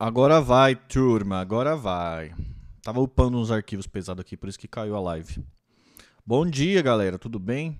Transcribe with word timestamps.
Agora 0.00 0.40
vai, 0.40 0.76
turma, 0.76 1.40
agora 1.40 1.74
vai. 1.74 2.32
Tava 2.84 3.00
upando 3.00 3.36
uns 3.36 3.50
arquivos 3.50 3.88
pesados 3.88 4.20
aqui, 4.20 4.36
por 4.36 4.48
isso 4.48 4.56
que 4.56 4.68
caiu 4.68 4.94
a 4.94 5.00
live. 5.00 5.44
Bom 6.24 6.46
dia, 6.46 6.80
galera, 6.80 7.18
tudo 7.18 7.40
bem? 7.40 7.76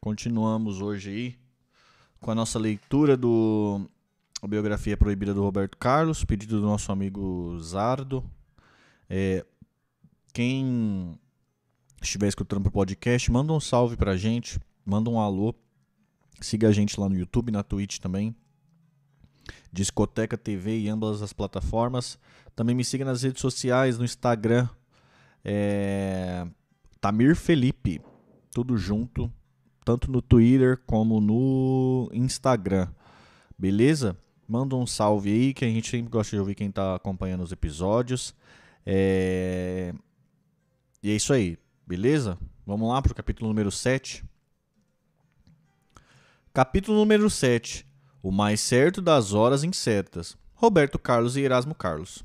Continuamos 0.00 0.82
hoje 0.82 1.10
aí 1.10 1.38
com 2.20 2.32
a 2.32 2.34
nossa 2.34 2.58
leitura 2.58 3.16
do 3.16 3.88
a 4.42 4.48
biografia 4.48 4.96
proibida 4.96 5.32
do 5.32 5.40
Roberto 5.40 5.78
Carlos, 5.78 6.24
pedido 6.24 6.60
do 6.60 6.66
nosso 6.66 6.90
amigo 6.90 7.56
Zardo. 7.60 8.28
É, 9.08 9.46
quem 10.32 11.16
estiver 12.02 12.26
escutando 12.26 12.66
o 12.66 12.72
podcast, 12.72 13.30
manda 13.30 13.52
um 13.52 13.60
salve 13.60 13.96
pra 13.96 14.16
gente, 14.16 14.58
manda 14.84 15.08
um 15.08 15.20
alô. 15.20 15.54
Siga 16.40 16.70
a 16.70 16.72
gente 16.72 16.98
lá 16.98 17.08
no 17.08 17.16
YouTube, 17.16 17.52
na 17.52 17.62
Twitch 17.62 18.00
também. 18.00 18.34
Discoteca 19.72 20.36
TV 20.36 20.80
e 20.80 20.88
ambas 20.88 21.22
as 21.22 21.32
plataformas. 21.32 22.18
Também 22.54 22.74
me 22.74 22.84
siga 22.84 23.04
nas 23.04 23.22
redes 23.22 23.40
sociais, 23.40 23.98
no 23.98 24.04
Instagram. 24.04 24.68
É... 25.44 26.46
Tamir 27.00 27.34
Felipe. 27.34 28.00
Tudo 28.52 28.76
junto. 28.76 29.32
Tanto 29.84 30.10
no 30.10 30.22
Twitter 30.22 30.80
como 30.86 31.20
no 31.20 32.08
Instagram. 32.12 32.88
Beleza? 33.58 34.16
Manda 34.46 34.76
um 34.76 34.86
salve 34.86 35.30
aí, 35.30 35.54
que 35.54 35.64
a 35.64 35.68
gente 35.68 35.88
sempre 35.88 36.10
gosta 36.10 36.36
de 36.36 36.40
ouvir 36.40 36.54
quem 36.54 36.68
está 36.68 36.94
acompanhando 36.94 37.42
os 37.42 37.52
episódios. 37.52 38.34
É... 38.84 39.94
E 41.02 41.10
é 41.10 41.14
isso 41.14 41.32
aí, 41.32 41.58
beleza? 41.86 42.38
Vamos 42.64 42.88
lá 42.88 43.02
para 43.02 43.12
o 43.12 43.14
capítulo 43.14 43.48
número 43.48 43.70
7. 43.72 44.24
Capítulo 46.52 46.98
número 46.98 47.28
7. 47.28 47.86
O 48.22 48.30
mais 48.30 48.60
certo 48.60 49.02
das 49.02 49.32
horas 49.32 49.64
incertas. 49.64 50.36
Roberto 50.54 50.96
Carlos 50.96 51.36
e 51.36 51.40
Erasmo 51.40 51.74
Carlos. 51.74 52.22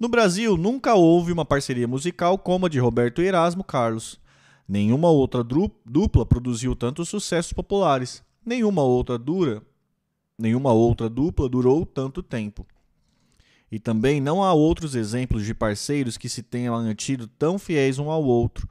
No 0.00 0.08
Brasil, 0.08 0.56
nunca 0.56 0.94
houve 0.94 1.30
uma 1.30 1.44
parceria 1.44 1.86
musical 1.86 2.38
como 2.38 2.64
a 2.64 2.68
de 2.70 2.78
Roberto 2.78 3.20
e 3.20 3.26
Erasmo 3.26 3.62
Carlos. 3.62 4.18
Nenhuma 4.66 5.10
outra 5.10 5.44
dupla 5.44 6.24
produziu 6.24 6.74
tantos 6.74 7.10
sucessos 7.10 7.52
populares. 7.52 8.22
Nenhuma 8.44 8.82
outra 8.82 9.18
dura, 9.18 9.62
nenhuma 10.38 10.72
outra 10.72 11.10
dupla 11.10 11.46
durou 11.46 11.84
tanto 11.84 12.22
tempo. 12.22 12.66
E 13.70 13.78
também 13.78 14.18
não 14.18 14.42
há 14.42 14.54
outros 14.54 14.94
exemplos 14.94 15.44
de 15.44 15.52
parceiros 15.52 16.16
que 16.16 16.28
se 16.28 16.42
tenham 16.42 16.82
mantido 16.82 17.26
tão 17.26 17.58
fiéis 17.58 17.98
um 17.98 18.10
ao 18.10 18.24
outro 18.24 18.66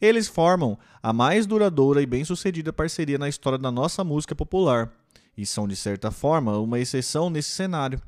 eles 0.00 0.28
formam 0.28 0.78
a 1.02 1.12
mais 1.12 1.46
duradoura 1.46 2.02
e 2.02 2.06
bem-sucedida 2.06 2.72
parceria 2.72 3.18
na 3.18 3.28
história 3.28 3.58
da 3.58 3.70
nossa 3.70 4.04
música 4.04 4.34
popular 4.34 4.92
e 5.36 5.44
são, 5.44 5.68
de 5.68 5.76
certa 5.76 6.10
forma, 6.10 6.58
uma 6.58 6.78
exceção 6.78 7.28
nesse 7.28 7.50
cenário. 7.50 8.00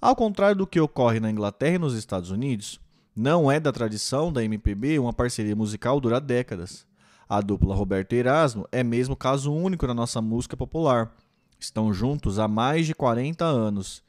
Ao 0.00 0.14
contrário 0.16 0.56
do 0.56 0.66
que 0.66 0.80
ocorre 0.80 1.20
na 1.20 1.30
Inglaterra 1.30 1.74
e 1.74 1.78
nos 1.78 1.94
Estados 1.94 2.30
Unidos, 2.30 2.80
não 3.14 3.50
é 3.50 3.58
da 3.58 3.72
tradição 3.72 4.32
da 4.32 4.42
MPB 4.42 4.98
uma 4.98 5.12
parceria 5.12 5.56
musical 5.56 6.00
durar 6.00 6.20
décadas. 6.20 6.86
A 7.28 7.40
dupla 7.40 7.74
Roberto 7.74 8.12
e 8.12 8.16
Erasmo 8.16 8.66
é 8.72 8.82
mesmo 8.82 9.14
caso 9.14 9.52
único 9.52 9.86
na 9.86 9.94
nossa 9.94 10.22
música 10.22 10.56
popular. 10.56 11.14
Estão 11.58 11.92
juntos 11.92 12.38
há 12.38 12.48
mais 12.48 12.86
de 12.86 12.94
40 12.94 13.44
anos 13.44 14.02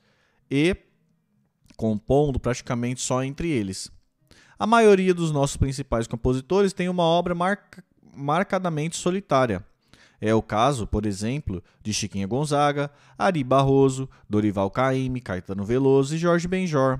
e 0.50 0.75
compondo 1.75 2.40
praticamente 2.40 3.02
só 3.02 3.23
entre 3.23 3.50
eles. 3.50 3.92
A 4.58 4.68
maioria 4.68 5.14
dos 5.14 5.31
nossos 5.31 5.58
principais 5.58 6.08
compositores 6.08 6.72
tem 6.72 6.88
uma 6.88 7.03
obra 7.03 7.34
marca, 7.34 7.84
marcadamente 8.16 8.96
solitária. 8.96 9.66
É 10.22 10.33
o 10.36 10.41
caso, 10.41 10.86
por 10.86 11.05
exemplo, 11.05 11.64
de 11.81 11.91
Chiquinha 11.91 12.27
Gonzaga, 12.27 12.91
Ari 13.17 13.44
Barroso, 13.44 14.08
Dorival 14.30 14.69
Caymmi, 14.69 15.19
Caetano 15.19 15.66
Veloso 15.66 16.16
e 16.16 16.19
Jorge 16.19 16.47
Benjor. 16.47 17.00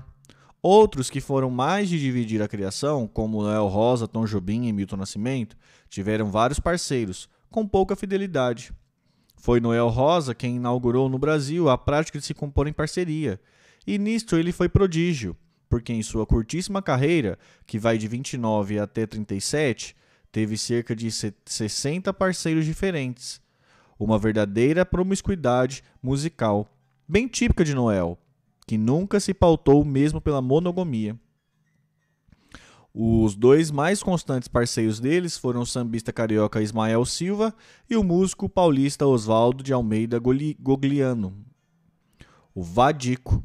Outros 0.60 1.08
que 1.08 1.20
foram 1.20 1.48
mais 1.48 1.88
de 1.88 2.00
dividir 2.00 2.42
a 2.42 2.48
criação, 2.48 3.06
como 3.06 3.42
Noel 3.42 3.68
Rosa, 3.68 4.08
Tom 4.08 4.24
Jobim 4.24 4.66
e 4.66 4.72
Milton 4.72 4.96
Nascimento, 4.96 5.56
tiveram 5.88 6.30
vários 6.30 6.58
parceiros, 6.58 7.28
com 7.48 7.66
pouca 7.66 7.94
fidelidade. 7.94 8.72
Foi 9.36 9.60
Noel 9.60 9.88
Rosa 9.88 10.34
quem 10.34 10.56
inaugurou 10.56 11.08
no 11.08 11.18
Brasil 11.18 11.68
a 11.68 11.78
prática 11.78 12.18
de 12.18 12.24
se 12.24 12.34
compor 12.34 12.66
em 12.66 12.72
parceria, 12.72 13.40
e 13.86 13.98
nisto 13.98 14.36
ele 14.36 14.52
foi 14.52 14.68
prodígio 14.68 15.36
porque 15.72 15.90
em 15.90 16.02
sua 16.02 16.26
curtíssima 16.26 16.82
carreira, 16.82 17.38
que 17.66 17.78
vai 17.78 17.96
de 17.96 18.06
29 18.06 18.78
até 18.78 19.06
37, 19.06 19.96
teve 20.32 20.56
cerca 20.56 20.96
de 20.96 21.10
60 21.10 22.12
parceiros 22.14 22.64
diferentes. 22.64 23.40
Uma 23.98 24.18
verdadeira 24.18 24.84
promiscuidade 24.84 25.84
musical, 26.02 26.74
bem 27.06 27.28
típica 27.28 27.64
de 27.64 27.74
Noel, 27.74 28.18
que 28.66 28.78
nunca 28.78 29.20
se 29.20 29.34
pautou 29.34 29.84
mesmo 29.84 30.20
pela 30.20 30.40
monogamia. 30.40 31.16
Os 32.94 33.34
dois 33.34 33.70
mais 33.70 34.02
constantes 34.02 34.48
parceiros 34.48 35.00
deles 35.00 35.38
foram 35.38 35.62
o 35.62 35.66
sambista 35.66 36.12
carioca 36.12 36.60
Ismael 36.60 37.04
Silva 37.06 37.54
e 37.88 37.96
o 37.96 38.04
músico 38.04 38.48
paulista 38.48 39.06
Oswaldo 39.06 39.62
de 39.62 39.72
Almeida 39.72 40.18
Gogliano, 40.18 41.34
o 42.54 42.62
Vadico. 42.62 43.42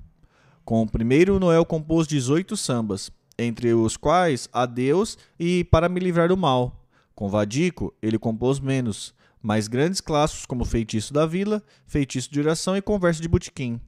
Com 0.65 0.81
o 0.81 0.89
primeiro, 0.89 1.39
Noel 1.39 1.65
compôs 1.65 2.07
18 2.07 2.57
sambas, 2.57 3.09
entre 3.39 3.73
os 3.73 3.95
quais 3.95 4.49
Adeus 4.51 5.17
e 5.39 5.63
Para 5.65 5.87
Me 5.87 6.01
Livrar 6.01 6.27
do 6.27 6.35
Mal. 6.35 6.76
Com 7.17 7.27
Vadico, 7.29 7.91
ele 7.99 8.19
compôs 8.19 8.59
menos, 8.59 9.11
mas 9.41 9.67
grandes 9.67 9.99
clássicos 9.99 10.45
como 10.45 10.63
Feitiço 10.63 11.11
da 11.11 11.25
Vila, 11.25 11.63
Feitiço 11.87 12.31
de 12.31 12.39
Oração 12.39 12.77
e 12.77 12.81
Conversa 12.81 13.19
de 13.19 13.27
Botequim. 13.27 13.81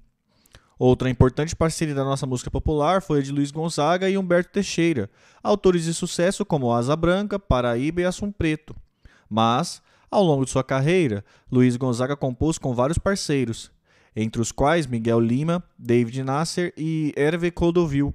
Outra 0.79 1.11
importante 1.11 1.55
parceria 1.55 1.93
da 1.93 2.03
nossa 2.03 2.25
música 2.25 2.49
popular 2.49 3.03
foi 3.03 3.19
a 3.19 3.21
de 3.21 3.31
Luiz 3.31 3.51
Gonzaga 3.51 4.09
e 4.09 4.17
Humberto 4.17 4.51
Teixeira, 4.53 5.11
autores 5.43 5.83
de 5.83 5.93
sucesso 5.93 6.43
como 6.43 6.73
Asa 6.73 6.95
Branca, 6.95 7.37
Paraíba 7.37 8.01
e 8.01 8.05
Assum 8.05 8.31
Preto. 8.31 8.75
Mas, 9.29 9.79
ao 10.09 10.23
longo 10.23 10.43
de 10.43 10.49
sua 10.49 10.63
carreira, 10.63 11.23
Luiz 11.51 11.77
Gonzaga 11.77 12.17
compôs 12.17 12.57
com 12.57 12.73
vários 12.73 12.97
parceiros, 12.97 13.71
entre 14.15 14.41
os 14.41 14.51
quais 14.51 14.87
Miguel 14.87 15.19
Lima, 15.19 15.63
David 15.77 16.23
Nasser 16.23 16.73
e 16.75 17.13
Hervé 17.15 17.51
Clodovil. 17.51 18.11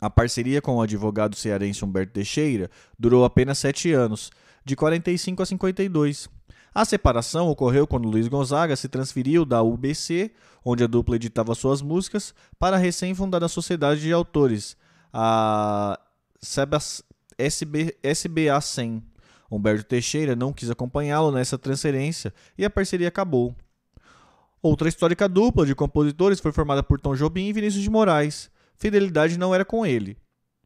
A 0.00 0.10
parceria 0.10 0.60
com 0.60 0.76
o 0.76 0.82
advogado 0.82 1.34
cearense 1.34 1.84
Humberto 1.84 2.12
Teixeira 2.12 2.70
durou 2.98 3.24
apenas 3.24 3.58
sete 3.58 3.92
anos, 3.92 4.30
de 4.64 4.76
45 4.76 5.42
a 5.42 5.46
52. 5.46 6.28
A 6.74 6.84
separação 6.84 7.48
ocorreu 7.48 7.86
quando 7.86 8.08
Luiz 8.08 8.28
Gonzaga 8.28 8.76
se 8.76 8.88
transferiu 8.88 9.46
da 9.46 9.62
UBC, 9.62 10.32
onde 10.62 10.84
a 10.84 10.86
dupla 10.86 11.16
editava 11.16 11.54
suas 11.54 11.80
músicas, 11.80 12.34
para 12.58 12.76
a 12.76 12.78
recém-fundada 12.78 13.48
Sociedade 13.48 14.00
de 14.02 14.12
Autores, 14.12 14.76
a 15.12 15.98
SB, 17.38 17.96
SBA 18.02 18.60
100. 18.60 19.02
Humberto 19.50 19.84
Teixeira 19.84 20.36
não 20.36 20.52
quis 20.52 20.70
acompanhá-lo 20.70 21.30
nessa 21.30 21.56
transferência 21.56 22.34
e 22.58 22.64
a 22.64 22.68
parceria 22.68 23.08
acabou. 23.08 23.54
Outra 24.60 24.88
histórica 24.88 25.28
dupla 25.28 25.64
de 25.64 25.74
compositores 25.74 26.40
foi 26.40 26.52
formada 26.52 26.82
por 26.82 27.00
Tom 27.00 27.14
Jobim 27.14 27.46
e 27.46 27.52
Vinícius 27.52 27.82
de 27.82 27.88
Moraes. 27.88 28.50
Fidelidade 28.78 29.38
não 29.38 29.54
era 29.54 29.64
com 29.64 29.84
ele. 29.84 30.16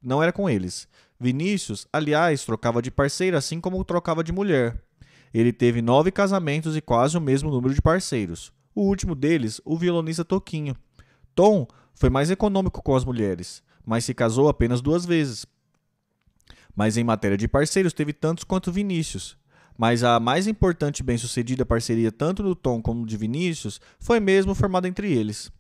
Não 0.03 0.23
era 0.23 0.33
com 0.33 0.49
eles. 0.49 0.89
Vinícius, 1.19 1.87
aliás, 1.93 2.45
trocava 2.45 2.81
de 2.81 2.91
parceiro 2.91 3.37
assim 3.37 3.61
como 3.61 3.85
trocava 3.85 4.25
de 4.25 4.33
mulher. 4.33 4.83
Ele 5.33 5.53
teve 5.53 5.83
nove 5.83 6.11
casamentos 6.11 6.77
e 6.77 6.81
quase 6.81 7.17
o 7.17 7.21
mesmo 7.21 7.51
número 7.51 7.75
de 7.75 7.83
parceiros. 7.83 8.53
O 8.75 8.83
último 8.83 9.15
deles, 9.15 9.61
o 9.65 9.77
violonista 9.77 10.25
Toquinho. 10.25 10.77
Tom 11.35 11.67
foi 11.95 12.11
mais 12.11 12.31
econômico 12.31 12.83
com 12.83 12.97
as 12.97 13.05
mulheres, 13.05 13.63
mas 13.85 14.05
se 14.05 14.15
casou 14.15 14.49
apenas 14.49 14.81
duas 14.81 15.05
vezes. 15.05 15.47
Mas 16.75 16.97
em 16.97 17.05
matéria 17.05 17.37
de 17.37 17.47
parceiros, 17.47 17.93
teve 17.93 18.13
tantos 18.13 18.45
quanto 18.45 18.73
Vinícius 18.73 19.39
mas 19.81 20.05
a 20.05 20.21
mais 20.21 20.47
importante 20.47 21.01
e 21.01 21.03
bem-sucedida 21.03 21.65
parceria 21.65 22.13
tanto 22.13 22.43
do 22.43 22.55
Tom 22.55 22.83
como 22.83 23.07
de 23.07 23.17
Vinícius 23.17 23.81
foi 23.99 24.21
mesmo 24.21 24.55
formada 24.55 24.87
entre 24.87 25.11
eles. 25.11 25.51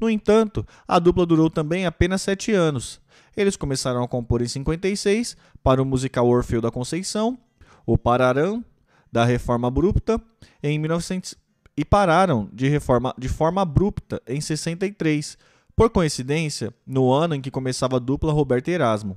No 0.00 0.08
entanto, 0.08 0.66
a 0.86 0.98
dupla 0.98 1.26
durou 1.26 1.50
também 1.50 1.86
apenas 1.86 2.22
sete 2.22 2.52
anos. 2.52 3.00
Eles 3.36 3.56
começaram 3.56 4.02
a 4.02 4.08
compor 4.08 4.42
em 4.42 4.48
56 4.48 5.36
para 5.62 5.82
o 5.82 5.84
musical 5.84 6.26
Orfeu 6.26 6.60
da 6.60 6.70
Conceição, 6.70 7.38
o 7.86 7.96
Pararão 7.96 8.64
da 9.10 9.24
Reforma 9.24 9.68
Abrupta 9.68 10.20
em 10.62 10.78
1900 10.78 11.34
e 11.76 11.84
pararam 11.84 12.48
de, 12.52 12.68
reforma, 12.68 13.14
de 13.16 13.28
forma 13.28 13.62
abrupta 13.62 14.20
em 14.26 14.40
63, 14.40 15.38
por 15.76 15.88
coincidência, 15.90 16.74
no 16.84 17.12
ano 17.12 17.36
em 17.36 17.40
que 17.40 17.50
começava 17.50 17.96
a 17.96 18.00
dupla 18.00 18.32
Roberto 18.32 18.68
e 18.68 18.72
Erasmo. 18.72 19.16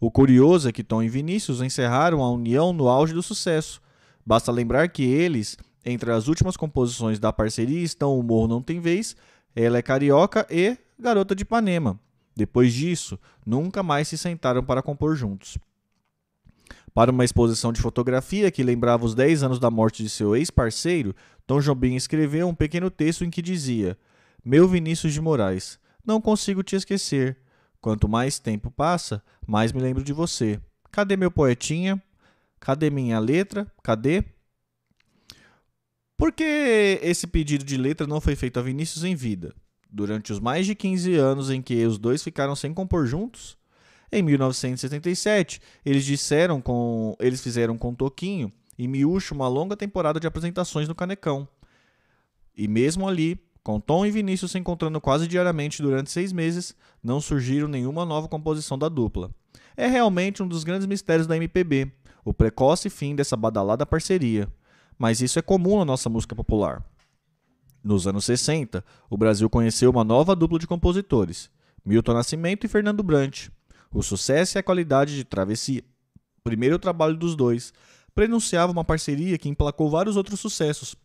O 0.00 0.10
curioso 0.10 0.68
é 0.68 0.72
que 0.72 0.84
Tom 0.84 1.02
e 1.02 1.08
Vinícius 1.08 1.60
encerraram 1.60 2.22
a 2.22 2.30
união 2.30 2.72
no 2.72 2.88
auge 2.88 3.12
do 3.12 3.22
sucesso, 3.22 3.80
Basta 4.26 4.50
lembrar 4.50 4.88
que 4.88 5.04
eles, 5.04 5.56
entre 5.84 6.10
as 6.10 6.26
últimas 6.26 6.56
composições 6.56 7.20
da 7.20 7.32
parceria, 7.32 7.84
estão 7.84 8.18
O 8.18 8.24
Morro 8.24 8.48
Não 8.48 8.60
Tem 8.60 8.80
Vez, 8.80 9.14
Ela 9.56 9.78
é 9.78 9.82
Carioca 9.82 10.46
e 10.50 10.76
Garota 10.98 11.34
de 11.34 11.42
Ipanema. 11.42 11.98
Depois 12.36 12.74
disso, 12.74 13.18
nunca 13.46 13.82
mais 13.82 14.06
se 14.06 14.18
sentaram 14.18 14.62
para 14.62 14.82
compor 14.82 15.16
juntos. 15.16 15.56
Para 16.92 17.10
uma 17.10 17.24
exposição 17.24 17.72
de 17.72 17.80
fotografia 17.80 18.50
que 18.50 18.62
lembrava 18.62 19.06
os 19.06 19.14
10 19.14 19.44
anos 19.44 19.58
da 19.58 19.70
morte 19.70 20.02
de 20.02 20.10
seu 20.10 20.36
ex-parceiro, 20.36 21.16
Tom 21.46 21.60
Jobim 21.60 21.94
escreveu 21.94 22.46
um 22.46 22.54
pequeno 22.54 22.90
texto 22.90 23.24
em 23.24 23.30
que 23.30 23.40
dizia: 23.40 23.96
Meu 24.44 24.68
Vinícius 24.68 25.14
de 25.14 25.20
Moraes, 25.22 25.78
Não 26.04 26.20
consigo 26.20 26.62
te 26.62 26.76
esquecer. 26.76 27.38
Quanto 27.80 28.08
mais 28.08 28.38
tempo 28.38 28.70
passa, 28.70 29.22
mais 29.46 29.72
me 29.72 29.80
lembro 29.80 30.04
de 30.04 30.12
você. 30.12 30.60
Cadê 30.92 31.16
meu 31.16 31.30
poetinha? 31.30 32.02
Cadê 32.60 32.90
minha 32.90 33.18
letra? 33.18 33.66
Cadê? 33.82 34.22
Por 36.16 36.32
que 36.32 36.98
esse 37.02 37.26
pedido 37.26 37.62
de 37.62 37.76
letra 37.76 38.06
não 38.06 38.22
foi 38.22 38.34
feito 38.34 38.58
a 38.58 38.62
Vinícius 38.62 39.04
em 39.04 39.14
vida? 39.14 39.54
Durante 39.90 40.32
os 40.32 40.40
mais 40.40 40.64
de 40.64 40.74
15 40.74 41.14
anos 41.14 41.50
em 41.50 41.60
que 41.60 41.84
os 41.84 41.98
dois 41.98 42.22
ficaram 42.22 42.56
sem 42.56 42.72
compor 42.72 43.06
juntos? 43.06 43.58
Em 44.10 44.22
1977, 44.22 45.60
eles 45.84 46.06
disseram 46.06 46.58
com, 46.62 47.14
eles 47.20 47.42
fizeram 47.42 47.76
com 47.76 47.94
Toquinho 47.94 48.50
e 48.78 48.88
Miúcho 48.88 49.34
uma 49.34 49.46
longa 49.46 49.76
temporada 49.76 50.18
de 50.18 50.26
apresentações 50.26 50.88
no 50.88 50.94
Canecão. 50.94 51.46
E 52.56 52.66
mesmo 52.66 53.06
ali, 53.06 53.38
com 53.62 53.78
Tom 53.78 54.06
e 54.06 54.10
Vinícius 54.10 54.52
se 54.52 54.58
encontrando 54.58 54.98
quase 55.02 55.28
diariamente 55.28 55.82
durante 55.82 56.10
seis 56.10 56.32
meses, 56.32 56.74
não 57.02 57.20
surgiram 57.20 57.68
nenhuma 57.68 58.06
nova 58.06 58.26
composição 58.26 58.78
da 58.78 58.88
dupla. 58.88 59.30
É 59.76 59.86
realmente 59.86 60.42
um 60.42 60.48
dos 60.48 60.64
grandes 60.64 60.86
mistérios 60.86 61.26
da 61.26 61.36
MPB, 61.36 61.92
o 62.24 62.32
precoce 62.32 62.88
fim 62.88 63.14
dessa 63.14 63.36
badalada 63.36 63.84
parceria 63.84 64.48
mas 64.98 65.20
isso 65.20 65.38
é 65.38 65.42
comum 65.42 65.78
na 65.78 65.84
nossa 65.84 66.08
música 66.08 66.34
popular. 66.34 66.84
Nos 67.82 68.06
anos 68.06 68.24
60, 68.24 68.84
o 69.08 69.16
Brasil 69.16 69.48
conheceu 69.48 69.90
uma 69.90 70.02
nova 70.02 70.34
dupla 70.34 70.58
de 70.58 70.66
compositores, 70.66 71.48
Milton 71.84 72.14
Nascimento 72.14 72.64
e 72.64 72.68
Fernando 72.68 73.02
Brant. 73.02 73.48
O 73.92 74.02
sucesso 74.02 74.58
e 74.58 74.58
a 74.58 74.62
qualidade 74.62 75.14
de 75.14 75.22
Travessia, 75.22 75.84
primeiro 76.42 76.78
trabalho 76.80 77.16
dos 77.16 77.36
dois, 77.36 77.72
prenunciava 78.12 78.72
uma 78.72 78.84
parceria 78.84 79.38
que 79.38 79.48
emplacou 79.48 79.88
vários 79.88 80.16
outros 80.16 80.40
sucessos, 80.40 80.96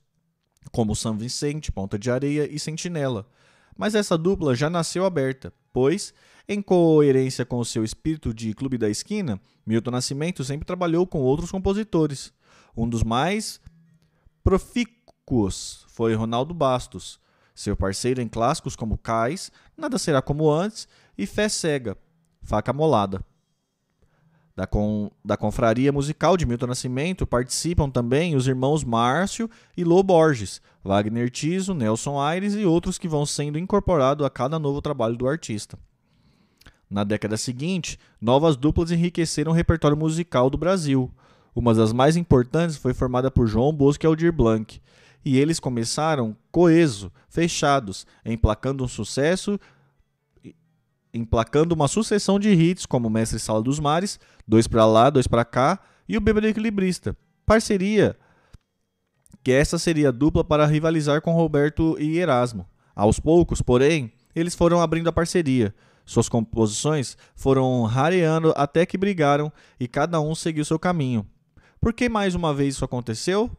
como 0.72 0.96
São 0.96 1.16
Vicente, 1.16 1.72
Ponta 1.72 2.00
de 2.00 2.10
Areia 2.10 2.52
e 2.52 2.58
Sentinela. 2.58 3.28
Mas 3.78 3.94
essa 3.94 4.18
dupla 4.18 4.56
já 4.56 4.70
nasceu 4.70 5.06
aberta, 5.06 5.54
pois, 5.72 6.14
em 6.48 6.64
coerência 6.64 7.46
com 7.46 7.60
o 7.60 7.66
seu 7.66 7.84
espírito 7.84 8.34
de 8.34 8.54
Clube 8.56 8.78
da 8.78 8.90
Esquina, 8.90 9.40
Milton 9.66 9.92
Nascimento 9.92 10.44
sempre 10.44 10.66
trabalhou 10.66 11.06
com 11.06 11.20
outros 11.20 11.52
compositores. 11.52 12.34
Um 12.76 12.90
dos 12.90 13.04
mais 13.04 13.61
profícuos 14.44 15.86
foi 15.90 16.14
Ronaldo 16.14 16.54
Bastos, 16.54 17.20
seu 17.54 17.76
parceiro 17.76 18.22
em 18.22 18.28
clássicos 18.28 18.76
como 18.76 18.98
Cais, 18.98 19.52
Nada 19.78 19.98
Será 19.98 20.22
Como 20.22 20.52
Antes 20.52 20.88
e 21.18 21.26
Fé 21.26 21.48
Cega, 21.48 21.98
Faca 22.42 22.74
Molada. 22.74 23.24
Da, 24.56 24.68
da 25.24 25.38
confraria 25.38 25.92
musical 25.92 26.36
de 26.36 26.46
Milton 26.46 26.68
Nascimento 26.68 27.26
participam 27.26 27.90
também 27.90 28.36
os 28.36 28.48
irmãos 28.48 28.84
Márcio 28.84 29.50
e 29.78 29.84
Lô 29.84 30.04
Borges, 30.04 30.62
Wagner 30.84 31.30
Tiso, 31.30 31.74
Nelson 31.74 32.20
Aires 32.20 32.54
e 32.56 32.66
outros 32.66 32.98
que 32.98 33.08
vão 33.08 33.26
sendo 33.26 33.58
incorporados 33.58 34.26
a 34.26 34.30
cada 34.30 34.60
novo 34.60 34.82
trabalho 34.82 35.16
do 35.16 35.28
artista. 35.28 35.80
Na 36.90 37.06
década 37.06 37.38
seguinte, 37.38 37.98
novas 38.20 38.58
duplas 38.58 38.92
enriqueceram 38.92 39.54
o 39.54 39.56
repertório 39.56 39.96
musical 39.96 40.50
do 40.50 40.58
Brasil, 40.58 41.10
uma 41.56 41.74
das 41.74 41.94
mais 41.94 42.15
importantes 42.15 42.77
foi 42.77 42.94
formada 42.94 43.30
por 43.30 43.48
João 43.48 43.74
Bosco 43.74 44.06
e 44.06 44.07
Aldir 44.07 44.31
Blanc, 44.31 44.81
e 45.24 45.38
eles 45.38 45.59
começaram 45.59 46.36
coeso, 46.51 47.12
fechados, 47.30 48.06
emplacando 48.25 48.83
um 48.83 48.88
sucesso, 48.88 49.59
emplacando 51.13 51.75
uma 51.75 51.88
sucessão 51.88 52.39
de 52.39 52.50
hits 52.50 52.86
como 52.86 53.09
Mestre 53.09 53.39
Sala 53.39 53.62
dos 53.62 53.80
Mares, 53.80 54.19
Dois 54.48 54.68
para 54.68 54.86
Lá, 54.86 55.09
Dois 55.09 55.27
para 55.27 55.45
Cá 55.45 55.80
e 56.07 56.18
o 56.18 56.21
Bêbado 56.21 56.48
Equilibrista. 56.48 57.15
Parceria 57.45 58.18
que 59.44 59.51
essa 59.51 59.77
seria 59.80 60.09
a 60.09 60.12
dupla 60.12 60.44
para 60.44 60.65
rivalizar 60.65 61.21
com 61.21 61.33
Roberto 61.33 61.95
e 62.00 62.18
Erasmo. 62.18 62.68
Aos 62.95 63.19
poucos, 63.19 63.62
porém, 63.62 64.12
eles 64.36 64.56
foram 64.56 64.81
abrindo 64.81 65.07
a 65.07 65.13
parceria. 65.13 65.74
Suas 66.06 66.30
composições 66.30 67.18
foram 67.36 67.83
rareando 67.83 68.54
até 68.56 68.86
que 68.86 68.97
brigaram 68.97 69.51
e 69.80 69.88
cada 69.88 70.19
um 70.19 70.36
seguiu 70.36 70.65
seu 70.65 70.77
caminho. 70.77 71.25
Por 71.81 71.94
que 71.94 72.07
mais 72.07 72.36
uma 72.36 72.54
vez 72.54 72.75
isso 72.75 72.86
aconteceu? 72.86 73.50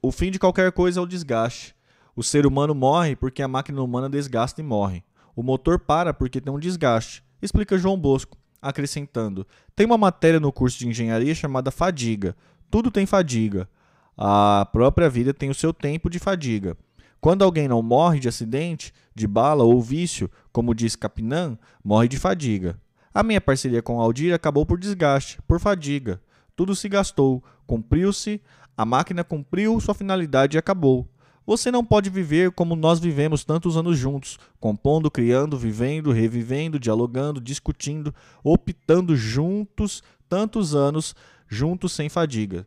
O 0.00 0.10
fim 0.10 0.30
de 0.30 0.38
qualquer 0.38 0.72
coisa 0.72 0.98
é 0.98 1.02
o 1.02 1.06
desgaste. 1.06 1.76
O 2.16 2.22
ser 2.22 2.46
humano 2.46 2.74
morre 2.74 3.14
porque 3.14 3.42
a 3.42 3.48
máquina 3.48 3.82
humana 3.82 4.08
desgasta 4.08 4.62
e 4.62 4.64
morre. 4.64 5.04
O 5.36 5.42
motor 5.42 5.78
para 5.78 6.14
porque 6.14 6.40
tem 6.40 6.50
um 6.50 6.58
desgaste, 6.58 7.22
explica 7.42 7.76
João 7.76 7.98
Bosco, 7.98 8.38
acrescentando: 8.62 9.46
Tem 9.76 9.84
uma 9.84 9.98
matéria 9.98 10.40
no 10.40 10.50
curso 10.50 10.78
de 10.78 10.88
engenharia 10.88 11.34
chamada 11.34 11.70
fadiga. 11.70 12.34
Tudo 12.70 12.90
tem 12.90 13.04
fadiga. 13.04 13.68
A 14.16 14.66
própria 14.72 15.10
vida 15.10 15.34
tem 15.34 15.50
o 15.50 15.54
seu 15.54 15.74
tempo 15.74 16.08
de 16.08 16.18
fadiga. 16.18 16.74
Quando 17.20 17.44
alguém 17.44 17.68
não 17.68 17.82
morre 17.82 18.18
de 18.18 18.28
acidente, 18.28 18.94
de 19.14 19.26
bala 19.26 19.62
ou 19.62 19.82
vício, 19.82 20.30
como 20.50 20.74
diz 20.74 20.96
Capinan, 20.96 21.58
morre 21.84 22.08
de 22.08 22.18
fadiga. 22.18 22.80
A 23.12 23.22
minha 23.22 23.42
parceria 23.42 23.82
com 23.82 24.00
Aldir 24.00 24.32
acabou 24.32 24.64
por 24.64 24.78
desgaste, 24.78 25.38
por 25.46 25.60
fadiga. 25.60 26.18
Tudo 26.56 26.74
se 26.74 26.88
gastou, 26.88 27.42
cumpriu-se, 27.66 28.40
a 28.76 28.84
máquina 28.84 29.24
cumpriu 29.24 29.80
sua 29.80 29.94
finalidade 29.94 30.56
e 30.56 30.58
acabou. 30.58 31.08
Você 31.46 31.70
não 31.70 31.84
pode 31.84 32.08
viver 32.08 32.52
como 32.52 32.74
nós 32.74 32.98
vivemos 32.98 33.44
tantos 33.44 33.76
anos 33.76 33.98
juntos, 33.98 34.38
compondo, 34.58 35.10
criando, 35.10 35.58
vivendo, 35.58 36.10
revivendo, 36.10 36.78
dialogando, 36.78 37.40
discutindo, 37.40 38.14
optando 38.42 39.14
juntos 39.14 40.02
tantos 40.28 40.74
anos, 40.74 41.14
juntos 41.46 41.92
sem 41.92 42.08
fadiga. 42.08 42.66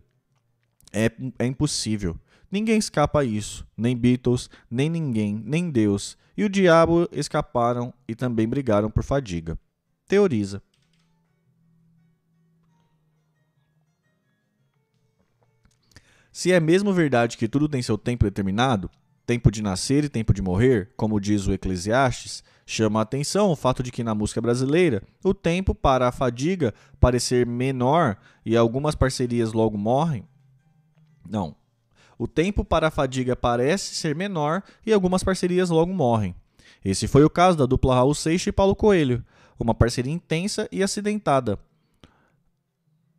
É, 0.94 1.12
é 1.40 1.46
impossível. 1.46 2.18
Ninguém 2.52 2.78
escapa 2.78 3.22
a 3.22 3.24
isso, 3.26 3.68
nem 3.76 3.98
Beatles, 3.98 4.50
nem 4.70 4.90
ninguém, 4.90 5.42
nem 5.44 5.70
Deus. 5.70 6.18
E 6.38 6.46
o 6.46 6.50
diabo 6.50 7.10
escaparam 7.12 7.94
e 8.08 8.16
também 8.16 8.48
brigaram 8.48 8.90
por 8.90 9.04
fadiga. 9.04 9.58
Teoriza. 10.08 10.62
Se 16.38 16.52
é 16.52 16.60
mesmo 16.60 16.94
verdade 16.94 17.36
que 17.36 17.48
tudo 17.48 17.68
tem 17.68 17.82
seu 17.82 17.98
tempo 17.98 18.24
determinado, 18.24 18.92
tempo 19.26 19.50
de 19.50 19.60
nascer 19.60 20.04
e 20.04 20.08
tempo 20.08 20.32
de 20.32 20.40
morrer, 20.40 20.92
como 20.96 21.20
diz 21.20 21.48
o 21.48 21.52
Eclesiastes, 21.52 22.44
chama 22.64 23.00
a 23.00 23.02
atenção 23.02 23.50
o 23.50 23.56
fato 23.56 23.82
de 23.82 23.92
que 23.92 24.04
na 24.04 24.14
música 24.14 24.40
brasileira 24.40 25.02
o 25.24 25.34
tempo 25.34 25.74
para 25.74 26.08
a 26.08 26.12
fadiga 26.12 26.76
parecer 27.00 27.44
menor 27.48 28.18
e 28.46 28.56
algumas 28.56 28.94
parcerias 28.94 29.52
logo 29.52 29.80
morrem. 29.80 30.28
Não. 31.28 31.56
O 32.20 32.28
tempo 32.28 32.64
para 32.64 32.90
a 32.90 32.92
fadiga 32.92 33.36
parece 33.36 33.96
ser 33.96 34.16
menor 34.16 34.62
e 34.86 34.94
algumas 34.94 35.24
parcerias 35.24 35.72
logo 35.72 35.92
morrem. 35.92 36.36
Esse 36.86 37.08
foi 37.08 37.24
o 37.24 37.32
caso 37.32 37.58
da 37.58 37.66
dupla 37.66 37.96
Raul 37.96 38.14
Seixas 38.14 38.46
e 38.46 38.52
Paulo 38.52 38.76
Coelho, 38.76 39.26
uma 39.60 39.74
parceria 39.74 40.14
intensa 40.14 40.70
e 40.72 40.84
acidentada. 40.84 41.58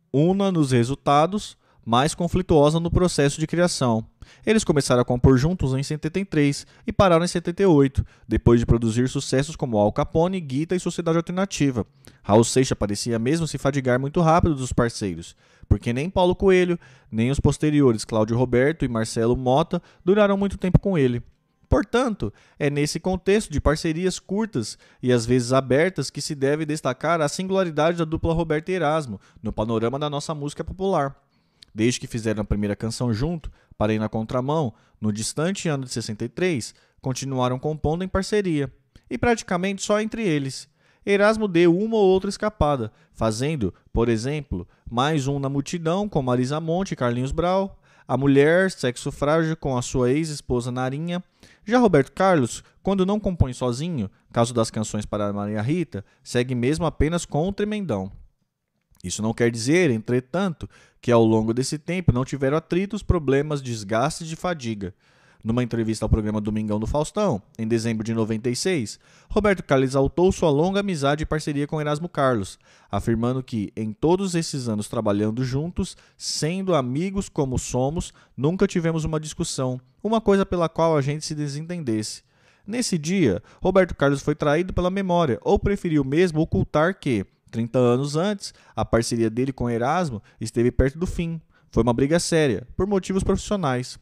Una 0.09 0.53
nos 0.53 0.71
resultados, 0.71 1.57
mais 1.85 2.13
conflituosa 2.13 2.79
no 2.79 2.91
processo 2.91 3.39
de 3.39 3.47
criação. 3.47 4.05
Eles 4.45 4.63
começaram 4.63 5.01
a 5.01 5.05
compor 5.05 5.37
juntos 5.37 5.73
em 5.73 5.81
73 5.81 6.65
e 6.85 6.93
pararam 6.93 7.25
em 7.25 7.27
78, 7.27 8.05
depois 8.27 8.59
de 8.59 8.65
produzir 8.65 9.09
sucessos 9.09 9.55
como 9.55 9.77
Al 9.77 9.91
Capone, 9.91 10.39
Guita 10.39 10.75
e 10.75 10.79
Sociedade 10.79 11.17
Alternativa. 11.17 11.85
Raul 12.21 12.43
Seixas 12.43 12.77
parecia 12.77 13.17
mesmo 13.17 13.47
se 13.47 13.57
fadigar 13.57 13.99
muito 13.99 14.21
rápido 14.21 14.55
dos 14.55 14.71
parceiros, 14.73 15.35
porque 15.67 15.93
nem 15.93 16.09
Paulo 16.09 16.35
Coelho, 16.35 16.79
nem 17.11 17.31
os 17.31 17.39
posteriores 17.39 18.05
Cláudio 18.05 18.37
Roberto 18.37 18.85
e 18.85 18.87
Marcelo 18.87 19.35
Mota 19.35 19.81
duraram 20.03 20.37
muito 20.37 20.57
tempo 20.57 20.79
com 20.79 20.97
ele. 20.97 21.23
Portanto, 21.69 22.33
é 22.57 22.67
nesse 22.67 22.99
contexto 22.99 23.51
de 23.51 23.61
parcerias 23.61 24.17
curtas 24.17 24.75
e 25.03 25.13
às 25.13 25.23
vezes 25.23 25.53
abertas 25.53 26.09
que 26.09 26.19
se 26.19 26.33
deve 26.33 26.65
destacar 26.65 27.21
a 27.21 27.29
singularidade 27.29 27.99
da 27.99 28.05
dupla 28.05 28.33
Roberto 28.33 28.69
e 28.69 28.73
Erasmo 28.73 29.21
no 29.41 29.53
panorama 29.53 29.99
da 29.99 30.09
nossa 30.09 30.33
música 30.33 30.63
popular. 30.63 31.15
Desde 31.73 31.99
que 31.99 32.07
fizeram 32.07 32.41
a 32.41 32.45
primeira 32.45 32.75
canção 32.75 33.13
junto, 33.13 33.51
Parei 33.77 33.97
na 33.97 34.09
Contramão, 34.09 34.73
no 34.99 35.13
distante 35.13 35.69
ano 35.69 35.85
de 35.85 35.91
63, 35.91 36.73
continuaram 37.01 37.57
compondo 37.57 38.03
em 38.03 38.07
parceria, 38.07 38.71
e 39.09 39.17
praticamente 39.17 39.81
só 39.81 40.01
entre 40.01 40.21
eles. 40.21 40.67
Erasmo 41.05 41.47
deu 41.47 41.75
uma 41.75 41.95
ou 41.95 42.03
outra 42.03 42.29
escapada, 42.29 42.91
fazendo, 43.13 43.73
por 43.93 44.09
exemplo, 44.09 44.67
mais 44.89 45.27
um 45.27 45.39
na 45.39 45.47
multidão 45.47 46.09
com 46.09 46.21
Marisa 46.21 46.59
Monte 46.59 46.91
e 46.91 46.95
Carlinhos 46.95 47.31
Brau, 47.31 47.79
a 48.07 48.17
mulher, 48.17 48.71
sexo 48.71 49.11
frágil 49.11 49.55
com 49.55 49.77
a 49.77 49.81
sua 49.81 50.11
ex-esposa 50.11 50.71
Narinha. 50.71 51.23
Já 51.63 51.77
Roberto 51.77 52.11
Carlos, 52.11 52.63
quando 52.81 53.05
não 53.05 53.19
compõe 53.19 53.53
sozinho, 53.53 54.09
caso 54.33 54.53
das 54.53 54.71
canções 54.71 55.05
para 55.05 55.31
Maria 55.31 55.61
Rita, 55.61 56.03
segue 56.23 56.55
mesmo 56.55 56.85
apenas 56.85 57.23
com 57.23 57.47
o 57.47 57.53
Tremendão. 57.53 58.11
Isso 59.03 59.21
não 59.21 59.33
quer 59.33 59.49
dizer, 59.49 59.89
entretanto, 59.89 60.69
que 61.01 61.11
ao 61.11 61.23
longo 61.23 61.53
desse 61.53 61.77
tempo 61.77 62.11
não 62.11 62.25
tiveram 62.25 62.57
atritos, 62.57 63.01
problemas, 63.01 63.61
desgastes 63.61 64.27
de 64.27 64.35
fadiga. 64.35 64.93
Numa 65.41 65.63
entrevista 65.63 66.03
ao 66.03 66.09
programa 66.09 66.41
Domingão 66.41 66.81
do 66.81 66.85
Faustão, 66.85 67.41
em 67.57 67.65
dezembro 67.65 68.03
de 68.03 68.13
96, 68.13 68.99
Roberto 69.29 69.63
Carlos 69.63 69.91
exaltou 69.91 70.29
sua 70.33 70.49
longa 70.49 70.81
amizade 70.81 71.23
e 71.23 71.25
parceria 71.25 71.65
com 71.65 71.79
Erasmo 71.79 72.09
Carlos, 72.09 72.59
afirmando 72.91 73.41
que, 73.41 73.71
em 73.73 73.93
todos 73.93 74.35
esses 74.35 74.67
anos 74.67 74.89
trabalhando 74.89 75.41
juntos, 75.45 75.95
sendo 76.17 76.75
amigos 76.75 77.29
como 77.29 77.57
somos, 77.57 78.13
nunca 78.35 78.67
tivemos 78.67 79.05
uma 79.05 79.17
discussão, 79.17 79.79
uma 80.03 80.19
coisa 80.19 80.45
pela 80.45 80.67
qual 80.67 80.97
a 80.97 81.01
gente 81.01 81.25
se 81.25 81.33
desentendesse. 81.33 82.21
Nesse 82.67 82.97
dia, 82.97 83.41
Roberto 83.63 83.95
Carlos 83.95 84.21
foi 84.21 84.35
traído 84.35 84.73
pela 84.73 84.91
memória, 84.91 85.39
ou 85.41 85.57
preferiu 85.57 86.03
mesmo 86.03 86.41
ocultar 86.41 86.99
que, 86.99 87.25
30 87.49 87.77
anos 87.77 88.15
antes, 88.15 88.53
a 88.75 88.85
parceria 88.85 89.29
dele 89.29 89.51
com 89.51 89.69
Erasmo 89.69 90.21
esteve 90.39 90.71
perto 90.71 90.97
do 90.97 91.05
fim. 91.07 91.41
Foi 91.71 91.83
uma 91.83 91.93
briga 91.93 92.19
séria, 92.19 92.67
por 92.75 92.87
motivos 92.87 93.23
profissionais. 93.23 93.99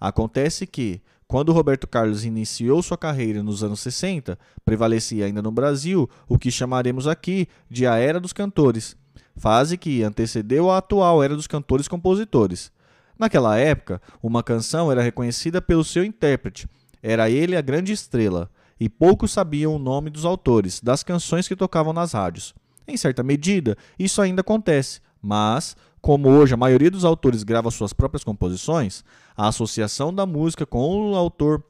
Acontece 0.00 0.66
que, 0.66 1.02
quando 1.26 1.52
Roberto 1.52 1.86
Carlos 1.86 2.24
iniciou 2.24 2.82
sua 2.82 2.98
carreira 2.98 3.42
nos 3.42 3.62
anos 3.62 3.80
60, 3.80 4.38
prevalecia 4.64 5.26
ainda 5.26 5.42
no 5.42 5.50
Brasil 5.50 6.08
o 6.28 6.38
que 6.38 6.50
chamaremos 6.50 7.06
aqui 7.06 7.48
de 7.68 7.86
a 7.86 7.96
Era 7.96 8.20
dos 8.20 8.32
Cantores, 8.32 8.96
fase 9.36 9.76
que 9.76 10.02
antecedeu 10.02 10.70
a 10.70 10.78
atual 10.78 11.22
Era 11.22 11.34
dos 11.34 11.46
Cantores-Compositores. 11.46 12.70
Naquela 13.18 13.56
época, 13.56 14.00
uma 14.22 14.42
canção 14.42 14.90
era 14.90 15.02
reconhecida 15.02 15.62
pelo 15.62 15.84
seu 15.84 16.04
intérprete, 16.04 16.68
era 17.02 17.30
ele 17.30 17.56
a 17.56 17.60
grande 17.60 17.92
estrela, 17.92 18.50
e 18.78 18.88
poucos 18.88 19.30
sabiam 19.30 19.74
o 19.74 19.78
nome 19.78 20.10
dos 20.10 20.24
autores 20.24 20.80
das 20.80 21.02
canções 21.02 21.46
que 21.46 21.56
tocavam 21.56 21.92
nas 21.92 22.12
rádios. 22.12 22.54
Em 22.86 22.96
certa 22.96 23.22
medida, 23.22 23.76
isso 23.98 24.20
ainda 24.20 24.40
acontece, 24.40 25.00
mas, 25.20 25.76
como 26.00 26.28
hoje 26.28 26.54
a 26.54 26.56
maioria 26.56 26.90
dos 26.90 27.04
autores 27.04 27.42
grava 27.42 27.70
suas 27.70 27.92
próprias 27.92 28.22
composições, 28.22 29.02
a 29.36 29.48
associação 29.48 30.12
da 30.12 30.26
música 30.26 30.66
com 30.66 31.12
o 31.12 31.16
autor 31.16 31.64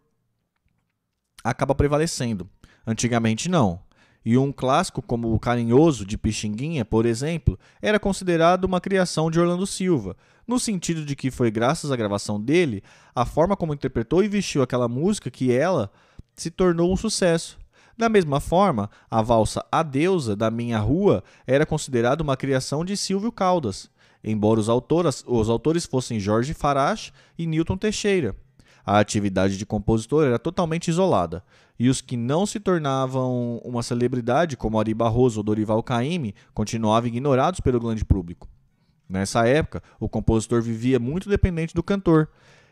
acaba 1.43 1.75
prevalecendo. 1.75 2.49
Antigamente 2.87 3.49
não. 3.49 3.81
E 4.25 4.39
um 4.39 4.51
clássico 4.51 5.03
como 5.03 5.35
o 5.35 5.39
Carinhoso 5.39 6.07
de 6.07 6.17
Pixinguinha, 6.17 6.85
por 6.85 7.05
exemplo, 7.05 7.59
era 7.83 8.01
considerado 8.01 8.65
uma 8.65 8.81
criação 8.81 9.31
de 9.31 9.39
Orlando 9.39 9.67
Silva, 9.67 10.17
no 10.47 10.59
sentido 10.59 11.05
de 11.05 11.15
que 11.15 11.31
foi 11.31 11.51
graças 11.51 11.93
à 11.93 11.97
gravação 11.97 12.41
dele, 12.41 12.83
a 13.15 13.27
forma 13.27 13.57
como 13.57 13.75
interpretou 13.75 14.25
e 14.25 14.29
vestiu 14.29 14.63
aquela 14.63 14.89
música 14.89 15.31
que 15.31 15.53
ela 15.53 15.91
se 16.35 16.51
tornou 16.51 16.91
um 16.91 16.97
sucesso. 16.97 17.59
Da 17.97 18.09
mesma 18.09 18.41
forma, 18.41 18.91
a 19.11 19.23
valsa 19.23 19.65
A 19.71 19.83
Deusa 19.83 20.35
da 20.35 20.51
Minha 20.51 20.79
Rua 20.79 21.23
era 21.47 21.65
considerada 21.65 22.23
uma 22.23 22.37
criação 22.37 22.85
de 22.85 22.97
Silvio 22.97 23.31
Caldas, 23.31 23.89
embora 24.23 24.59
os 24.59 24.69
autores, 24.69 25.23
os 25.27 25.49
autores 25.49 25.87
fossem 25.87 26.19
Jorge 26.19 26.55
Farache 26.55 27.13
e 27.39 27.47
Newton 27.47 27.77
Teixeira. 27.77 28.35
A 28.85 28.99
atividade 28.99 29.57
de 29.57 29.65
compositor 29.65 30.27
era 30.27 30.39
totalmente 30.39 30.89
isolada, 30.89 31.43
e 31.79 31.89
os 31.89 32.01
que 32.01 32.17
não 32.17 32.45
se 32.45 32.61
tornavam 32.61 33.59
uma 33.65 33.83
celebridade, 33.83 34.57
como 34.57 34.79
Ari 34.79 34.93
Barroso 34.93 35.41
ou 35.41 35.45
Dorival 35.45 35.83
Caymmi, 35.83 36.35
continuavam 36.53 37.09
ignorados 37.09 37.61
pelo 37.61 37.81
grande 37.81 38.05
público. 38.05 38.49
Nessa 39.09 39.47
época, 39.47 39.83
o 40.01 40.09
compositor 40.09 40.61
vivia 40.61 40.99
muito 40.99 41.29
dependente 41.29 41.75
do 41.75 41.83
cantor. 41.83 42.29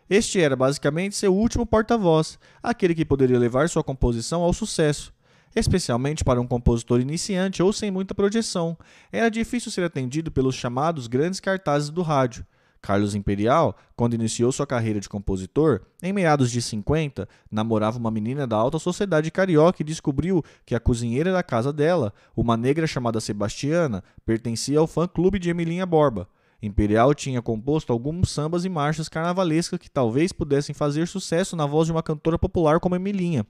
Este 0.08 0.40
era 0.40 0.56
basicamente 0.56 1.16
seu 1.16 1.34
último 1.34 1.64
porta-voz, 1.64 2.38
aquele 2.62 2.94
que 2.94 3.04
poderia 3.04 3.38
levar 3.38 3.68
sua 3.68 3.84
composição 3.84 4.42
ao 4.42 4.52
sucesso. 4.52 5.12
Especialmente 5.54 6.24
para 6.24 6.40
um 6.40 6.46
compositor 6.46 7.00
iniciante 7.00 7.62
ou 7.62 7.72
sem 7.72 7.90
muita 7.90 8.14
projeção, 8.14 8.76
era 9.10 9.30
difícil 9.30 9.70
ser 9.70 9.84
atendido 9.84 10.30
pelos 10.30 10.54
chamados 10.54 11.06
grandes 11.06 11.40
cartazes 11.40 11.90
do 11.90 12.02
rádio. 12.02 12.46
Carlos 12.82 13.14
Imperial, 13.14 13.76
quando 13.94 14.14
iniciou 14.14 14.50
sua 14.50 14.66
carreira 14.66 14.98
de 14.98 15.08
compositor, 15.08 15.82
em 16.02 16.12
meados 16.12 16.50
de 16.50 16.60
50, 16.60 17.28
namorava 17.48 17.96
uma 17.96 18.10
menina 18.10 18.44
da 18.44 18.56
alta 18.56 18.76
sociedade 18.78 19.30
carioca 19.30 19.80
e 19.80 19.84
descobriu 19.84 20.42
que 20.66 20.74
a 20.74 20.80
cozinheira 20.80 21.32
da 21.32 21.44
casa 21.44 21.72
dela, 21.72 22.12
uma 22.36 22.56
negra 22.56 22.86
chamada 22.86 23.20
Sebastiana, 23.20 24.02
pertencia 24.26 24.80
ao 24.80 24.88
fã-clube 24.88 25.38
de 25.38 25.48
Emilinha 25.48 25.86
Borba. 25.86 26.28
Imperial 26.62 27.12
tinha 27.12 27.42
composto 27.42 27.92
alguns 27.92 28.30
sambas 28.30 28.64
e 28.64 28.68
marchas 28.68 29.08
carnavalescas 29.08 29.80
que 29.80 29.90
talvez 29.90 30.32
pudessem 30.32 30.72
fazer 30.72 31.08
sucesso 31.08 31.56
na 31.56 31.66
voz 31.66 31.86
de 31.86 31.92
uma 31.92 32.04
cantora 32.04 32.38
popular 32.38 32.78
como 32.78 32.94
Emilinha. 32.94 33.44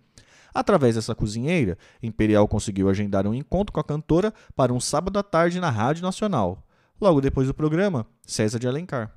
Através 0.55 0.95
dessa 0.95 1.15
cozinheira, 1.15 1.77
Imperial 2.03 2.49
conseguiu 2.49 2.89
agendar 2.89 3.27
um 3.27 3.35
encontro 3.35 3.73
com 3.73 3.81
a 3.81 3.85
cantora 3.85 4.33
para 4.57 4.73
um 4.73 4.81
sábado 4.81 5.19
à 5.19 5.23
tarde 5.23 5.61
na 5.61 5.69
Rádio 5.69 6.03
Nacional. 6.03 6.67
Logo 6.99 7.21
depois 7.21 7.47
do 7.47 7.55
programa, 7.55 8.07
César 8.27 8.59
de 8.59 8.67
Alencar. 8.67 9.15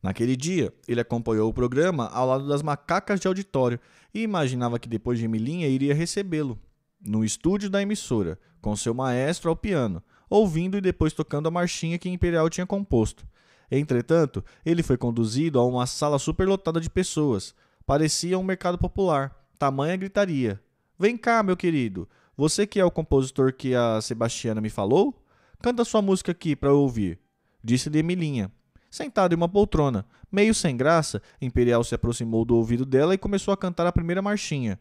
Naquele 0.00 0.36
dia, 0.36 0.72
ele 0.86 1.00
acompanhou 1.00 1.48
o 1.48 1.54
programa 1.54 2.06
ao 2.08 2.26
lado 2.26 2.46
das 2.46 2.62
macacas 2.62 3.18
de 3.18 3.26
auditório 3.26 3.80
e 4.14 4.22
imaginava 4.22 4.78
que 4.78 4.88
depois 4.88 5.18
de 5.18 5.24
Emilinha 5.24 5.66
iria 5.66 5.94
recebê-lo 5.94 6.56
no 7.00 7.24
estúdio 7.24 7.70
da 7.70 7.82
emissora, 7.82 8.38
com 8.60 8.74
seu 8.76 8.92
maestro 8.94 9.50
ao 9.50 9.56
piano, 9.56 10.02
ouvindo 10.28 10.76
e 10.76 10.80
depois 10.80 11.12
tocando 11.12 11.48
a 11.48 11.50
marchinha 11.50 11.98
que 11.98 12.08
Imperial 12.08 12.48
tinha 12.48 12.66
composto. 12.66 13.26
Entretanto, 13.70 14.44
ele 14.64 14.82
foi 14.82 14.96
conduzido 14.96 15.58
a 15.58 15.64
uma 15.64 15.86
sala 15.86 16.18
superlotada 16.18 16.80
de 16.80 16.88
pessoas. 16.88 17.54
Parecia 17.84 18.38
um 18.38 18.42
mercado 18.42 18.78
popular. 18.78 19.34
Tamanha 19.58 19.96
gritaria. 19.96 20.60
Vem 20.98 21.16
cá, 21.16 21.42
meu 21.42 21.56
querido. 21.56 22.08
Você 22.36 22.66
que 22.66 22.78
é 22.78 22.84
o 22.84 22.90
compositor 22.90 23.52
que 23.52 23.74
a 23.74 24.00
Sebastiana 24.00 24.60
me 24.60 24.70
falou? 24.70 25.14
Canta 25.60 25.84
sua 25.84 26.00
música 26.00 26.32
aqui 26.32 26.54
para 26.54 26.68
eu 26.68 26.78
ouvir. 26.78 27.18
Disse-lhe 27.62 27.98
Emilinha. 27.98 28.50
Sentado 28.90 29.34
em 29.34 29.36
uma 29.36 29.48
poltrona, 29.48 30.06
meio 30.32 30.54
sem 30.54 30.76
graça, 30.76 31.20
Imperial 31.42 31.84
se 31.84 31.94
aproximou 31.94 32.44
do 32.44 32.56
ouvido 32.56 32.86
dela 32.86 33.12
e 33.12 33.18
começou 33.18 33.52
a 33.52 33.56
cantar 33.56 33.86
a 33.86 33.92
primeira 33.92 34.22
marchinha. 34.22 34.78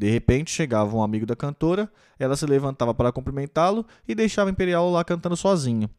De 0.00 0.08
repente 0.08 0.50
chegava 0.50 0.96
um 0.96 1.02
amigo 1.02 1.26
da 1.26 1.36
cantora, 1.36 1.86
ela 2.18 2.34
se 2.34 2.46
levantava 2.46 2.94
para 2.94 3.12
cumprimentá-lo 3.12 3.84
e 4.08 4.14
deixava 4.14 4.48
Imperial 4.48 4.90
lá 4.90 5.04
cantando 5.04 5.36
sozinho. 5.36 5.90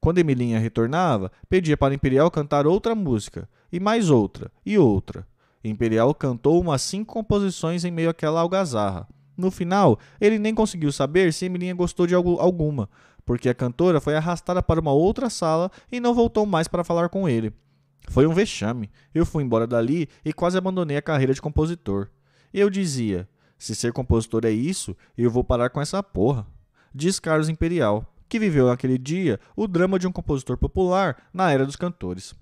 Quando 0.00 0.18
Emilinha 0.18 0.58
retornava, 0.58 1.30
pedia 1.48 1.76
para 1.76 1.94
Imperial 1.94 2.28
cantar 2.32 2.66
outra 2.66 2.96
música, 2.96 3.48
e 3.70 3.78
mais 3.78 4.10
outra, 4.10 4.50
e 4.66 4.76
outra. 4.76 5.24
Imperial 5.62 6.12
cantou 6.16 6.60
umas 6.60 6.82
cinco 6.82 7.14
composições 7.14 7.84
em 7.84 7.92
meio 7.92 8.10
àquela 8.10 8.40
algazarra. 8.40 9.06
No 9.36 9.52
final, 9.52 10.00
ele 10.20 10.36
nem 10.36 10.52
conseguiu 10.52 10.90
saber 10.90 11.32
se 11.32 11.44
Emilinha 11.44 11.74
gostou 11.74 12.08
de 12.08 12.14
alguma, 12.16 12.90
porque 13.24 13.48
a 13.48 13.54
cantora 13.54 14.00
foi 14.00 14.16
arrastada 14.16 14.64
para 14.64 14.80
uma 14.80 14.92
outra 14.92 15.30
sala 15.30 15.70
e 15.92 16.00
não 16.00 16.12
voltou 16.12 16.44
mais 16.44 16.66
para 16.66 16.82
falar 16.82 17.08
com 17.08 17.28
ele. 17.28 17.52
Foi 18.08 18.26
um 18.26 18.34
vexame. 18.34 18.90
Eu 19.14 19.24
fui 19.24 19.44
embora 19.44 19.64
dali 19.64 20.08
e 20.24 20.32
quase 20.32 20.58
abandonei 20.58 20.96
a 20.96 21.02
carreira 21.02 21.32
de 21.32 21.40
compositor. 21.40 22.08
Eu 22.52 22.68
dizia: 22.68 23.28
se 23.64 23.74
ser 23.74 23.94
compositor 23.94 24.44
é 24.44 24.50
isso, 24.50 24.94
eu 25.16 25.30
vou 25.30 25.42
parar 25.42 25.70
com 25.70 25.80
essa 25.80 26.02
porra. 26.02 26.46
Diz 26.94 27.18
Carlos 27.18 27.48
Imperial, 27.48 28.06
que 28.28 28.38
viveu 28.38 28.66
naquele 28.66 28.98
dia 28.98 29.40
o 29.56 29.66
drama 29.66 29.98
de 29.98 30.06
um 30.06 30.12
compositor 30.12 30.58
popular 30.58 31.28
na 31.32 31.50
era 31.50 31.64
dos 31.64 31.74
cantores. 31.74 32.34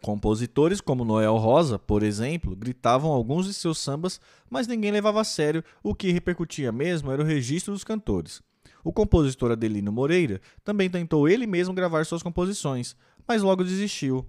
Compositores 0.00 0.80
como 0.80 1.04
Noel 1.04 1.36
Rosa, 1.36 1.80
por 1.80 2.04
exemplo, 2.04 2.54
gritavam 2.54 3.10
alguns 3.10 3.46
de 3.46 3.52
seus 3.52 3.78
sambas, 3.78 4.20
mas 4.48 4.68
ninguém 4.68 4.92
levava 4.92 5.20
a 5.20 5.24
sério, 5.24 5.64
o 5.82 5.96
que 5.96 6.12
repercutia 6.12 6.70
mesmo 6.70 7.10
era 7.10 7.20
o 7.20 7.26
registro 7.26 7.72
dos 7.72 7.82
cantores. 7.82 8.40
O 8.84 8.92
compositor 8.92 9.50
Adelino 9.50 9.90
Moreira 9.90 10.40
também 10.62 10.88
tentou 10.88 11.28
ele 11.28 11.44
mesmo 11.44 11.74
gravar 11.74 12.06
suas 12.06 12.22
composições, 12.22 12.94
mas 13.26 13.42
logo 13.42 13.64
desistiu. 13.64 14.24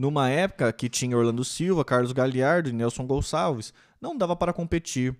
Numa 0.00 0.30
época 0.30 0.72
que 0.72 0.88
tinha 0.88 1.14
Orlando 1.14 1.44
Silva, 1.44 1.84
Carlos 1.84 2.12
Galiardo 2.12 2.70
e 2.70 2.72
Nelson 2.72 3.06
Gonçalves, 3.06 3.70
não 4.00 4.16
dava 4.16 4.34
para 4.34 4.50
competir. 4.50 5.14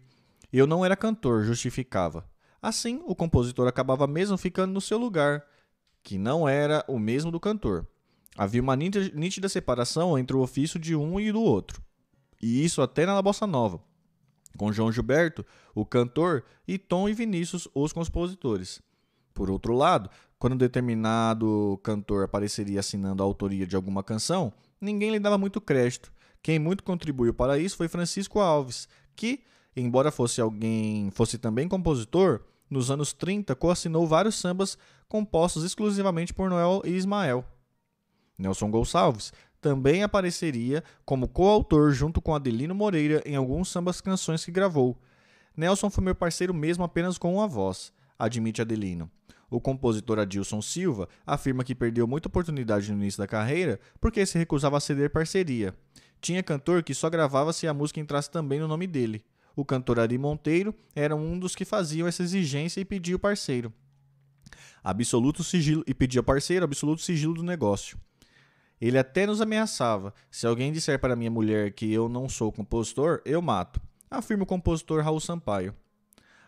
Eu 0.51 0.67
não 0.67 0.83
era 0.83 0.97
cantor, 0.97 1.45
justificava. 1.45 2.27
Assim, 2.63 3.03
o 3.05 3.15
compositor 3.15 3.69
acabava 3.69 4.07
mesmo 4.07 4.39
ficando 4.39 4.73
no 4.73 4.81
seu 4.81 4.97
lugar, 4.97 5.45
que 6.03 6.17
não 6.17 6.49
era 6.49 6.83
o 6.89 6.99
mesmo 6.99 7.31
do 7.31 7.39
cantor. 7.39 7.87
Havia 8.39 8.63
uma 8.63 8.75
nítida 8.75 9.51
separação 9.51 10.19
entre 10.19 10.35
o 10.35 10.41
ofício 10.41 10.81
de 10.81 10.97
um 10.97 11.21
e 11.21 11.31
do 11.31 11.43
outro. 11.43 11.83
E 12.41 12.65
isso 12.65 12.81
até 12.81 13.05
na 13.05 13.21
bossa 13.21 13.47
nova, 13.47 13.83
com 14.57 14.73
João 14.73 14.91
Gilberto, 14.91 15.45
o 15.75 15.85
cantor, 15.85 16.43
e 16.67 16.79
Tom 16.79 17.07
e 17.07 17.13
Vinícius, 17.13 17.69
os 17.75 17.93
compositores. 17.93 18.81
Por 19.35 19.51
outro 19.51 19.75
lado, 19.75 20.09
quando 20.39 20.57
determinado 20.57 21.79
cantor 21.83 22.25
apareceria 22.25 22.81
assinando 22.81 23.23
a 23.23 23.27
autoria 23.27 23.67
de 23.67 23.77
alguma 23.77 24.03
canção, 24.03 24.51
ninguém 24.81 25.11
lhe 25.11 25.19
dava 25.19 25.37
muito 25.37 25.61
crédito. 25.61 26.13
Quem 26.43 26.59
muito 26.59 26.83
contribuiu 26.83 27.35
para 27.35 27.59
isso 27.59 27.77
foi 27.77 27.89
Francisco 27.89 28.41
Alves, 28.41 28.89
que, 29.15 29.43
embora 29.77 30.11
fosse 30.11 30.41
alguém, 30.41 31.11
fosse 31.11 31.37
também 31.37 31.69
compositor, 31.69 32.43
nos 32.71 32.91
anos 32.91 33.13
30 33.13 33.55
coassinou 33.57 34.07
vários 34.07 34.37
sambas 34.37 34.79
compostos 35.09 35.65
exclusivamente 35.65 36.33
por 36.33 36.49
Noel 36.49 36.83
e 36.85 36.91
Ismael. 36.91 37.45
Nelson 38.39 38.71
Gonçalves 38.71 39.33
também 39.61 40.03
apareceria 40.03 40.83
como 41.05 41.29
coautor 41.29 41.93
junto 41.93 42.23
com 42.23 42.35
Adelino 42.35 42.75
Moreira 42.75 43.23
em 43.27 43.37
alguns 43.37 43.69
sambas 43.69 44.01
canções 44.01 44.45
que 44.45 44.51
gravou. 44.51 44.97
Nelson 45.55 45.91
foi 45.91 46.05
meu 46.05 46.15
parceiro 46.15 46.55
mesmo 46.55 46.85
apenas 46.85 47.19
com 47.19 47.35
uma 47.35 47.47
voz, 47.47 47.93
admite 48.19 48.63
Adelino. 48.63 49.11
O 49.51 49.61
compositor 49.61 50.19
Adilson 50.21 50.63
Silva 50.63 51.09
afirma 51.27 51.65
que 51.65 51.75
perdeu 51.75 52.07
muita 52.07 52.29
oportunidade 52.29 52.91
no 52.93 52.99
início 52.99 53.19
da 53.19 53.27
carreira 53.27 53.81
porque 54.01 54.25
se 54.25 54.39
recusava 54.39 54.77
a 54.77 54.81
ceder 54.81 55.11
parceria. 55.11 55.75
Tinha 56.21 56.43
cantor 56.43 56.83
que 56.85 56.95
só 56.95 57.11
gravava 57.11 57.53
se 57.53 57.67
a 57.67 57.75
música 57.75 57.99
entrasse 57.99 58.31
também 58.31 58.61
no 58.61 58.69
nome 58.69 58.87
dele. 58.87 59.25
O 59.57 59.65
cantor 59.65 59.99
Ari 59.99 60.17
Monteiro 60.17 60.75
era 60.95 61.17
um 61.17 61.39
dos 61.39 61.57
que 61.57 61.65
faziam 61.65 62.07
essa 62.07 62.23
exigência 62.23 62.81
e 62.81 62.85
pedia 62.85 63.17
o 63.17 63.19
parceiro. 63.19 63.73
Absoluto 64.85 65.43
sigilo 65.43 65.83
e 65.87 65.93
pedia 65.93 66.23
parceiro 66.23 66.65
absoluto 66.65 67.03
sigilo 67.03 67.35
do 67.35 67.43
negócio. 67.43 67.99
Ele 68.81 68.97
até 68.97 69.27
nos 69.27 69.41
ameaçava. 69.41 70.15
Se 70.31 70.47
alguém 70.47 70.73
disser 70.73 70.99
para 70.99 71.17
minha 71.17 71.31
mulher 71.31 71.73
que 71.73 71.93
eu 71.93 72.09
não 72.09 72.29
sou 72.29 72.51
compositor, 72.51 73.21
eu 73.25 73.43
mato. 73.43 73.81
Afirma 74.11 74.45
o 74.45 74.47
compositor 74.47 75.03
Raul 75.03 75.21
Sampaio. 75.21 75.75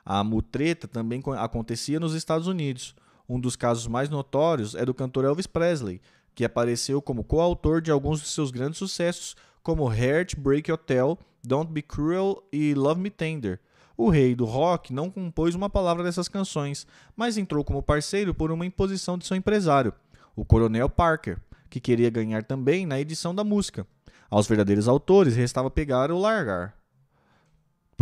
A 0.04 0.23
mutreta 0.25 0.88
também 0.88 1.23
acontecia 1.38 2.00
nos 2.00 2.14
Estados 2.14 2.47
Unidos. 2.47 2.94
Um 3.28 3.38
dos 3.38 3.56
casos 3.56 3.87
mais 3.87 4.11
notórios 4.11 4.75
é 4.75 4.85
do 4.85 4.92
cantor 4.92 5.25
Elvis 5.25 5.47
Presley, 5.47 6.00
que 6.35 6.44
apareceu 6.44 7.00
como 7.00 7.25
coautor 7.25 7.80
de 7.80 7.90
alguns 7.90 8.21
de 8.21 8.28
seus 8.28 8.50
grandes 8.50 8.78
sucessos, 8.78 9.37
como 9.62 9.92
Heartbreak 9.92 10.71
Hotel, 10.73 11.18
Don't 11.42 11.73
Be 11.73 11.82
Cruel 11.82 12.42
e 12.52 12.75
Love 12.75 13.00
Me 13.00 13.11
Tender. 13.11 13.61
O 13.97 14.11
rei 14.11 14.35
do 14.35 14.44
rock 14.44 14.92
não 14.92 15.11
compôs 15.11 15.54
uma 15.54 15.71
palavra 15.71 16.02
dessas 16.02 16.28
canções, 16.28 16.87
mas 17.16 17.37
entrou 17.37 17.62
como 17.62 17.82
parceiro 17.82 18.35
por 18.35 18.50
uma 18.50 18.66
imposição 18.66 19.16
de 19.16 19.26
seu 19.26 19.37
empresário, 19.37 19.92
o 20.35 20.44
Coronel 20.44 20.88
Parker, 20.88 21.38
que 21.68 21.78
queria 21.78 22.11
ganhar 22.11 22.42
também 22.42 22.87
na 22.87 22.99
edição 22.99 23.35
da 23.35 23.44
música. 23.44 23.87
Aos 24.30 24.47
verdadeiros 24.47 24.88
autores 24.88 25.37
restava 25.37 25.71
pegar 25.71 26.11
ou 26.11 26.21
largar. 26.21 26.75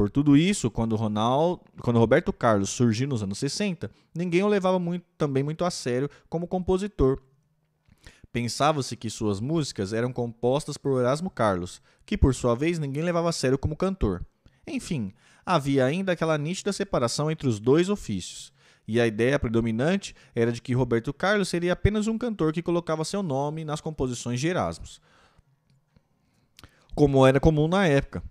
Por 0.00 0.08
tudo 0.08 0.34
isso, 0.34 0.70
quando, 0.70 0.96
Ronaldo, 0.96 1.60
quando 1.82 1.98
Roberto 1.98 2.32
Carlos 2.32 2.70
surgiu 2.70 3.06
nos 3.06 3.22
anos 3.22 3.36
60, 3.36 3.90
ninguém 4.14 4.42
o 4.42 4.48
levava 4.48 4.78
muito, 4.78 5.04
também 5.18 5.42
muito 5.42 5.62
a 5.62 5.70
sério 5.70 6.08
como 6.26 6.48
compositor. 6.48 7.20
Pensava-se 8.32 8.96
que 8.96 9.10
suas 9.10 9.40
músicas 9.40 9.92
eram 9.92 10.10
compostas 10.10 10.78
por 10.78 10.98
Erasmo 10.98 11.28
Carlos, 11.28 11.82
que 12.06 12.16
por 12.16 12.34
sua 12.34 12.54
vez 12.54 12.78
ninguém 12.78 13.02
levava 13.02 13.28
a 13.28 13.32
sério 13.32 13.58
como 13.58 13.76
cantor. 13.76 14.24
Enfim, 14.66 15.12
havia 15.44 15.84
ainda 15.84 16.12
aquela 16.12 16.38
nítida 16.38 16.72
separação 16.72 17.30
entre 17.30 17.46
os 17.46 17.60
dois 17.60 17.90
ofícios. 17.90 18.54
E 18.88 18.98
a 18.98 19.06
ideia 19.06 19.38
predominante 19.38 20.16
era 20.34 20.50
de 20.50 20.62
que 20.62 20.72
Roberto 20.72 21.12
Carlos 21.12 21.50
seria 21.50 21.74
apenas 21.74 22.06
um 22.06 22.16
cantor 22.16 22.54
que 22.54 22.62
colocava 22.62 23.04
seu 23.04 23.22
nome 23.22 23.66
nas 23.66 23.82
composições 23.82 24.40
de 24.40 24.48
Erasmus, 24.48 24.98
como 26.94 27.26
era 27.26 27.38
comum 27.38 27.68
na 27.68 27.86
época. 27.86 28.22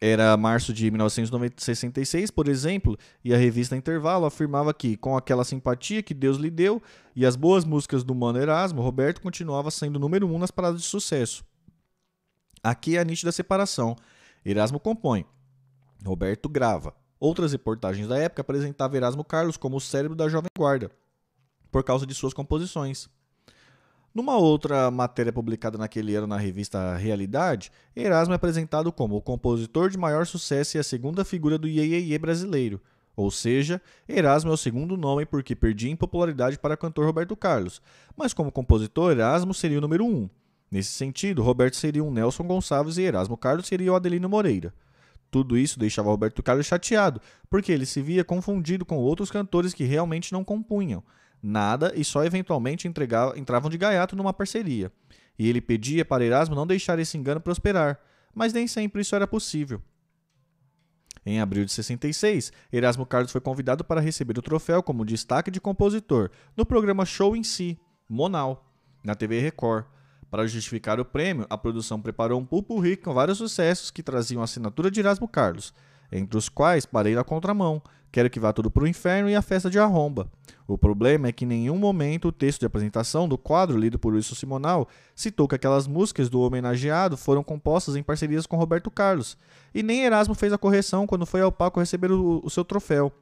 Era 0.00 0.36
março 0.36 0.72
de 0.72 0.90
1966, 0.90 2.30
por 2.30 2.48
exemplo, 2.48 2.96
e 3.24 3.32
a 3.32 3.38
revista 3.38 3.76
Intervalo 3.76 4.26
afirmava 4.26 4.74
que, 4.74 4.96
com 4.96 5.16
aquela 5.16 5.44
simpatia 5.44 6.02
que 6.02 6.12
Deus 6.12 6.36
lhe 6.36 6.50
deu 6.50 6.82
e 7.16 7.24
as 7.24 7.36
boas 7.36 7.64
músicas 7.64 8.04
do 8.04 8.14
Mano 8.14 8.38
Erasmo, 8.38 8.82
Roberto 8.82 9.20
continuava 9.20 9.70
sendo 9.70 9.98
número 9.98 10.26
um 10.26 10.38
nas 10.38 10.50
paradas 10.50 10.82
de 10.82 10.86
sucesso. 10.86 11.44
Aqui 12.62 12.96
é 12.96 13.00
a 13.00 13.04
nítida 13.04 13.32
separação. 13.32 13.96
Erasmo 14.44 14.78
compõe, 14.78 15.24
Roberto 16.04 16.48
grava. 16.48 16.94
Outras 17.18 17.52
reportagens 17.52 18.08
da 18.08 18.18
época 18.18 18.42
apresentavam 18.42 18.96
Erasmo 18.96 19.24
Carlos 19.24 19.56
como 19.56 19.76
o 19.76 19.80
cérebro 19.80 20.16
da 20.16 20.28
Jovem 20.28 20.50
Guarda, 20.58 20.90
por 21.70 21.82
causa 21.82 22.06
de 22.06 22.14
suas 22.14 22.34
composições. 22.34 23.08
Numa 24.14 24.36
outra 24.36 24.92
matéria 24.92 25.32
publicada 25.32 25.76
naquele 25.76 26.14
ano 26.14 26.28
na 26.28 26.36
revista 26.36 26.94
Realidade, 26.94 27.72
Erasmo 27.96 28.32
é 28.32 28.36
apresentado 28.36 28.92
como 28.92 29.16
o 29.16 29.20
compositor 29.20 29.90
de 29.90 29.98
maior 29.98 30.24
sucesso 30.24 30.76
e 30.76 30.78
a 30.78 30.84
segunda 30.84 31.24
figura 31.24 31.58
do 31.58 31.66
Iê 31.66 32.16
brasileiro. 32.16 32.80
Ou 33.16 33.28
seja, 33.28 33.82
Erasmo 34.08 34.52
é 34.52 34.54
o 34.54 34.56
segundo 34.56 34.96
nome 34.96 35.26
porque 35.26 35.56
perdia 35.56 35.90
em 35.90 35.96
popularidade 35.96 36.60
para 36.60 36.74
o 36.74 36.78
cantor 36.78 37.06
Roberto 37.06 37.34
Carlos, 37.34 37.82
mas 38.16 38.32
como 38.32 38.52
compositor, 38.52 39.10
Erasmo 39.10 39.52
seria 39.52 39.78
o 39.78 39.80
número 39.80 40.04
um. 40.04 40.30
Nesse 40.70 40.90
sentido, 40.90 41.42
Roberto 41.42 41.74
seria 41.74 42.04
um 42.04 42.12
Nelson 42.12 42.44
Gonçalves 42.44 42.98
e 42.98 43.02
Erasmo 43.02 43.36
Carlos 43.36 43.66
seria 43.66 43.92
o 43.92 43.96
Adelino 43.96 44.28
Moreira. 44.28 44.72
Tudo 45.28 45.58
isso 45.58 45.76
deixava 45.76 46.10
Roberto 46.10 46.40
Carlos 46.40 46.66
chateado, 46.66 47.20
porque 47.50 47.72
ele 47.72 47.84
se 47.84 48.00
via 48.00 48.22
confundido 48.22 48.84
com 48.84 48.96
outros 48.96 49.28
cantores 49.28 49.74
que 49.74 49.82
realmente 49.82 50.32
não 50.32 50.44
compunham 50.44 51.02
nada 51.44 51.92
e 51.94 52.02
só 52.02 52.24
eventualmente 52.24 52.88
entravam 52.88 53.70
de 53.70 53.76
gaiato 53.76 54.16
numa 54.16 54.32
parceria. 54.32 54.90
E 55.38 55.48
ele 55.48 55.60
pedia 55.60 56.04
para 56.04 56.24
Erasmo 56.24 56.54
não 56.54 56.66
deixar 56.66 56.98
esse 56.98 57.18
engano 57.18 57.40
prosperar, 57.40 58.00
mas 58.34 58.52
nem 58.52 58.66
sempre 58.66 59.02
isso 59.02 59.14
era 59.14 59.26
possível. 59.26 59.82
Em 61.26 61.40
abril 61.40 61.64
de 61.64 61.72
66, 61.72 62.52
Erasmo 62.72 63.06
Carlos 63.06 63.32
foi 63.32 63.40
convidado 63.40 63.84
para 63.84 64.00
receber 64.00 64.38
o 64.38 64.42
troféu 64.42 64.82
como 64.82 65.04
destaque 65.04 65.50
de 65.50 65.60
compositor 65.60 66.30
no 66.56 66.64
programa 66.66 67.04
Show 67.04 67.36
em 67.36 67.42
Si, 67.42 67.78
Monal, 68.08 68.70
na 69.02 69.14
TV 69.14 69.40
Record. 69.40 69.86
Para 70.30 70.46
justificar 70.46 70.98
o 70.98 71.04
prêmio, 71.04 71.46
a 71.48 71.56
produção 71.56 72.00
preparou 72.00 72.40
um 72.40 72.44
pulpurri 72.44 72.96
com 72.96 73.14
vários 73.14 73.38
sucessos 73.38 73.90
que 73.90 74.02
traziam 74.02 74.40
a 74.40 74.44
assinatura 74.44 74.90
de 74.90 75.00
Erasmo 75.00 75.28
Carlos, 75.28 75.72
entre 76.12 76.38
os 76.38 76.48
quais 76.48 76.86
Parei 76.86 77.14
na 77.14 77.24
Contramão, 77.24 77.82
Quero 78.14 78.30
que 78.30 78.38
vá 78.38 78.52
tudo 78.52 78.70
para 78.70 78.84
o 78.84 78.86
inferno 78.86 79.28
e 79.28 79.34
a 79.34 79.42
festa 79.42 79.68
de 79.68 79.76
arromba. 79.76 80.30
O 80.68 80.78
problema 80.78 81.26
é 81.26 81.32
que 81.32 81.44
em 81.44 81.48
nenhum 81.48 81.76
momento 81.76 82.28
o 82.28 82.32
texto 82.32 82.60
de 82.60 82.66
apresentação 82.66 83.28
do 83.28 83.36
quadro 83.36 83.76
lido 83.76 83.98
por 83.98 84.14
Wilson 84.14 84.36
Simonal 84.36 84.88
citou 85.16 85.48
que 85.48 85.56
aquelas 85.56 85.88
músicas 85.88 86.28
do 86.28 86.40
homenageado 86.40 87.16
foram 87.16 87.42
compostas 87.42 87.96
em 87.96 88.04
parcerias 88.04 88.46
com 88.46 88.56
Roberto 88.56 88.88
Carlos, 88.88 89.36
e 89.74 89.82
nem 89.82 90.04
Erasmo 90.04 90.32
fez 90.32 90.52
a 90.52 90.58
correção 90.58 91.08
quando 91.08 91.26
foi 91.26 91.40
ao 91.40 91.50
palco 91.50 91.80
receber 91.80 92.12
o, 92.12 92.40
o 92.44 92.48
seu 92.48 92.64
troféu. 92.64 93.12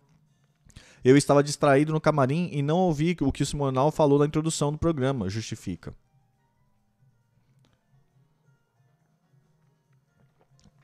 Eu 1.02 1.16
estava 1.16 1.42
distraído 1.42 1.90
no 1.90 1.98
camarim 1.98 2.50
e 2.52 2.60
não 2.60 2.76
ouvi 2.76 3.16
o 3.22 3.32
que 3.32 3.42
o 3.42 3.46
Simonal 3.46 3.90
falou 3.90 4.18
na 4.18 4.26
introdução 4.26 4.70
do 4.70 4.76
programa, 4.76 5.26
justifica. 5.30 5.94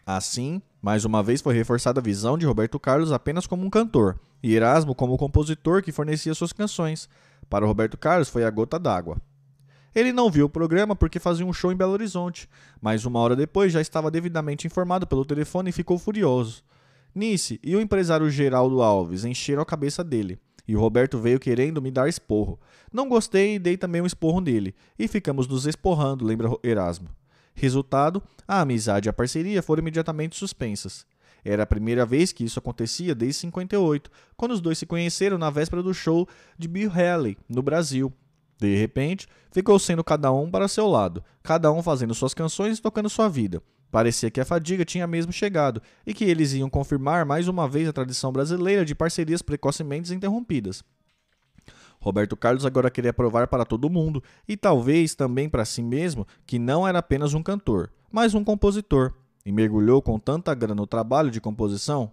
Assim, 0.06 0.62
mais 0.80 1.04
uma 1.04 1.22
vez 1.22 1.40
foi 1.40 1.54
reforçada 1.54 2.00
a 2.00 2.02
visão 2.02 2.38
de 2.38 2.46
Roberto 2.46 2.78
Carlos 2.78 3.10
apenas 3.10 3.46
como 3.46 3.66
um 3.66 3.70
cantor, 3.70 4.18
e 4.42 4.54
Erasmo 4.54 4.94
como 4.94 5.14
o 5.14 5.18
compositor 5.18 5.82
que 5.82 5.90
fornecia 5.90 6.34
suas 6.34 6.52
canções. 6.52 7.08
Para 7.50 7.66
Roberto 7.66 7.96
Carlos 7.96 8.28
foi 8.28 8.44
a 8.44 8.50
gota 8.50 8.78
d'água. 8.78 9.20
Ele 9.94 10.12
não 10.12 10.30
viu 10.30 10.46
o 10.46 10.50
programa 10.50 10.94
porque 10.94 11.18
fazia 11.18 11.44
um 11.44 11.52
show 11.52 11.72
em 11.72 11.76
Belo 11.76 11.92
Horizonte, 11.92 12.48
mas 12.80 13.04
uma 13.04 13.18
hora 13.18 13.34
depois 13.34 13.72
já 13.72 13.80
estava 13.80 14.10
devidamente 14.10 14.66
informado 14.66 15.06
pelo 15.06 15.24
telefone 15.24 15.70
e 15.70 15.72
ficou 15.72 15.98
furioso. 15.98 16.62
Nice 17.14 17.58
e 17.64 17.74
o 17.74 17.80
empresário 17.80 18.30
Geraldo 18.30 18.80
Alves 18.80 19.24
encheram 19.24 19.62
a 19.62 19.66
cabeça 19.66 20.04
dele, 20.04 20.38
e 20.68 20.76
o 20.76 20.80
Roberto 20.80 21.18
veio 21.18 21.40
querendo 21.40 21.82
me 21.82 21.90
dar 21.90 22.08
esporro. 22.08 22.60
Não 22.92 23.08
gostei 23.08 23.56
e 23.56 23.58
dei 23.58 23.76
também 23.76 24.00
um 24.00 24.06
esporro 24.06 24.40
nele, 24.40 24.74
e 24.96 25.08
ficamos 25.08 25.48
nos 25.48 25.66
esporrando, 25.66 26.24
lembra 26.24 26.50
Erasmo. 26.62 27.08
Resultado: 27.58 28.22
a 28.46 28.60
amizade 28.60 29.08
e 29.08 29.10
a 29.10 29.12
parceria 29.12 29.60
foram 29.60 29.80
imediatamente 29.80 30.36
suspensas. 30.36 31.04
Era 31.44 31.64
a 31.64 31.66
primeira 31.66 32.06
vez 32.06 32.30
que 32.32 32.44
isso 32.44 32.58
acontecia 32.58 33.16
desde 33.16 33.40
58, 33.40 34.08
quando 34.36 34.52
os 34.52 34.60
dois 34.60 34.78
se 34.78 34.86
conheceram 34.86 35.36
na 35.36 35.50
véspera 35.50 35.82
do 35.82 35.92
show 35.92 36.28
de 36.56 36.68
Bill 36.68 36.88
Haley, 36.90 37.36
no 37.48 37.60
Brasil. 37.60 38.12
De 38.60 38.76
repente, 38.76 39.26
ficou 39.50 39.76
sendo 39.78 40.04
cada 40.04 40.32
um 40.32 40.48
para 40.48 40.68
seu 40.68 40.86
lado, 40.86 41.22
cada 41.42 41.72
um 41.72 41.82
fazendo 41.82 42.14
suas 42.14 42.32
canções 42.32 42.78
e 42.78 42.82
tocando 42.82 43.08
sua 43.08 43.28
vida. 43.28 43.60
Parecia 43.90 44.30
que 44.30 44.40
a 44.40 44.44
fadiga 44.44 44.84
tinha 44.84 45.06
mesmo 45.06 45.32
chegado 45.32 45.82
e 46.06 46.14
que 46.14 46.24
eles 46.24 46.52
iam 46.52 46.70
confirmar 46.70 47.24
mais 47.24 47.48
uma 47.48 47.68
vez 47.68 47.88
a 47.88 47.92
tradição 47.92 48.30
brasileira 48.30 48.84
de 48.84 48.94
parcerias 48.94 49.42
precocemente 49.42 50.14
interrompidas. 50.14 50.84
Roberto 52.00 52.36
Carlos 52.36 52.64
agora 52.64 52.90
queria 52.90 53.12
provar 53.12 53.48
para 53.48 53.64
todo 53.64 53.90
mundo, 53.90 54.22
e 54.46 54.56
talvez 54.56 55.14
também 55.14 55.48
para 55.48 55.64
si 55.64 55.82
mesmo, 55.82 56.26
que 56.46 56.58
não 56.58 56.86
era 56.86 56.98
apenas 57.00 57.34
um 57.34 57.42
cantor, 57.42 57.90
mas 58.10 58.34
um 58.34 58.44
compositor, 58.44 59.12
e 59.44 59.52
mergulhou 59.52 60.00
com 60.00 60.18
tanta 60.18 60.54
grana 60.54 60.74
no 60.74 60.86
trabalho 60.86 61.30
de 61.30 61.40
composição. 61.40 62.12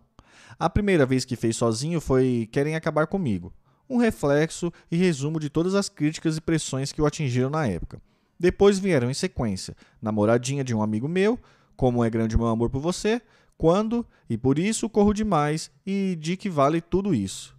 A 0.58 0.70
primeira 0.70 1.06
vez 1.06 1.26
que 1.26 1.36
fez 1.36 1.56
sozinho 1.56 2.02
foi 2.02 2.48
Querem 2.52 2.76
Acabar 2.76 3.08
Comigo, 3.08 3.54
um 3.90 3.98
reflexo 3.98 4.72
e 4.92 4.96
resumo 4.96 5.40
de 5.40 5.50
todas 5.50 5.76
as 5.76 5.90
críticas 5.90 6.38
e 6.38 6.42
pressões 6.42 6.92
que 6.92 7.02
o 7.02 7.06
atingiram 7.06 7.50
na 7.50 7.68
época. 7.68 8.02
Depois 8.40 8.80
vieram 8.80 9.10
em 9.10 9.14
sequência 9.14 9.76
Namoradinha 10.02 10.64
de 10.64 10.76
um 10.76 10.82
Amigo 10.82 11.08
Meu, 11.08 11.40
Como 11.76 12.04
é 12.04 12.10
Grande 12.10 12.38
Meu 12.38 12.48
Amor 12.48 12.70
por 12.70 12.80
Você, 12.80 13.22
Quando 13.58 14.06
e 14.30 14.38
Por 14.38 14.60
Isso 14.60 14.90
Corro 14.90 15.14
Demais 15.14 15.72
e 15.86 16.18
De 16.20 16.36
Que 16.36 16.50
Vale 16.50 16.82
Tudo 16.82 17.14
Isso. 17.14 17.55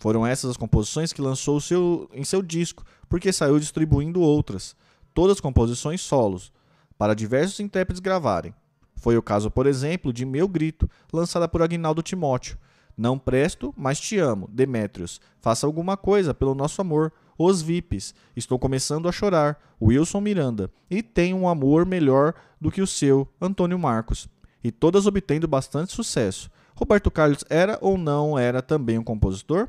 Foram 0.00 0.26
essas 0.26 0.52
as 0.52 0.56
composições 0.56 1.12
que 1.12 1.20
lançou 1.20 1.60
seu, 1.60 2.08
em 2.14 2.24
seu 2.24 2.40
disco, 2.40 2.82
porque 3.06 3.30
saiu 3.30 3.60
distribuindo 3.60 4.22
outras, 4.22 4.74
todas 5.12 5.40
composições 5.40 6.00
solos, 6.00 6.50
para 6.96 7.14
diversos 7.14 7.60
intérpretes 7.60 8.00
gravarem. 8.00 8.54
Foi 8.96 9.18
o 9.18 9.22
caso, 9.22 9.50
por 9.50 9.66
exemplo, 9.66 10.10
de 10.10 10.24
Meu 10.24 10.48
Grito, 10.48 10.88
lançada 11.12 11.46
por 11.46 11.60
Agnaldo 11.60 12.02
Timóteo. 12.02 12.56
Não 12.96 13.18
presto, 13.18 13.74
mas 13.76 14.00
te 14.00 14.18
amo, 14.18 14.48
Demétrios. 14.50 15.20
Faça 15.38 15.66
alguma 15.66 15.98
coisa 15.98 16.32
pelo 16.32 16.54
nosso 16.54 16.80
amor. 16.80 17.12
Os 17.38 17.60
VIPs. 17.60 18.14
Estou 18.34 18.58
começando 18.58 19.06
a 19.06 19.12
chorar. 19.12 19.58
Wilson 19.80 20.20
Miranda. 20.22 20.70
E 20.90 21.02
tem 21.02 21.34
um 21.34 21.46
amor 21.46 21.84
melhor 21.84 22.34
do 22.58 22.70
que 22.70 22.80
o 22.80 22.86
seu, 22.86 23.28
Antônio 23.38 23.78
Marcos. 23.78 24.28
E 24.64 24.70
todas 24.70 25.06
obtendo 25.06 25.46
bastante 25.46 25.92
sucesso. 25.92 26.50
Roberto 26.74 27.10
Carlos 27.10 27.44
era 27.50 27.78
ou 27.82 27.98
não 27.98 28.38
era 28.38 28.62
também 28.62 28.98
um 28.98 29.04
compositor? 29.04 29.68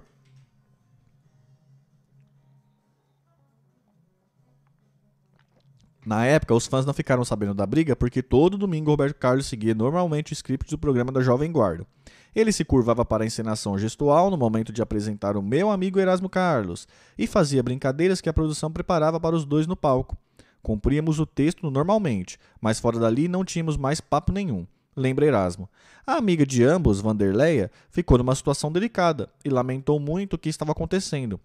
Na 6.05 6.25
época, 6.25 6.55
os 6.55 6.65
fãs 6.65 6.85
não 6.85 6.93
ficaram 6.93 7.23
sabendo 7.23 7.53
da 7.53 7.65
briga 7.65 7.95
porque 7.95 8.23
todo 8.23 8.57
domingo 8.57 8.89
Roberto 8.89 9.17
Carlos 9.17 9.45
seguia 9.45 9.75
normalmente 9.75 10.31
o 10.31 10.33
script 10.33 10.69
do 10.71 10.77
programa 10.77 11.11
da 11.11 11.21
Jovem 11.21 11.51
Guarda. 11.51 11.85
Ele 12.33 12.51
se 12.51 12.65
curvava 12.65 13.05
para 13.05 13.23
a 13.23 13.27
encenação 13.27 13.77
gestual 13.77 14.31
no 14.31 14.37
momento 14.37 14.73
de 14.73 14.81
apresentar 14.81 15.37
o 15.37 15.43
meu 15.43 15.69
amigo 15.69 15.99
Erasmo 15.99 16.29
Carlos 16.29 16.87
e 17.17 17.27
fazia 17.27 17.61
brincadeiras 17.61 18.19
que 18.19 18.29
a 18.29 18.33
produção 18.33 18.71
preparava 18.71 19.19
para 19.19 19.35
os 19.35 19.45
dois 19.45 19.67
no 19.67 19.75
palco. 19.75 20.17
Cumpríamos 20.63 21.19
o 21.19 21.25
texto 21.25 21.69
normalmente, 21.69 22.39
mas 22.59 22.79
fora 22.79 22.99
dali 22.99 23.27
não 23.27 23.45
tínhamos 23.45 23.77
mais 23.77 24.01
papo 24.01 24.31
nenhum. 24.31 24.65
Lembra 24.95 25.25
Erasmo. 25.25 25.69
A 26.05 26.15
amiga 26.15 26.45
de 26.45 26.63
ambos, 26.63 26.99
Vanderleia, 26.99 27.71
ficou 27.89 28.17
numa 28.17 28.35
situação 28.35 28.71
delicada 28.71 29.29
e 29.45 29.49
lamentou 29.49 29.99
muito 29.99 30.33
o 30.33 30.37
que 30.37 30.49
estava 30.49 30.71
acontecendo. 30.71 31.39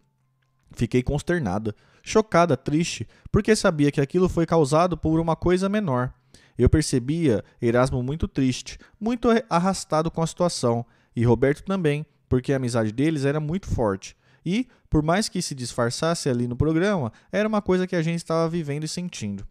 Fiquei 0.72 1.02
consternada, 1.02 1.74
chocada, 2.02 2.56
triste, 2.56 3.06
porque 3.30 3.56
sabia 3.56 3.90
que 3.90 4.00
aquilo 4.00 4.28
foi 4.28 4.46
causado 4.46 4.96
por 4.96 5.18
uma 5.20 5.34
coisa 5.34 5.68
menor. 5.68 6.12
Eu 6.56 6.70
percebia 6.70 7.44
Erasmo 7.60 8.02
muito 8.02 8.26
triste, 8.26 8.78
muito 8.98 9.28
arrastado 9.50 10.10
com 10.10 10.22
a 10.22 10.26
situação, 10.26 10.86
e 11.14 11.24
Roberto 11.24 11.62
também, 11.64 12.06
porque 12.28 12.52
a 12.52 12.56
amizade 12.56 12.92
deles 12.92 13.24
era 13.24 13.40
muito 13.40 13.68
forte. 13.68 14.16
E, 14.44 14.68
por 14.88 15.02
mais 15.02 15.28
que 15.28 15.42
se 15.42 15.54
disfarçasse 15.54 16.28
ali 16.28 16.46
no 16.46 16.56
programa, 16.56 17.12
era 17.32 17.48
uma 17.48 17.60
coisa 17.60 17.86
que 17.86 17.96
a 17.96 18.02
gente 18.02 18.18
estava 18.18 18.48
vivendo 18.48 18.84
e 18.84 18.88
sentindo. 18.88 19.46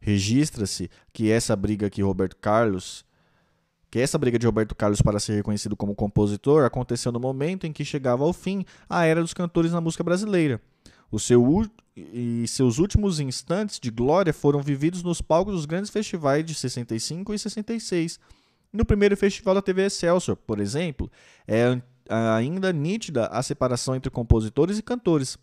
Registra-se 0.00 0.90
que 1.12 1.30
essa 1.30 1.56
briga 1.56 1.90
que 1.90 2.02
Roberto 2.02 2.36
Carlos 2.36 3.04
que 3.90 3.98
essa 3.98 4.16
briga 4.16 4.38
de 4.38 4.46
Roberto 4.46 4.74
Carlos 4.74 5.02
para 5.02 5.18
ser 5.18 5.34
reconhecido 5.34 5.76
como 5.76 5.94
compositor 5.94 6.64
aconteceu 6.64 7.10
no 7.10 7.18
momento 7.18 7.66
em 7.66 7.72
que 7.72 7.84
chegava 7.84 8.24
ao 8.24 8.32
fim 8.32 8.64
a 8.88 9.04
era 9.04 9.20
dos 9.20 9.34
cantores 9.34 9.72
na 9.72 9.80
música 9.80 10.04
brasileira. 10.04 10.60
O 11.10 11.18
seu 11.18 11.68
e 11.96 12.46
seus 12.46 12.78
últimos 12.78 13.18
instantes 13.18 13.80
de 13.80 13.90
glória 13.90 14.32
foram 14.32 14.62
vividos 14.62 15.02
nos 15.02 15.20
palcos 15.20 15.54
dos 15.54 15.66
grandes 15.66 15.90
festivais 15.90 16.44
de 16.44 16.54
65 16.54 17.34
e 17.34 17.38
66. 17.38 18.20
No 18.72 18.84
primeiro 18.84 19.16
festival 19.16 19.56
da 19.56 19.62
TV 19.62 19.86
Excelsior, 19.86 20.36
por 20.36 20.60
exemplo, 20.60 21.10
é 21.48 21.82
ainda 22.08 22.72
nítida 22.72 23.26
a 23.26 23.42
separação 23.42 23.96
entre 23.96 24.10
compositores 24.10 24.78
e 24.78 24.82
cantores. 24.82 25.36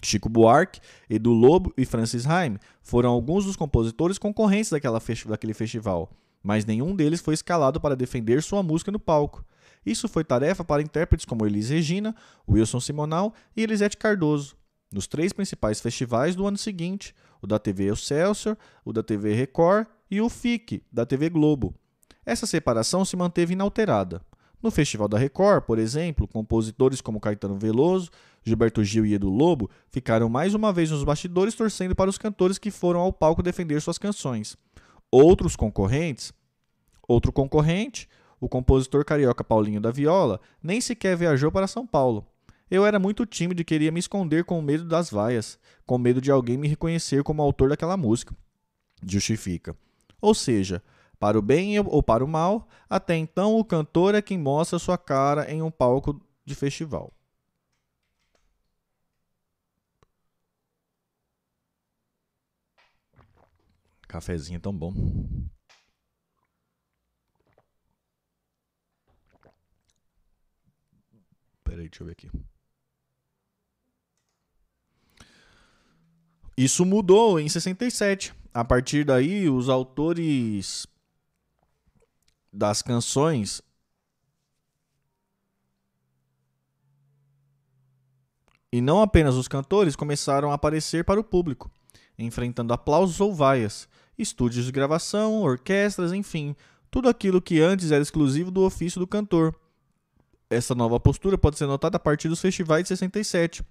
Chico 0.00 0.28
Buarque, 0.28 0.80
Edu 1.10 1.32
Lobo 1.32 1.72
e 1.76 1.84
Francis 1.84 2.26
Haim 2.26 2.58
foram 2.82 3.10
alguns 3.10 3.44
dos 3.46 3.56
compositores 3.56 4.18
concorrentes 4.18 4.70
daquela 4.70 5.00
daquele 5.26 5.54
festival, 5.54 6.10
mas 6.44 6.64
nenhum 6.64 6.94
deles 6.94 7.20
foi 7.20 7.34
escalado 7.34 7.80
para 7.80 7.96
defender 7.96 8.40
sua 8.40 8.62
música 8.62 8.92
no 8.92 9.00
palco. 9.00 9.44
Isso 9.84 10.08
foi 10.08 10.22
tarefa 10.22 10.62
para 10.62 10.82
intérpretes 10.82 11.26
como 11.26 11.44
Elis 11.44 11.70
Regina, 11.70 12.14
Wilson 12.48 12.78
Simonal 12.78 13.34
e 13.56 13.62
Elisete 13.62 13.96
Cardoso 13.96 14.56
nos 14.94 15.08
três 15.08 15.32
principais 15.32 15.80
festivais 15.80 16.36
do 16.36 16.46
ano 16.46 16.56
seguinte, 16.56 17.14
o 17.42 17.48
da 17.48 17.58
TV 17.58 17.90
Excelsior, 17.92 18.56
o 18.84 18.92
da 18.92 19.02
TV 19.02 19.34
Record 19.34 19.88
e 20.08 20.20
o 20.20 20.30
FIC, 20.30 20.84
da 20.90 21.04
TV 21.04 21.28
Globo. 21.28 21.74
Essa 22.24 22.46
separação 22.46 23.04
se 23.04 23.16
manteve 23.16 23.54
inalterada. 23.54 24.22
No 24.62 24.70
Festival 24.70 25.08
da 25.08 25.18
Record, 25.18 25.64
por 25.64 25.78
exemplo, 25.78 26.28
compositores 26.28 27.00
como 27.00 27.20
Caetano 27.20 27.58
Veloso, 27.58 28.08
Gilberto 28.42 28.84
Gil 28.84 29.04
e 29.04 29.14
Edu 29.14 29.28
Lobo 29.28 29.68
ficaram 29.88 30.28
mais 30.28 30.54
uma 30.54 30.72
vez 30.72 30.90
nos 30.90 31.02
bastidores 31.02 31.54
torcendo 31.54 31.94
para 31.94 32.08
os 32.08 32.16
cantores 32.16 32.56
que 32.56 32.70
foram 32.70 33.00
ao 33.00 33.12
palco 33.12 33.42
defender 33.42 33.80
suas 33.82 33.98
canções. 33.98 34.56
Outros 35.16 35.54
concorrentes, 35.54 36.32
outro 37.06 37.30
concorrente, 37.30 38.08
o 38.40 38.48
compositor 38.48 39.04
carioca 39.04 39.44
Paulinho 39.44 39.80
da 39.80 39.92
Viola, 39.92 40.40
nem 40.60 40.80
sequer 40.80 41.16
viajou 41.16 41.52
para 41.52 41.68
São 41.68 41.86
Paulo. 41.86 42.26
Eu 42.68 42.84
era 42.84 42.98
muito 42.98 43.24
tímido 43.24 43.62
e 43.62 43.64
queria 43.64 43.92
me 43.92 44.00
esconder 44.00 44.42
com 44.42 44.60
medo 44.60 44.84
das 44.84 45.10
vaias, 45.10 45.56
com 45.86 45.98
medo 45.98 46.20
de 46.20 46.32
alguém 46.32 46.58
me 46.58 46.66
reconhecer 46.66 47.22
como 47.22 47.42
autor 47.42 47.68
daquela 47.68 47.96
música. 47.96 48.34
Justifica. 49.06 49.76
Ou 50.20 50.34
seja, 50.34 50.82
para 51.20 51.38
o 51.38 51.42
bem 51.42 51.78
ou 51.78 52.02
para 52.02 52.24
o 52.24 52.26
mal, 52.26 52.66
até 52.90 53.14
então 53.14 53.56
o 53.56 53.64
cantor 53.64 54.16
é 54.16 54.20
quem 54.20 54.36
mostra 54.36 54.80
sua 54.80 54.98
cara 54.98 55.48
em 55.48 55.62
um 55.62 55.70
palco 55.70 56.20
de 56.44 56.56
festival. 56.56 57.12
Cafezinho 64.14 64.60
tão 64.60 64.72
bom. 64.72 64.94
Peraí, 71.64 71.88
deixa 71.88 72.04
eu 72.04 72.06
ver 72.06 72.12
aqui. 72.12 72.30
Isso 76.56 76.86
mudou 76.86 77.40
em 77.40 77.48
67. 77.48 78.32
A 78.52 78.64
partir 78.64 79.04
daí, 79.04 79.50
os 79.50 79.68
autores 79.68 80.86
das 82.52 82.82
canções 82.82 83.60
e 88.70 88.80
não 88.80 89.02
apenas 89.02 89.34
os 89.34 89.48
cantores 89.48 89.96
começaram 89.96 90.52
a 90.52 90.54
aparecer 90.54 91.04
para 91.04 91.18
o 91.18 91.24
público, 91.24 91.68
enfrentando 92.16 92.72
aplausos 92.72 93.20
ou 93.20 93.34
vaias, 93.34 93.88
estúdios 94.18 94.66
de 94.66 94.72
gravação, 94.72 95.42
orquestras, 95.42 96.12
enfim, 96.12 96.54
tudo 96.90 97.08
aquilo 97.08 97.42
que 97.42 97.60
antes 97.60 97.90
era 97.90 98.02
exclusivo 98.02 98.50
do 98.50 98.62
ofício 98.62 99.00
do 99.00 99.06
cantor. 99.06 99.54
Essa 100.48 100.74
nova 100.74 101.00
postura 101.00 101.36
pode 101.36 101.58
ser 101.58 101.66
notada 101.66 101.96
a 101.96 102.00
partir 102.00 102.28
dos 102.28 102.40
festivais 102.40 102.84
de 102.84 102.88
67. 102.88 103.64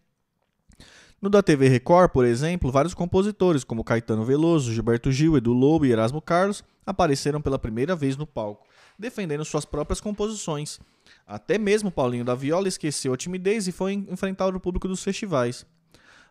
No 1.21 1.29
da 1.29 1.41
TV 1.41 1.69
Record, 1.69 2.12
por 2.12 2.25
exemplo, 2.25 2.69
vários 2.69 2.93
compositores, 2.93 3.63
como 3.63 3.84
Caetano 3.84 4.25
Veloso, 4.25 4.73
Gilberto 4.73 5.10
Gil, 5.10 5.38
Edu 5.38 5.53
Lobo 5.53 5.86
e 5.86 5.91
Erasmo 5.91 6.21
Carlos, 6.21 6.65
apareceram 6.86 7.41
pela 7.41 7.58
primeira 7.58 7.95
vez 7.95 8.17
no 8.17 8.27
palco, 8.27 8.67
defendendo 8.99 9.45
suas 9.45 9.63
próprias 9.63 10.01
composições. 10.01 10.82
Até 11.25 11.58
mesmo 11.58 11.89
Paulinho 11.89 12.25
da 12.25 12.36
Viola 12.36 12.67
esqueceu 12.67 13.13
a 13.13 13.17
timidez 13.17 13.69
e 13.69 13.71
foi 13.71 13.93
enfrentar 13.93 14.53
o 14.53 14.60
público 14.60 14.86
dos 14.86 15.01
festivais. 15.01 15.65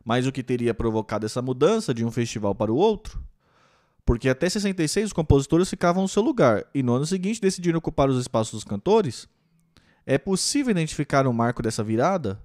Mas 0.04 0.26
o 0.26 0.32
que 0.32 0.42
teria 0.42 0.74
provocado 0.74 1.24
essa 1.24 1.40
mudança 1.40 1.94
de 1.94 2.04
um 2.04 2.10
festival 2.10 2.54
para 2.54 2.70
o 2.70 2.76
outro? 2.76 3.18
Porque 4.04 4.28
até 4.28 4.48
66 4.48 5.06
os 5.06 5.12
compositores 5.12 5.70
ficavam 5.70 6.02
no 6.02 6.08
seu 6.08 6.22
lugar 6.22 6.64
e 6.74 6.82
no 6.82 6.94
ano 6.94 7.06
seguinte 7.06 7.40
decidiram 7.40 7.78
ocupar 7.78 8.08
os 8.08 8.20
espaços 8.20 8.52
dos 8.52 8.64
cantores? 8.64 9.28
É 10.04 10.18
possível 10.18 10.72
identificar 10.72 11.26
um 11.26 11.32
marco 11.32 11.62
dessa 11.62 11.84
virada? 11.84 12.42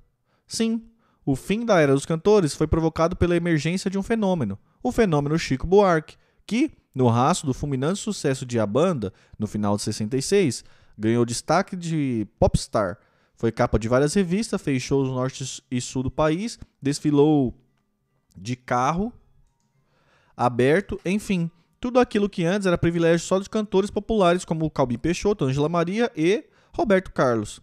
Sim, 0.48 0.84
o 1.26 1.36
fim 1.36 1.65
da 1.65 1.80
era 1.80 1.93
dos 1.93 2.06
cantores 2.06 2.54
foi 2.54 2.67
provocado 2.67 3.15
pela 3.15 3.36
emergência 3.36 3.89
de 3.89 3.98
um 3.98 4.04
fenômeno, 4.04 4.58
o 4.84 4.91
fenômeno 4.91 5.38
Chico 5.38 5.65
Buarque, 5.65 6.15
que, 6.46 6.72
no 6.93 7.08
rastro 7.08 7.48
do 7.48 7.54
fulminante 7.54 8.00
sucesso 8.00 8.46
de 8.46 8.60
A 8.60 8.65
Banda, 8.65 9.12
no 9.38 9.48
final 9.48 9.76
de 9.76 9.82
66, 9.82 10.63
ganhou 10.98 11.26
destaque 11.26 11.76
de 11.76 12.28
popstar. 12.39 12.98
Foi 13.36 13.52
capa 13.52 13.78
de 13.78 13.88
várias 13.88 14.13
revistas, 14.13 14.62
fez 14.62 14.82
shows 14.82 15.10
no 15.10 15.15
norte 15.15 15.63
e 15.70 15.82
sul 15.82 16.04
do 16.04 16.10
país, 16.10 16.58
desfilou 16.82 17.54
de 18.36 18.56
carro 18.56 19.12
aberto, 20.38 21.02
enfim, 21.04 21.50
tudo 21.82 22.00
aquilo 22.00 22.30
que 22.30 22.45
antes 22.45 22.67
era 22.67 22.78
privilégio 22.78 23.26
só 23.26 23.39
dos 23.39 23.47
cantores 23.47 23.89
populares 23.89 24.45
como 24.45 24.69
Calbi 24.69 24.97
Peixoto, 24.97 25.45
Angela 25.45 25.67
Maria 25.67 26.12
e 26.15 26.43
Roberto 26.71 27.12
Carlos. 27.12 27.60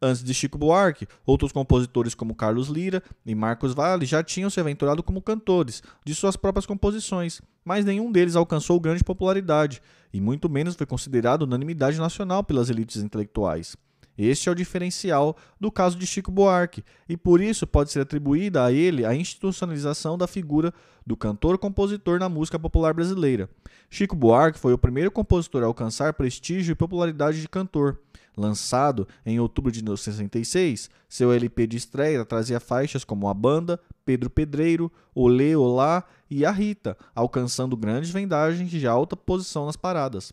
Antes 0.00 0.22
de 0.22 0.32
Chico 0.32 0.58
Buarque, 0.58 1.08
outros 1.26 1.50
compositores 1.50 2.14
como 2.14 2.34
Carlos 2.34 2.68
Lira 2.68 3.02
e 3.26 3.34
Marcos 3.34 3.74
Valle 3.74 4.06
já 4.06 4.22
tinham 4.22 4.50
se 4.50 4.60
aventurado 4.60 5.02
como 5.02 5.22
cantores 5.22 5.82
de 6.04 6.14
suas 6.14 6.36
próprias 6.36 6.66
composições, 6.66 7.40
mas 7.64 7.84
nenhum 7.84 8.10
deles 8.10 8.36
alcançou 8.36 8.78
grande 8.78 9.02
popularidade 9.02 9.82
e 10.12 10.20
muito 10.20 10.48
menos 10.48 10.76
foi 10.76 10.86
considerado 10.86 11.42
unanimidade 11.42 11.98
nacional 11.98 12.44
pelas 12.44 12.70
elites 12.70 13.02
intelectuais. 13.02 13.76
Este 14.18 14.48
é 14.48 14.52
o 14.52 14.54
diferencial 14.54 15.36
do 15.60 15.70
caso 15.70 15.96
de 15.96 16.04
Chico 16.04 16.32
Buarque, 16.32 16.84
e 17.08 17.16
por 17.16 17.40
isso 17.40 17.68
pode 17.68 17.92
ser 17.92 18.00
atribuída 18.00 18.64
a 18.64 18.72
ele 18.72 19.06
a 19.06 19.14
institucionalização 19.14 20.18
da 20.18 20.26
figura 20.26 20.74
do 21.06 21.16
cantor-compositor 21.16 22.18
na 22.18 22.28
música 22.28 22.58
popular 22.58 22.92
brasileira. 22.92 23.48
Chico 23.88 24.16
Buarque 24.16 24.58
foi 24.58 24.72
o 24.72 24.78
primeiro 24.78 25.12
compositor 25.12 25.62
a 25.62 25.66
alcançar 25.66 26.12
prestígio 26.14 26.72
e 26.72 26.74
popularidade 26.74 27.40
de 27.40 27.48
cantor. 27.48 28.00
Lançado 28.36 29.06
em 29.24 29.40
outubro 29.40 29.70
de 29.70 29.80
1966, 29.82 30.90
seu 31.08 31.32
LP 31.32 31.66
de 31.66 31.76
estreia 31.76 32.24
trazia 32.24 32.60
faixas 32.60 33.04
como 33.04 33.28
A 33.28 33.34
Banda, 33.34 33.80
Pedro 34.04 34.30
Pedreiro, 34.30 34.92
Olê 35.14 35.56
Olá 35.56 36.04
e 36.30 36.44
A 36.44 36.50
Rita, 36.50 36.96
alcançando 37.14 37.76
grandes 37.76 38.10
vendagens 38.10 38.70
de 38.70 38.86
alta 38.86 39.16
posição 39.16 39.66
nas 39.66 39.76
paradas. 39.76 40.32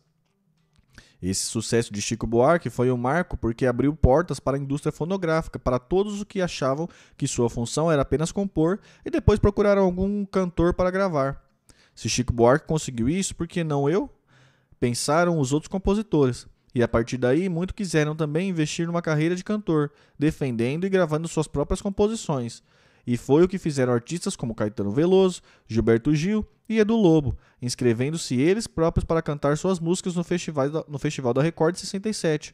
Esse 1.28 1.46
sucesso 1.46 1.92
de 1.92 2.04
Chico 2.04 2.28
Buarque 2.28 2.70
foi 2.70 2.92
um 2.92 2.98
marco 2.98 3.36
porque 3.36 3.66
abriu 3.66 3.96
portas 3.96 4.40
para 4.40 4.58
a 4.58 4.60
indústria 4.60 4.92
fonográfica, 4.92 5.58
para 5.58 5.80
todos 5.80 6.22
os 6.22 6.24
que 6.24 6.40
achavam 6.40 6.88
que 7.18 7.28
sua 7.28 7.50
função 7.50 7.92
era 7.92 8.04
apenas 8.04 8.32
compor 8.32 8.80
e 9.04 9.10
depois 9.10 9.40
procuraram 9.40 9.82
algum 9.82 10.24
cantor 10.24 10.76
para 10.76 10.92
gravar. 10.92 11.44
Se 11.96 12.08
Chico 12.08 12.32
Buarque 12.32 12.68
conseguiu 12.68 13.10
isso, 13.10 13.36
por 13.36 13.48
que 13.48 13.64
não 13.64 13.90
eu? 13.90 14.08
Pensaram 14.80 15.40
os 15.40 15.52
outros 15.52 15.68
compositores. 15.68 16.46
E 16.76 16.84
a 16.84 16.88
partir 16.88 17.18
daí, 17.18 17.50
muitos 17.50 17.76
quiseram 17.76 18.16
também 18.16 18.50
investir 18.50 18.86
numa 18.86 19.02
carreira 19.02 19.36
de 19.36 19.44
cantor, 19.44 19.92
defendendo 20.20 20.86
e 20.86 20.90
gravando 20.90 21.28
suas 21.28 21.48
próprias 21.48 21.82
composições. 21.82 22.62
E 23.08 23.18
foi 23.18 23.44
o 23.44 23.48
que 23.48 23.58
fizeram 23.58 23.94
artistas 23.94 24.36
como 24.36 24.54
Caetano 24.54 24.92
Veloso, 24.92 25.42
Gilberto 25.68 26.14
Gil 26.14 26.46
e 26.68 26.80
Edu 26.80 26.96
Lobo, 26.96 27.38
inscrevendo-se 27.62 28.36
eles 28.36 28.68
próprios 28.68 29.04
para 29.04 29.22
cantar 29.22 29.58
suas 29.58 29.80
músicas 29.80 30.16
no 30.16 30.24
Festival 30.24 30.70
da, 30.70 30.86
no 30.88 31.00
Festival 31.00 31.34
da 31.34 31.42
Record 31.42 31.76
de 31.76 31.82
67. 31.82 32.54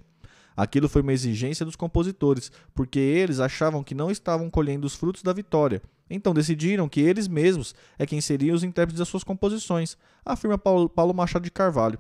Aquilo 0.56 0.90
foi 0.90 1.02
uma 1.02 1.14
exigência 1.14 1.66
dos 1.66 1.76
compositores, 1.76 2.52
porque 2.76 3.00
eles 3.00 3.40
achavam 3.40 3.84
que 3.84 3.96
não 3.96 4.12
estavam 4.12 4.50
colhendo 4.50 4.86
os 4.86 4.96
frutos 4.96 5.24
da 5.24 5.34
vitória, 5.34 5.82
Então 6.10 6.34
decidiram 6.34 6.90
que 6.90 7.00
eles 7.00 7.28
mesmos 7.28 7.74
é 7.98 8.06
quem 8.06 8.20
seriam 8.20 8.56
os 8.56 8.64
intérpretes 8.64 9.00
das 9.00 9.08
suas 9.08 9.24
composições, 9.24 9.98
afirma 10.26 10.58
Paulo 10.58 11.14
Machado 11.14 11.44
de 11.44 11.52
Carvalho. 11.52 12.00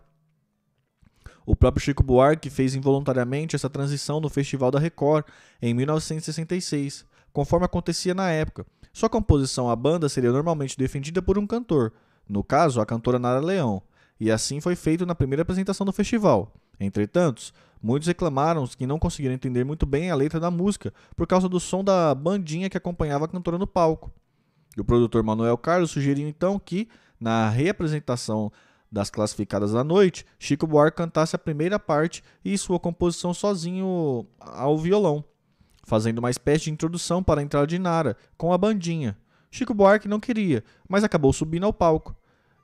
O 1.45 1.55
próprio 1.55 1.83
Chico 1.83 2.03
Buarque 2.03 2.49
fez 2.49 2.75
involuntariamente 2.75 3.55
essa 3.55 3.69
transição 3.69 4.19
no 4.19 4.29
Festival 4.29 4.69
da 4.69 4.79
Record 4.79 5.25
em 5.61 5.73
1966, 5.73 7.05
conforme 7.33 7.65
acontecia 7.65 8.13
na 8.13 8.29
época. 8.29 8.65
Sua 8.93 9.09
composição 9.09 9.69
à 9.69 9.75
banda 9.75 10.09
seria 10.09 10.31
normalmente 10.31 10.77
defendida 10.77 11.21
por 11.21 11.37
um 11.37 11.47
cantor, 11.47 11.93
no 12.27 12.43
caso, 12.43 12.79
a 12.79 12.85
cantora 12.85 13.19
Nara 13.19 13.39
Leão, 13.39 13.81
e 14.19 14.31
assim 14.31 14.61
foi 14.61 14.75
feito 14.75 15.05
na 15.05 15.15
primeira 15.15 15.41
apresentação 15.41 15.85
do 15.85 15.91
festival. 15.91 16.53
Entretanto, 16.79 17.51
muitos 17.81 18.07
reclamaram 18.07 18.65
que 18.67 18.87
não 18.87 18.99
conseguiram 18.99 19.33
entender 19.33 19.63
muito 19.63 19.85
bem 19.85 20.11
a 20.11 20.15
letra 20.15 20.39
da 20.39 20.51
música 20.51 20.93
por 21.15 21.27
causa 21.27 21.49
do 21.49 21.59
som 21.59 21.83
da 21.83 22.13
bandinha 22.13 22.69
que 22.69 22.77
acompanhava 22.77 23.25
a 23.25 23.27
cantora 23.27 23.57
no 23.57 23.67
palco. 23.67 24.11
O 24.77 24.83
produtor 24.83 25.23
Manuel 25.23 25.57
Carlos 25.57 25.91
sugeriu 25.91 26.27
então 26.27 26.57
que, 26.57 26.87
na 27.19 27.49
reapresentação 27.49 28.51
das 28.91 29.09
classificadas 29.09 29.71
da 29.71 29.83
noite, 29.83 30.25
Chico 30.37 30.67
Buarque 30.67 30.97
cantasse 30.97 31.35
a 31.35 31.39
primeira 31.39 31.79
parte 31.79 32.23
e 32.43 32.57
sua 32.57 32.79
composição 32.79 33.33
sozinho 33.33 34.25
ao 34.39 34.77
violão, 34.77 35.23
fazendo 35.83 36.19
uma 36.19 36.29
espécie 36.29 36.65
de 36.65 36.71
introdução 36.71 37.23
para 37.23 37.41
a 37.41 37.43
entrada 37.43 37.67
de 37.67 37.79
Nara, 37.79 38.15
com 38.37 38.53
a 38.53 38.57
bandinha. 38.57 39.17
Chico 39.49 39.73
Buarque 39.73 40.07
não 40.07 40.19
queria, 40.19 40.63
mas 40.87 41.03
acabou 41.03 41.33
subindo 41.33 41.65
ao 41.65 41.73
palco. 41.73 42.15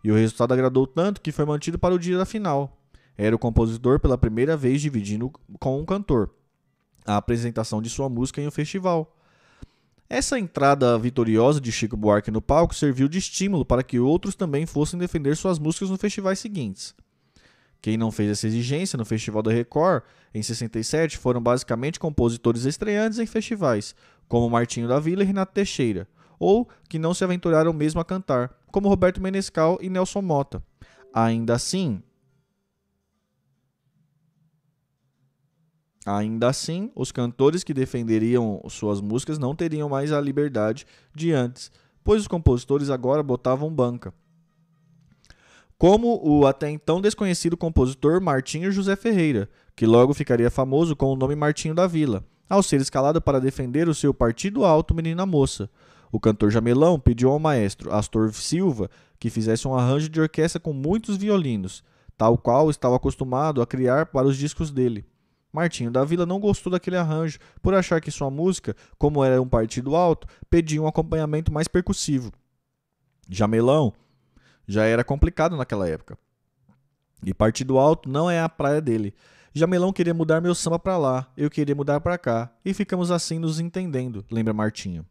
E 0.03 0.12
o 0.12 0.15
resultado 0.15 0.53
agradou 0.53 0.88
tanto 0.88 1.21
que 1.21 1.32
foi 1.32 1.45
mantido 1.45 1.77
para 1.77 1.93
o 1.93 1.99
dia 1.99 2.17
da 2.17 2.25
final. 2.25 2.77
Era 3.17 3.36
o 3.36 3.39
compositor 3.39 3.99
pela 3.99 4.17
primeira 4.17 4.56
vez 4.56 4.82
dividindo 4.82 5.32
com 5.60 5.80
um 5.80 5.86
cantor 5.86 6.32
a 7.08 7.15
apresentação 7.15 7.82
de 7.82 7.89
sua 7.89 8.10
música 8.10 8.41
em 8.41 8.47
um 8.47 8.51
festival. 8.51 9.15
Essa 10.10 10.38
entrada 10.38 10.97
vitoriosa 10.97 11.60
de 11.60 11.71
Chico 11.71 11.97
Buarque 11.97 12.30
no 12.30 12.41
palco 12.41 12.75
serviu 12.75 13.08
de 13.08 13.17
estímulo 13.17 13.65
para 13.65 13.84
que 13.84 13.99
outros 13.99 14.36
também 14.36 14.65
fossem 14.65 14.99
defender 14.99 15.36
suas 15.36 15.58
músicas 15.58 15.89
nos 15.89 15.99
festivais 15.99 16.39
seguintes. 16.39 16.93
Quem 17.81 17.97
não 17.97 18.11
fez 18.11 18.31
essa 18.31 18.47
exigência 18.47 18.97
no 18.97 19.05
Festival 19.05 19.41
da 19.41 19.51
Record, 19.51 20.03
em 20.33 20.41
67, 20.41 21.17
foram 21.17 21.41
basicamente 21.41 21.99
compositores 21.99 22.65
estreantes 22.65 23.19
em 23.19 23.25
festivais, 23.25 23.95
como 24.27 24.49
Martinho 24.49 24.87
da 24.87 24.99
Vila 24.99 25.23
e 25.23 25.25
Renato 25.25 25.53
Teixeira, 25.53 26.07
ou 26.39 26.67
que 26.89 26.99
não 26.99 27.13
se 27.13 27.23
aventuraram 27.23 27.71
mesmo 27.73 28.01
a 28.01 28.05
cantar, 28.05 28.51
como 28.71 28.89
Roberto 28.89 29.21
Menescal 29.21 29.77
e 29.81 29.89
Nelson 29.89 30.21
Mota. 30.21 30.63
Ainda 31.13 31.53
assim, 31.55 32.01
Ainda 36.07 36.47
assim, 36.47 36.89
os 36.95 37.11
cantores 37.11 37.65
que 37.65 37.73
defenderiam 37.73 38.63
suas 38.69 39.01
músicas 39.01 39.37
não 39.37 39.53
teriam 39.53 39.89
mais 39.89 40.13
a 40.13 40.21
liberdade 40.21 40.87
de 41.13 41.33
antes, 41.33 41.69
pois 42.01 42.21
os 42.21 42.29
compositores 42.29 42.89
agora 42.89 43.21
botavam 43.21 43.69
banca. 43.69 44.13
Como 45.79 46.19
o 46.27 46.47
até 46.47 46.71
então 46.71 46.99
desconhecido 46.99 47.55
compositor 47.55 48.19
Martinho 48.19 48.71
José 48.71 48.95
Ferreira, 48.95 49.47
que 49.75 49.85
logo 49.85 50.11
ficaria 50.11 50.49
famoso 50.49 50.95
com 50.95 51.05
o 51.13 51.15
nome 51.15 51.35
Martinho 51.35 51.75
da 51.75 51.85
Vila, 51.85 52.25
ao 52.49 52.63
ser 52.63 52.81
escalado 52.81 53.21
para 53.21 53.39
defender 53.39 53.87
o 53.87 53.93
seu 53.93 54.11
partido 54.11 54.65
alto 54.65 54.95
Menina 54.95 55.23
Moça. 55.23 55.69
O 56.11 56.19
cantor 56.19 56.49
Jamelão 56.49 56.99
pediu 56.99 57.29
ao 57.29 57.37
maestro 57.37 57.93
Astor 57.93 58.33
Silva 58.33 58.89
que 59.19 59.29
fizesse 59.29 59.67
um 59.67 59.75
arranjo 59.75 60.09
de 60.09 60.19
orquestra 60.19 60.59
com 60.59 60.73
muitos 60.73 61.15
violinos, 61.15 61.83
tal 62.17 62.39
qual 62.39 62.71
estava 62.71 62.95
acostumado 62.95 63.61
a 63.61 63.67
criar 63.67 64.07
para 64.07 64.25
os 64.25 64.35
discos 64.35 64.71
dele. 64.71 65.05
Martinho 65.53 65.91
da 65.91 66.03
Vila 66.03 66.25
não 66.25 66.39
gostou 66.39 66.71
daquele 66.71 66.97
arranjo, 66.97 67.37
por 67.61 67.75
achar 67.75 68.01
que 68.01 68.09
sua 68.09 68.31
música, 68.31 68.75
como 68.97 69.23
era 69.23 69.39
um 69.39 69.47
partido 69.47 69.95
alto, 69.95 70.27
pedia 70.49 70.81
um 70.81 70.87
acompanhamento 70.87 71.53
mais 71.53 71.67
percussivo. 71.67 72.31
Jamelão 73.29 73.93
já 74.67 74.84
era 74.86 75.03
complicado 75.03 75.56
naquela 75.56 75.88
época. 75.88 76.17
E 77.23 77.34
partido 77.34 77.77
alto 77.77 78.10
não 78.10 78.30
é 78.30 78.41
a 78.41 78.49
praia 78.49 78.82
dele. 78.82 79.13
Jamelão 79.53 79.91
queria 79.91 80.13
mudar 80.13 80.41
meu 80.41 80.53
samba 80.53 80.77
para 80.77 80.97
lá, 80.97 81.32
eu 81.36 81.49
queria 81.49 81.73
mudar 81.73 81.99
para 81.99 82.17
cá, 82.17 82.51
e 82.63 82.73
ficamos 82.73 83.10
assim 83.10 83.39
nos 83.39 83.60
entendendo, 83.60 84.23
lembra 84.30 84.53
Martinho. 84.53 85.03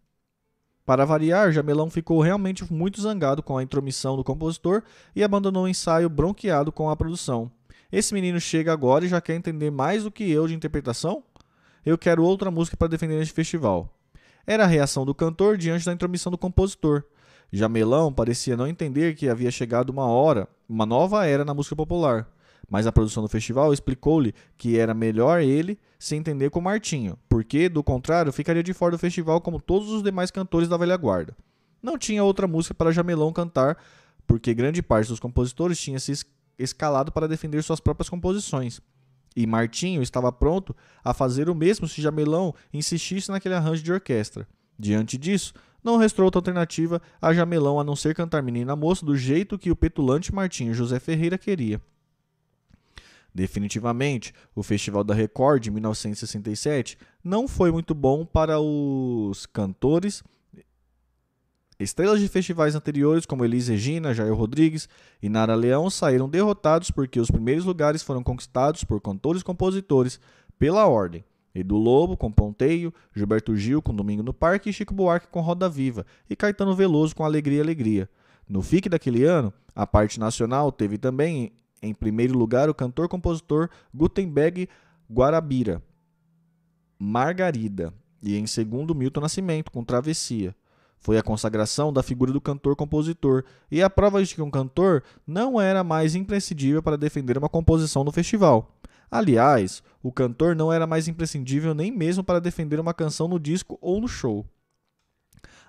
Para 0.84 1.04
variar, 1.04 1.50
Jamelão 1.50 1.90
ficou 1.90 2.20
realmente 2.20 2.72
muito 2.72 3.00
zangado 3.00 3.42
com 3.42 3.58
a 3.58 3.62
intromissão 3.62 4.16
do 4.16 4.22
compositor 4.22 4.84
e 5.16 5.24
abandonou 5.24 5.64
o 5.64 5.68
ensaio 5.68 6.08
bronqueado 6.08 6.70
com 6.70 6.88
a 6.88 6.94
produção. 6.94 7.50
Esse 7.90 8.14
menino 8.14 8.38
chega 8.40 8.72
agora 8.72 9.04
e 9.04 9.08
já 9.08 9.20
quer 9.20 9.34
entender 9.34 9.70
mais 9.70 10.04
do 10.04 10.12
que 10.12 10.30
eu 10.30 10.46
de 10.46 10.54
interpretação? 10.54 11.24
Eu 11.84 11.98
quero 11.98 12.22
outra 12.22 12.52
música 12.52 12.76
para 12.76 12.86
defender 12.86 13.18
neste 13.18 13.34
festival. 13.34 13.92
Era 14.46 14.62
a 14.62 14.68
reação 14.68 15.04
do 15.04 15.14
cantor 15.14 15.56
diante 15.56 15.84
da 15.84 15.92
intromissão 15.92 16.30
do 16.30 16.38
compositor. 16.38 17.02
Jamelão 17.52 18.12
parecia 18.12 18.56
não 18.56 18.66
entender 18.66 19.14
que 19.14 19.28
havia 19.28 19.50
chegado 19.50 19.90
uma 19.90 20.06
hora, 20.06 20.48
uma 20.68 20.84
nova 20.84 21.26
era 21.26 21.44
na 21.44 21.54
música 21.54 21.76
popular. 21.76 22.28
Mas 22.68 22.86
a 22.86 22.92
produção 22.92 23.22
do 23.22 23.28
festival 23.28 23.72
explicou-lhe 23.72 24.34
que 24.56 24.78
era 24.78 24.92
melhor 24.92 25.40
ele 25.40 25.78
se 25.98 26.16
entender 26.16 26.50
com 26.50 26.60
Martinho, 26.60 27.16
porque, 27.28 27.68
do 27.68 27.82
contrário, 27.82 28.32
ficaria 28.32 28.62
de 28.62 28.74
fora 28.74 28.92
do 28.92 28.98
festival 28.98 29.40
como 29.40 29.60
todos 29.60 29.90
os 29.90 30.02
demais 30.02 30.30
cantores 30.30 30.68
da 30.68 30.76
velha 30.76 30.96
guarda. 30.96 31.36
Não 31.80 31.96
tinha 31.96 32.24
outra 32.24 32.48
música 32.48 32.74
para 32.74 32.90
Jamelão 32.90 33.32
cantar, 33.32 33.78
porque 34.26 34.52
grande 34.52 34.82
parte 34.82 35.08
dos 35.08 35.20
compositores 35.20 35.78
tinha 35.78 36.00
se 36.00 36.12
escalado 36.58 37.12
para 37.12 37.28
defender 37.28 37.62
suas 37.62 37.78
próprias 37.78 38.08
composições. 38.08 38.80
E 39.36 39.46
Martinho 39.46 40.02
estava 40.02 40.32
pronto 40.32 40.74
a 41.04 41.12
fazer 41.14 41.48
o 41.48 41.54
mesmo 41.54 41.86
se 41.86 42.02
Jamelão 42.02 42.54
insistisse 42.72 43.30
naquele 43.30 43.54
arranjo 43.54 43.82
de 43.82 43.92
orquestra. 43.92 44.48
Diante 44.78 45.16
disso, 45.16 45.54
não 45.86 45.96
restou 45.96 46.24
outra 46.24 46.40
alternativa 46.40 47.00
a 47.22 47.32
Jamelão 47.32 47.78
a 47.78 47.84
não 47.84 47.94
ser 47.94 48.14
cantar 48.14 48.42
Menina 48.42 48.74
Moça 48.74 49.06
do 49.06 49.16
jeito 49.16 49.56
que 49.56 49.70
o 49.70 49.76
petulante 49.76 50.34
Martinho 50.34 50.74
José 50.74 50.98
Ferreira 50.98 51.38
queria. 51.38 51.80
Definitivamente, 53.32 54.34
o 54.54 54.62
Festival 54.62 55.04
da 55.04 55.14
Record 55.14 55.62
de 55.62 55.70
1967 55.70 56.98
não 57.22 57.46
foi 57.46 57.70
muito 57.70 57.94
bom 57.94 58.26
para 58.26 58.58
os 58.60 59.46
cantores 59.46 60.24
Estrelas 61.78 62.20
de 62.20 62.28
festivais 62.28 62.74
anteriores, 62.74 63.26
como 63.26 63.44
Elis 63.44 63.68
Regina, 63.68 64.14
Jair 64.14 64.34
Rodrigues 64.34 64.88
e 65.22 65.28
Nara 65.28 65.54
Leão, 65.54 65.90
saíram 65.90 66.26
derrotados 66.26 66.90
porque 66.90 67.20
os 67.20 67.30
primeiros 67.30 67.66
lugares 67.66 68.02
foram 68.02 68.22
conquistados 68.22 68.82
por 68.82 68.98
cantores 68.98 69.42
e 69.42 69.44
compositores 69.44 70.18
pela 70.58 70.86
ordem. 70.86 71.22
Edu 71.58 71.76
Lobo 71.76 72.16
com 72.16 72.30
Ponteio, 72.30 72.92
Gilberto 73.14 73.56
Gil 73.56 73.80
com 73.80 73.94
Domingo 73.94 74.22
no 74.22 74.34
Parque 74.34 74.70
e 74.70 74.72
Chico 74.72 74.92
Buarque 74.92 75.28
com 75.28 75.40
Roda 75.40 75.68
Viva 75.68 76.04
e 76.28 76.36
Caetano 76.36 76.74
Veloso 76.74 77.16
com 77.16 77.24
Alegria 77.24 77.62
Alegria. 77.62 78.08
No 78.48 78.62
FIC 78.62 78.88
daquele 78.88 79.24
ano, 79.24 79.52
a 79.74 79.86
parte 79.86 80.20
nacional 80.20 80.70
teve 80.70 80.98
também 80.98 81.52
em 81.82 81.94
primeiro 81.94 82.36
lugar 82.36 82.68
o 82.68 82.74
cantor-compositor 82.74 83.70
Gutenberg 83.94 84.68
Guarabira, 85.10 85.82
Margarida, 86.98 87.92
e 88.22 88.36
em 88.36 88.46
segundo 88.46 88.94
Milton 88.94 89.20
Nascimento 89.20 89.70
com 89.70 89.84
Travessia. 89.84 90.54
Foi 90.98 91.18
a 91.18 91.22
consagração 91.22 91.92
da 91.92 92.02
figura 92.02 92.32
do 92.32 92.40
cantor-compositor 92.40 93.44
e 93.70 93.82
a 93.82 93.88
prova 93.88 94.22
de 94.24 94.34
que 94.34 94.42
um 94.42 94.50
cantor 94.50 95.02
não 95.26 95.60
era 95.60 95.84
mais 95.84 96.14
imprescindível 96.14 96.82
para 96.82 96.96
defender 96.96 97.38
uma 97.38 97.48
composição 97.48 98.02
no 98.02 98.10
festival. 98.10 98.75
Aliás, 99.10 99.82
o 100.02 100.12
cantor 100.12 100.54
não 100.54 100.72
era 100.72 100.86
mais 100.86 101.08
imprescindível 101.08 101.74
nem 101.74 101.90
mesmo 101.90 102.24
para 102.24 102.40
defender 102.40 102.80
uma 102.80 102.94
canção 102.94 103.28
no 103.28 103.38
disco 103.38 103.78
ou 103.80 104.00
no 104.00 104.08
show. 104.08 104.44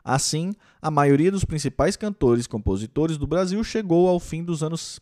Assim, 0.03 0.53
a 0.81 0.89
maioria 0.89 1.31
dos 1.31 1.43
principais 1.43 1.95
cantores 1.95 2.45
e 2.45 2.49
compositores 2.49 3.17
do 3.17 3.27
Brasil 3.27 3.63
chegou 3.63 4.07
ao 4.07 4.19
fim 4.19 4.43
dos 4.43 4.63
anos 4.63 4.99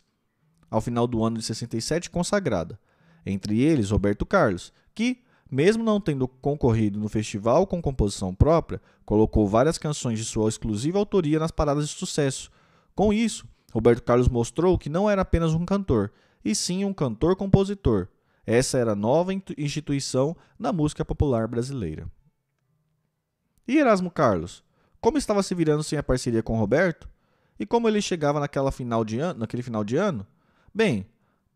ao 0.69 0.81
final 0.81 1.07
do 1.07 1.23
ano 1.23 1.37
de 1.37 1.43
67 1.43 2.09
consagrada. 2.09 2.79
Entre 3.25 3.61
eles, 3.61 3.91
Roberto 3.91 4.25
Carlos, 4.25 4.73
que, 4.93 5.19
mesmo 5.49 5.83
não 5.83 6.01
tendo 6.01 6.27
concorrido 6.27 6.99
no 6.99 7.07
festival 7.07 7.65
com 7.65 7.81
composição 7.81 8.33
própria, 8.33 8.81
colocou 9.05 9.47
várias 9.47 9.77
canções 9.77 10.19
de 10.19 10.25
sua 10.25 10.49
exclusiva 10.49 10.97
autoria 10.97 11.39
nas 11.39 11.51
paradas 11.51 11.87
de 11.87 11.95
sucesso. 11.95 12.51
Com 12.95 13.13
isso, 13.13 13.47
Roberto 13.71 14.03
Carlos 14.03 14.27
mostrou 14.27 14.77
que 14.77 14.89
não 14.89 15.09
era 15.09 15.21
apenas 15.21 15.53
um 15.53 15.65
cantor, 15.65 16.11
e 16.43 16.53
sim 16.55 16.83
um 16.83 16.93
cantor-compositor. 16.93 18.07
Essa 18.45 18.77
era 18.77 18.91
a 18.91 18.95
nova 18.95 19.31
instituição 19.57 20.35
da 20.59 20.71
música 20.71 21.03
popular 21.03 21.47
brasileira. 21.47 22.07
E 23.67 23.77
Erasmo 23.77 24.11
Carlos? 24.11 24.63
Como 25.01 25.17
estava 25.17 25.41
se 25.41 25.55
virando 25.55 25.83
sem 25.83 25.97
a 25.97 26.03
parceria 26.03 26.43
com 26.43 26.57
Roberto? 26.57 27.09
E 27.59 27.65
como 27.65 27.87
ele 27.87 28.01
chegava 28.01 28.39
naquela 28.39 28.71
final 28.71 29.03
de 29.03 29.19
ano, 29.19 29.39
naquele 29.39 29.63
final 29.63 29.83
de 29.83 29.95
ano? 29.95 30.25
Bem, 30.73 31.07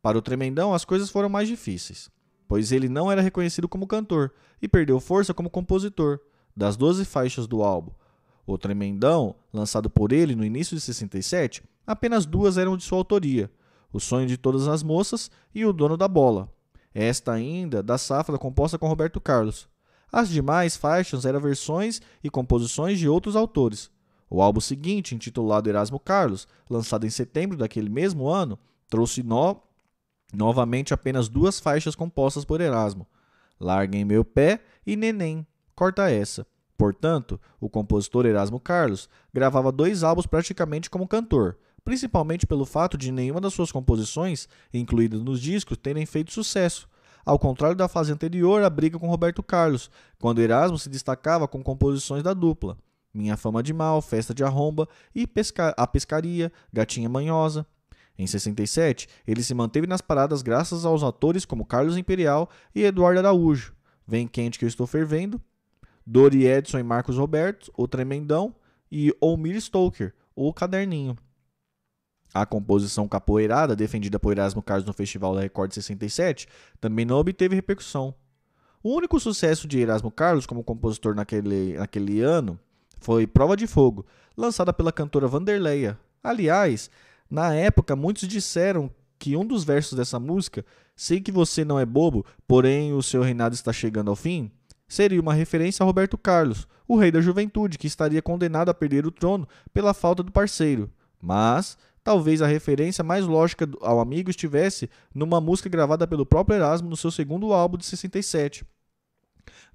para 0.01 0.17
o 0.17 0.21
Tremendão 0.21 0.73
as 0.73 0.85
coisas 0.85 1.09
foram 1.09 1.29
mais 1.29 1.47
difíceis 1.47 2.09
pois 2.49 2.71
ele 2.71 2.89
não 2.89 3.11
era 3.11 3.21
reconhecido 3.21 3.69
como 3.69 3.85
cantor 3.85 4.33
e 4.59 4.67
perdeu 4.67 4.99
força 4.99 5.33
como 5.33 5.51
compositor. 5.51 6.19
Das 6.57 6.75
12 6.75 7.05
faixas 7.05 7.47
do 7.47 7.61
álbum 7.61 7.91
O 8.45 8.57
Tremendão, 8.57 9.35
lançado 9.53 9.87
por 9.89 10.11
ele 10.11 10.35
no 10.35 10.43
início 10.43 10.75
de 10.75 10.81
67, 10.81 11.63
apenas 11.85 12.25
duas 12.25 12.57
eram 12.57 12.75
de 12.75 12.83
sua 12.83 12.97
autoria: 12.97 13.51
O 13.93 13.99
Sonho 13.99 14.27
de 14.27 14.35
Todas 14.35 14.67
as 14.67 14.81
Moças 14.81 15.29
e 15.53 15.63
O 15.63 15.71
Dono 15.71 15.95
da 15.95 16.07
Bola. 16.07 16.51
Esta 16.93 17.33
ainda 17.33 17.83
da 17.83 17.97
safra 17.97 18.37
composta 18.37 18.77
com 18.77 18.87
Roberto 18.87 19.21
Carlos. 19.21 19.67
As 20.11 20.29
demais 20.29 20.75
faixas 20.75 21.25
eram 21.25 21.39
versões 21.39 22.01
e 22.23 22.29
composições 22.29 22.97
de 22.97 23.07
outros 23.07 23.35
autores. 23.35 23.91
O 24.29 24.41
álbum 24.41 24.59
seguinte, 24.59 25.15
intitulado 25.15 25.69
Erasmo 25.69 25.99
Carlos, 25.99 26.47
lançado 26.69 27.05
em 27.05 27.09
setembro 27.09 27.57
daquele 27.57 27.89
mesmo 27.89 28.27
ano, 28.27 28.57
trouxe 28.87 29.23
no... 29.23 29.61
novamente 30.33 30.93
apenas 30.93 31.27
duas 31.27 31.59
faixas 31.59 31.95
compostas 31.95 32.45
por 32.45 32.61
Erasmo: 32.61 33.07
Larguem 33.59 34.05
Meu 34.05 34.25
Pé 34.25 34.61
e 34.85 34.95
Neném, 34.95 35.45
Corta 35.75 36.09
Essa. 36.09 36.45
Portanto, 36.77 37.39
o 37.59 37.69
compositor 37.69 38.25
Erasmo 38.25 38.59
Carlos 38.59 39.09
gravava 39.33 39.71
dois 39.71 40.01
álbuns 40.03 40.25
praticamente 40.25 40.89
como 40.89 41.07
cantor, 41.07 41.57
principalmente 41.83 42.45
pelo 42.45 42.65
fato 42.65 42.97
de 42.97 43.11
nenhuma 43.11 43.41
das 43.41 43.53
suas 43.53 43.71
composições, 43.71 44.47
incluídas 44.73 45.21
nos 45.21 45.41
discos, 45.41 45.77
terem 45.77 46.05
feito 46.05 46.31
sucesso. 46.31 46.87
Ao 47.25 47.37
contrário 47.37 47.75
da 47.75 47.87
fase 47.87 48.11
anterior, 48.11 48.63
a 48.63 48.69
briga 48.69 48.97
com 48.97 49.07
Roberto 49.07 49.43
Carlos, 49.43 49.91
quando 50.17 50.41
Erasmo 50.41 50.77
se 50.77 50.89
destacava 50.89 51.47
com 51.47 51.61
composições 51.61 52.23
da 52.23 52.33
dupla. 52.33 52.77
Minha 53.13 53.37
Fama 53.37 53.61
de 53.63 53.73
Mal, 53.73 54.01
Festa 54.01 54.33
de 54.33 54.43
Arromba 54.43 54.87
e 55.13 55.25
pesca 55.25 55.73
A 55.77 55.87
Pescaria, 55.87 56.51
Gatinha 56.71 57.09
Manhosa. 57.09 57.65
Em 58.17 58.27
67, 58.27 59.07
ele 59.25 59.41
se 59.41 59.53
manteve 59.53 59.87
nas 59.87 60.01
paradas 60.01 60.41
graças 60.41 60.85
aos 60.85 61.03
atores 61.03 61.45
como 61.45 61.65
Carlos 61.65 61.97
Imperial 61.97 62.49
e 62.75 62.83
Eduardo 62.83 63.19
Araújo. 63.19 63.73
Vem 64.05 64.27
Quente 64.27 64.59
Que 64.59 64.65
Eu 64.65 64.69
Estou 64.69 64.85
Fervendo, 64.85 65.41
Dori 66.05 66.45
Edson 66.45 66.79
e 66.79 66.83
Marcos 66.83 67.17
Roberto, 67.17 67.71
O 67.77 67.87
Tremendão 67.87 68.55
e 68.91 69.15
Olmir 69.21 69.55
Stoker, 69.61 70.13
O 70.35 70.53
Caderninho. 70.53 71.15
A 72.33 72.45
composição 72.45 73.07
capoeirada, 73.07 73.75
defendida 73.75 74.19
por 74.19 74.31
Erasmo 74.31 74.61
Carlos 74.61 74.85
no 74.85 74.93
Festival 74.93 75.35
da 75.35 75.41
Record 75.41 75.71
67, 75.71 76.47
também 76.79 77.05
não 77.05 77.17
obteve 77.17 77.55
repercussão. 77.55 78.13
O 78.83 78.93
único 78.95 79.19
sucesso 79.19 79.67
de 79.67 79.79
Erasmo 79.79 80.11
Carlos 80.11 80.45
como 80.45 80.63
compositor 80.63 81.15
naquele, 81.15 81.77
naquele 81.77 82.21
ano 82.21 82.59
foi 82.99 83.25
Prova 83.27 83.57
de 83.57 83.67
Fogo, 83.67 84.05
lançada 84.37 84.71
pela 84.71 84.91
cantora 84.91 85.27
Vanderleia. 85.27 85.97
Aliás, 86.23 86.89
na 87.29 87.53
época, 87.53 87.95
muitos 87.95 88.27
disseram 88.27 88.89
que 89.17 89.35
um 89.35 89.45
dos 89.45 89.63
versos 89.63 89.97
dessa 89.97 90.19
música, 90.19 90.63
Sei 90.99 91.21
que 91.21 91.31
você 91.31 91.63
não 91.63 91.79
é 91.79 91.85
bobo, 91.85 92.25
porém 92.45 92.91
o 92.91 93.01
seu 93.01 93.21
reinado 93.21 93.55
está 93.55 93.71
chegando 93.71 94.09
ao 94.09 94.17
fim, 94.17 94.51
seria 94.85 95.21
uma 95.21 95.33
referência 95.33 95.81
a 95.81 95.85
Roberto 95.85 96.17
Carlos, 96.17 96.67
o 96.85 96.97
rei 96.97 97.09
da 97.09 97.21
juventude, 97.21 97.77
que 97.77 97.87
estaria 97.87 98.21
condenado 98.21 98.67
a 98.67 98.73
perder 98.73 99.05
o 99.05 99.11
trono 99.11 99.47
pela 99.73 99.93
falta 99.93 100.21
do 100.21 100.29
parceiro. 100.29 100.91
Mas 101.21 101.77
talvez 102.09 102.41
a 102.41 102.47
referência 102.47 103.03
mais 103.03 103.23
lógica 103.23 103.69
ao 103.81 103.99
amigo 103.99 104.31
estivesse 104.31 104.89
numa 105.13 105.39
música 105.39 105.69
gravada 105.69 106.07
pelo 106.07 106.25
próprio 106.25 106.55
Erasmo 106.55 106.89
no 106.89 106.97
seu 106.97 107.11
segundo 107.11 107.53
álbum 107.53 107.77
de 107.77 107.85
67. 107.85 108.65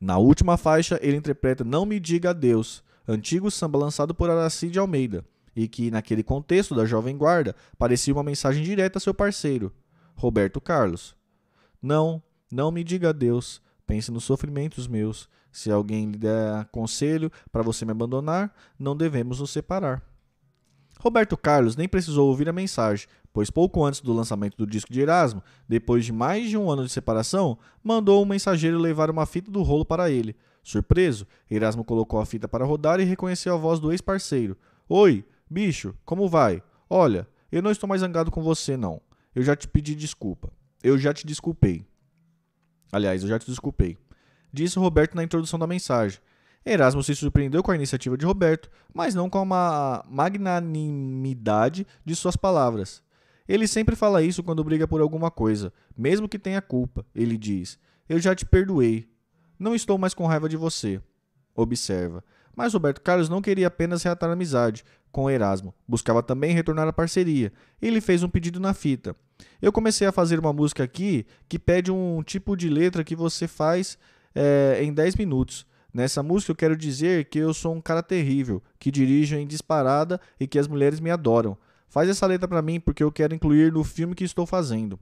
Na 0.00 0.18
última 0.18 0.56
faixa, 0.56 0.98
ele 1.00 1.16
interpreta 1.16 1.62
Não 1.62 1.86
Me 1.86 2.00
Diga 2.00 2.30
Adeus, 2.30 2.82
antigo 3.06 3.52
samba 3.52 3.78
lançado 3.78 4.12
por 4.12 4.28
Aracide 4.28 4.80
Almeida, 4.80 5.24
e 5.54 5.68
que, 5.68 5.92
naquele 5.92 6.24
contexto 6.24 6.74
da 6.74 6.84
Jovem 6.84 7.16
Guarda, 7.16 7.54
parecia 7.78 8.12
uma 8.12 8.24
mensagem 8.24 8.64
direta 8.64 8.98
a 8.98 9.00
seu 9.00 9.14
parceiro, 9.14 9.72
Roberto 10.16 10.60
Carlos. 10.60 11.14
Não, 11.80 12.20
não 12.50 12.72
me 12.72 12.82
diga 12.82 13.10
adeus, 13.10 13.62
pense 13.86 14.10
nos 14.10 14.24
sofrimentos 14.24 14.88
meus. 14.88 15.28
Se 15.52 15.70
alguém 15.70 16.10
lhe 16.10 16.18
der 16.18 16.64
conselho 16.72 17.30
para 17.52 17.62
você 17.62 17.84
me 17.84 17.92
abandonar, 17.92 18.52
não 18.76 18.96
devemos 18.96 19.38
nos 19.38 19.52
separar. 19.52 20.02
Roberto 21.04 21.36
Carlos 21.36 21.76
nem 21.76 21.86
precisou 21.86 22.28
ouvir 22.28 22.48
a 22.48 22.52
mensagem, 22.52 23.06
pois 23.30 23.50
pouco 23.50 23.84
antes 23.84 24.00
do 24.00 24.14
lançamento 24.14 24.56
do 24.56 24.66
disco 24.66 24.90
de 24.90 25.02
Erasmo, 25.02 25.42
depois 25.68 26.02
de 26.02 26.14
mais 26.14 26.48
de 26.48 26.56
um 26.56 26.70
ano 26.70 26.82
de 26.82 26.90
separação, 26.90 27.58
mandou 27.82 28.22
um 28.22 28.26
mensageiro 28.26 28.78
levar 28.78 29.10
uma 29.10 29.26
fita 29.26 29.50
do 29.50 29.62
rolo 29.62 29.84
para 29.84 30.10
ele. 30.10 30.34
Surpreso, 30.62 31.26
Erasmo 31.50 31.84
colocou 31.84 32.18
a 32.18 32.24
fita 32.24 32.48
para 32.48 32.64
rodar 32.64 33.00
e 33.00 33.04
reconheceu 33.04 33.52
a 33.52 33.58
voz 33.58 33.78
do 33.78 33.92
ex-parceiro. 33.92 34.56
Oi, 34.88 35.26
bicho, 35.48 35.94
como 36.06 36.26
vai? 36.26 36.62
Olha, 36.88 37.28
eu 37.52 37.60
não 37.60 37.70
estou 37.70 37.86
mais 37.86 38.00
zangado 38.00 38.30
com 38.30 38.42
você, 38.42 38.74
não. 38.74 38.98
Eu 39.34 39.42
já 39.42 39.54
te 39.54 39.68
pedi 39.68 39.94
desculpa. 39.94 40.50
Eu 40.82 40.96
já 40.96 41.12
te 41.12 41.26
desculpei. 41.26 41.86
Aliás, 42.90 43.22
eu 43.22 43.28
já 43.28 43.38
te 43.38 43.44
desculpei. 43.44 43.98
Disse 44.50 44.78
Roberto 44.78 45.16
na 45.16 45.22
introdução 45.22 45.58
da 45.58 45.66
mensagem. 45.66 46.18
Erasmo 46.66 47.02
se 47.02 47.14
surpreendeu 47.14 47.62
com 47.62 47.70
a 47.70 47.74
iniciativa 47.74 48.16
de 48.16 48.24
Roberto, 48.24 48.70
mas 48.92 49.14
não 49.14 49.28
com 49.28 49.38
a 49.52 50.04
magnanimidade 50.08 51.86
de 52.04 52.16
suas 52.16 52.36
palavras. 52.36 53.02
Ele 53.46 53.68
sempre 53.68 53.94
fala 53.94 54.22
isso 54.22 54.42
quando 54.42 54.64
briga 54.64 54.88
por 54.88 55.00
alguma 55.00 55.30
coisa, 55.30 55.72
mesmo 55.96 56.28
que 56.28 56.38
tenha 56.38 56.62
culpa. 56.62 57.04
Ele 57.14 57.36
diz: 57.36 57.78
Eu 58.08 58.18
já 58.18 58.34
te 58.34 58.46
perdoei. 58.46 59.06
Não 59.58 59.74
estou 59.74 59.98
mais 59.98 60.14
com 60.14 60.26
raiva 60.26 60.48
de 60.48 60.56
você. 60.56 61.00
Observa. 61.54 62.24
Mas 62.56 62.72
Roberto 62.72 63.00
Carlos 63.00 63.28
não 63.28 63.42
queria 63.42 63.66
apenas 63.66 64.02
reatar 64.02 64.30
a 64.30 64.32
amizade 64.32 64.84
com 65.10 65.30
Erasmo, 65.30 65.74
buscava 65.86 66.22
também 66.22 66.52
retornar 66.54 66.88
a 66.88 66.92
parceria. 66.92 67.52
Ele 67.80 68.00
fez 68.00 68.22
um 68.22 68.28
pedido 68.28 68.58
na 68.58 68.74
fita. 68.74 69.14
Eu 69.60 69.72
comecei 69.72 70.06
a 70.06 70.12
fazer 70.12 70.38
uma 70.38 70.52
música 70.52 70.82
aqui 70.82 71.26
que 71.48 71.58
pede 71.58 71.90
um 71.90 72.22
tipo 72.22 72.56
de 72.56 72.68
letra 72.68 73.04
que 73.04 73.14
você 73.14 73.46
faz 73.46 73.98
é, 74.34 74.80
em 74.82 74.92
10 74.92 75.16
minutos. 75.16 75.66
Nessa 75.94 76.24
música 76.24 76.50
eu 76.50 76.56
quero 76.56 76.76
dizer 76.76 77.26
que 77.26 77.38
eu 77.38 77.54
sou 77.54 77.72
um 77.72 77.80
cara 77.80 78.02
terrível, 78.02 78.60
que 78.80 78.90
dirijo 78.90 79.36
em 79.36 79.46
disparada 79.46 80.20
e 80.40 80.46
que 80.48 80.58
as 80.58 80.66
mulheres 80.66 80.98
me 80.98 81.08
adoram. 81.08 81.56
Faz 81.86 82.08
essa 82.08 82.26
letra 82.26 82.48
para 82.48 82.60
mim 82.60 82.80
porque 82.80 83.04
eu 83.04 83.12
quero 83.12 83.32
incluir 83.32 83.72
no 83.72 83.84
filme 83.84 84.16
que 84.16 84.24
estou 84.24 84.44
fazendo. 84.44 84.98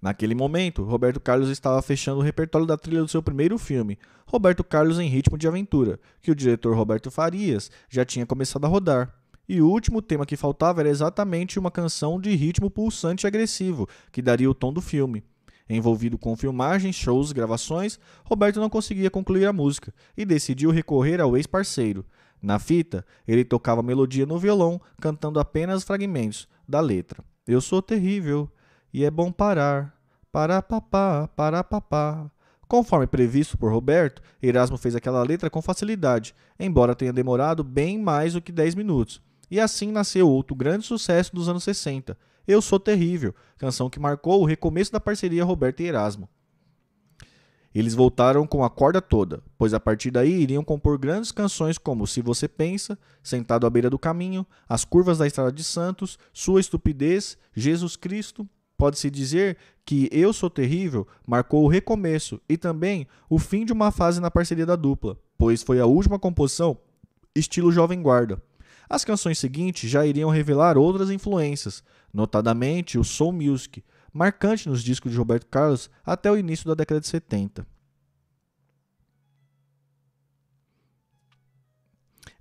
Naquele 0.00 0.34
momento, 0.34 0.82
Roberto 0.82 1.20
Carlos 1.20 1.50
estava 1.50 1.82
fechando 1.82 2.20
o 2.20 2.22
repertório 2.22 2.66
da 2.66 2.78
trilha 2.78 3.02
do 3.02 3.08
seu 3.08 3.22
primeiro 3.22 3.58
filme, 3.58 3.98
Roberto 4.26 4.64
Carlos 4.64 4.98
em 4.98 5.10
Ritmo 5.10 5.36
de 5.36 5.46
Aventura, 5.46 6.00
que 6.22 6.30
o 6.30 6.34
diretor 6.34 6.74
Roberto 6.74 7.10
Farias 7.10 7.70
já 7.90 8.02
tinha 8.02 8.24
começado 8.24 8.64
a 8.64 8.68
rodar. 8.68 9.14
E 9.46 9.60
o 9.60 9.68
último 9.68 10.00
tema 10.00 10.24
que 10.24 10.38
faltava 10.38 10.80
era 10.80 10.88
exatamente 10.88 11.58
uma 11.58 11.70
canção 11.70 12.18
de 12.18 12.34
ritmo 12.34 12.70
pulsante 12.70 13.26
e 13.26 13.28
agressivo, 13.28 13.86
que 14.10 14.22
daria 14.22 14.48
o 14.48 14.54
tom 14.54 14.72
do 14.72 14.80
filme. 14.80 15.22
Envolvido 15.72 16.18
com 16.18 16.34
filmagens, 16.34 16.96
shows, 16.96 17.30
gravações, 17.30 17.96
Roberto 18.24 18.58
não 18.58 18.68
conseguia 18.68 19.08
concluir 19.08 19.46
a 19.46 19.52
música 19.52 19.94
e 20.16 20.24
decidiu 20.24 20.72
recorrer 20.72 21.20
ao 21.20 21.36
ex-parceiro. 21.36 22.04
Na 22.42 22.58
fita, 22.58 23.06
ele 23.26 23.44
tocava 23.44 23.80
melodia 23.80 24.26
no 24.26 24.36
violão, 24.36 24.80
cantando 25.00 25.38
apenas 25.38 25.84
fragmentos 25.84 26.48
da 26.68 26.80
letra. 26.80 27.22
Eu 27.46 27.60
sou 27.60 27.80
terrível 27.80 28.50
e 28.92 29.04
é 29.04 29.10
bom 29.12 29.30
parar. 29.30 29.94
Para 30.32 30.60
papá, 30.60 31.28
para 31.28 31.62
papá. 31.62 32.28
Conforme 32.66 33.06
previsto 33.06 33.56
por 33.56 33.72
Roberto, 33.72 34.20
Erasmo 34.42 34.76
fez 34.76 34.96
aquela 34.96 35.22
letra 35.22 35.48
com 35.48 35.62
facilidade, 35.62 36.34
embora 36.58 36.96
tenha 36.96 37.12
demorado 37.12 37.62
bem 37.62 37.96
mais 37.96 38.32
do 38.32 38.42
que 38.42 38.50
10 38.50 38.74
minutos. 38.74 39.22
E 39.48 39.60
assim 39.60 39.92
nasceu 39.92 40.28
outro 40.28 40.56
grande 40.56 40.84
sucesso 40.84 41.34
dos 41.34 41.48
anos 41.48 41.62
60, 41.62 42.16
eu 42.50 42.60
Sou 42.60 42.80
Terrível, 42.80 43.34
canção 43.56 43.88
que 43.88 44.00
marcou 44.00 44.40
o 44.40 44.44
recomeço 44.44 44.92
da 44.92 44.98
parceria 44.98 45.44
Roberto 45.44 45.80
e 45.80 45.86
Erasmo. 45.86 46.28
Eles 47.72 47.94
voltaram 47.94 48.46
com 48.46 48.64
a 48.64 48.70
corda 48.70 49.00
toda, 49.00 49.42
pois 49.56 49.72
a 49.72 49.78
partir 49.78 50.10
daí 50.10 50.42
iriam 50.42 50.64
compor 50.64 50.98
grandes 50.98 51.30
canções 51.30 51.78
como 51.78 52.06
Se 52.06 52.20
Você 52.20 52.48
Pensa, 52.48 52.98
Sentado 53.22 53.64
à 53.64 53.70
Beira 53.70 53.88
do 53.88 53.98
Caminho, 53.98 54.44
As 54.68 54.84
Curvas 54.84 55.18
da 55.18 55.26
Estrada 55.26 55.52
de 55.52 55.62
Santos, 55.62 56.18
Sua 56.32 56.60
Estupidez, 56.60 57.38
Jesus 57.54 57.94
Cristo. 57.94 58.48
Pode-se 58.76 59.08
dizer 59.08 59.56
que 59.84 60.08
Eu 60.10 60.32
Sou 60.32 60.50
Terrível 60.50 61.06
marcou 61.24 61.64
o 61.64 61.68
recomeço 61.68 62.40
e 62.48 62.56
também 62.56 63.06
o 63.28 63.38
fim 63.38 63.64
de 63.64 63.72
uma 63.72 63.92
fase 63.92 64.20
na 64.20 64.30
parceria 64.30 64.66
da 64.66 64.74
dupla, 64.74 65.16
pois 65.38 65.62
foi 65.62 65.78
a 65.78 65.86
última 65.86 66.18
composição 66.18 66.76
estilo 67.36 67.70
Jovem 67.70 68.02
Guarda. 68.02 68.42
As 68.90 69.04
canções 69.04 69.38
seguintes 69.38 69.88
já 69.88 70.04
iriam 70.04 70.30
revelar 70.30 70.76
outras 70.76 71.10
influências, 71.10 71.80
notadamente 72.12 72.98
o 72.98 73.04
soul 73.04 73.30
music, 73.30 73.84
marcante 74.12 74.68
nos 74.68 74.82
discos 74.82 75.12
de 75.12 75.16
Roberto 75.16 75.46
Carlos 75.46 75.88
até 76.04 76.28
o 76.28 76.36
início 76.36 76.66
da 76.66 76.74
década 76.74 77.00
de 77.00 77.06
70. 77.06 77.64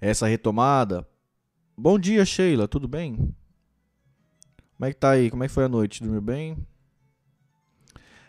Essa 0.02 0.26
retomada. 0.26 1.08
Bom 1.78 2.00
dia, 2.00 2.26
Sheila, 2.26 2.68
tudo 2.68 2.88
bem? 2.88 3.16
Como 3.16 4.86
é 4.88 4.92
que 4.92 5.00
tá 5.00 5.12
aí? 5.12 5.30
Como 5.30 5.44
é 5.44 5.48
que 5.48 5.54
foi 5.54 5.66
a 5.66 5.70
noite? 5.70 6.02
Dormiu 6.02 6.22
bem? 6.22 6.58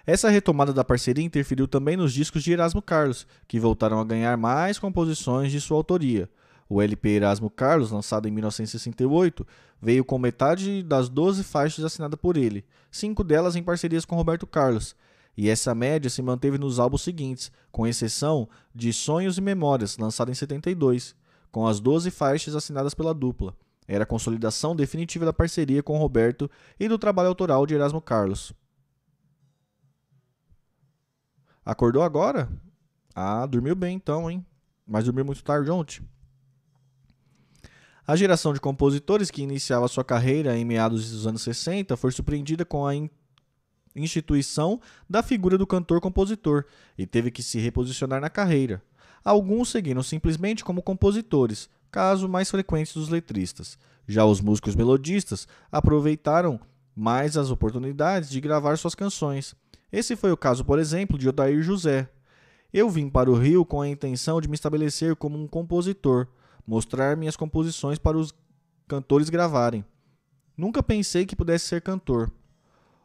Essa 0.04 0.28
retomada 0.28 0.74
da 0.74 0.84
parceria 0.84 1.24
interferiu 1.24 1.66
também 1.66 1.96
nos 1.96 2.12
discos 2.12 2.42
de 2.42 2.52
Erasmo 2.52 2.82
Carlos, 2.82 3.26
que 3.48 3.58
voltaram 3.58 3.98
a 3.98 4.04
ganhar 4.04 4.36
mais 4.36 4.78
composições 4.78 5.50
de 5.50 5.60
sua 5.60 5.78
autoria. 5.78 6.28
O 6.72 6.80
LP 6.80 7.08
Erasmo 7.16 7.50
Carlos, 7.50 7.90
lançado 7.90 8.28
em 8.28 8.30
1968, 8.30 9.44
veio 9.82 10.04
com 10.04 10.16
metade 10.20 10.84
das 10.84 11.08
12 11.08 11.42
faixas 11.42 11.84
assinadas 11.84 12.16
por 12.20 12.36
ele, 12.36 12.64
cinco 12.92 13.24
delas 13.24 13.56
em 13.56 13.62
parcerias 13.62 14.04
com 14.04 14.14
Roberto 14.14 14.46
Carlos. 14.46 14.94
E 15.36 15.50
essa 15.50 15.74
média 15.74 16.08
se 16.08 16.22
manteve 16.22 16.58
nos 16.58 16.78
álbuns 16.78 17.02
seguintes, 17.02 17.50
com 17.72 17.88
exceção 17.88 18.48
de 18.72 18.92
Sonhos 18.92 19.36
e 19.36 19.40
Memórias, 19.40 19.98
lançado 19.98 20.30
em 20.30 20.34
72, 20.34 21.16
com 21.50 21.66
as 21.66 21.80
12 21.80 22.08
faixas 22.08 22.54
assinadas 22.54 22.94
pela 22.94 23.12
dupla. 23.12 23.52
Era 23.88 24.04
a 24.04 24.06
consolidação 24.06 24.76
definitiva 24.76 25.24
da 25.24 25.32
parceria 25.32 25.82
com 25.82 25.98
Roberto 25.98 26.48
e 26.78 26.86
do 26.86 26.98
trabalho 26.98 27.30
autoral 27.30 27.66
de 27.66 27.74
Erasmo 27.74 28.00
Carlos. 28.00 28.52
Acordou 31.64 32.04
agora? 32.04 32.48
Ah, 33.12 33.44
dormiu 33.44 33.74
bem 33.74 33.96
então, 33.96 34.30
hein? 34.30 34.46
Mas 34.86 35.06
dormiu 35.06 35.24
muito 35.24 35.42
tarde 35.42 35.68
ontem? 35.68 36.08
A 38.10 38.16
geração 38.16 38.52
de 38.52 38.58
compositores 38.58 39.30
que 39.30 39.40
iniciava 39.40 39.86
sua 39.86 40.02
carreira 40.02 40.58
em 40.58 40.64
meados 40.64 41.12
dos 41.12 41.28
anos 41.28 41.42
60 41.42 41.96
foi 41.96 42.10
surpreendida 42.10 42.64
com 42.64 42.84
a 42.84 42.92
instituição 43.94 44.80
da 45.08 45.22
figura 45.22 45.56
do 45.56 45.64
cantor-compositor 45.64 46.64
e 46.98 47.06
teve 47.06 47.30
que 47.30 47.40
se 47.40 47.60
reposicionar 47.60 48.20
na 48.20 48.28
carreira. 48.28 48.82
Alguns 49.24 49.68
seguiram 49.68 50.02
simplesmente 50.02 50.64
como 50.64 50.82
compositores, 50.82 51.70
caso 51.88 52.28
mais 52.28 52.50
frequente 52.50 52.94
dos 52.94 53.08
letristas. 53.08 53.78
Já 54.08 54.24
os 54.24 54.40
músicos 54.40 54.74
melodistas 54.74 55.46
aproveitaram 55.70 56.58
mais 56.96 57.36
as 57.36 57.48
oportunidades 57.48 58.28
de 58.28 58.40
gravar 58.40 58.76
suas 58.76 58.96
canções. 58.96 59.54
Esse 59.92 60.16
foi 60.16 60.32
o 60.32 60.36
caso, 60.36 60.64
por 60.64 60.80
exemplo, 60.80 61.16
de 61.16 61.28
Odair 61.28 61.62
José. 61.62 62.08
Eu 62.74 62.90
vim 62.90 63.08
para 63.08 63.30
o 63.30 63.38
Rio 63.38 63.64
com 63.64 63.80
a 63.80 63.88
intenção 63.88 64.40
de 64.40 64.48
me 64.48 64.56
estabelecer 64.56 65.14
como 65.14 65.38
um 65.38 65.46
compositor, 65.46 66.26
mostrar 66.66 67.16
minhas 67.16 67.36
composições 67.36 67.98
para 67.98 68.16
os 68.16 68.32
cantores 68.88 69.28
gravarem. 69.28 69.84
Nunca 70.56 70.82
pensei 70.82 71.24
que 71.24 71.36
pudesse 71.36 71.66
ser 71.66 71.80
cantor. 71.80 72.30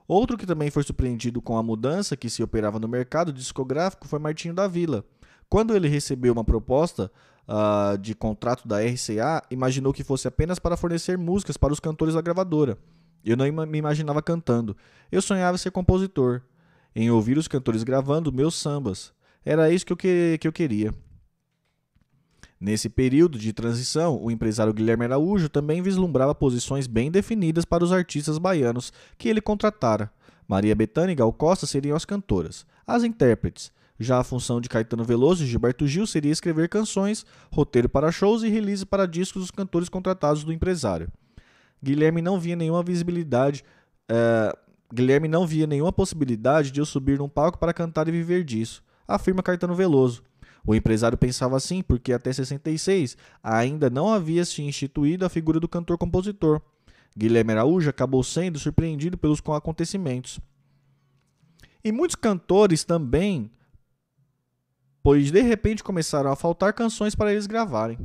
Outro 0.08 0.38
que 0.38 0.46
também 0.46 0.70
foi 0.70 0.84
surpreendido 0.84 1.42
com 1.42 1.58
a 1.58 1.64
mudança 1.64 2.16
que 2.16 2.30
se 2.30 2.44
operava 2.44 2.80
no 2.80 2.88
mercado 2.88 3.34
discográfico 3.34 4.08
foi 4.08 4.20
Martinho 4.20 4.54
da 4.54 4.68
Vila. 4.68 5.04
Quando 5.50 5.76
ele 5.76 5.88
recebeu 5.88 6.34
uma 6.34 6.44
proposta 6.44 7.12
uh, 7.48 7.98
de 7.98 8.14
contrato 8.14 8.68
da 8.68 8.82
RCA, 8.82 9.44
imaginou 9.50 9.94
que 9.94 10.04
fosse 10.04 10.28
apenas 10.28 10.60
para 10.60 10.78
fornecer 10.78 11.18
músicas 11.18 11.58
para 11.58 11.74
os 11.74 11.80
cantores 11.80 12.14
da 12.14 12.22
gravadora. 12.22 12.78
Eu 13.24 13.36
não 13.36 13.46
me 13.66 13.78
imaginava 13.78 14.22
cantando. 14.22 14.78
Eu 15.12 15.22
sonhava 15.22 15.58
ser 15.58 15.72
compositor, 15.72 16.42
em 16.96 17.10
ouvir 17.10 17.38
os 17.38 17.48
cantores 17.48 17.84
gravando 17.84 18.32
meus 18.32 18.56
sambas. 18.56 19.12
Era 19.44 19.72
isso 19.72 19.86
que 19.86 19.94
eu, 19.94 19.98
que, 19.98 20.38
que 20.40 20.48
eu 20.48 20.54
queria. 20.54 20.94
Nesse 22.60 22.88
período 22.88 23.38
de 23.38 23.52
transição, 23.52 24.18
o 24.22 24.32
empresário 24.32 24.74
Guilherme 24.74 25.06
Araújo 25.06 25.50
também 25.50 25.82
vislumbrava 25.82 26.34
posições 26.34 26.88
bem 26.88 27.12
definidas 27.12 27.66
para 27.66 27.84
os 27.84 27.92
artistas 27.92 28.38
baianos 28.38 28.94
que 29.18 29.28
ele 29.28 29.42
contratara. 29.42 30.10
Maria 30.48 30.76
Bethânia 30.76 31.12
e 31.12 31.16
Gal 31.16 31.34
Costa 31.34 31.66
seriam 31.66 31.96
as 31.96 32.06
cantoras, 32.06 32.66
as 32.86 33.04
intérpretes. 33.04 33.72
Já 34.00 34.20
a 34.20 34.24
função 34.24 34.60
de 34.60 34.70
Caetano 34.70 35.04
Veloso 35.04 35.44
e 35.44 35.48
Gilberto 35.48 35.88
Gil 35.88 36.06
seria 36.06 36.32
escrever 36.32 36.68
canções, 36.70 37.26
roteiro 37.52 37.88
para 37.88 38.12
shows 38.12 38.44
e 38.44 38.50
release 38.50 38.86
para 38.86 39.06
discos 39.06 39.44
dos 39.44 39.52
cantores 39.52 39.90
contratados 39.90 40.44
do 40.44 40.52
empresário. 40.52 41.10
Guilherme 41.82 42.22
não 42.22 42.40
via 42.40 42.56
nenhuma 42.56 42.84
visibilidade. 42.84 43.64
Uh, 44.10 44.58
Guilherme 44.94 45.28
não 45.28 45.48
via 45.48 45.66
nenhuma 45.66 45.94
possibilidade 45.94 46.72
de 46.72 46.80
eu 46.80 46.86
subir 46.86 47.18
num 47.18 47.30
palco 47.30 47.58
para 47.58 47.74
cantar 47.74 48.08
e 48.08 48.12
viver 48.12 48.44
disso, 48.44 48.84
afirma 49.08 49.42
Caetano 49.42 49.76
Veloso. 49.76 50.24
O 50.66 50.74
empresário 50.74 51.18
pensava 51.18 51.56
assim 51.56 51.84
porque 51.84 52.12
até 52.12 52.34
66 52.34 53.16
ainda 53.44 53.90
não 53.90 54.12
havia 54.12 54.44
se 54.44 54.62
instituído 54.64 55.26
a 55.26 55.30
figura 55.30 55.60
do 55.60 55.68
cantor-compositor. 55.68 56.62
Guilherme 57.16 57.54
Araújo 57.54 57.90
acabou 57.90 58.24
sendo 58.24 58.60
surpreendido 58.60 59.18
pelos 59.18 59.42
acontecimentos. 59.48 60.40
E 61.84 61.92
muitos 61.92 62.16
cantores 62.16 62.84
também, 62.84 63.52
pois 65.04 65.32
de 65.32 65.42
repente 65.42 65.84
começaram 65.84 66.32
a 66.32 66.36
faltar 66.36 66.74
canções 66.74 67.14
para 67.14 67.32
eles 67.32 67.46
gravarem. 67.46 68.00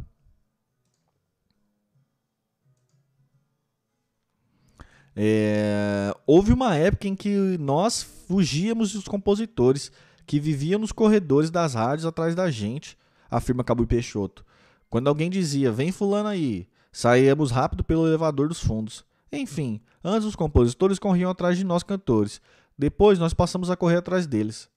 É, 5.16 6.14
houve 6.26 6.52
uma 6.52 6.76
época 6.76 7.08
em 7.08 7.16
que 7.16 7.58
nós 7.58 8.02
fugíamos 8.02 8.92
dos 8.92 9.08
compositores 9.08 9.90
que 10.26 10.40
vivia 10.40 10.78
nos 10.78 10.92
corredores 10.92 11.50
das 11.50 11.74
rádios 11.74 12.06
atrás 12.06 12.34
da 12.34 12.50
gente, 12.50 12.96
afirma 13.30 13.64
Cabo 13.64 13.86
Peixoto. 13.86 14.44
Quando 14.88 15.08
alguém 15.08 15.30
dizia, 15.30 15.70
vem 15.70 15.92
fulano 15.92 16.28
aí, 16.28 16.66
saíamos 16.92 17.50
rápido 17.50 17.84
pelo 17.84 18.06
elevador 18.06 18.48
dos 18.48 18.60
fundos. 18.60 19.04
Enfim, 19.32 19.80
antes 20.02 20.26
os 20.26 20.34
compositores 20.34 20.98
corriam 20.98 21.30
atrás 21.30 21.56
de 21.56 21.64
nós 21.64 21.82
cantores, 21.82 22.40
depois 22.76 23.18
nós 23.18 23.32
passamos 23.32 23.70
a 23.70 23.76
correr 23.76 23.96
atrás 23.96 24.26
deles. 24.26 24.68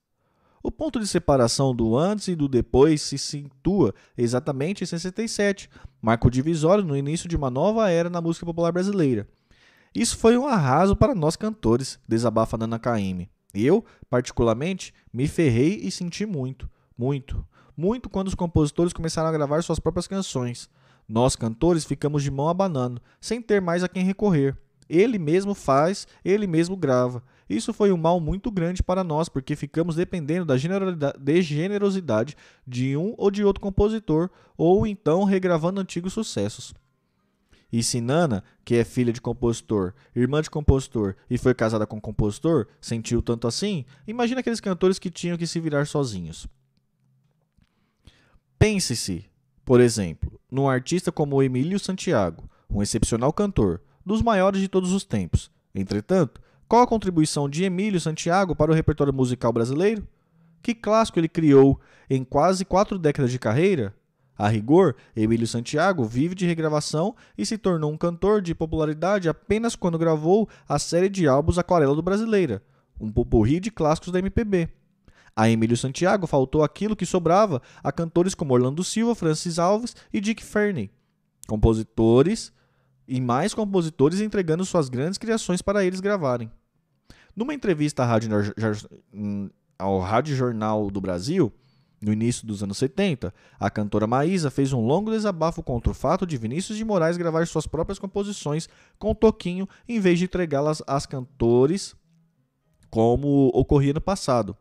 O 0.62 0.70
ponto 0.70 0.98
de 0.98 1.06
separação 1.06 1.74
do 1.74 1.96
antes 1.96 2.28
e 2.28 2.34
do 2.34 2.48
depois 2.48 3.02
se 3.02 3.18
situa 3.18 3.94
exatamente 4.16 4.82
em 4.82 4.86
67, 4.86 5.68
marco 6.00 6.30
divisório 6.30 6.82
no 6.82 6.96
início 6.96 7.28
de 7.28 7.36
uma 7.36 7.50
nova 7.50 7.90
era 7.90 8.08
na 8.08 8.20
música 8.20 8.46
popular 8.46 8.72
brasileira. 8.72 9.28
Isso 9.94 10.16
foi 10.16 10.38
um 10.38 10.46
arraso 10.46 10.96
para 10.96 11.14
nós 11.14 11.36
cantores, 11.36 11.98
desabafa 12.08 12.56
Nana 12.56 12.78
Caymmi. 12.78 13.28
Eu, 13.54 13.84
particularmente, 14.10 14.92
me 15.12 15.28
ferrei 15.28 15.78
e 15.82 15.90
senti 15.90 16.26
muito, 16.26 16.68
muito, 16.98 17.46
muito 17.76 18.10
quando 18.10 18.28
os 18.28 18.34
compositores 18.34 18.92
começaram 18.92 19.28
a 19.28 19.32
gravar 19.32 19.62
suas 19.62 19.78
próprias 19.78 20.08
canções. 20.08 20.68
Nós, 21.08 21.36
cantores, 21.36 21.84
ficamos 21.84 22.22
de 22.22 22.30
mão 22.30 22.48
abanando, 22.48 23.00
sem 23.20 23.40
ter 23.40 23.60
mais 23.60 23.84
a 23.84 23.88
quem 23.88 24.04
recorrer. 24.04 24.56
Ele 24.88 25.18
mesmo 25.18 25.54
faz, 25.54 26.06
ele 26.24 26.46
mesmo 26.46 26.76
grava. 26.76 27.22
Isso 27.48 27.72
foi 27.72 27.92
um 27.92 27.96
mal 27.96 28.18
muito 28.20 28.50
grande 28.50 28.82
para 28.82 29.04
nós, 29.04 29.28
porque 29.28 29.54
ficamos 29.54 29.96
dependendo 29.96 30.44
da 30.44 30.56
de 30.56 31.42
generosidade 31.42 32.36
de 32.66 32.96
um 32.96 33.14
ou 33.18 33.30
de 33.30 33.44
outro 33.44 33.60
compositor, 33.60 34.30
ou 34.56 34.86
então 34.86 35.24
regravando 35.24 35.80
antigos 35.80 36.12
sucessos. 36.12 36.74
E 37.74 37.82
se 37.82 38.00
Nana, 38.00 38.44
que 38.64 38.76
é 38.76 38.84
filha 38.84 39.12
de 39.12 39.20
compositor, 39.20 39.94
irmã 40.14 40.40
de 40.40 40.48
compositor 40.48 41.16
e 41.28 41.36
foi 41.36 41.52
casada 41.52 41.84
com 41.84 42.00
compositor, 42.00 42.68
sentiu 42.80 43.20
tanto 43.20 43.48
assim, 43.48 43.84
imagina 44.06 44.38
aqueles 44.38 44.60
cantores 44.60 44.96
que 44.96 45.10
tinham 45.10 45.36
que 45.36 45.44
se 45.44 45.58
virar 45.58 45.84
sozinhos. 45.84 46.46
Pense-se, 48.56 49.28
por 49.64 49.80
exemplo, 49.80 50.40
num 50.48 50.68
artista 50.68 51.10
como 51.10 51.42
Emílio 51.42 51.80
Santiago, 51.80 52.48
um 52.70 52.80
excepcional 52.80 53.32
cantor, 53.32 53.80
dos 54.06 54.22
maiores 54.22 54.60
de 54.60 54.68
todos 54.68 54.92
os 54.92 55.02
tempos. 55.02 55.50
Entretanto, 55.74 56.40
qual 56.68 56.82
a 56.82 56.86
contribuição 56.86 57.50
de 57.50 57.64
Emílio 57.64 58.00
Santiago 58.00 58.54
para 58.54 58.70
o 58.70 58.74
repertório 58.74 59.12
musical 59.12 59.52
brasileiro? 59.52 60.06
Que 60.62 60.76
clássico 60.76 61.18
ele 61.18 61.28
criou 61.28 61.80
em 62.08 62.22
quase 62.22 62.64
quatro 62.64 63.00
décadas 63.00 63.32
de 63.32 63.38
carreira? 63.40 63.92
A 64.36 64.48
rigor, 64.48 64.96
Emílio 65.14 65.46
Santiago 65.46 66.04
vive 66.04 66.34
de 66.34 66.44
regravação 66.44 67.14
e 67.38 67.46
se 67.46 67.56
tornou 67.56 67.92
um 67.92 67.96
cantor 67.96 68.42
de 68.42 68.54
popularidade 68.54 69.28
apenas 69.28 69.76
quando 69.76 69.98
gravou 69.98 70.48
a 70.68 70.78
série 70.78 71.08
de 71.08 71.28
álbuns 71.28 71.56
Aquarela 71.56 71.94
do 71.94 72.02
Brasileira, 72.02 72.62
um 73.00 73.12
popurrí 73.12 73.60
de 73.60 73.70
clássicos 73.70 74.12
da 74.12 74.18
MPB. 74.18 74.68
A 75.36 75.48
Emílio 75.48 75.76
Santiago 75.76 76.26
faltou 76.26 76.62
aquilo 76.62 76.96
que 76.96 77.06
sobrava 77.06 77.62
a 77.82 77.92
cantores 77.92 78.34
como 78.34 78.54
Orlando 78.54 78.84
Silva, 78.84 79.14
Francis 79.14 79.58
Alves 79.58 79.96
e 80.12 80.20
Dick 80.20 80.44
Ferney, 80.44 80.90
compositores 81.46 82.52
e 83.06 83.20
mais 83.20 83.54
compositores 83.54 84.20
entregando 84.20 84.64
suas 84.64 84.88
grandes 84.88 85.18
criações 85.18 85.62
para 85.62 85.84
eles 85.84 86.00
gravarem. 86.00 86.50
Numa 87.36 87.54
entrevista 87.54 88.04
Rádio, 88.04 88.30
ao 89.78 89.98
Rádio 89.98 90.36
Jornal 90.36 90.90
do 90.90 91.00
Brasil, 91.00 91.52
no 92.04 92.12
início 92.12 92.46
dos 92.46 92.62
anos 92.62 92.78
70, 92.78 93.32
a 93.58 93.70
cantora 93.70 94.06
Maísa 94.06 94.50
fez 94.50 94.72
um 94.72 94.80
longo 94.80 95.10
desabafo 95.10 95.62
contra 95.62 95.90
o 95.90 95.94
fato 95.94 96.26
de 96.26 96.36
Vinícius 96.36 96.76
de 96.76 96.84
Moraes 96.84 97.16
gravar 97.16 97.46
suas 97.46 97.66
próprias 97.66 97.98
composições 97.98 98.68
com 98.98 99.14
Toquinho 99.14 99.68
em 99.88 99.98
vez 99.98 100.18
de 100.18 100.26
entregá-las 100.26 100.82
às 100.86 101.06
cantores 101.06 101.96
como 102.90 103.50
ocorria 103.54 103.92
no 103.92 104.00
passado. 104.00 104.56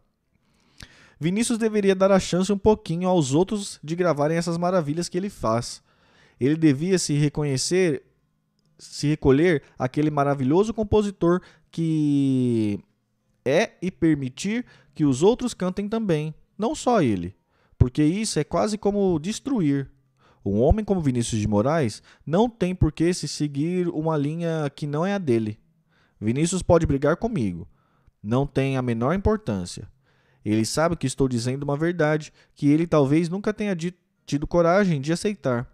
Vinícius 1.20 1.58
deveria 1.58 1.96
dar 1.96 2.12
a 2.12 2.20
chance 2.20 2.52
um 2.52 2.58
pouquinho 2.58 3.08
aos 3.08 3.34
outros 3.34 3.80
de 3.84 3.96
gravarem 3.96 4.38
essas 4.38 4.58
maravilhas 4.58 5.08
que 5.08 5.18
ele 5.18 5.30
faz. 5.30 5.82
Ele 6.39 6.56
devia 6.56 6.98
se 6.98 7.14
reconhecer, 7.14 8.04
se 8.78 9.08
recolher 9.08 9.64
aquele 9.78 10.10
maravilhoso 10.10 10.74
compositor 10.74 11.41
que 11.72 12.80
é 13.46 13.72
e 13.82 13.91
permitir 13.91 14.66
que 14.96 15.06
os 15.06 15.22
outros 15.22 15.54
cantem 15.54 15.88
também. 15.88 16.34
Não 16.58 16.76
só 16.76 17.01
ele, 17.01 17.36
porque 17.78 18.04
isso 18.04 18.39
é 18.39 18.43
quase 18.43 18.78
como 18.78 19.20
destruir. 19.20 19.91
Um 20.45 20.60
homem 20.60 20.84
como 20.84 21.01
Vinícius 21.01 21.39
de 21.39 21.47
Moraes 21.47 22.04
não 22.26 22.49
tem 22.49 22.76
por 22.76 22.91
que 22.91 23.14
se 23.14 23.28
seguir 23.28 23.88
uma 23.88 24.18
linha 24.18 24.70
que 24.76 24.86
não 24.86 25.06
é 25.06 25.14
a 25.14 25.18
dele. 25.18 25.60
Vinícius 26.20 26.62
pode 26.62 26.86
brigar 26.86 27.18
comigo. 27.18 27.68
Não 28.22 28.45
tem 28.45 28.78
a 28.78 28.82
menor 28.82 29.14
importância. 29.14 29.89
Ele 30.43 30.66
sabe 30.66 30.97
que 30.97 31.08
estou 31.08 31.28
dizendo 31.28 31.64
uma 31.64 31.78
verdade 31.78 32.32
que 32.54 32.70
ele 32.70 32.86
talvez 32.86 33.30
nunca 33.30 33.54
tenha 33.54 33.76
tido 34.26 34.45
coragem 34.47 35.01
de 35.01 35.14
aceitar. 35.14 35.68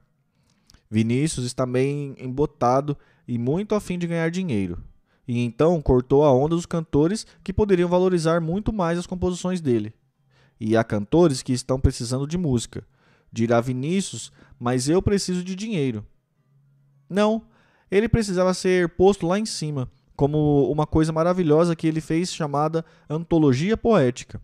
Vinícius 0.89 1.45
está 1.45 1.65
bem 1.65 2.15
embotado 2.19 2.97
e 3.27 3.37
muito 3.37 3.75
afim 3.75 3.97
de 3.97 4.07
ganhar 4.07 4.29
dinheiro. 4.29 4.83
E 5.27 5.39
então 5.43 5.81
cortou 5.81 6.23
a 6.23 6.33
onda 6.33 6.55
dos 6.55 6.65
cantores 6.65 7.25
que 7.43 7.53
poderiam 7.53 7.89
valorizar 7.89 8.39
muito 8.39 8.71
mais 8.71 8.97
as 8.97 9.05
composições 9.05 9.61
dele 9.61 9.93
e 10.59 10.75
há 10.75 10.83
cantores 10.83 11.41
que 11.41 11.53
estão 11.53 11.79
precisando 11.79 12.27
de 12.27 12.37
música. 12.37 12.85
Dirá 13.31 13.61
Vinícius, 13.61 14.31
mas 14.59 14.89
eu 14.89 15.01
preciso 15.01 15.43
de 15.43 15.55
dinheiro. 15.55 16.05
Não, 17.09 17.43
ele 17.89 18.09
precisava 18.09 18.53
ser 18.53 18.89
posto 18.89 19.25
lá 19.25 19.39
em 19.39 19.45
cima, 19.45 19.89
como 20.15 20.69
uma 20.71 20.85
coisa 20.85 21.11
maravilhosa 21.13 21.75
que 21.75 21.87
ele 21.87 22.01
fez 22.01 22.33
chamada 22.33 22.83
antologia 23.09 23.77
poética. 23.77 24.41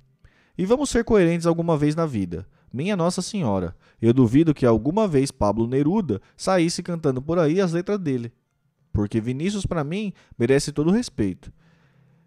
E 0.57 0.65
vamos 0.65 0.89
ser 0.89 1.03
coerentes 1.03 1.45
alguma 1.45 1.77
vez 1.77 1.95
na 1.95 2.05
vida. 2.05 2.47
Minha 2.71 2.95
Nossa 2.95 3.21
Senhora, 3.21 3.75
eu 4.01 4.13
duvido 4.13 4.53
que 4.53 4.65
alguma 4.65 5.07
vez 5.07 5.31
Pablo 5.31 5.67
Neruda 5.67 6.21
saísse 6.35 6.81
cantando 6.81 7.21
por 7.21 7.39
aí 7.39 7.59
as 7.59 7.73
letras 7.73 7.99
dele. 7.99 8.31
Porque 8.91 9.19
Vinícius, 9.19 9.65
para 9.65 9.83
mim, 9.83 10.13
merece 10.37 10.71
todo 10.71 10.89
o 10.89 10.93
respeito. 10.93 11.51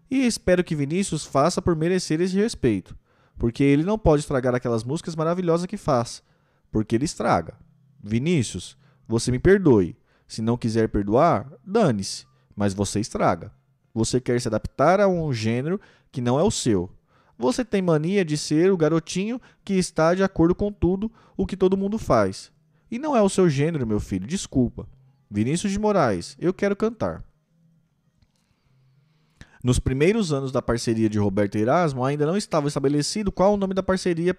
E 0.09 0.25
espero 0.25 0.63
que 0.63 0.75
Vinícius 0.75 1.25
faça 1.25 1.61
por 1.61 1.75
merecer 1.75 2.21
esse 2.21 2.35
respeito. 2.35 2.95
Porque 3.39 3.63
ele 3.63 3.83
não 3.83 3.97
pode 3.97 4.19
estragar 4.19 4.53
aquelas 4.53 4.83
músicas 4.83 5.15
maravilhosas 5.15 5.65
que 5.65 5.77
faz. 5.77 6.21
Porque 6.69 6.95
ele 6.95 7.05
estraga. 7.05 7.55
Vinícius, 8.03 8.77
você 9.07 9.31
me 9.31 9.39
perdoe. 9.39 9.97
Se 10.27 10.41
não 10.41 10.57
quiser 10.57 10.89
perdoar, 10.89 11.51
dane-se. 11.65 12.27
Mas 12.53 12.73
você 12.73 12.99
estraga. 12.99 13.51
Você 13.93 14.19
quer 14.19 14.39
se 14.39 14.49
adaptar 14.49 14.99
a 14.99 15.07
um 15.07 15.33
gênero 15.33 15.79
que 16.11 16.21
não 16.21 16.37
é 16.37 16.43
o 16.43 16.51
seu. 16.51 16.91
Você 17.37 17.63
tem 17.63 17.81
mania 17.81 18.25
de 18.25 18.37
ser 18.37 18.71
o 18.71 18.77
garotinho 18.77 19.39
que 19.63 19.73
está 19.75 20.13
de 20.13 20.21
acordo 20.21 20.53
com 20.53 20.69
tudo 20.69 21.09
o 21.37 21.45
que 21.45 21.55
todo 21.55 21.77
mundo 21.77 21.97
faz. 21.97 22.51
E 22.91 22.99
não 22.99 23.15
é 23.15 23.21
o 23.21 23.29
seu 23.29 23.49
gênero, 23.49 23.87
meu 23.87 24.01
filho, 24.01 24.27
desculpa. 24.27 24.85
Vinícius 25.31 25.71
de 25.71 25.79
Moraes, 25.79 26.35
eu 26.39 26.53
quero 26.53 26.75
cantar. 26.75 27.23
Nos 29.61 29.77
primeiros 29.77 30.31
anos 30.31 30.53
da 30.53 30.61
parceria 30.61 31.09
de 31.09 31.19
Roberto 31.19 31.57
e 31.57 31.61
Erasmo, 31.61 32.05
ainda 32.05 32.25
não 32.25 32.37
estava 32.37 32.69
estabelecido 32.69 33.29
qual 33.29 33.53
o 33.53 33.57
nome 33.57 33.73
da 33.73 33.83
parceria, 33.83 34.37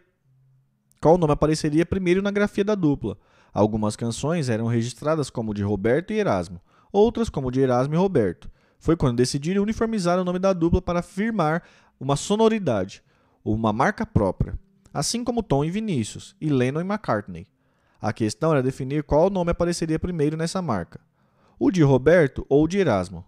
qual 0.99 1.19
nome 1.19 1.35
apareceria 1.35 1.85
primeiro 1.85 2.23
na 2.23 2.31
grafia 2.31 2.65
da 2.65 2.75
dupla. 2.75 3.19
Algumas 3.53 3.97
canções 3.97 4.49
eram 4.49 4.67
registradas 4.67 5.29
como 5.29 5.53
de 5.53 5.63
Roberto 5.63 6.13
e 6.13 6.19
Erasmo, 6.19 6.61
outras 6.91 7.29
como 7.29 7.51
de 7.51 7.61
Erasmo 7.61 7.95
e 7.95 7.99
Roberto. 7.99 8.51
Foi 8.79 8.97
quando 8.97 9.19
decidiram 9.19 9.63
uniformizar 9.63 10.19
o 10.19 10.25
nome 10.25 10.39
da 10.39 10.55
dupla 10.55 10.81
para 10.81 11.03
firmar 11.03 11.65
uma 11.99 12.17
sonoridade, 12.17 13.03
uma 13.45 13.75
marca 13.75 14.07
própria, 14.07 14.59
assim 14.93 15.23
como 15.23 15.43
Tom 15.43 15.63
e 15.65 15.71
Vinícius, 15.71 16.35
e 16.41 16.49
Lennon 16.49 16.81
e 16.81 16.85
McCartney. 16.85 17.47
A 18.01 18.11
questão 18.11 18.53
era 18.53 18.63
definir 18.63 19.03
qual 19.03 19.29
nome 19.29 19.51
apareceria 19.51 19.99
primeiro 19.99 20.35
nessa 20.35 20.63
marca: 20.63 20.99
o 21.59 21.71
de 21.71 21.83
Roberto 21.83 22.47
ou 22.49 22.65
o 22.65 22.69
de 22.69 22.79
Erasmo. 22.79 23.23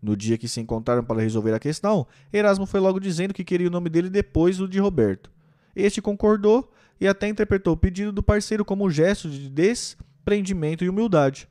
No 0.00 0.16
dia 0.16 0.38
que 0.38 0.48
se 0.48 0.60
encontraram 0.60 1.02
para 1.02 1.20
resolver 1.20 1.52
a 1.52 1.58
questão, 1.58 2.06
Erasmo 2.32 2.66
foi 2.66 2.80
logo 2.80 3.00
dizendo 3.00 3.34
que 3.34 3.44
queria 3.44 3.66
o 3.66 3.70
nome 3.70 3.90
dele 3.90 4.08
depois 4.08 4.56
do 4.56 4.68
de 4.68 4.78
Roberto. 4.78 5.30
Este 5.74 6.00
concordou 6.00 6.70
e 7.00 7.06
até 7.06 7.28
interpretou 7.28 7.74
o 7.74 7.76
pedido 7.76 8.12
do 8.12 8.22
parceiro 8.22 8.64
como 8.64 8.86
um 8.86 8.90
gesto 8.90 9.28
de 9.28 9.48
desprendimento 9.48 10.84
e 10.84 10.88
humildade. 10.88 11.48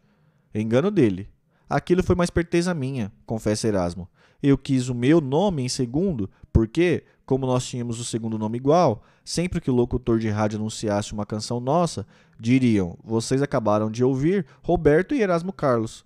Engano 0.54 0.90
dele. 0.90 1.30
Aquilo 1.70 2.04
foi 2.04 2.16
uma 2.16 2.24
esperteza 2.24 2.74
minha, 2.74 3.12
confessa 3.26 3.68
Erasmo. 3.68 4.08
Eu 4.42 4.58
quis 4.58 4.88
o 4.88 4.96
meu 4.96 5.20
nome 5.20 5.64
em 5.64 5.70
segundo, 5.70 6.30
porque, 6.54 7.04
como 7.26 7.46
nós 7.46 7.66
tínhamos 7.66 8.00
o 8.00 8.06
segundo 8.06 8.38
nome 8.38 8.58
igual, 8.58 9.04
sempre 9.24 9.60
que 9.60 9.70
o 9.70 9.74
locutor 9.74 10.20
de 10.20 10.30
rádio 10.30 10.58
anunciasse 10.58 11.12
uma 11.12 11.26
canção 11.26 11.60
nossa, 11.60 12.06
diriam: 12.40 12.98
Vocês 13.04 13.42
acabaram 13.42 13.92
de 13.92 14.04
ouvir 14.04 14.46
Roberto 14.62 15.14
e 15.14 15.22
Erasmo 15.22 15.52
Carlos. 15.52 16.06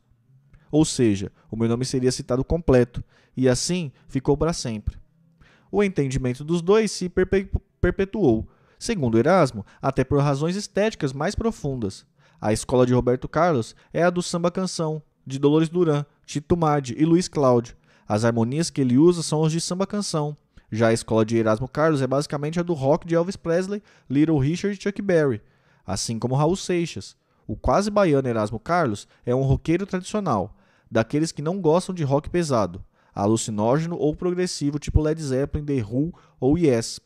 Ou 0.72 0.86
seja, 0.86 1.32
o 1.52 1.58
meu 1.58 1.68
nome 1.68 1.84
seria 1.84 2.12
citado 2.12 2.44
completo, 2.44 3.04
e 3.36 3.50
assim 3.50 3.92
ficou 4.08 4.38
para 4.38 4.54
sempre. 4.54 4.98
O 5.72 5.84
entendimento 5.84 6.44
dos 6.44 6.62
dois 6.62 6.92
se 6.92 7.12
perpetuou, 7.80 8.48
segundo 8.80 9.18
Erasmo, 9.18 9.66
até 9.82 10.04
por 10.04 10.20
razões 10.22 10.56
estéticas 10.56 11.14
mais 11.14 11.36
profundas. 11.36 12.06
A 12.40 12.52
escola 12.52 12.86
de 12.86 12.94
Roberto 12.94 13.28
Carlos 13.28 13.76
é 13.94 14.02
a 14.02 14.10
do 14.10 14.22
samba 14.22 14.50
canção, 14.50 15.02
de 15.26 15.38
Dolores 15.38 15.70
Duran, 15.70 16.06
Tito 16.26 16.58
Madi 16.58 16.96
e 16.98 17.06
Luiz 17.06 17.28
Cláudio. 17.28 17.76
As 18.08 18.26
harmonias 18.26 18.70
que 18.70 18.82
ele 18.82 18.98
usa 18.98 19.22
são 19.22 19.44
as 19.44 19.52
de 19.52 19.62
samba 19.62 19.86
canção. 19.86 20.36
Já 20.72 20.88
a 20.88 20.94
escola 20.94 21.26
de 21.26 21.38
Erasmo 21.38 21.68
Carlos 21.68 22.02
é 22.02 22.08
basicamente 22.08 22.60
a 22.60 22.64
do 22.64 22.74
rock 22.74 23.06
de 23.06 23.14
Elvis 23.14 23.36
Presley, 23.36 23.84
Little 24.10 24.40
Richard 24.40 24.78
e 24.78 24.82
Chuck 24.82 25.02
Berry, 25.02 25.42
assim 25.86 26.18
como 26.18 26.36
Raul 26.36 26.56
Seixas. 26.56 27.16
O 27.46 27.56
quase 27.56 27.92
baiano 27.92 28.28
Erasmo 28.28 28.60
Carlos 28.60 29.08
é 29.26 29.36
um 29.36 29.44
roqueiro 29.44 29.86
tradicional, 29.86 30.56
daqueles 30.92 31.32
que 31.32 31.42
não 31.42 31.62
gostam 31.62 31.96
de 31.96 32.04
rock 32.04 32.30
pesado, 32.30 32.84
alucinógeno 33.16 33.96
ou 33.96 34.14
progressivo 34.14 34.78
tipo 34.78 35.02
Led 35.02 35.22
Zeppelin, 35.24 35.66
The 35.66 35.84
Who 35.84 36.14
ou 36.40 36.58
Yes. 36.58 37.00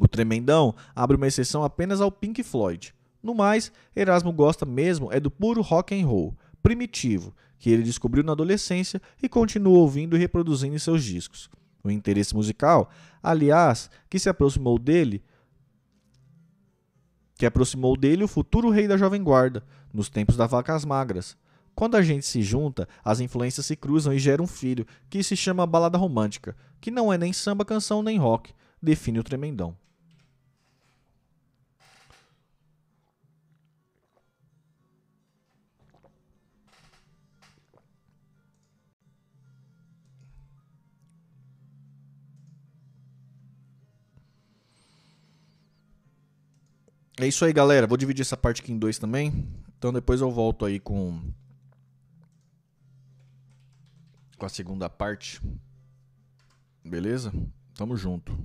O 0.00 0.06
Tremendão 0.06 0.74
abre 0.94 1.16
uma 1.16 1.26
exceção 1.26 1.64
apenas 1.64 2.00
ao 2.00 2.12
Pink 2.12 2.42
Floyd. 2.44 2.94
No 3.22 3.34
mais, 3.34 3.72
Erasmo 3.94 4.32
gosta 4.32 4.64
mesmo 4.64 5.12
é 5.12 5.18
do 5.18 5.30
puro 5.30 5.60
rock 5.60 6.00
and 6.00 6.06
roll, 6.06 6.36
primitivo, 6.62 7.34
que 7.58 7.68
ele 7.68 7.82
descobriu 7.82 8.24
na 8.24 8.32
adolescência 8.32 9.02
e 9.22 9.28
continua 9.28 9.78
ouvindo 9.78 10.16
e 10.16 10.18
reproduzindo 10.18 10.74
em 10.74 10.78
seus 10.78 11.04
discos. 11.04 11.50
O 11.82 11.90
interesse 11.90 12.34
musical, 12.34 12.90
aliás, 13.22 13.90
que 14.08 14.18
se 14.18 14.28
aproximou 14.28 14.78
dele, 14.78 15.22
que 17.36 17.44
aproximou 17.44 17.96
dele 17.96 18.24
o 18.24 18.28
futuro 18.28 18.70
rei 18.70 18.86
da 18.86 18.96
Jovem 18.96 19.22
Guarda, 19.22 19.64
nos 19.92 20.08
tempos 20.08 20.36
das 20.36 20.50
vacas 20.50 20.84
magras. 20.84 21.36
Quando 21.80 21.96
a 21.96 22.02
gente 22.02 22.26
se 22.26 22.42
junta, 22.42 22.86
as 23.02 23.20
influências 23.20 23.64
se 23.64 23.74
cruzam 23.74 24.12
e 24.12 24.18
gera 24.18 24.42
um 24.42 24.46
filho, 24.46 24.86
que 25.08 25.22
se 25.22 25.34
chama 25.34 25.66
balada 25.66 25.96
romântica, 25.96 26.54
que 26.78 26.90
não 26.90 27.10
é 27.10 27.16
nem 27.16 27.32
samba, 27.32 27.64
canção 27.64 28.02
nem 28.02 28.18
rock, 28.18 28.52
define 28.82 29.18
o 29.18 29.24
tremendão. 29.24 29.74
É 47.18 47.26
isso 47.26 47.42
aí, 47.46 47.54
galera. 47.54 47.86
Vou 47.86 47.96
dividir 47.96 48.20
essa 48.20 48.36
parte 48.36 48.60
aqui 48.60 48.70
em 48.70 48.78
dois 48.78 48.98
também. 48.98 49.48
Então 49.78 49.90
depois 49.90 50.20
eu 50.20 50.30
volto 50.30 50.66
aí 50.66 50.78
com 50.78 51.22
com 54.40 54.46
a 54.46 54.48
segunda 54.48 54.90
parte. 54.90 55.40
Beleza? 56.84 57.32
Tamo 57.74 57.96
junto. 57.96 58.36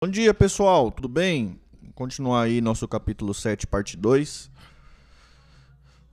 Bom 0.00 0.08
dia, 0.08 0.32
pessoal. 0.32 0.90
Tudo 0.90 1.08
bem? 1.08 1.60
Vou 1.82 1.92
continuar 1.92 2.44
aí 2.44 2.60
nosso 2.60 2.88
capítulo 2.88 3.34
7, 3.34 3.66
parte 3.66 3.96
2. 3.96 4.50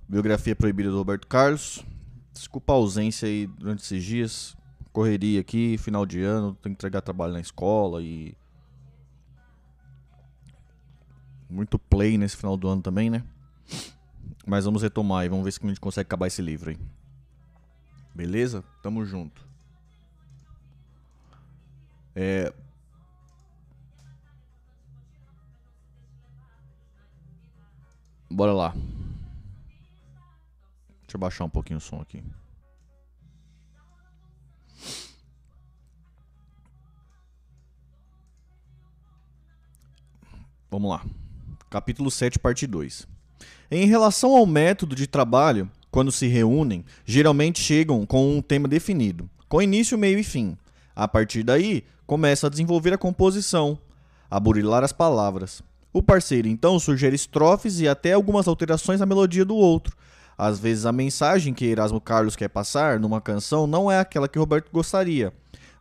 Biografia 0.09 0.55
proibida 0.55 0.89
do 0.89 0.97
Roberto 0.97 1.27
Carlos. 1.27 1.85
Desculpa 2.33 2.73
a 2.73 2.75
ausência 2.75 3.27
aí 3.27 3.47
durante 3.47 3.83
esses 3.83 4.03
dias 4.03 4.57
correria 4.95 5.41
aqui, 5.41 5.77
final 5.77 6.05
de 6.05 6.23
ano, 6.23 6.53
tem 6.55 6.71
que 6.71 6.77
entregar 6.77 7.01
trabalho 7.01 7.33
na 7.33 7.41
escola 7.41 8.01
e. 8.01 8.33
Muito 11.49 11.77
play 11.77 12.17
nesse 12.17 12.37
final 12.37 12.55
do 12.55 12.69
ano 12.69 12.81
também, 12.81 13.09
né? 13.09 13.21
Mas 14.45 14.65
vamos 14.65 14.81
retomar 14.81 15.25
e 15.25 15.29
vamos 15.29 15.43
ver 15.43 15.51
se 15.51 15.59
a 15.63 15.67
gente 15.67 15.79
consegue 15.79 16.07
acabar 16.07 16.27
esse 16.27 16.41
livro 16.41 16.69
aí. 16.69 16.77
Beleza? 18.13 18.63
Tamo 18.81 19.05
junto. 19.05 19.45
É. 22.15 22.53
Bora 28.29 28.53
lá. 28.53 28.73
Deixa 31.01 31.15
eu 31.15 31.19
baixar 31.19 31.43
um 31.45 31.49
pouquinho 31.49 31.77
o 31.77 31.81
som 31.81 31.99
aqui. 32.01 32.23
Vamos 40.69 40.89
lá. 40.89 41.05
Capítulo 41.69 42.11
7, 42.11 42.39
parte 42.39 42.67
2. 42.67 43.14
Em 43.69 43.87
relação 43.87 44.35
ao 44.35 44.45
método 44.45 44.95
de 44.95 45.07
trabalho, 45.07 45.69
quando 45.89 46.11
se 46.11 46.27
reúnem, 46.27 46.85
geralmente 47.05 47.59
chegam 47.59 48.05
com 48.05 48.37
um 48.37 48.41
tema 48.41 48.67
definido, 48.67 49.29
com 49.49 49.61
início, 49.61 49.97
meio 49.97 50.19
e 50.19 50.23
fim. 50.23 50.57
A 50.95 51.07
partir 51.07 51.43
daí, 51.43 51.83
começa 52.05 52.47
a 52.47 52.49
desenvolver 52.49 52.93
a 52.93 52.97
composição, 52.97 53.77
a 54.29 54.39
burilar 54.39 54.83
as 54.83 54.91
palavras. 54.91 55.61
O 55.91 56.03
parceiro 56.03 56.47
então 56.47 56.77
sugere 56.79 57.15
estrofes 57.15 57.79
e 57.79 57.87
até 57.87 58.13
algumas 58.13 58.47
alterações 58.47 58.99
na 58.99 59.05
melodia 59.05 59.45
do 59.45 59.55
outro. 59.55 59.95
Às 60.37 60.59
vezes 60.59 60.85
a 60.85 60.91
mensagem 60.91 61.53
que 61.53 61.65
Erasmo 61.65 62.01
Carlos 62.01 62.35
quer 62.35 62.49
passar 62.49 62.99
numa 62.99 63.21
canção 63.21 63.65
não 63.65 63.89
é 63.89 63.99
aquela 63.99 64.27
que 64.27 64.37
Roberto 64.37 64.69
gostaria 64.71 65.33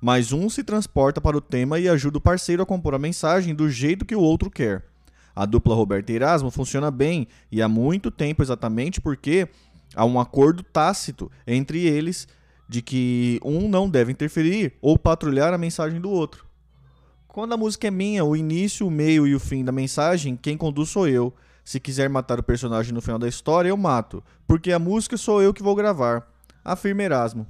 mas 0.04 0.32
um 0.32 0.50
se 0.50 0.62
transporta 0.62 1.18
para 1.18 1.34
o 1.34 1.40
tema 1.40 1.78
e 1.78 1.88
ajuda 1.88 2.18
o 2.18 2.20
parceiro 2.20 2.62
a 2.62 2.66
compor 2.66 2.94
a 2.94 2.98
mensagem 2.98 3.54
do 3.54 3.70
jeito 3.70 4.04
que 4.04 4.14
o 4.14 4.20
outro 4.20 4.50
quer. 4.50 4.82
A 5.34 5.46
dupla 5.46 5.74
Roberto 5.74 6.10
e 6.10 6.14
Erasmo 6.14 6.50
funciona 6.50 6.90
bem 6.90 7.26
e 7.50 7.60
há 7.60 7.68
muito 7.68 8.10
tempo 8.10 8.42
exatamente 8.42 9.00
porque 9.00 9.48
há 9.94 10.04
um 10.04 10.20
acordo 10.20 10.62
tácito 10.62 11.30
entre 11.46 11.86
eles 11.86 12.28
de 12.68 12.80
que 12.80 13.40
um 13.44 13.68
não 13.68 13.88
deve 13.88 14.12
interferir 14.12 14.74
ou 14.80 14.98
patrulhar 14.98 15.52
a 15.52 15.58
mensagem 15.58 16.00
do 16.00 16.10
outro. 16.10 16.46
Quando 17.26 17.52
a 17.52 17.56
música 17.56 17.88
é 17.88 17.90
minha, 17.90 18.24
o 18.24 18.36
início, 18.36 18.86
o 18.86 18.90
meio 18.90 19.26
e 19.26 19.34
o 19.34 19.40
fim 19.40 19.64
da 19.64 19.72
mensagem, 19.72 20.36
quem 20.36 20.56
conduz 20.56 20.90
sou 20.90 21.08
eu. 21.08 21.34
Se 21.64 21.80
quiser 21.80 22.08
matar 22.08 22.38
o 22.38 22.42
personagem 22.42 22.92
no 22.92 23.00
final 23.00 23.18
da 23.18 23.26
história, 23.26 23.70
eu 23.70 23.76
mato, 23.76 24.22
porque 24.46 24.70
a 24.70 24.78
música 24.78 25.16
sou 25.16 25.42
eu 25.42 25.52
que 25.52 25.62
vou 25.62 25.74
gravar, 25.74 26.30
afirma 26.64 27.02
Erasmo. 27.02 27.46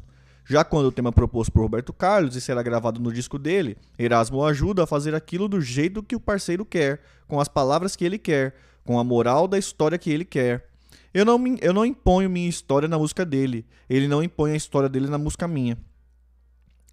Já 0.46 0.62
quando 0.62 0.86
o 0.86 0.92
tema 0.92 1.10
proposto 1.10 1.50
por 1.50 1.62
Roberto 1.62 1.92
Carlos 1.92 2.36
e 2.36 2.40
será 2.40 2.62
gravado 2.62 3.00
no 3.00 3.12
disco 3.12 3.38
dele, 3.38 3.78
Erasmo 3.98 4.44
ajuda 4.44 4.84
a 4.84 4.86
fazer 4.86 5.14
aquilo 5.14 5.48
do 5.48 5.60
jeito 5.60 6.02
que 6.02 6.14
o 6.14 6.20
parceiro 6.20 6.64
quer, 6.66 7.00
com 7.26 7.40
as 7.40 7.48
palavras 7.48 7.96
que 7.96 8.04
ele 8.04 8.18
quer, 8.18 8.54
com 8.84 8.98
a 8.98 9.04
moral 9.04 9.48
da 9.48 9.58
história 9.58 9.96
que 9.98 10.10
ele 10.10 10.24
quer. 10.24 10.68
Eu 11.14 11.24
não, 11.24 11.42
eu 11.62 11.72
não 11.72 11.86
imponho 11.86 12.28
minha 12.28 12.48
história 12.48 12.88
na 12.88 12.98
música 12.98 13.24
dele, 13.24 13.64
ele 13.88 14.06
não 14.06 14.22
impõe 14.22 14.52
a 14.52 14.56
história 14.56 14.88
dele 14.88 15.08
na 15.08 15.16
música 15.16 15.48
minha. 15.48 15.78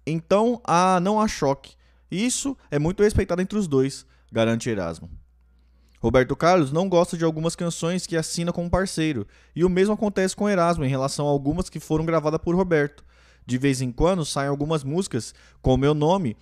Então, 0.06 0.60
ah, 0.64 0.98
não 1.00 1.20
há 1.20 1.28
choque. 1.28 1.74
Isso 2.10 2.56
é 2.70 2.78
muito 2.78 3.02
respeitado 3.02 3.42
entre 3.42 3.58
os 3.58 3.68
dois, 3.68 4.06
garante 4.30 4.70
Erasmo. 4.70 5.10
Roberto 6.00 6.34
Carlos 6.34 6.72
não 6.72 6.88
gosta 6.88 7.16
de 7.16 7.24
algumas 7.24 7.54
canções 7.54 8.06
que 8.06 8.16
assina 8.16 8.52
como 8.52 8.70
parceiro, 8.70 9.26
e 9.54 9.64
o 9.64 9.68
mesmo 9.68 9.94
acontece 9.94 10.34
com 10.34 10.48
Erasmo 10.48 10.84
em 10.84 10.88
relação 10.88 11.26
a 11.26 11.30
algumas 11.30 11.68
que 11.68 11.78
foram 11.78 12.04
gravadas 12.04 12.40
por 12.40 12.56
Roberto. 12.56 13.04
De 13.44 13.58
vez 13.58 13.80
em 13.80 13.90
quando 13.90 14.24
saem 14.24 14.48
algumas 14.48 14.84
músicas 14.84 15.34
com 15.60 15.74
o 15.74 15.78
meu 15.78 15.94
nome 15.94 16.36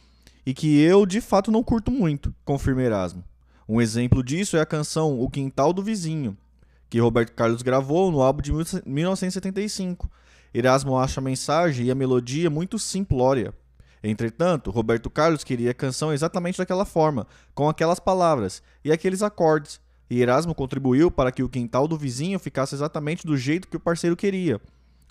e 0.45 0.55
que 0.55 0.81
eu 0.81 1.07
de 1.07 1.21
fato 1.21 1.51
não 1.51 1.63
curto 1.63 1.91
muito, 1.91 2.35
confirma 2.45 2.83
Erasmo. 2.83 3.25
Um 3.69 3.81
exemplo 3.81 4.23
disso 4.23 4.57
é 4.57 4.61
a 4.61 4.67
canção 4.67 5.21
O 5.21 5.31
Quintal 5.31 5.73
do 5.73 5.83
Vizinho, 5.83 6.37
que 6.89 6.99
Roberto 6.99 7.33
Carlos 7.33 7.63
gravou 7.63 8.11
no 8.11 8.21
álbum 8.21 8.43
de 8.43 8.53
1975. 8.85 10.11
Erasmo 10.53 10.99
acha 10.99 11.21
a 11.21 11.23
mensagem 11.23 11.87
e 11.87 11.91
a 11.91 11.95
melodia 11.95 12.51
muito 12.51 12.79
simplória. 12.79 13.55
Entretanto, 14.03 14.71
Roberto 14.71 15.09
Carlos 15.09 15.45
queria 15.45 15.71
a 15.71 15.75
canção 15.75 16.13
exatamente 16.13 16.59
daquela 16.59 16.85
forma, 16.85 17.27
com 17.55 17.69
aquelas 17.69 18.01
palavras 18.01 18.63
e 18.85 18.91
aqueles 18.91 19.23
acordes, 19.23 19.81
e 20.09 20.21
Erasmo 20.21 20.55
contribuiu 20.55 21.11
para 21.11 21.31
que 21.31 21.43
o 21.43 21.49
quintal 21.49 21.87
do 21.87 21.97
vizinho 21.97 22.39
ficasse 22.39 22.75
exatamente 22.75 23.25
do 23.25 23.37
jeito 23.37 23.69
que 23.69 23.77
o 23.77 23.81
parceiro 23.81 24.17
queria. 24.17 24.61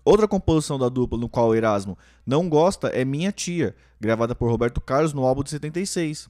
Outra 0.04 0.28
composição 0.28 0.80
da 0.80 0.90
dupla 0.90 1.18
no 1.18 1.30
qual 1.30 1.56
Erasmo 1.56 1.98
não 2.26 2.50
gosta 2.50 2.88
é 2.88 3.04
Minha 3.04 3.32
Tia, 3.32 3.76
gravada 4.00 4.34
por 4.34 4.50
Roberto 4.50 4.80
Carlos 4.80 5.14
no 5.14 5.26
álbum 5.26 5.44
de 5.44 5.50
76. 5.50 6.30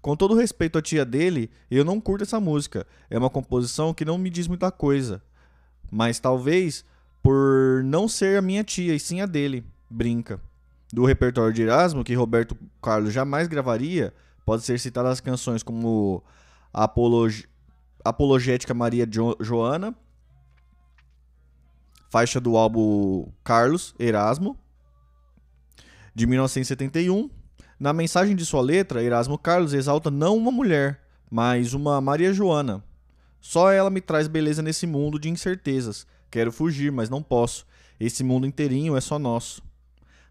Com 0.00 0.14
todo 0.14 0.36
respeito 0.36 0.78
à 0.78 0.82
tia 0.82 1.04
dele, 1.04 1.50
eu 1.70 1.84
não 1.84 2.00
curto 2.00 2.22
essa 2.22 2.38
música. 2.38 2.86
É 3.10 3.18
uma 3.18 3.30
composição 3.30 3.92
que 3.92 4.04
não 4.04 4.16
me 4.16 4.30
diz 4.30 4.46
muita 4.46 4.70
coisa. 4.70 5.20
Mas 5.90 6.20
talvez 6.20 6.84
por 7.22 7.82
não 7.82 8.06
ser 8.06 8.38
a 8.38 8.42
minha 8.42 8.62
tia 8.62 8.94
e 8.94 9.00
sim 9.00 9.20
a 9.20 9.26
dele, 9.26 9.64
brinca. 9.90 10.40
Do 10.92 11.04
repertório 11.04 11.52
de 11.52 11.62
Erasmo, 11.62 12.04
que 12.04 12.14
Roberto 12.14 12.56
Carlos 12.80 13.12
jamais 13.12 13.48
gravaria, 13.48 14.14
pode 14.44 14.62
ser 14.62 14.78
citadas 14.78 15.14
as 15.14 15.20
canções 15.20 15.62
como 15.62 16.22
Apolog... 16.72 17.44
Apologética 18.04 18.72
Maria 18.72 19.04
jo... 19.10 19.36
Joana, 19.40 19.92
faixa 22.08 22.40
do 22.40 22.56
álbum 22.56 23.30
Carlos 23.42 23.94
Erasmo, 23.98 24.58
de 26.14 26.26
1971. 26.26 27.30
Na 27.78 27.92
mensagem 27.92 28.34
de 28.34 28.46
sua 28.46 28.62
letra, 28.62 29.02
Erasmo 29.02 29.36
Carlos 29.36 29.74
exalta 29.74 30.10
não 30.10 30.36
uma 30.36 30.50
mulher, 30.50 31.00
mas 31.30 31.74
uma 31.74 32.00
Maria 32.00 32.32
Joana. 32.32 32.82
Só 33.40 33.70
ela 33.70 33.90
me 33.90 34.00
traz 34.00 34.26
beleza 34.26 34.62
nesse 34.62 34.86
mundo 34.86 35.18
de 35.18 35.28
incertezas. 35.28 36.06
Quero 36.30 36.50
fugir, 36.50 36.90
mas 36.90 37.10
não 37.10 37.22
posso. 37.22 37.66
Esse 38.00 38.24
mundo 38.24 38.46
inteirinho 38.46 38.96
é 38.96 39.00
só 39.00 39.18
nosso. 39.18 39.62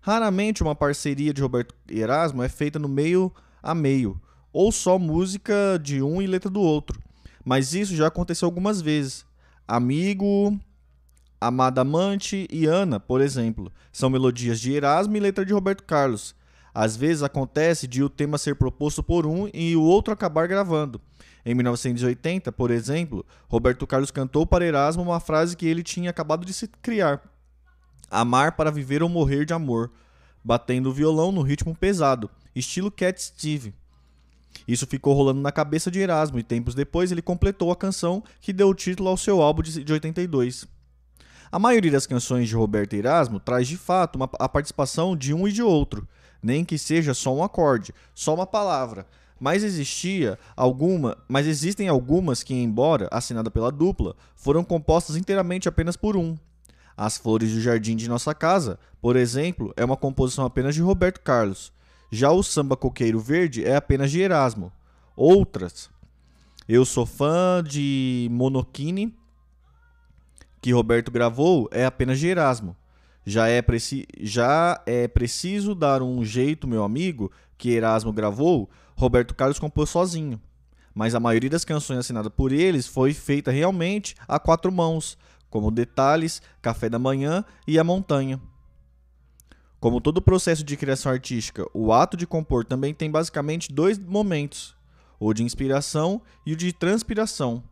Raramente 0.02 0.62
uma 0.62 0.76
parceria 0.76 1.34
de 1.34 1.42
Roberto 1.42 1.74
Erasmo 1.90 2.44
é 2.44 2.50
feita 2.50 2.78
no 2.78 2.88
meio 2.88 3.32
a 3.62 3.74
meio, 3.74 4.22
ou 4.54 4.72
só 4.72 5.00
música 5.00 5.80
de 5.82 6.02
um 6.02 6.22
e 6.22 6.28
letra 6.28 6.50
do 6.50 6.62
outro. 6.62 7.02
Mas 7.44 7.74
isso 7.74 7.96
já 7.96 8.08
aconteceu 8.08 8.46
algumas 8.48 8.82
vezes. 8.82 9.26
Amigo, 9.68 10.60
Amada 11.40 11.82
Amante 11.82 12.48
e 12.52 12.66
Ana, 12.66 13.00
por 13.00 13.22
exemplo, 13.22 13.72
são 13.92 14.10
melodias 14.10 14.60
de 14.60 14.74
Erasmo 14.74 15.16
e 15.18 15.20
letra 15.20 15.46
de 15.46 15.54
Roberto 15.54 15.84
Carlos. 15.84 16.36
Às 16.74 16.96
vezes 16.96 17.24
acontece 17.24 17.88
de 17.88 18.04
o 18.04 18.10
tema 18.10 18.38
ser 18.38 18.56
proposto 18.56 19.02
por 19.02 19.26
um 19.26 19.50
e 19.54 19.76
o 19.76 19.82
outro 19.82 20.14
acabar 20.14 20.48
gravando. 20.48 21.00
Em 21.46 21.54
1980, 21.54 22.52
por 22.52 22.72
exemplo, 22.72 23.26
Roberto 23.48 23.86
Carlos 23.86 24.12
cantou 24.12 24.46
para 24.46 24.66
Erasmo 24.66 25.04
uma 25.04 25.20
frase 25.20 25.56
que 25.56 25.66
ele 25.66 25.84
tinha 25.84 26.10
acabado 26.10 26.46
de 26.46 26.54
se 26.54 26.68
criar. 26.68 27.22
Amar 28.10 28.54
para 28.54 28.72
viver 28.72 29.04
ou 29.04 29.10
morrer 29.10 29.46
de 29.46 29.54
amor, 29.54 29.92
batendo 30.44 30.90
o 30.90 30.94
violão 30.94 31.32
no 31.32 31.42
ritmo 31.42 31.76
pesado, 31.76 32.30
estilo 32.56 32.92
Cat 32.92 33.22
Steve. 33.22 33.74
Isso 34.68 34.88
ficou 34.88 35.14
rolando 35.14 35.42
na 35.42 35.52
cabeça 35.52 35.92
de 35.92 36.00
Erasmo 36.00 36.40
e 36.40 36.44
tempos 36.44 36.74
depois 36.74 37.12
ele 37.12 37.22
completou 37.22 37.72
a 37.72 37.76
canção 37.76 38.24
que 38.42 38.52
deu 38.52 38.70
o 38.70 38.74
título 38.76 39.10
ao 39.10 39.18
seu 39.18 39.42
álbum 39.42 39.62
de 39.62 39.94
82. 39.94 40.75
A 41.56 41.60
maioria 41.60 41.90
das 41.90 42.06
canções 42.06 42.50
de 42.50 42.56
Roberto 42.58 42.96
Erasmo 42.96 43.40
traz 43.40 43.66
de 43.66 43.78
fato 43.78 44.18
uma, 44.18 44.30
a 44.38 44.50
participação 44.50 45.16
de 45.16 45.34
um 45.34 45.48
e 45.48 45.54
de 45.54 45.64
outro, 45.64 46.06
nem 46.44 46.66
que 46.66 46.78
seja 46.78 47.14
só 47.14 47.34
um 47.34 47.42
acorde, 47.42 47.94
só 48.14 48.36
uma 48.36 48.46
palavra. 48.46 49.08
Mas 49.40 49.64
existia 49.64 50.38
alguma, 50.54 51.18
mas 51.30 51.48
existem 51.48 51.88
algumas 51.88 52.44
que, 52.44 52.54
embora 52.54 53.08
assinada 53.10 53.50
pela 53.50 53.72
dupla, 53.72 54.18
foram 54.36 54.66
compostas 54.66 55.16
inteiramente 55.16 55.70
apenas 55.70 55.96
por 55.96 56.18
um. 56.18 56.36
As 56.98 57.18
Flores 57.18 57.54
do 57.54 57.62
Jardim 57.62 57.96
de 57.96 58.10
Nossa 58.10 58.36
Casa, 58.36 58.78
por 59.02 59.16
exemplo, 59.16 59.74
é 59.78 59.86
uma 59.86 59.96
composição 59.96 60.44
apenas 60.44 60.76
de 60.76 60.82
Roberto 60.82 61.22
Carlos. 61.22 61.72
Já 62.12 62.32
o 62.32 62.44
Samba 62.44 62.76
Coqueiro 62.76 63.22
Verde 63.22 63.64
é 63.64 63.78
apenas 63.78 64.12
de 64.12 64.20
Erasmo. 64.20 64.74
Outras. 65.16 65.90
Eu 66.68 66.84
sou 66.84 67.06
fã 67.06 67.64
de 67.66 68.28
Monokini, 68.30 69.16
que 70.66 70.72
Roberto 70.72 71.12
gravou, 71.12 71.70
é 71.72 71.86
apenas 71.86 72.18
de 72.18 72.26
Erasmo. 72.26 72.76
Já 73.24 73.48
é, 73.48 73.62
preci 73.62 74.08
já 74.20 74.82
é 74.88 75.08
preciso 75.08 75.76
dar 75.76 76.02
um 76.02 76.26
jeito, 76.26 76.68
meu 76.68 76.84
amigo, 76.84 77.32
que 77.56 77.70
Erasmo 77.70 78.12
gravou, 78.12 78.68
Roberto 78.96 79.36
Carlos 79.36 79.60
compôs 79.60 79.92
sozinho. 79.92 80.42
Mas 80.92 81.14
a 81.14 81.20
maioria 81.20 81.52
das 81.52 81.64
canções 81.64 82.00
assinadas 82.00 82.32
por 82.36 82.52
eles 82.52 82.88
foi 82.88 83.14
feita 83.14 83.52
realmente 83.52 84.16
a 84.28 84.40
quatro 84.40 84.72
mãos, 84.72 85.20
como 85.52 85.70
Detalhes, 85.70 86.42
Café 86.64 86.90
da 86.90 86.98
Manhã 86.98 87.46
e 87.68 87.78
A 87.78 87.84
Montanha. 87.84 88.42
Como 89.80 90.02
todo 90.02 90.20
processo 90.20 90.64
de 90.64 90.76
criação 90.76 91.12
artística, 91.12 91.64
o 91.76 91.94
ato 91.94 92.18
de 92.18 92.26
compor 92.26 92.66
também 92.66 92.92
tem 92.92 93.12
basicamente 93.12 93.72
dois 93.72 94.00
momentos: 94.00 94.76
o 95.20 95.32
de 95.32 95.44
inspiração 95.44 96.24
e 96.44 96.54
o 96.54 96.58
de 96.58 96.74
transpiração. 96.74 97.64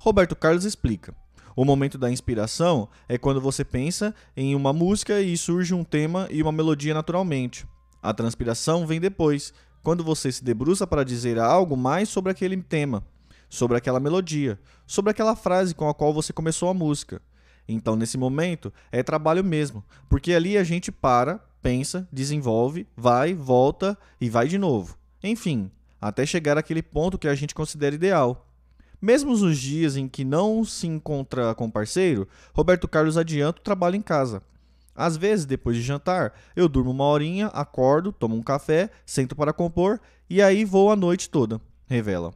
Roberto 0.00 0.34
Carlos 0.34 0.64
explica. 0.64 1.21
O 1.54 1.64
momento 1.64 1.98
da 1.98 2.10
inspiração 2.10 2.88
é 3.08 3.18
quando 3.18 3.40
você 3.40 3.64
pensa 3.64 4.14
em 4.36 4.54
uma 4.54 4.72
música 4.72 5.20
e 5.20 5.36
surge 5.36 5.74
um 5.74 5.84
tema 5.84 6.26
e 6.30 6.42
uma 6.42 6.52
melodia 6.52 6.94
naturalmente. 6.94 7.66
A 8.02 8.12
transpiração 8.12 8.86
vem 8.86 9.00
depois, 9.00 9.52
quando 9.82 10.02
você 10.02 10.30
se 10.32 10.42
debruça 10.42 10.86
para 10.86 11.04
dizer 11.04 11.38
algo 11.38 11.76
mais 11.76 12.08
sobre 12.08 12.32
aquele 12.32 12.56
tema 12.62 13.04
sobre 13.52 13.76
aquela 13.76 14.00
melodia, 14.00 14.58
sobre 14.86 15.10
aquela 15.10 15.36
frase 15.36 15.74
com 15.74 15.86
a 15.86 15.92
qual 15.92 16.14
você 16.14 16.32
começou 16.32 16.70
a 16.70 16.74
música. 16.74 17.20
Então, 17.68 17.94
nesse 17.94 18.16
momento, 18.16 18.72
é 18.90 19.02
trabalho 19.02 19.44
mesmo, 19.44 19.84
porque 20.08 20.32
ali 20.32 20.56
a 20.56 20.64
gente 20.64 20.90
para, 20.90 21.38
pensa, 21.60 22.08
desenvolve, 22.10 22.88
vai, 22.96 23.34
volta 23.34 23.96
e 24.18 24.30
vai 24.30 24.48
de 24.48 24.56
novo. 24.56 24.96
Enfim, 25.22 25.70
até 26.00 26.24
chegar 26.24 26.56
àquele 26.56 26.82
ponto 26.82 27.18
que 27.18 27.28
a 27.28 27.34
gente 27.34 27.54
considera 27.54 27.94
ideal. 27.94 28.48
Mesmo 29.02 29.36
nos 29.36 29.58
dias 29.58 29.96
em 29.96 30.06
que 30.06 30.24
não 30.24 30.64
se 30.64 30.86
encontra 30.86 31.52
com 31.56 31.68
parceiro, 31.68 32.28
Roberto 32.54 32.86
Carlos 32.86 33.18
adianta 33.18 33.58
o 33.58 33.64
trabalho 33.64 33.96
em 33.96 34.00
casa. 34.00 34.40
Às 34.94 35.16
vezes, 35.16 35.44
depois 35.44 35.76
de 35.76 35.82
jantar, 35.82 36.32
eu 36.54 36.68
durmo 36.68 36.92
uma 36.92 37.06
horinha, 37.06 37.48
acordo, 37.48 38.12
tomo 38.12 38.36
um 38.36 38.42
café, 38.42 38.90
sento 39.04 39.34
para 39.34 39.52
compor 39.52 40.00
e 40.30 40.40
aí 40.40 40.64
vou 40.64 40.92
a 40.92 40.94
noite 40.94 41.28
toda, 41.28 41.60
revela. 41.88 42.32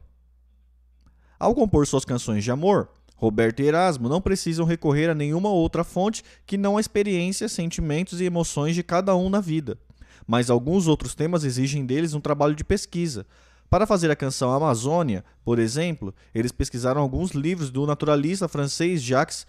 Ao 1.39 1.55
compor 1.55 1.87
suas 1.87 2.03
canções 2.03 2.43
de 2.43 2.51
amor, 2.51 2.89
Roberto 3.15 3.61
e 3.61 3.65
Erasmo 3.65 4.09
não 4.09 4.19
precisam 4.19 4.65
recorrer 4.65 5.09
a 5.09 5.15
nenhuma 5.15 5.49
outra 5.49 5.85
fonte 5.85 6.21
que 6.45 6.57
não 6.57 6.75
a 6.75 6.81
experiência, 6.81 7.47
sentimentos 7.47 8.19
e 8.19 8.25
emoções 8.25 8.75
de 8.75 8.83
cada 8.83 9.15
um 9.15 9.29
na 9.29 9.39
vida. 9.39 9.79
Mas 10.27 10.49
alguns 10.49 10.85
outros 10.85 11.15
temas 11.15 11.45
exigem 11.45 11.85
deles 11.85 12.13
um 12.13 12.19
trabalho 12.19 12.55
de 12.55 12.65
pesquisa. 12.65 13.25
Para 13.69 13.85
fazer 13.85 14.09
a 14.09 14.15
canção 14.15 14.53
Amazônia, 14.53 15.25
por 15.43 15.59
exemplo, 15.59 16.15
eles 16.33 16.51
pesquisaram 16.51 17.01
alguns 17.01 17.31
livros 17.31 17.69
do 17.69 17.85
naturalista 17.85 18.47
francês 18.47 19.01
Jacques 19.01 19.45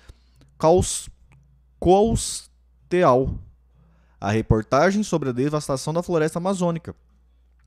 Cousteau, 1.79 3.39
a 4.21 4.31
reportagem 4.33 5.05
sobre 5.05 5.29
a 5.29 5.33
devastação 5.33 5.93
da 5.93 6.03
floresta 6.03 6.39
amazônica. 6.39 6.97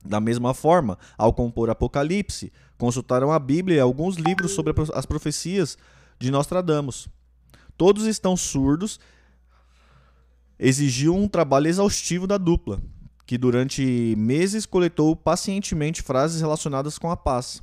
Da 0.04 0.20
mesma 0.20 0.52
forma, 0.52 0.98
ao 1.16 1.32
compor 1.32 1.70
Apocalipse, 1.70 2.52
consultaram 2.76 3.32
a 3.32 3.38
Bíblia 3.38 3.76
e 3.76 3.80
alguns 3.80 4.16
livros 4.16 4.52
sobre 4.52 4.74
as 4.92 5.06
profecias 5.06 5.78
de 6.18 6.30
Nostradamus. 6.30 7.08
Todos 7.78 8.04
estão 8.04 8.36
surdos, 8.36 9.00
exigiu 10.58 11.14
um 11.14 11.26
trabalho 11.26 11.68
exaustivo 11.68 12.26
da 12.26 12.36
dupla, 12.36 12.82
que 13.26 13.38
durante 13.38 14.14
meses 14.16 14.66
coletou 14.66 15.14
pacientemente 15.16 16.02
frases 16.02 16.40
relacionadas 16.40 16.98
com 16.98 17.10
a 17.10 17.16
paz. 17.16 17.62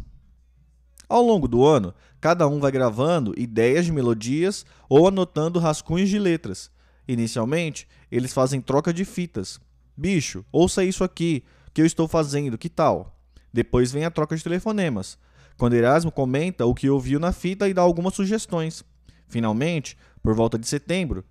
Ao 1.07 1.21
longo 1.21 1.47
do 1.47 1.65
ano, 1.65 1.93
cada 2.21 2.47
um 2.47 2.59
vai 2.59 2.71
gravando 2.71 3.33
ideias 3.37 3.85
de 3.85 3.91
melodias 3.91 4.65
ou 4.87 5.07
anotando 5.07 5.59
rascunhos 5.59 6.09
de 6.09 6.19
letras, 6.19 6.71
Inicialmente, 7.09 7.87
eles 8.11 8.31
fazem 8.31 8.61
troca 8.61 8.93
de 8.93 9.03
fitas. 9.03 9.59
Bicho, 9.97 10.45
ouça 10.51 10.83
isso 10.83 11.03
aqui, 11.03 11.43
que 11.73 11.81
eu 11.81 11.85
estou 11.87 12.07
fazendo, 12.07 12.55
que 12.55 12.69
tal? 12.69 13.19
Depois 13.51 13.91
vem 13.91 14.05
a 14.05 14.11
troca 14.11 14.37
de 14.37 14.43
telefonemas, 14.43 15.17
quando 15.57 15.73
Erasmo 15.73 16.11
comenta 16.11 16.67
o 16.67 16.75
que 16.75 16.87
ouviu 16.87 17.19
na 17.19 17.31
fita 17.31 17.67
e 17.67 17.73
dá 17.73 17.81
algumas 17.81 18.13
sugestões. 18.13 18.85
Finalmente, 19.27 19.97
por 20.21 20.35
volta 20.35 20.55
de 20.59 20.67
setembro, 20.67 21.25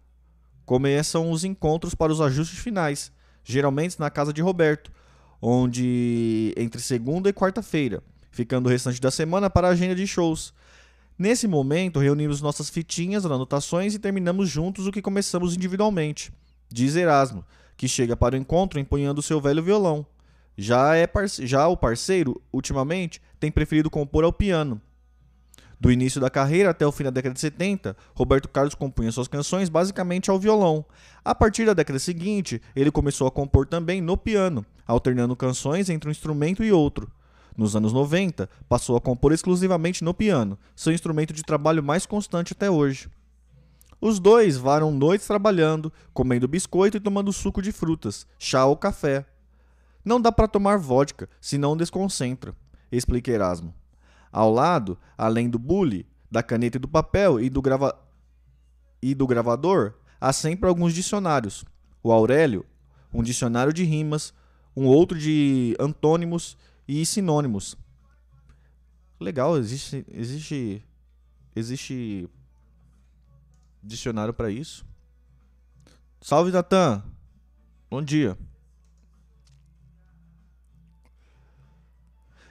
começam 0.66 1.31
os 1.31 1.45
encontros 1.45 1.95
para 1.95 2.11
os 2.11 2.20
ajustes 2.20 2.59
finais, 2.59 3.12
geralmente 3.49 3.99
na 3.99 4.11
casa 4.11 4.31
de 4.31 4.43
Roberto, 4.43 4.93
onde 5.41 6.53
entre 6.57 6.81
segunda 6.83 7.31
e 7.31 7.33
quarta-feira, 7.33 8.03
ficando 8.31 8.67
o 8.67 8.69
restante 8.69 9.01
da 9.01 9.11
semana 9.11 9.49
para 9.49 9.69
a 9.69 9.71
agenda 9.71 9.95
de 9.95 10.07
shows. 10.07 10.53
Nesse 11.19 11.49
momento, 11.49 11.99
reunimos 11.99 12.43
nossas 12.43 12.69
fitinhas, 12.69 13.25
anotações 13.25 13.95
e 13.95 13.99
terminamos 13.99 14.51
juntos 14.51 14.87
o 14.87 14.93
que 14.93 15.01
começamos 15.01 15.57
individualmente. 15.57 16.31
Diz 16.71 16.95
Erasmo, 16.95 17.43
que 17.75 17.89
chega 17.89 18.15
para 18.15 18.35
o 18.35 18.39
encontro 18.39 18.79
empunhando 18.79 19.23
seu 19.23 19.41
velho 19.41 19.63
violão. 19.63 20.07
Já, 20.57 20.95
é 20.95 21.09
já 21.41 21.67
o 21.69 21.77
parceiro, 21.77 22.41
ultimamente, 22.53 23.23
tem 23.41 23.51
preferido 23.51 23.89
compor 23.89 24.25
ao 24.25 24.33
piano. 24.33 24.81
Do 25.81 25.93
início 25.93 26.20
da 26.20 26.29
carreira 26.29 26.70
até 26.70 26.85
o 26.85 26.91
fim 26.91 27.05
da 27.05 27.11
década 27.11 27.35
de 27.35 27.41
70, 27.41 27.97
Roberto 28.14 28.49
Carlos 28.49 28.74
compunha 28.74 29.12
suas 29.12 29.29
canções 29.29 29.68
basicamente 29.68 30.29
ao 30.29 30.39
violão. 30.39 30.85
A 31.24 31.35
partir 31.35 31.64
da 31.64 31.72
década 31.72 32.01
seguinte, 32.01 32.61
ele 32.74 32.91
começou 32.91 33.29
a 33.29 33.31
compor 33.31 33.64
também 33.66 34.01
no 34.01 34.16
piano, 34.16 34.66
alternando 34.87 35.37
canções 35.37 35.89
entre 35.89 36.09
um 36.09 36.11
instrumento 36.11 36.64
e 36.64 36.72
outro. 36.72 37.11
Nos 37.57 37.76
anos 37.76 37.93
90, 37.93 38.49
passou 38.68 38.97
a 38.97 39.01
compor 39.01 39.33
exclusivamente 39.33 40.03
no 40.03 40.12
piano, 40.12 40.59
seu 40.74 40.93
instrumento 40.93 41.33
de 41.33 41.43
trabalho 41.43 41.83
mais 41.83 42.07
constante 42.07 42.53
até 42.53 42.68
hoje. 42.68 43.09
Os 44.01 44.18
dois 44.18 44.57
varam 44.57 44.93
noites 44.93 45.26
trabalhando, 45.26 45.93
comendo 46.12 46.47
biscoito 46.47 46.97
e 46.97 47.01
tomando 47.01 47.33
suco 47.33 47.61
de 47.61 47.72
frutas, 47.72 48.26
chá 48.39 48.64
ou 48.64 48.76
café. 48.76 49.26
Não 50.05 50.20
dá 50.20 50.31
para 50.31 50.47
tomar 50.47 50.79
vodka, 50.79 51.29
senão 51.41 51.76
desconcentra, 51.76 52.55
explica 52.91 53.31
Erasmo. 53.31 53.74
Ao 54.31 54.53
lado, 54.53 54.99
além 55.16 55.49
do 55.49 55.59
bule, 55.59 56.07
da 56.31 56.43
caneta 56.43 56.76
e 56.76 56.81
do 56.81 56.89
papel 56.89 57.41
e 57.41 57.49
do, 57.49 57.62
grava... 57.62 57.99
e 59.03 59.14
do 59.14 59.26
gravador, 59.26 59.95
há 60.20 60.33
sempre 60.33 60.68
alguns 60.68 60.95
dicionários. 60.95 61.64
O 62.03 62.12
Aurélio, 62.12 62.64
um 63.12 63.22
dicionário 63.22 63.72
de 63.72 63.85
rimas, 63.85 64.33
um 64.76 64.87
outro 64.87 65.18
de 65.18 65.74
antônimos 65.81 66.57
e 66.87 67.05
sinônimos. 67.05 67.76
Legal, 69.20 69.59
existe 69.59 70.05
existe 70.12 70.85
existe 71.57 72.29
dicionário 73.83 74.33
para 74.33 74.51
isso. 74.51 74.87
Salve 76.20 76.53
Natan. 76.53 77.03
Bom 77.91 78.03
dia. 78.03 78.39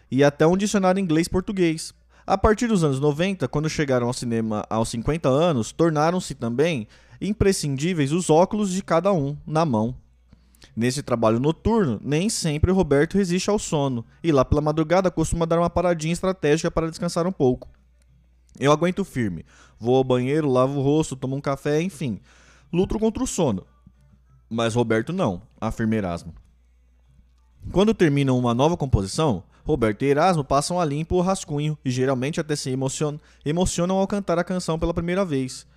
E 0.10 0.24
até 0.24 0.48
um 0.48 0.58
dicionário 0.58 1.00
inglês-português. 1.00 1.94
A 2.26 2.38
partir 2.38 2.68
dos 2.68 2.84
anos 2.84 3.00
90, 3.00 3.48
quando 3.48 3.70
chegaram 3.70 4.08
ao 4.08 4.14
cinema 4.14 4.66
aos 4.70 4.90
50 4.90 5.30
anos, 5.30 5.72
tornaram-se 5.72 6.36
também 6.36 6.88
imprescindíveis 7.22 8.12
os 8.12 8.30
óculos 8.30 8.72
de 8.72 8.84
cada 8.84 9.12
um 9.14 9.36
na 9.46 9.66
mão. 9.66 9.96
Nesse 10.76 11.02
trabalho 11.02 11.40
noturno, 11.40 12.00
nem 12.04 12.30
sempre 12.30 12.72
Roberto 12.72 13.18
resiste 13.18 13.50
ao 13.50 13.58
sono, 13.58 14.06
e 14.24 14.32
lá 14.32 14.44
pela 14.44 14.62
madrugada 14.62 15.10
costuma 15.10 15.46
dar 15.46 15.60
uma 15.60 15.70
paradinha 15.70 16.14
estratégica 16.14 16.70
para 16.70 16.90
descansar 16.90 17.26
um 17.26 17.32
pouco. 17.32 17.70
Eu 18.60 18.72
aguento 18.72 19.06
firme, 19.06 19.46
vou 19.80 19.96
ao 19.96 20.04
banheiro, 20.04 20.52
lavo 20.52 20.80
o 20.80 20.84
rosto, 20.84 21.16
tomo 21.16 21.36
um 21.36 21.42
café, 21.42 21.82
enfim. 21.82 22.20
Luto 22.74 22.98
contra 23.00 23.24
o 23.24 23.28
sono. 23.28 23.66
Mas 24.50 24.76
Roberto 24.76 25.14
não, 25.14 25.42
afirma 25.60 25.96
Erasmo. 25.96 26.34
Quando 27.72 27.94
terminam 27.94 28.38
uma 28.38 28.54
nova 28.54 28.78
composição, 28.78 29.44
Roberto 29.68 30.04
e 30.04 30.06
Erasmo 30.06 30.46
passam 30.46 30.80
a 30.80 30.86
limpo 30.86 31.18
o 31.18 31.22
rascunho 31.22 31.78
e 31.84 31.92
geralmente 31.92 32.40
até 32.40 32.56
se 32.56 32.70
emocionam, 32.70 33.98
ao 33.98 34.08
cantar 34.08 34.40
a 34.40 34.44
canção 34.44 34.80
pela 34.80 34.94
primeira 34.94 35.26
vez. 35.26 35.68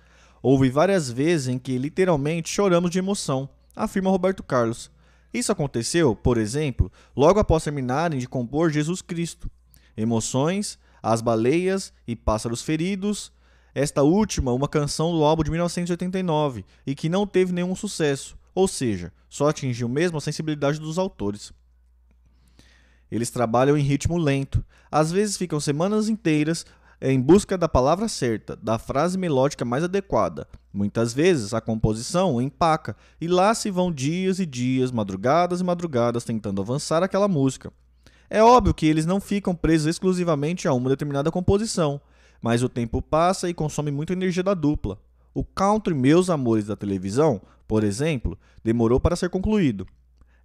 Houve 0.41 0.69
várias 0.69 1.11
vezes 1.11 1.49
em 1.49 1.59
que 1.59 1.77
literalmente 1.77 2.49
choramos 2.49 2.89
de 2.89 2.99
emoção 2.99 3.49
afirma 3.75 4.09
Roberto 4.09 4.43
Carlos. 4.43 4.89
Isso 5.33 5.51
aconteceu, 5.51 6.15
por 6.15 6.37
exemplo, 6.37 6.89
logo 7.13 7.37
após 7.37 7.65
terminarem 7.65 8.17
de 8.17 8.29
compor 8.29 8.71
Jesus 8.71 9.01
Cristo. 9.01 9.51
Emoções, 9.97 10.79
As 11.03 11.19
Baleias 11.19 11.91
e 12.07 12.15
Pássaros 12.15 12.61
Feridos, 12.61 13.29
esta 13.75 14.03
última 14.03 14.53
uma 14.53 14.69
canção 14.69 15.11
do 15.11 15.21
álbum 15.21 15.43
de 15.43 15.51
1989 15.51 16.63
e 16.87 16.95
que 16.95 17.09
não 17.09 17.27
teve 17.27 17.51
nenhum 17.51 17.75
sucesso, 17.75 18.37
ou 18.55 18.69
seja, 18.69 19.11
só 19.27 19.49
atingiu 19.49 19.89
mesmo 19.89 20.17
a 20.17 20.21
sensibilidade 20.21 20.79
dos 20.79 20.97
autores. 20.97 21.51
Eles 23.11 23.29
trabalham 23.29 23.77
em 23.77 23.83
ritmo 23.83 24.17
lento, 24.17 24.63
às 24.89 25.11
vezes 25.11 25.37
ficam 25.37 25.59
semanas 25.59 26.07
inteiras 26.07 26.65
em 27.01 27.19
busca 27.19 27.57
da 27.57 27.67
palavra 27.67 28.07
certa, 28.07 28.55
da 28.55 28.77
frase 28.77 29.17
melódica 29.17 29.65
mais 29.65 29.83
adequada. 29.83 30.47
Muitas 30.71 31.13
vezes 31.13 31.53
a 31.53 31.59
composição 31.59 32.39
empaca 32.39 32.95
e 33.19 33.27
lá 33.27 33.53
se 33.55 33.71
vão 33.71 33.91
dias 33.91 34.39
e 34.39 34.45
dias, 34.45 34.91
madrugadas 34.91 35.61
e 35.61 35.63
madrugadas 35.63 36.23
tentando 36.23 36.61
avançar 36.61 37.01
aquela 37.01 37.27
música. 37.27 37.73
É 38.29 38.41
óbvio 38.41 38.73
que 38.73 38.85
eles 38.85 39.05
não 39.05 39.19
ficam 39.19 39.53
presos 39.53 39.87
exclusivamente 39.87 40.67
a 40.67 40.73
uma 40.73 40.89
determinada 40.89 41.31
composição, 41.31 41.99
mas 42.39 42.63
o 42.63 42.69
tempo 42.69 43.01
passa 43.01 43.49
e 43.49 43.53
consome 43.53 43.91
muita 43.91 44.13
energia 44.13 44.43
da 44.43 44.53
dupla. 44.53 44.97
O 45.33 45.43
Country 45.43 45.93
Meus 45.93 46.29
Amores 46.29 46.67
da 46.67 46.75
televisão, 46.75 47.41
por 47.67 47.83
exemplo, 47.83 48.37
demorou 48.63 48.99
para 48.99 49.15
ser 49.15 49.29
concluído. 49.29 49.87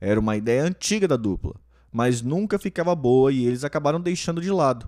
Era 0.01 0.19
uma 0.19 0.37
ideia 0.37 0.65
antiga 0.65 1.07
da 1.07 1.17
dupla, 1.17 1.55
mas 1.97 2.21
nunca 2.21 2.59
ficava 2.59 2.95
boa 2.95 3.33
e 3.33 3.47
eles 3.47 3.65
acabaram 3.65 3.99
deixando 3.99 4.43
de 4.43 4.51
lado. 4.51 4.87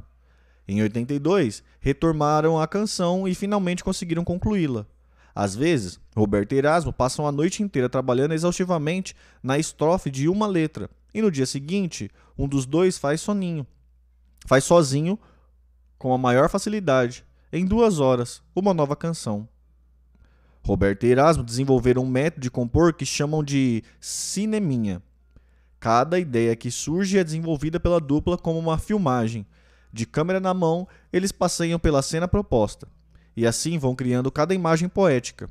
Em 0.68 0.82
82, 0.82 1.62
retornaram 1.80 2.60
a 2.60 2.68
canção 2.68 3.26
e 3.26 3.34
finalmente 3.34 3.82
conseguiram 3.82 4.22
concluí-la. 4.22 4.86
Às 5.34 5.56
vezes, 5.56 5.98
Roberto 6.14 6.52
e 6.52 6.58
Erasmo 6.58 6.92
passam 6.92 7.26
a 7.26 7.32
noite 7.32 7.62
inteira 7.62 7.88
trabalhando 7.88 8.34
exaustivamente 8.34 9.16
na 9.42 9.58
estrofe 9.58 10.10
de 10.10 10.28
uma 10.28 10.46
letra, 10.46 10.90
e 11.14 11.22
no 11.22 11.30
dia 11.30 11.46
seguinte, 11.46 12.10
um 12.36 12.46
dos 12.46 12.66
dois 12.66 12.98
faz 12.98 13.22
soninho. 13.22 13.66
Faz 14.44 14.64
sozinho, 14.64 15.18
com 15.98 16.12
a 16.12 16.18
maior 16.18 16.50
facilidade, 16.50 17.24
em 17.50 17.64
duas 17.64 18.00
horas, 18.00 18.42
uma 18.54 18.74
nova 18.74 18.94
canção. 18.94 19.48
Roberto 20.62 21.06
e 21.06 21.10
Erasmo 21.10 21.42
desenvolveram 21.42 22.02
um 22.02 22.06
método 22.06 22.42
de 22.42 22.50
compor 22.50 22.92
que 22.92 23.06
chamam 23.06 23.42
de 23.42 23.82
cineminha. 23.98 25.02
Cada 25.80 26.18
ideia 26.18 26.56
que 26.56 26.70
surge 26.70 27.18
é 27.18 27.24
desenvolvida 27.24 27.78
pela 27.78 28.00
dupla 28.00 28.36
como 28.36 28.58
uma 28.58 28.78
filmagem, 28.78 29.46
de 29.92 30.04
câmera 30.06 30.40
na 30.40 30.52
mão, 30.52 30.86
eles 31.12 31.32
passeiam 31.32 31.78
pela 31.78 32.02
cena 32.02 32.28
proposta, 32.28 32.88
e 33.36 33.46
assim 33.46 33.78
vão 33.78 33.94
criando 33.94 34.30
cada 34.30 34.54
imagem 34.54 34.88
poética. 34.88 35.48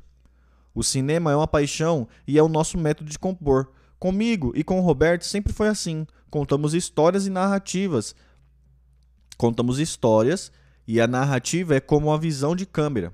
O 0.74 0.82
cinema 0.82 1.32
é 1.32 1.36
uma 1.36 1.48
paixão 1.48 2.06
e 2.26 2.38
é 2.38 2.42
o 2.42 2.48
nosso 2.48 2.78
método 2.78 3.10
de 3.10 3.18
compor. 3.18 3.72
Comigo 3.98 4.52
e 4.54 4.62
com 4.62 4.78
o 4.78 4.82
Roberto 4.82 5.24
sempre 5.24 5.52
foi 5.52 5.66
assim. 5.66 6.06
Contamos 6.30 6.72
histórias 6.72 7.26
e 7.26 7.30
narrativas. 7.30 8.14
Contamos 9.36 9.80
histórias 9.80 10.52
e 10.86 11.00
a 11.00 11.06
narrativa 11.08 11.74
é 11.74 11.80
como 11.80 12.08
uma 12.08 12.18
visão 12.18 12.54
de 12.54 12.64
câmera. 12.64 13.12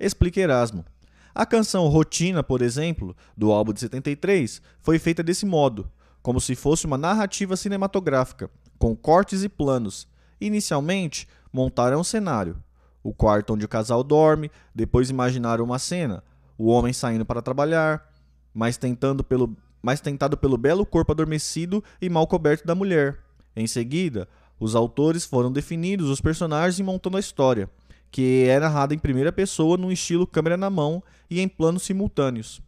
Explica 0.00 0.40
Erasmo. 0.40 0.84
A 1.32 1.46
canção 1.46 1.86
Rotina, 1.88 2.42
por 2.42 2.62
exemplo, 2.62 3.16
do 3.36 3.52
álbum 3.52 3.72
de 3.72 3.80
73, 3.80 4.60
foi 4.80 4.98
feita 4.98 5.22
desse 5.22 5.46
modo, 5.46 5.90
como 6.24 6.40
se 6.40 6.56
fosse 6.56 6.86
uma 6.86 6.98
narrativa 6.98 7.56
cinematográfica, 7.56 8.50
com 8.80 8.96
cortes 8.96 9.44
e 9.44 9.48
planos, 9.48 10.08
Inicialmente, 10.40 11.26
montaram 11.50 12.00
um 12.00 12.04
cenário. 12.04 12.62
O 13.02 13.14
quarto 13.14 13.54
onde 13.54 13.64
o 13.64 13.68
casal 13.68 14.04
dorme, 14.04 14.50
depois 14.74 15.08
imaginaram 15.08 15.64
uma 15.64 15.78
cena, 15.78 16.22
o 16.58 16.66
homem 16.66 16.92
saindo 16.92 17.24
para 17.24 17.40
trabalhar, 17.40 18.10
mas 18.52 18.76
tentando 18.76 19.22
pelo 19.22 19.56
mas 19.82 20.00
tentado 20.00 20.34
pelo 20.36 20.56
belo 20.56 20.86
corpo 20.86 21.12
adormecido 21.12 21.84
e 22.00 22.08
mal 22.08 22.26
coberto 22.26 22.66
da 22.66 22.74
mulher. 22.74 23.18
Em 23.54 23.66
seguida, 23.66 24.26
os 24.58 24.74
autores 24.74 25.26
foram 25.26 25.52
definidos 25.52 26.08
os 26.08 26.22
personagens 26.22 26.78
e 26.78 26.82
montando 26.82 27.18
a 27.18 27.20
história, 27.20 27.68
que 28.10 28.46
é 28.48 28.58
narrada 28.58 28.94
em 28.94 28.98
primeira 28.98 29.30
pessoa 29.30 29.76
num 29.76 29.92
estilo 29.92 30.26
câmera 30.26 30.56
na 30.56 30.70
mão 30.70 31.02
e 31.28 31.38
em 31.38 31.46
planos 31.46 31.82
simultâneos. 31.82 32.62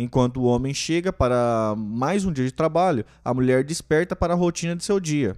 Enquanto 0.00 0.36
o 0.36 0.44
homem 0.44 0.72
chega 0.72 1.12
para 1.12 1.74
mais 1.76 2.24
um 2.24 2.32
dia 2.32 2.44
de 2.44 2.52
trabalho, 2.52 3.04
a 3.24 3.34
mulher 3.34 3.64
desperta 3.64 4.14
para 4.14 4.32
a 4.32 4.36
rotina 4.36 4.76
de 4.76 4.84
seu 4.84 5.00
dia. 5.00 5.36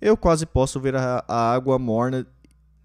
Eu 0.00 0.16
quase 0.16 0.44
posso 0.44 0.80
ver 0.80 0.96
a, 0.96 1.24
a 1.28 1.52
água 1.52 1.78
morna 1.78 2.26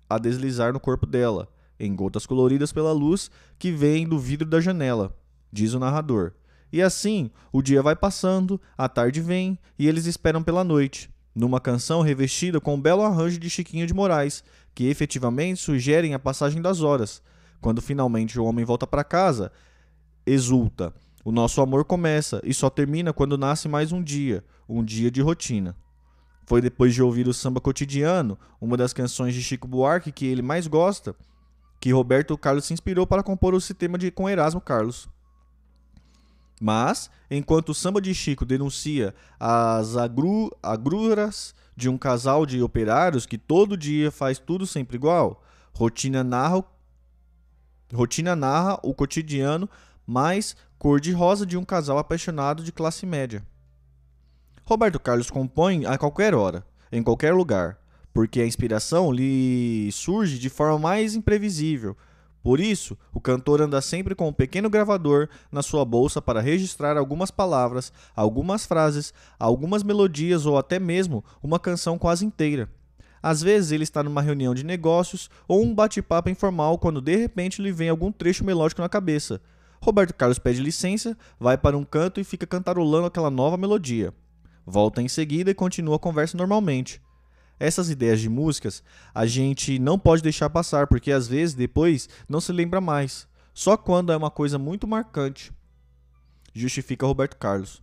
a 0.08 0.20
deslizar 0.20 0.72
no 0.72 0.80
corpo 0.80 1.08
dela, 1.08 1.48
em 1.80 1.96
gotas 1.96 2.28
coloridas 2.28 2.72
pela 2.72 2.92
luz 2.92 3.32
que 3.58 3.72
vem 3.72 4.08
do 4.08 4.20
vidro 4.20 4.48
da 4.48 4.62
janela, 4.62 5.18
diz 5.52 5.74
o 5.74 5.80
narrador. 5.80 6.34
E 6.72 6.80
assim, 6.80 7.32
o 7.52 7.64
dia 7.64 7.82
vai 7.82 7.96
passando, 7.96 8.62
a 8.78 8.88
tarde 8.88 9.20
vem 9.20 9.58
e 9.80 9.88
eles 9.88 10.06
esperam 10.06 10.44
pela 10.44 10.64
noite, 10.64 11.10
numa 11.34 11.60
canção 11.60 12.02
revestida 12.04 12.62
com 12.62 12.76
um 12.76 12.82
belo 12.82 13.02
arranjo 13.02 13.40
de 13.40 13.50
Chiquinho 13.50 13.88
de 13.88 13.96
Moraes, 13.96 14.44
que 14.76 14.88
efetivamente 14.88 15.60
sugerem 15.60 16.14
a 16.14 16.20
passagem 16.20 16.62
das 16.62 16.82
horas. 16.82 17.20
Quando 17.60 17.82
finalmente 17.82 18.40
o 18.40 18.46
homem 18.46 18.64
volta 18.64 18.86
para 18.86 19.04
casa, 19.04 19.52
exulta. 20.28 20.94
O 21.24 21.32
nosso 21.32 21.62
amor 21.62 21.86
começa 21.86 22.42
e 22.44 22.54
só 22.54 22.70
termina 22.70 23.12
quando 23.14 23.38
nasce 23.38 23.68
mais 23.68 23.92
um 23.92 24.04
dia, 24.04 24.44
um 24.68 24.84
dia 24.84 25.10
de 25.10 25.22
rotina. 25.22 25.76
Foi 26.46 26.62
depois 26.62 26.94
de 26.94 27.02
ouvir 27.02 27.28
o 27.28 27.34
samba 27.34 27.60
cotidiano, 27.60 28.38
uma 28.62 28.78
das 28.78 28.94
canções 28.94 29.34
de 29.34 29.42
Chico 29.42 29.68
Buarque 29.68 30.12
que 30.12 30.26
ele 30.26 30.42
mais 30.42 30.68
gosta, 30.68 31.16
que 31.80 31.92
Roberto 31.92 32.38
Carlos 32.38 32.66
se 32.66 32.74
inspirou 32.74 33.06
para 33.06 33.24
compor 33.24 33.54
o 33.54 33.62
sistema 33.62 33.98
de 33.98 34.12
com 34.12 34.30
Erasmo 34.30 34.62
Carlos. 34.62 35.10
Mas, 36.60 37.10
enquanto 37.30 37.70
o 37.70 37.74
samba 37.74 38.02
de 38.02 38.14
Chico 38.14 38.46
denuncia 38.46 39.14
as 39.40 39.96
agru, 39.96 40.50
agruras 40.64 41.54
de 41.76 41.88
um 41.88 41.98
casal 41.98 42.46
de 42.46 42.62
operários 42.62 43.26
que 43.26 43.38
todo 43.38 43.78
dia 43.78 44.10
faz 44.10 44.40
tudo 44.40 44.66
sempre 44.66 44.96
igual, 44.98 45.44
Rotina 45.74 46.24
narra, 46.24 46.64
Rotina 47.94 48.36
narra 48.36 48.80
o 48.82 48.94
cotidiano 48.94 49.70
mais 50.08 50.56
cor-de-rosa 50.80 51.46
de 51.46 51.58
um 51.58 51.66
casal 51.66 51.98
apaixonado 51.98 52.64
de 52.64 52.72
classe 52.72 53.06
média. 53.06 53.46
Roberto 54.64 55.00
Carlos 55.00 55.30
compõe 55.30 55.86
a 55.86 55.98
qualquer 55.98 56.34
hora, 56.34 56.66
em 56.92 57.04
qualquer 57.04 57.34
lugar, 57.34 57.78
porque 58.14 58.42
a 58.42 58.48
inspiração 58.48 59.12
lhe 59.12 59.90
surge 59.92 60.40
de 60.40 60.50
forma 60.50 60.80
mais 60.80 61.14
imprevisível. 61.14 61.96
Por 62.42 62.62
isso, 62.62 62.98
o 63.14 63.20
cantor 63.20 63.62
anda 63.62 63.82
sempre 63.82 64.16
com 64.16 64.30
um 64.30 64.34
pequeno 64.34 64.70
gravador 64.70 65.28
na 65.52 65.62
sua 65.62 65.84
bolsa 65.84 66.22
para 66.22 66.40
registrar 66.40 66.96
algumas 66.96 67.30
palavras, 67.30 67.92
algumas 68.16 68.66
frases, 68.66 69.14
algumas 69.38 69.84
melodias 69.84 70.46
ou 70.46 70.58
até 70.58 70.80
mesmo 70.80 71.24
uma 71.44 71.60
canção 71.60 71.98
quase 71.98 72.26
inteira. 72.26 72.70
Às 73.22 73.42
vezes 73.42 73.72
ele 73.72 73.84
está 73.84 74.02
numa 74.02 74.22
reunião 74.22 74.54
de 74.54 74.64
negócios 74.64 75.30
ou 75.48 75.62
um 75.62 75.76
bate-papo 75.76 76.30
informal 76.30 76.78
quando 76.78 77.02
de 77.02 77.16
repente 77.16 77.62
lhe 77.62 77.72
vem 77.72 77.90
algum 77.90 78.12
trecho 78.12 78.46
melódico 78.46 78.82
na 78.82 78.88
cabeça. 78.88 79.42
Roberto 79.82 80.14
Carlos 80.14 80.40
pede 80.40 80.62
licença, 80.62 81.18
vai 81.40 81.58
para 81.58 81.78
um 81.78 81.84
canto 81.84 82.20
e 82.20 82.24
fica 82.24 82.46
cantarolando 82.46 83.08
aquela 83.08 83.30
nova 83.30 83.58
melodia. 83.58 84.14
Volta 84.66 85.02
em 85.02 85.08
seguida 85.08 85.52
e 85.52 85.56
continua 85.56 85.96
a 85.96 86.00
conversa 86.00 86.38
normalmente. 86.38 87.02
Essas 87.60 87.90
ideias 87.90 88.20
de 88.20 88.30
músicas 88.30 88.84
a 89.14 89.26
gente 89.26 89.80
não 89.80 89.98
pode 89.98 90.22
deixar 90.22 90.50
passar, 90.50 90.88
porque 90.88 91.12
às 91.12 91.28
vezes 91.28 91.56
depois 91.56 92.08
não 92.28 92.40
se 92.40 92.52
lembra 92.52 92.80
mais. 92.80 93.28
Só 93.54 93.76
quando 93.76 94.12
é 94.12 94.18
uma 94.18 94.30
coisa 94.30 94.60
muito 94.60 94.88
marcante. 94.88 95.52
Justifica 96.54 97.08
Roberto 97.08 97.38
Carlos. 97.38 97.82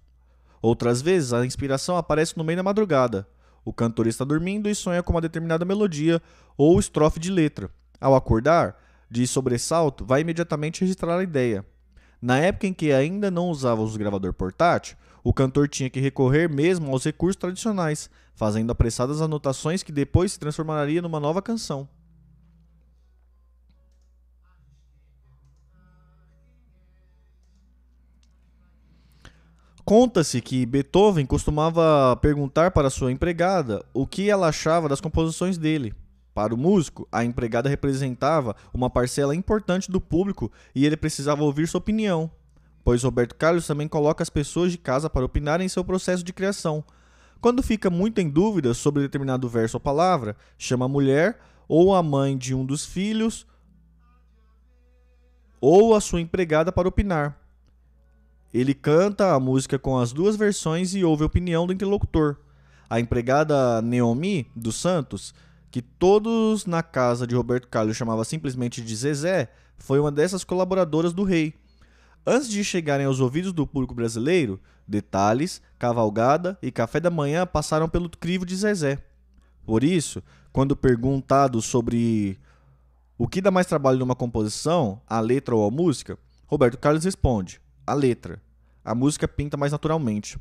Outras 0.63 1.03
vezes 1.03 1.33
a 1.33 1.45
inspiração 1.45 1.97
aparece 1.97 2.37
no 2.37 2.45
meio 2.45 2.57
da 2.57 2.63
madrugada. 2.63 3.29
O 3.65 3.73
cantor 3.73 4.07
está 4.07 4.25
dormindo 4.25 4.69
e 4.69 4.75
sonha 4.75 5.03
com 5.03 5.13
uma 5.13 5.21
determinada 5.21 5.65
melodia 5.65 6.21
ou 6.57 6.79
estrofe 6.79 7.19
de 7.19 7.31
letra. 7.31 7.71
Ao 8.01 8.15
acordar, 8.15 8.77
de 9.11 9.27
sobressalto, 9.27 10.05
vai 10.05 10.21
imediatamente 10.21 10.83
registrar 10.83 11.19
a 11.19 11.23
ideia. 11.23 11.65
Na 12.21 12.39
época 12.39 12.67
em 12.67 12.73
que 12.73 12.93
ainda 12.93 13.31
não 13.31 13.49
usávamos 13.49 13.95
o 13.95 13.99
gravador 13.99 14.33
portátil, 14.33 14.97
o 15.23 15.33
cantor 15.33 15.69
tinha 15.69 15.91
que 15.91 16.01
recorrer 16.01 16.49
mesmo 16.49 16.91
aos 16.91 17.05
recursos 17.05 17.37
tradicionais, 17.37 18.11
fazendo 18.35 18.71
apressadas 18.71 19.23
anotações 19.23 19.83
que 19.83 19.93
depois 19.93 20.33
se 20.33 20.39
transformaria 20.39 21.01
numa 21.01 21.19
nova 21.21 21.41
canção. 21.41 21.89
Conta-se 29.85 30.41
que 30.41 30.65
Beethoven 30.65 31.27
costumava 31.27 32.17
perguntar 32.17 32.71
para 32.71 32.89
sua 32.89 33.13
empregada 33.13 33.85
o 33.93 34.07
que 34.07 34.31
ela 34.31 34.49
achava 34.49 34.89
das 34.89 35.01
composições 35.01 35.59
dele. 35.59 35.95
Para 36.35 36.55
o 36.55 36.59
músico, 36.59 37.09
a 37.13 37.25
empregada 37.25 37.69
representava 37.69 38.57
uma 38.73 38.91
parcela 38.91 39.35
importante 39.35 39.91
do 39.91 40.01
público 40.01 40.51
e 40.75 40.85
ele 40.85 40.97
precisava 40.97 41.45
ouvir 41.45 41.69
sua 41.69 41.79
opinião 41.79 42.31
pois 42.85 43.03
Roberto 43.03 43.35
Carlos 43.35 43.67
também 43.67 43.89
coloca 43.89 44.23
as 44.23 44.29
pessoas 44.29 44.71
de 44.71 44.79
casa 44.79 45.09
para 45.09 45.25
opinarem 45.25 45.65
em 45.65 45.69
seu 45.69 45.83
processo 45.83 46.23
de 46.23 46.33
criação. 46.33 46.85
Quando 47.41 47.63
fica 47.63 47.89
muito 47.89 48.21
em 48.21 48.29
dúvida 48.29 48.75
sobre 48.75 49.03
determinado 49.03 49.49
verso 49.49 49.79
ou 49.79 49.81
palavra, 49.81 50.37
chama 50.59 50.85
a 50.85 50.89
mulher 50.89 51.41
ou 51.67 51.95
a 51.95 52.03
mãe 52.03 52.37
de 52.37 52.55
um 52.55 52.65
dos 52.65 52.85
filhos 52.85 53.47
ou 55.61 55.95
a 55.95 56.01
sua 56.01 56.21
empregada 56.21 56.71
para 56.71 56.89
opinar. 56.89 57.41
Ele 58.53 58.75
canta 58.75 59.35
a 59.35 59.41
música 59.41 59.79
com 59.79 59.99
as 59.99 60.13
duas 60.13 60.37
versões 60.37 60.95
e 60.95 61.03
ouve 61.03 61.23
a 61.23 61.27
opinião 61.27 61.67
do 61.67 61.73
interlocutor. 61.73 62.37
A 62.89 63.01
empregada 63.01 63.81
Neomi 63.83 64.47
dos 64.55 64.77
Santos, 64.77 65.35
que 65.75 65.83
todos 65.83 66.67
na 66.67 66.85
casa 66.85 67.27
de 67.27 67.35
Roberto 67.35 67.67
Carlos 67.67 67.97
chamava 67.97 68.25
simplesmente 68.25 68.81
de 68.81 68.95
Zezé, 68.95 69.51
foi 69.77 69.99
uma 69.99 70.13
dessas 70.13 70.45
colaboradoras 70.45 71.13
do 71.13 71.25
rei 71.25 71.53
Antes 72.25 72.49
de 72.49 72.63
chegarem 72.63 73.07
aos 73.07 73.19
ouvidos 73.19 73.53
do 73.53 73.67
público 73.67 73.93
brasileiro, 73.93 74.61
detalhes, 74.87 75.61
cavalgada 75.77 76.57
e 76.63 76.71
café 76.71 77.01
da 77.01 77.11
manhã 77.11 77.45
passaram 77.45 77.89
pelo 77.89 78.09
crivo 78.09 78.47
de 78.47 78.55
Zezé. 78.55 79.03
Por 79.67 79.83
isso, 79.83 80.23
quando 80.53 80.77
perguntado 80.77 81.61
sobre 81.61 82.39
o 83.19 83.27
que 83.27 83.41
dá 83.41 83.51
mais 83.51 83.67
trabalho 83.67 83.99
numa 83.99 84.15
composição, 84.15 85.03
a 85.09 85.19
letra 85.19 85.57
ou 85.57 85.67
a 85.67 85.73
música, 85.73 86.17
Roberto 86.47 86.79
Carlos 86.79 87.05
responde: 87.05 87.61
a 87.85 87.95
letra. 87.95 88.41
A 88.85 88.95
música 88.95 89.27
pinta 89.27 89.57
mais 89.57 89.73
naturalmente. 89.73 90.39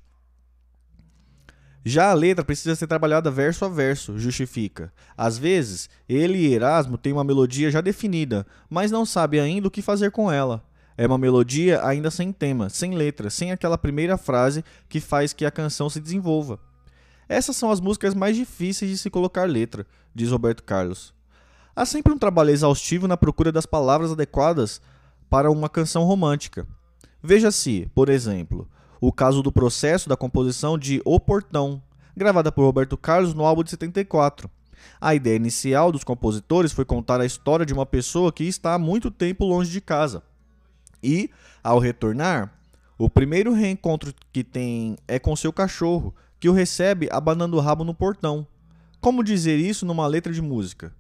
Já 1.86 2.12
a 2.12 2.14
letra 2.14 2.46
precisa 2.46 2.76
ser 2.76 2.88
trabalhada 2.88 3.30
verso 3.30 3.66
a 3.66 3.70
verso, 3.70 4.18
justifica. 4.18 4.94
Às 5.18 5.38
vezes, 5.38 5.90
ele 6.08 6.38
e 6.38 6.54
Erasmo 6.54 6.98
têm 6.98 7.12
uma 7.12 7.26
melodia 7.26 7.70
já 7.70 7.82
definida, 7.82 8.46
mas 8.70 8.90
não 8.90 9.06
sabe 9.06 9.40
ainda 9.40 9.68
o 9.68 9.72
que 9.72 9.82
fazer 9.82 10.12
com 10.12 10.32
ela. 10.32 10.64
É 10.98 11.06
uma 11.06 11.18
melodia 11.18 11.86
ainda 11.86 12.10
sem 12.10 12.32
tema, 12.32 12.70
sem 12.70 12.96
letra, 12.96 13.30
sem 13.30 13.52
aquela 13.52 13.78
primeira 13.78 14.18
frase 14.18 14.64
que 14.88 15.02
faz 15.02 15.34
que 15.34 15.46
a 15.46 15.52
canção 15.52 15.90
se 15.90 16.00
desenvolva. 16.00 16.58
Essas 17.28 17.58
são 17.58 17.70
as 17.70 17.82
músicas 17.82 18.14
mais 18.14 18.36
difíceis 18.36 18.92
de 18.92 18.98
se 18.98 19.10
colocar 19.10 19.50
letra, 19.50 19.86
diz 20.16 20.30
Roberto 20.30 20.64
Carlos. 20.64 21.14
Há 21.76 21.86
sempre 21.86 22.14
um 22.14 22.18
trabalho 22.18 22.52
exaustivo 22.52 23.08
na 23.08 23.18
procura 23.18 23.52
das 23.52 23.66
palavras 23.66 24.12
adequadas 24.12 24.80
para 25.30 25.52
uma 25.52 25.68
canção 25.68 26.04
romântica. 26.04 26.68
Veja-se, 27.22 27.90
por 27.96 28.08
exemplo, 28.08 28.70
o 29.06 29.12
caso 29.12 29.44
do 29.44 29.52
processo 29.52 30.08
da 30.08 30.16
composição 30.16 30.78
de 30.78 31.02
O 31.04 31.20
Portão, 31.20 31.84
gravada 32.16 32.54
por 32.54 32.64
Roberto 32.64 32.96
Carlos 32.96 33.34
no 33.34 33.44
álbum 33.44 33.62
de 33.62 33.70
74. 33.70 34.50
A 35.02 35.14
ideia 35.14 35.36
inicial 35.36 35.92
dos 35.92 36.06
compositores 36.06 36.72
foi 36.72 36.86
contar 36.86 37.20
a 37.20 37.26
história 37.26 37.66
de 37.66 37.74
uma 37.74 37.86
pessoa 37.86 38.32
que 38.32 38.46
está 38.46 38.76
há 38.76 38.80
muito 38.80 39.12
tempo 39.12 39.44
longe 39.44 39.70
de 39.70 39.82
casa 39.82 40.24
e, 41.04 41.30
ao 41.62 41.80
retornar, 41.80 42.54
o 42.98 43.10
primeiro 43.10 43.52
reencontro 43.52 44.14
que 44.32 44.42
tem 44.42 44.96
é 45.06 45.20
com 45.20 45.36
seu 45.36 45.52
cachorro, 45.52 46.16
que 46.40 46.48
o 46.48 46.54
recebe 46.54 47.10
abanando 47.12 47.58
o 47.58 47.60
rabo 47.60 47.84
no 47.84 47.94
portão. 47.94 48.48
Como 49.02 49.22
dizer 49.22 49.60
isso 49.60 49.86
numa 49.86 50.08
letra 50.08 50.32
de 50.32 50.42
música? 50.42 50.96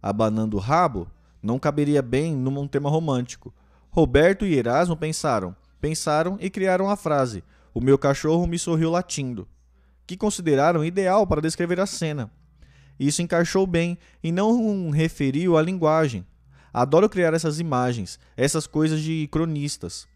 Abanando 0.00 0.56
o 0.56 0.60
rabo 0.60 1.10
não 1.42 1.58
caberia 1.58 2.00
bem 2.00 2.36
num 2.36 2.68
tema 2.68 2.88
romântico. 2.88 3.52
Roberto 3.90 4.46
e 4.46 4.54
Erasmo 4.54 4.96
pensaram, 4.96 5.56
pensaram 5.84 6.38
e 6.40 6.48
criaram 6.48 6.88
a 6.88 6.96
frase: 6.96 7.44
O 7.74 7.80
meu 7.80 7.98
cachorro 7.98 8.46
me 8.46 8.58
sorriu 8.58 8.90
latindo, 8.90 9.46
que 10.06 10.16
consideraram 10.16 10.82
ideal 10.82 11.26
para 11.26 11.42
descrever 11.42 11.78
a 11.78 11.84
cena. 11.84 12.30
Isso 12.98 13.20
encaixou 13.20 13.66
bem 13.66 13.98
e 14.22 14.32
não 14.32 14.88
referiu 14.88 15.58
à 15.58 15.62
linguagem, 15.62 16.24
Adoro 16.72 17.08
criar 17.08 17.34
essas 17.34 17.60
imagens, 17.60 18.18
essas 18.36 18.66
coisas 18.66 19.00
de 19.00 19.28
cronistas. 19.30 20.08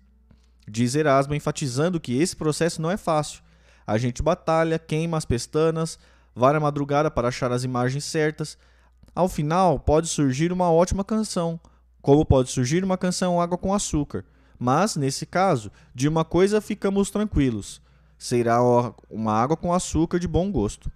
Diz 0.66 0.96
Erasmo, 0.96 1.34
enfatizando 1.34 2.00
que 2.00 2.20
esse 2.20 2.34
processo 2.34 2.82
não 2.82 2.90
é 2.90 2.96
fácil. 2.96 3.42
A 3.86 3.96
gente 3.96 4.22
batalha, 4.22 4.76
queima 4.76 5.16
as 5.16 5.24
pestanas, 5.24 6.00
vai 6.34 6.56
à 6.56 6.58
madrugada 6.58 7.12
para 7.12 7.28
achar 7.28 7.52
as 7.52 7.62
imagens 7.62 8.04
certas. 8.04 8.58
Ao 9.14 9.28
final, 9.28 9.78
pode 9.78 10.08
surgir 10.08 10.50
uma 10.50 10.68
ótima 10.68 11.04
canção, 11.04 11.60
como 12.02 12.24
pode 12.24 12.50
surgir 12.50 12.82
uma 12.82 12.98
canção 12.98 13.40
Água 13.40 13.56
com 13.56 13.72
Açúcar. 13.72 14.24
Mas, 14.59 14.96
nesse 14.96 15.24
caso, 15.24 15.70
de 15.94 16.09
uma 16.09 16.24
coisa 16.24 16.61
ficamos 16.61 17.11
tranquilos: 17.11 17.80
será 18.18 18.59
uma 19.09 19.32
água 19.32 19.56
com 19.56 19.72
açúcar 19.72 20.18
de 20.18 20.26
bom 20.26 20.50
gosto. 20.50 20.90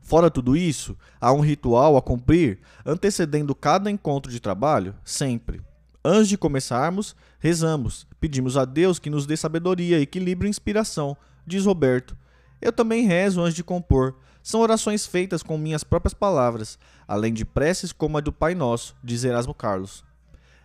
Fora 0.00 0.30
tudo 0.30 0.56
isso, 0.56 0.96
há 1.20 1.32
um 1.32 1.40
ritual 1.40 1.96
a 1.96 2.02
cumprir 2.02 2.60
antecedendo 2.84 3.56
cada 3.56 3.90
encontro 3.90 4.30
de 4.30 4.38
trabalho, 4.38 4.94
sempre. 5.04 5.60
Antes 6.04 6.28
de 6.28 6.38
começarmos, 6.38 7.16
rezamos, 7.40 8.06
pedimos 8.20 8.56
a 8.56 8.64
Deus 8.64 9.00
que 9.00 9.10
nos 9.10 9.26
dê 9.26 9.36
sabedoria, 9.36 10.00
equilíbrio 10.00 10.46
e 10.46 10.50
inspiração, 10.50 11.16
diz 11.44 11.66
Roberto. 11.66 12.16
Eu 12.62 12.72
também 12.72 13.04
rezo 13.04 13.40
antes 13.40 13.56
de 13.56 13.64
compor. 13.64 14.14
São 14.40 14.60
orações 14.60 15.04
feitas 15.04 15.42
com 15.42 15.58
minhas 15.58 15.82
próprias 15.82 16.14
palavras, 16.14 16.78
além 17.08 17.34
de 17.34 17.44
preces 17.44 17.90
como 17.90 18.16
a 18.16 18.20
do 18.20 18.32
Pai 18.32 18.54
Nosso, 18.54 18.94
diz 19.02 19.24
Erasmo 19.24 19.52
Carlos. 19.52 20.04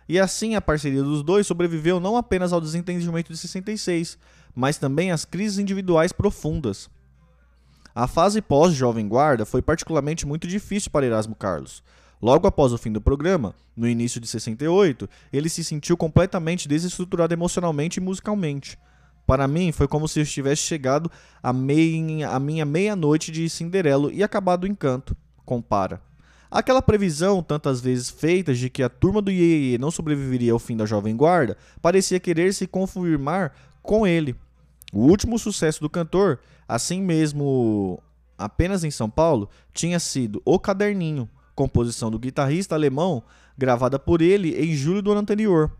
E 0.08 0.18
assim 0.18 0.54
a 0.54 0.60
parceria 0.60 1.02
dos 1.02 1.22
dois 1.22 1.46
sobreviveu 1.46 2.00
não 2.00 2.16
apenas 2.16 2.52
ao 2.52 2.60
desentendimento 2.60 3.32
de 3.32 3.38
66, 3.38 4.18
mas 4.54 4.76
também 4.76 5.10
às 5.10 5.24
crises 5.24 5.58
individuais 5.58 6.12
profundas. 6.12 6.90
A 7.94 8.06
fase 8.06 8.40
pós-Jovem 8.40 9.06
Guarda 9.06 9.44
foi 9.44 9.60
particularmente 9.60 10.26
muito 10.26 10.46
difícil 10.48 10.90
para 10.90 11.06
Erasmo 11.06 11.34
Carlos. 11.34 11.82
Logo 12.20 12.46
após 12.46 12.72
o 12.72 12.78
fim 12.78 12.92
do 12.92 13.00
programa, 13.00 13.54
no 13.76 13.88
início 13.88 14.20
de 14.20 14.28
68, 14.28 15.08
ele 15.32 15.48
se 15.48 15.64
sentiu 15.64 15.96
completamente 15.96 16.68
desestruturado 16.68 17.34
emocionalmente 17.34 17.98
e 17.98 18.02
musicalmente. 18.02 18.78
Para 19.26 19.48
mim, 19.48 19.72
foi 19.72 19.88
como 19.88 20.08
se 20.08 20.20
eu 20.20 20.26
tivesse 20.26 20.62
chegado 20.62 21.10
à 21.42 21.52
minha 21.52 22.64
meia-noite 22.64 23.30
de 23.30 23.48
Cinderelo 23.50 24.10
e 24.10 24.22
acabado 24.22 24.64
o 24.64 24.66
encanto, 24.66 25.16
compara. 25.44 26.00
Aquela 26.52 26.82
previsão, 26.82 27.42
tantas 27.42 27.80
vezes 27.80 28.10
feita, 28.10 28.52
de 28.52 28.68
que 28.68 28.82
a 28.82 28.88
turma 28.90 29.22
do 29.22 29.30
Iê 29.30 29.78
não 29.78 29.90
sobreviveria 29.90 30.52
ao 30.52 30.58
fim 30.58 30.76
da 30.76 30.84
Jovem 30.84 31.16
Guarda, 31.16 31.56
parecia 31.80 32.20
querer 32.20 32.52
se 32.52 32.66
confirmar 32.66 33.54
com 33.82 34.06
ele. 34.06 34.36
O 34.92 35.06
último 35.06 35.38
sucesso 35.38 35.80
do 35.80 35.88
cantor, 35.88 36.40
assim 36.68 37.00
mesmo 37.00 38.02
apenas 38.36 38.84
em 38.84 38.90
São 38.90 39.08
Paulo, 39.08 39.48
tinha 39.72 39.98
sido 39.98 40.42
O 40.44 40.58
Caderninho, 40.58 41.26
composição 41.54 42.10
do 42.10 42.18
guitarrista 42.18 42.74
alemão, 42.74 43.22
gravada 43.56 43.98
por 43.98 44.20
ele 44.20 44.54
em 44.62 44.74
julho 44.74 45.00
do 45.00 45.10
ano 45.10 45.22
anterior. 45.22 45.72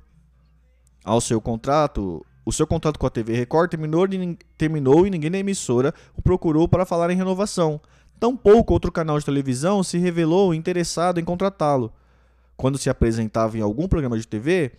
Ao 1.05 1.21
seu 1.21 1.39
contrato, 1.39 2.25
o 2.47 2.53
seu 2.53 2.67
contrato 2.67 2.99
com 2.99 3.07
a 3.07 3.11
TV 3.11 3.35
Record 3.35 3.71
terminou, 3.71 4.07
terminou 4.57 5.07
e 5.07 5.11
ninguém 5.11 5.29
na 5.29 5.39
emissora 5.39 5.93
o 6.17 6.23
procurou 6.23 6.67
para 6.67 6.87
falar 6.87 7.11
em 7.11 7.17
renovação. 7.17 7.79
Tampouco 8.23 8.73
outro 8.73 8.93
canal 8.93 9.19
de 9.19 9.25
televisão 9.25 9.83
se 9.83 9.99
revelou 9.99 10.55
interessado 10.55 11.19
em 11.19 11.25
contratá-lo. 11.25 11.93
Quando 12.57 12.79
se 12.79 12.89
apresentava 12.89 13.59
em 13.59 13.61
algum 13.61 13.89
programa 13.89 14.17
de 14.17 14.29
TV, 14.29 14.71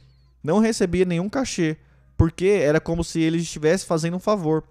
não 0.41 0.59
recebia 0.59 1.03
nenhum 1.03 1.27
cachê, 1.27 1.75
porque 2.15 2.45
era 2.45 2.79
como 2.79 3.03
se 3.03 3.19
ele 3.19 3.39
estivesse 3.39 3.85
fazendo 3.85 4.15
um 4.15 4.19
favor. 4.19 4.63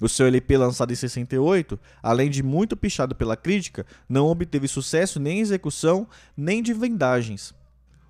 O 0.00 0.08
seu 0.08 0.28
LP 0.28 0.56
lançado 0.56 0.92
em 0.92 0.94
68, 0.94 1.76
além 2.00 2.30
de 2.30 2.40
muito 2.40 2.76
pichado 2.76 3.16
pela 3.16 3.36
crítica, 3.36 3.84
não 4.08 4.28
obteve 4.28 4.68
sucesso 4.68 5.18
nem 5.18 5.38
em 5.38 5.42
execução, 5.42 6.06
nem 6.36 6.62
de 6.62 6.72
vendagens. 6.72 7.52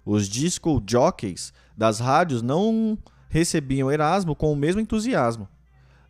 Os 0.05 0.29
disco 0.29 0.83
jockeys 0.87 1.55
das 1.75 1.99
rádios 1.99 2.43
não 2.43 2.99
recebiam 3.31 3.91
Erasmo 3.91 4.37
com 4.37 4.53
o 4.53 4.57
mesmo 4.57 4.83
entusiasmo. 4.83 5.49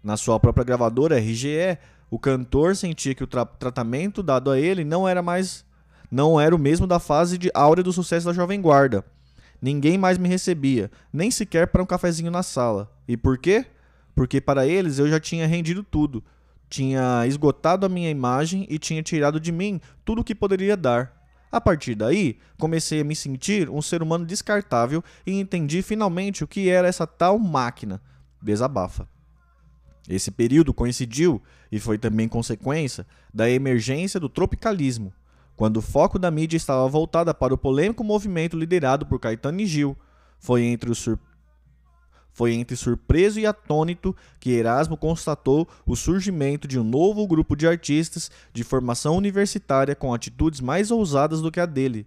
Na 0.03 0.17
sua 0.17 0.41
própria 0.41 0.65
gravadora 0.65 1.19
RGE, 1.21 1.79
o 2.11 2.19
cantor 2.19 2.77
sentia 2.77 3.15
que 3.15 3.25
o 3.25 3.27
tra 3.27 3.45
tratamento 3.45 4.23
dado 4.23 4.51
a 4.51 4.59
ele 4.59 4.85
não 4.85 5.09
era 5.09 5.23
mais 5.23 5.65
não 6.11 6.41
era 6.41 6.55
o 6.55 6.59
mesmo 6.59 6.87
da 6.87 7.01
fase 7.01 7.37
de 7.37 7.51
áurea 7.53 7.83
do 7.83 7.93
sucesso 7.93 8.27
da 8.27 8.33
Jovem 8.33 8.61
Guarda. 8.61 9.05
Ninguém 9.61 9.99
mais 9.99 10.19
me 10.19 10.29
recebia, 10.29 10.91
nem 11.13 11.31
sequer 11.31 11.67
para 11.67 11.83
um 11.83 11.87
cafezinho 11.87 12.31
na 12.31 12.43
sala. 12.43 12.93
E 13.09 13.17
por 13.17 13.39
quê? 13.39 13.67
porque 14.17 14.41
para 14.41 14.67
eles 14.67 14.99
eu 14.99 15.07
já 15.07 15.21
tinha 15.21 15.47
rendido 15.47 15.85
tudo, 15.85 16.25
tinha 16.71 17.25
esgotado 17.27 17.85
a 17.85 17.89
minha 17.89 18.11
imagem 18.11 18.67
e 18.71 18.79
tinha 18.79 19.03
tirado 19.03 19.39
de 19.39 19.53
mim 19.53 19.79
tudo 20.05 20.23
o 20.23 20.25
que 20.25 20.35
poderia 20.35 20.75
dar. 20.75 21.15
A 21.53 21.61
partir 21.61 21.95
daí, 21.95 22.39
comecei 22.59 23.03
a 23.03 23.05
me 23.05 23.15
sentir 23.15 23.69
um 23.71 23.81
ser 23.81 24.03
humano 24.03 24.25
descartável 24.25 25.05
e 25.25 25.39
entendi 25.39 25.83
finalmente 25.83 26.43
o 26.43 26.49
que 26.49 26.69
era 26.69 26.89
essa 26.89 27.07
tal 27.07 27.39
máquina. 27.39 28.01
Desabafa. 28.43 29.07
Esse 30.09 30.31
período 30.31 30.73
coincidiu, 30.73 31.43
e 31.71 31.81
foi 31.81 31.99
também 31.99 32.29
consequência, 32.29 33.07
da 33.35 33.51
emergência 33.51 34.21
do 34.21 34.29
tropicalismo, 34.29 35.13
quando 35.57 35.79
o 35.79 35.83
foco 35.83 36.19
da 36.19 36.31
mídia 36.31 36.57
estava 36.57 36.87
voltado 36.89 37.35
para 37.35 37.55
o 37.55 37.59
polêmico 37.59 38.05
movimento 38.05 38.57
liderado 38.57 39.07
por 39.07 39.19
Caetano 39.19 39.61
e 39.61 39.67
Gil. 39.67 39.97
Foi 40.39 40.63
entre 40.63 40.95
sur 40.95 41.19
foi 42.33 42.53
entre 42.53 42.77
surpreso 42.77 43.41
e 43.41 43.47
atônito 43.47 44.15
que 44.39 44.51
Erasmo 44.51 44.95
constatou 44.95 45.67
o 45.87 45.97
surgimento 45.97 46.69
de 46.69 46.79
um 46.79 46.85
novo 46.85 47.27
grupo 47.27 47.57
de 47.57 47.67
artistas 47.67 48.31
de 48.53 48.63
formação 48.63 49.17
universitária 49.17 49.95
com 49.95 50.13
atitudes 50.13 50.61
mais 50.61 50.91
ousadas 50.91 51.41
do 51.41 51.51
que 51.51 51.59
a 51.59 51.65
dele, 51.65 52.07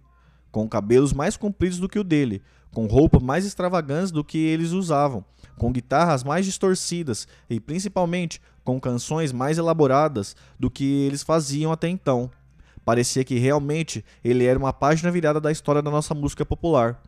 com 0.52 0.68
cabelos 0.68 1.12
mais 1.12 1.36
compridos 1.36 1.80
do 1.80 1.88
que 1.88 1.98
o 1.98 2.04
dele, 2.04 2.40
com 2.72 2.86
roupas 2.86 3.22
mais 3.22 3.44
extravagantes 3.44 4.10
do 4.10 4.24
que 4.24 4.38
eles 4.38 4.70
usavam, 4.72 5.24
com 5.56 5.72
guitarras 5.72 6.22
mais 6.22 6.46
distorcidas 6.46 7.26
e 7.48 7.58
principalmente 7.58 8.40
com 8.64 8.80
canções 8.80 9.32
mais 9.32 9.58
elaboradas 9.58 10.36
do 10.58 10.70
que 10.70 10.84
eles 10.84 11.22
faziam 11.22 11.72
até 11.72 11.88
então. 11.88 12.30
Parecia 12.84 13.24
que 13.24 13.38
realmente 13.38 14.04
ele 14.24 14.44
era 14.44 14.58
uma 14.58 14.72
página 14.72 15.10
virada 15.10 15.40
da 15.40 15.52
história 15.52 15.82
da 15.82 15.90
nossa 15.90 16.14
música 16.14 16.44
popular. 16.46 17.00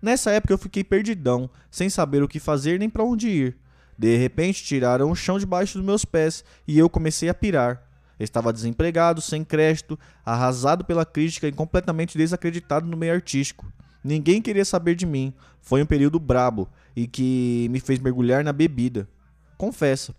Nessa 0.00 0.30
época 0.30 0.54
eu 0.54 0.58
fiquei 0.58 0.82
perdidão, 0.82 1.50
sem 1.70 1.90
saber 1.90 2.22
o 2.22 2.28
que 2.28 2.40
fazer 2.40 2.78
nem 2.78 2.88
para 2.88 3.04
onde 3.04 3.28
ir. 3.28 3.56
De 3.98 4.16
repente 4.16 4.64
tiraram 4.64 5.10
o 5.10 5.14
chão 5.14 5.38
debaixo 5.38 5.76
dos 5.76 5.86
meus 5.86 6.04
pés 6.06 6.42
e 6.66 6.78
eu 6.78 6.88
comecei 6.88 7.28
a 7.28 7.34
pirar. 7.34 7.82
Estava 8.18 8.52
desempregado, 8.52 9.20
sem 9.20 9.44
crédito, 9.44 9.98
arrasado 10.24 10.84
pela 10.84 11.04
crítica 11.04 11.48
e 11.48 11.52
completamente 11.52 12.16
desacreditado 12.16 12.86
no 12.86 12.96
meio 12.96 13.12
artístico. 13.12 13.70
Ninguém 14.02 14.40
queria 14.40 14.64
saber 14.64 14.94
de 14.94 15.06
mim. 15.06 15.32
Foi 15.60 15.82
um 15.82 15.86
período 15.86 16.18
brabo 16.18 16.68
e 16.96 17.06
que 17.06 17.68
me 17.70 17.80
fez 17.80 17.98
mergulhar 17.98 18.42
na 18.42 18.52
bebida. 18.52 19.08
Confessa. 19.56 20.14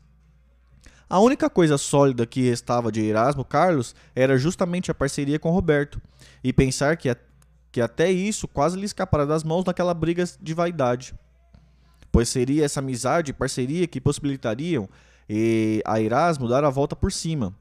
A 1.10 1.20
única 1.20 1.50
coisa 1.50 1.78
sólida 1.78 2.26
que 2.26 2.42
restava 2.42 2.92
de 2.92 3.02
Erasmo 3.02 3.44
Carlos 3.44 3.94
era 4.16 4.38
justamente 4.38 4.90
a 4.90 4.94
parceria 4.94 5.38
com 5.38 5.50
Roberto, 5.50 6.02
e 6.42 6.54
pensar 6.54 6.96
que 6.96 7.10
que 7.72 7.80
até 7.80 8.12
isso 8.12 8.48
quase 8.48 8.78
lhe 8.78 8.86
escapara 8.86 9.26
das 9.26 9.44
mãos 9.44 9.64
naquela 9.64 9.94
briga 9.94 10.26
de 10.42 10.54
vaidade. 10.54 11.14
Pois 12.12 12.28
seria 12.28 12.66
essa 12.66 12.82
amizade 12.82 13.32
e 13.32 13.34
parceria 13.34 13.88
que 13.88 14.02
possibilitariam 14.02 14.90
e 15.30 15.82
a 15.86 16.02
Erasmo 16.02 16.50
dar 16.50 16.66
a 16.66 16.70
volta 16.70 16.96
por 16.96 17.12
cima. 17.12 17.56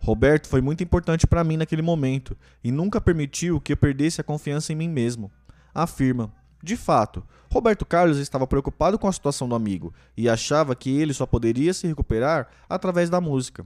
Roberto 0.00 0.48
foi 0.48 0.60
muito 0.60 0.82
importante 0.82 1.26
para 1.26 1.44
mim 1.44 1.56
naquele 1.56 1.82
momento 1.82 2.36
e 2.62 2.72
nunca 2.72 3.00
permitiu 3.00 3.60
que 3.60 3.72
eu 3.72 3.76
perdesse 3.76 4.20
a 4.20 4.24
confiança 4.24 4.72
em 4.72 4.76
mim 4.76 4.88
mesmo. 4.88 5.30
Afirma. 5.74 6.32
De 6.62 6.76
fato, 6.76 7.22
Roberto 7.52 7.86
Carlos 7.86 8.18
estava 8.18 8.46
preocupado 8.46 8.98
com 8.98 9.06
a 9.06 9.12
situação 9.12 9.48
do 9.48 9.54
amigo 9.54 9.94
e 10.16 10.28
achava 10.28 10.74
que 10.74 10.90
ele 10.90 11.14
só 11.14 11.24
poderia 11.24 11.72
se 11.72 11.86
recuperar 11.86 12.48
através 12.68 13.08
da 13.08 13.20
música 13.20 13.64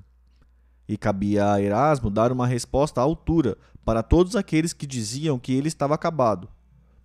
e 0.88 0.96
cabia 0.96 1.52
a 1.52 1.60
Erasmo 1.60 2.10
dar 2.10 2.30
uma 2.32 2.46
resposta 2.46 3.00
à 3.00 3.04
altura 3.04 3.56
para 3.84 4.02
todos 4.02 4.36
aqueles 4.36 4.72
que 4.72 4.86
diziam 4.86 5.38
que 5.38 5.52
ele 5.52 5.68
estava 5.68 5.94
acabado. 5.94 6.48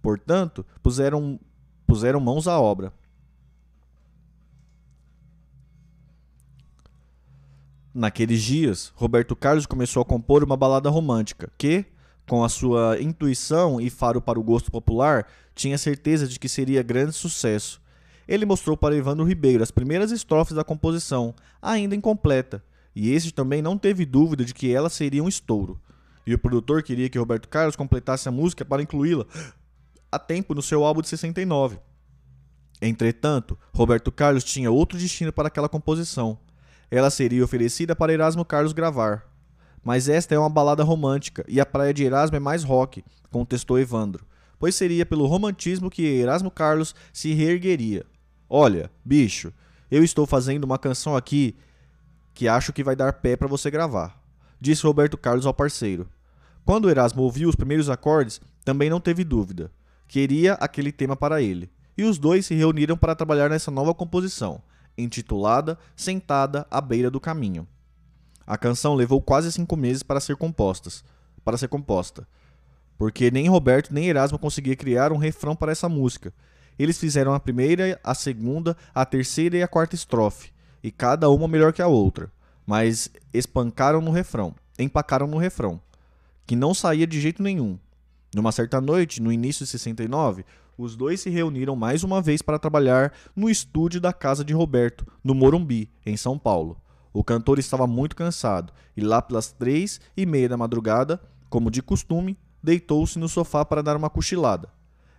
Portanto, 0.02 0.66
puseram, 0.84 1.40
puseram 1.86 2.20
mãos 2.20 2.48
à 2.48 2.60
obra. 2.60 2.94
Naqueles 7.94 8.44
dias, 8.44 8.94
Roberto 8.96 9.36
Carlos 9.36 9.66
começou 9.66 10.02
a 10.02 10.06
compor 10.06 10.44
uma 10.44 10.56
balada 10.56 10.90
romântica 10.90 11.52
que, 11.58 11.86
com 12.28 12.44
a 12.44 12.50
sua 12.50 13.02
intuição 13.02 13.80
e 13.80 13.90
faro 13.90 14.22
para 14.22 14.40
o 14.40 14.44
gosto 14.44 14.70
popular, 14.70 15.28
tinha 15.56 15.78
certeza 15.78 16.28
de 16.28 16.38
que 16.38 16.50
seria 16.50 16.84
grande 16.84 17.14
sucesso. 17.14 17.82
Ele 18.28 18.46
mostrou 18.46 18.76
para 18.76 18.96
Evandro 18.96 19.26
Ribeiro 19.26 19.64
as 19.64 19.72
primeiras 19.72 20.12
estrofes 20.12 20.56
da 20.56 20.64
composição, 20.64 21.34
ainda 21.62 21.96
incompleta, 21.96 22.64
e 22.94 23.14
este 23.14 23.34
também 23.34 23.62
não 23.62 23.78
teve 23.78 24.06
dúvida 24.06 24.44
de 24.44 24.54
que 24.54 24.74
ela 24.74 24.90
seria 24.90 25.24
um 25.24 25.30
estouro. 25.30 25.80
E 26.26 26.34
o 26.34 26.38
produtor 26.38 26.84
queria 26.84 27.10
que 27.10 27.18
Roberto 27.18 27.48
Carlos 27.48 27.76
completasse 27.76 28.28
a 28.28 28.32
música 28.32 28.66
para 28.66 28.82
incluí-la 28.82 29.26
a 30.12 30.20
tempo 30.20 30.54
no 30.54 30.62
seu 30.62 30.84
álbum 30.84 31.02
de 31.02 31.08
69. 31.08 31.80
Entretanto, 32.82 33.58
Roberto 33.74 34.12
Carlos 34.12 34.44
tinha 34.44 34.72
outro 34.72 34.98
destino 34.98 35.32
para 35.32 35.48
aquela 35.48 35.70
composição. 35.70 36.38
Ela 36.92 37.10
seria 37.10 37.44
oferecida 37.44 37.96
para 37.96 38.14
Erasmo 38.14 38.46
Carlos 38.46 38.74
gravar. 38.74 39.27
Mas 39.88 40.10
esta 40.10 40.36
é 40.36 40.38
uma 40.38 40.50
balada 40.50 40.84
romântica 40.84 41.46
e 41.48 41.62
a 41.62 41.66
praia 41.66 41.94
de 41.94 42.04
Erasmo 42.04 42.36
é 42.36 42.42
mais 42.42 42.62
rock, 42.62 43.06
contestou 43.32 43.80
Evandro, 43.80 44.26
pois 44.60 44.76
seria 44.76 45.06
pelo 45.06 45.26
romantismo 45.26 45.90
que 45.90 46.02
Erasmo 46.06 46.52
Carlos 46.52 46.94
se 47.14 47.34
reergueria. 47.34 48.06
Olha, 48.50 48.92
bicho, 49.06 49.54
eu 49.90 50.04
estou 50.04 50.26
fazendo 50.26 50.66
uma 50.66 50.78
canção 50.78 51.16
aqui 51.16 51.56
que 52.34 52.50
acho 52.50 52.74
que 52.74 52.84
vai 52.84 52.98
dar 52.98 53.14
pé 53.14 53.38
para 53.38 53.48
você 53.48 53.72
gravar, 53.72 54.22
disse 54.60 54.84
Roberto 54.84 55.18
Carlos 55.18 55.46
ao 55.46 55.54
parceiro. 55.54 56.06
Quando 56.66 56.90
Erasmo 56.90 57.22
ouviu 57.22 57.48
os 57.48 57.56
primeiros 57.56 57.90
acordes, 57.90 58.42
também 58.66 58.90
não 58.90 59.00
teve 59.00 59.24
dúvida. 59.24 59.72
Queria 60.06 60.56
aquele 60.56 60.92
tema 60.92 61.16
para 61.16 61.42
ele. 61.42 61.72
E 61.98 62.04
os 62.04 62.18
dois 62.18 62.46
se 62.46 62.54
reuniram 62.54 62.98
para 62.98 63.16
trabalhar 63.16 63.50
nessa 63.50 63.72
nova 63.72 63.94
composição, 63.94 64.62
intitulada 64.98 65.80
Sentada 65.96 66.68
à 66.70 66.82
beira 66.82 67.10
do 67.10 67.22
caminho. 67.22 67.66
A 68.48 68.58
canção 68.58 68.96
levou 68.96 69.22
quase 69.22 69.52
cinco 69.52 69.76
meses 69.76 70.02
para 70.02 70.22
ser 70.22 70.38
compostas, 70.38 71.04
para 71.44 71.58
ser 71.58 71.68
composta, 71.68 72.26
porque 72.98 73.30
nem 73.30 73.50
Roberto 73.50 73.94
nem 73.94 74.08
Erasmo 74.08 74.40
conseguiam 74.40 74.78
criar 74.78 75.12
um 75.12 75.18
refrão 75.18 75.54
para 75.54 75.74
essa 75.74 75.90
música. 75.90 76.34
Eles 76.80 76.98
fizeram 76.98 77.34
a 77.34 77.42
primeira, 77.42 78.00
a 78.02 78.16
segunda, 78.16 78.78
a 78.96 79.06
terceira 79.06 79.58
e 79.58 79.64
a 79.64 79.68
quarta 79.68 79.96
estrofe, 79.96 80.54
e 80.82 80.90
cada 80.90 81.30
uma 81.30 81.46
melhor 81.46 81.74
que 81.74 81.82
a 81.82 81.88
outra, 81.88 82.32
mas 82.66 83.12
espancaram 83.34 84.00
no 84.00 84.12
refrão, 84.12 84.56
empacaram 84.80 85.28
no 85.28 85.38
refrão, 85.38 85.82
que 86.46 86.56
não 86.56 86.74
saía 86.74 87.06
de 87.06 87.20
jeito 87.20 87.44
nenhum. 87.44 87.78
Numa 88.34 88.54
certa 88.54 88.80
noite, 88.80 89.22
no 89.22 89.30
início 89.30 89.66
de 89.66 89.72
69, 89.72 90.46
os 90.78 90.96
dois 90.96 91.20
se 91.20 91.30
reuniram 91.30 91.76
mais 91.76 92.02
uma 92.02 92.22
vez 92.22 92.42
para 92.42 92.60
trabalhar 92.60 93.12
no 93.36 93.50
estúdio 93.50 94.00
da 94.00 94.14
casa 94.14 94.46
de 94.46 94.54
Roberto, 94.54 95.06
no 95.22 95.36
Morumbi, 95.36 95.92
em 96.06 96.16
São 96.16 96.38
Paulo. 96.38 96.80
O 97.18 97.24
cantor 97.24 97.58
estava 97.58 97.88
muito 97.88 98.16
cansado 98.16 98.72
e 98.96 99.02
lá 99.02 99.20
pelas 99.24 99.52
três 99.52 100.00
e 100.16 100.24
meia 100.24 100.50
da 100.50 100.56
madrugada, 100.56 101.20
como 101.50 101.72
de 101.72 101.82
costume, 101.82 102.38
deitou-se 102.62 103.18
no 103.18 103.28
sofá 103.28 103.66
para 103.66 103.82
dar 103.82 103.98
uma 103.98 104.08
cochilada. 104.08 104.70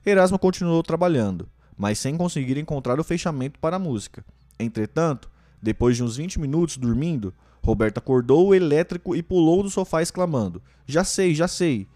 Erasmo 0.07 0.38
continuou 0.38 0.80
trabalhando, 0.80 1.49
mas 1.76 1.99
sem 1.99 2.16
conseguir 2.16 2.57
encontrar 2.57 3.01
o 3.01 3.05
fechamento 3.05 3.59
para 3.59 3.74
a 3.74 3.78
música. 3.80 4.24
Entretanto, 4.61 5.28
depois 5.61 5.96
de 5.96 6.05
uns 6.05 6.16
20 6.16 6.38
minutos 6.38 6.76
dormindo, 6.76 7.34
Roberto 7.64 7.99
acordou 7.99 8.46
o 8.46 8.55
elétrico 8.55 9.16
e 9.16 9.20
pulou 9.20 9.64
do 9.64 9.68
sofá 9.68 10.01
exclamando: 10.01 10.62
Já 10.86 11.03
sei, 11.03 11.34
já 11.34 11.49
sei. 11.49 11.88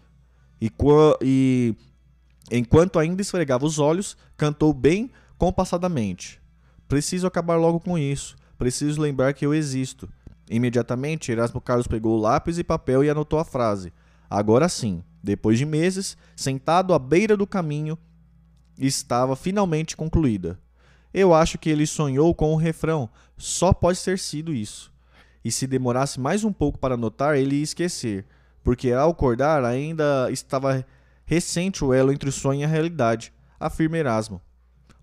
E, 0.59 0.69
e 1.21 1.75
enquanto 2.51 2.99
ainda 2.99 3.21
esfregava 3.21 3.65
os 3.65 3.79
olhos, 3.79 4.17
cantou 4.35 4.73
bem 4.73 5.09
compassadamente: 5.37 6.41
Preciso 6.89 7.25
acabar 7.25 7.55
logo 7.55 7.79
com 7.79 7.97
isso. 7.97 8.35
Preciso 8.57 9.01
lembrar 9.01 9.33
que 9.33 9.45
eu 9.45 9.53
existo. 9.53 10.09
Imediatamente, 10.49 11.31
Erasmo 11.31 11.61
Carlos 11.61 11.87
pegou 11.87 12.19
lápis 12.19 12.57
e 12.57 12.63
papel 12.63 13.03
e 13.03 13.09
anotou 13.09 13.39
a 13.39 13.45
frase. 13.45 13.93
Agora 14.29 14.67
sim, 14.67 15.03
depois 15.21 15.57
de 15.57 15.65
meses, 15.65 16.17
sentado 16.35 16.93
à 16.93 16.99
beira 16.99 17.37
do 17.37 17.47
caminho, 17.47 17.97
estava 18.77 19.35
finalmente 19.35 19.95
concluída. 19.95 20.59
Eu 21.13 21.33
acho 21.33 21.57
que 21.57 21.69
ele 21.69 21.85
sonhou 21.85 22.33
com 22.33 22.53
o 22.53 22.57
refrão. 22.57 23.09
Só 23.37 23.71
pode 23.71 24.03
ter 24.03 24.17
sido 24.17 24.53
isso. 24.53 24.91
E 25.45 25.51
se 25.51 25.67
demorasse 25.67 26.19
mais 26.19 26.43
um 26.43 26.51
pouco 26.51 26.79
para 26.79 26.95
anotar, 26.95 27.35
ele 27.35 27.57
ia 27.57 27.63
esquecer, 27.63 28.25
porque 28.63 28.91
ao 28.91 29.11
acordar 29.11 29.63
ainda 29.63 30.29
estava 30.31 30.85
recente 31.25 31.83
o 31.83 31.93
elo 31.93 32.11
entre 32.11 32.29
o 32.29 32.31
sonho 32.31 32.61
e 32.61 32.63
a 32.63 32.67
realidade, 32.67 33.33
afirma 33.59 33.97
Erasmo. 33.97 34.41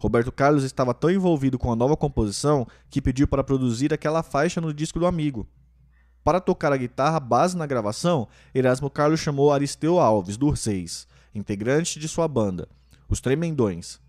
Roberto 0.00 0.32
Carlos 0.32 0.64
estava 0.64 0.94
tão 0.94 1.10
envolvido 1.10 1.58
com 1.58 1.70
a 1.70 1.76
nova 1.76 1.94
composição 1.94 2.66
que 2.88 3.02
pediu 3.02 3.28
para 3.28 3.44
produzir 3.44 3.92
aquela 3.92 4.22
faixa 4.22 4.58
no 4.58 4.72
disco 4.72 4.98
do 4.98 5.06
amigo. 5.06 5.46
Para 6.24 6.40
tocar 6.40 6.72
a 6.72 6.76
guitarra 6.78 7.20
base 7.20 7.54
na 7.54 7.66
gravação, 7.66 8.26
Erasmo 8.54 8.88
Carlos 8.88 9.20
chamou 9.20 9.52
Aristeu 9.52 10.00
Alves, 10.00 10.38
do 10.38 10.56
Seis, 10.56 11.06
integrante 11.34 11.98
de 11.98 12.08
sua 12.08 12.26
banda, 12.26 12.66
os 13.10 13.20
Tremendões, 13.20 14.00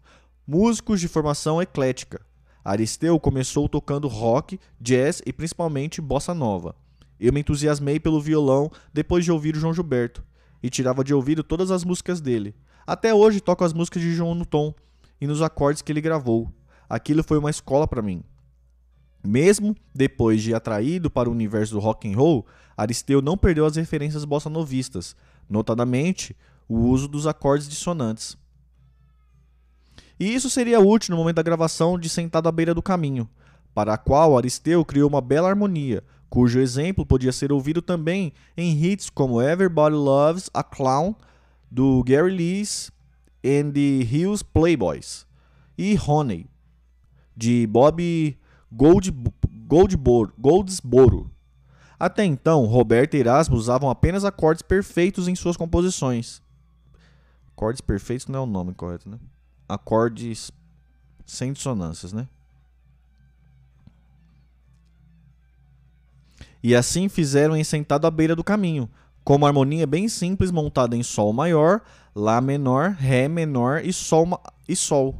músicos 0.47 1.01
de 1.01 1.09
formação 1.09 1.61
eclética. 1.61 2.21
Aristeu 2.63 3.19
começou 3.19 3.67
tocando 3.67 4.07
rock, 4.07 4.57
jazz 4.79 5.21
e 5.25 5.33
principalmente 5.33 5.99
bossa 5.99 6.33
nova. 6.33 6.73
Eu 7.19 7.33
me 7.33 7.41
entusiasmei 7.41 7.99
pelo 7.99 8.21
violão 8.21 8.71
depois 8.93 9.25
de 9.25 9.31
ouvir 9.31 9.57
o 9.57 9.59
João 9.59 9.73
Gilberto 9.73 10.23
e 10.63 10.69
tirava 10.69 11.03
de 11.03 11.13
ouvido 11.13 11.43
todas 11.43 11.69
as 11.69 11.83
músicas 11.83 12.21
dele. 12.21 12.55
Até 12.87 13.13
hoje 13.13 13.41
toco 13.41 13.65
as 13.65 13.73
músicas 13.73 14.01
de 14.01 14.13
João 14.13 14.33
no 14.33 14.45
tom 14.45 14.73
e 15.21 15.27
nos 15.27 15.41
acordes 15.41 15.83
que 15.83 15.91
ele 15.91 16.01
gravou. 16.01 16.51
Aquilo 16.89 17.23
foi 17.23 17.37
uma 17.37 17.51
escola 17.51 17.87
para 17.87 18.01
mim. 18.01 18.23
Mesmo 19.23 19.75
depois 19.93 20.41
de 20.41 20.53
atraído 20.53 21.11
para 21.11 21.29
o 21.29 21.31
universo 21.31 21.75
do 21.75 21.79
rock 21.79 22.11
and 22.11 22.17
roll, 22.17 22.45
Aristeu 22.75 23.21
não 23.21 23.37
perdeu 23.37 23.65
as 23.65 23.75
referências 23.75 24.25
bossa 24.25 24.49
novistas, 24.49 25.15
notadamente 25.47 26.35
o 26.67 26.79
uso 26.79 27.07
dos 27.07 27.27
acordes 27.27 27.69
dissonantes. 27.69 28.35
E 30.19 30.33
isso 30.33 30.49
seria 30.49 30.79
útil 30.79 31.11
no 31.11 31.17
momento 31.17 31.35
da 31.35 31.43
gravação 31.43 31.99
de 31.99 32.09
Sentado 32.09 32.49
à 32.49 32.51
Beira 32.51 32.73
do 32.73 32.81
Caminho, 32.81 33.29
para 33.73 33.93
a 33.93 33.97
qual 33.97 34.37
Aristeu 34.37 34.83
criou 34.83 35.07
uma 35.07 35.21
bela 35.21 35.49
harmonia, 35.49 36.03
cujo 36.29 36.59
exemplo 36.59 37.05
podia 37.05 37.31
ser 37.31 37.51
ouvido 37.51 37.81
também 37.81 38.33
em 38.57 38.83
hits 38.83 39.09
como 39.09 39.41
Everybody 39.41 39.95
Loves 39.95 40.49
a 40.53 40.63
Clown, 40.63 41.15
do 41.69 42.03
Gary 42.03 42.35
Lee's 42.35 42.91
and 43.43 43.71
the 43.71 44.03
Hills 44.03 44.43
Playboys 44.43 45.25
e 45.77 45.95
Honey, 45.95 46.47
de 47.35 47.65
Bob 47.67 48.37
Gold, 48.71 49.11
Goldboro, 49.67 50.33
Goldsboro. 50.37 51.31
Até 51.99 52.25
então, 52.25 52.65
Roberto 52.65 53.15
e 53.15 53.19
Erasmo 53.19 53.55
usavam 53.55 53.89
apenas 53.89 54.25
acordes 54.25 54.61
perfeitos 54.61 55.27
em 55.27 55.35
suas 55.35 55.55
composições. 55.55 56.41
Acordes 57.49 57.81
perfeitos 57.81 58.27
não 58.27 58.39
é 58.39 58.43
o 58.43 58.47
nome 58.47 58.73
correto, 58.73 59.09
né? 59.09 59.19
Acordes 59.69 60.51
sem 61.25 61.53
dissonâncias, 61.53 62.11
né? 62.11 62.27
E 66.63 66.75
assim 66.75 67.09
fizeram 67.09 67.55
em 67.55 67.63
Sentado 67.63 68.05
à 68.05 68.11
Beira 68.11 68.35
do 68.35 68.43
Caminho, 68.43 68.89
com 69.23 69.35
uma 69.35 69.47
harmonia 69.47 69.85
bem 69.85 70.07
simples 70.07 70.51
montada 70.51 70.95
em 70.95 71.03
Sol 71.03 71.31
maior, 71.33 71.81
Lá 72.13 72.41
menor, 72.41 72.89
Ré 72.91 73.27
menor 73.29 73.85
e 73.85 73.93
Sol. 73.93 74.27
E 74.67 74.75
sol. 74.75 75.15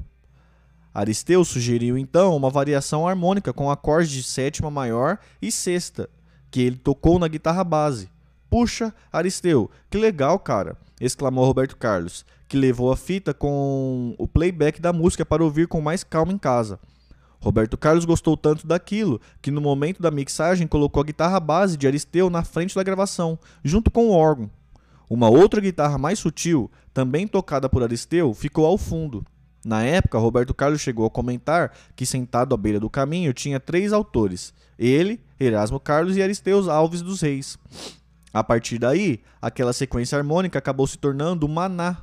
Aristeu 0.94 1.46
sugeriu 1.46 1.98
então 1.98 2.36
uma 2.36 2.50
variação 2.50 3.08
harmônica 3.08 3.54
com 3.54 3.72
acordes 3.72 4.12
de 4.12 4.24
sétima 4.24 4.70
maior 4.70 5.18
e 5.42 5.50
sexta, 5.50 6.10
que 6.50 6.60
ele 6.62 6.76
tocou 6.76 7.18
na 7.18 7.30
guitarra 7.30 7.64
base. 7.64 8.10
Puxa, 8.50 8.94
Aristeu, 9.12 9.72
que 9.90 9.98
legal, 9.98 10.38
cara! 10.38 10.78
exclamou 11.00 11.46
Roberto 11.46 11.78
Carlos, 11.78 12.26
que 12.48 12.58
levou 12.58 12.92
a 12.92 12.98
fita 12.98 13.34
com 13.34 14.14
o 14.18 14.28
playback 14.28 14.82
da 14.82 14.92
música 14.92 15.26
para 15.26 15.44
ouvir 15.44 15.68
com 15.68 15.80
mais 15.80 16.04
calma 16.04 16.34
em 16.34 16.38
casa. 16.38 16.78
Roberto 17.42 17.76
Carlos 17.76 18.06
gostou 18.06 18.38
tanto 18.38 18.68
daquilo 18.68 19.20
que 19.42 19.50
no 19.50 19.60
momento 19.60 20.02
da 20.02 20.12
mixagem 20.12 20.68
colocou 20.68 21.02
a 21.02 21.06
guitarra 21.06 21.40
base 21.40 21.76
de 21.76 21.88
Aristeu 21.88 22.30
na 22.30 22.44
frente 22.44 22.76
da 22.76 22.84
gravação, 22.84 23.38
junto 23.64 23.90
com 23.90 24.08
o 24.08 24.12
órgão. 24.12 24.50
Uma 25.10 25.28
outra 25.28 25.60
guitarra 25.60 25.98
mais 25.98 26.20
sutil, 26.20 26.70
também 26.94 27.28
tocada 27.28 27.68
por 27.68 27.82
Aristeu, 27.82 28.34
ficou 28.34 28.66
ao 28.66 28.78
fundo. 28.78 29.26
Na 29.66 29.84
época, 29.84 30.18
Roberto 30.18 30.54
Carlos 30.54 30.82
chegou 30.82 31.06
a 31.06 31.10
comentar 31.10 31.72
que 31.96 32.06
sentado 32.06 32.54
à 32.54 32.58
beira 32.58 32.80
do 32.80 32.90
caminho 32.90 33.34
tinha 33.34 33.60
três 33.60 33.92
autores: 33.92 34.54
ele, 34.78 35.20
Erasmo 35.40 35.80
Carlos 35.80 36.16
e 36.16 36.22
Aristeus 36.22 36.68
Alves 36.68 37.02
dos 37.02 37.22
Reis. 37.22 37.58
A 38.34 38.44
partir 38.44 38.78
daí, 38.80 39.20
aquela 39.42 39.74
sequência 39.74 40.18
harmônica 40.18 40.58
acabou 40.58 40.88
se 40.88 40.98
tornando 40.98 41.46
um 41.46 41.50
maná 41.50 41.98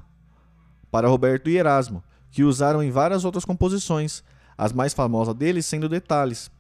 para 0.91 1.09
Roberto 1.09 1.49
e 1.49 1.57
Erasmo, 1.57 2.03
que 2.31 2.45
usaram 2.45 2.83
em 2.83 2.91
várias 2.91 3.25
outras 3.25 3.45
composições, 3.45 4.23
as 4.59 4.73
mais 4.73 4.93
famosas 4.93 5.35
deles 5.35 5.65
sendo 5.65 5.89
Detalhes. 5.89 6.51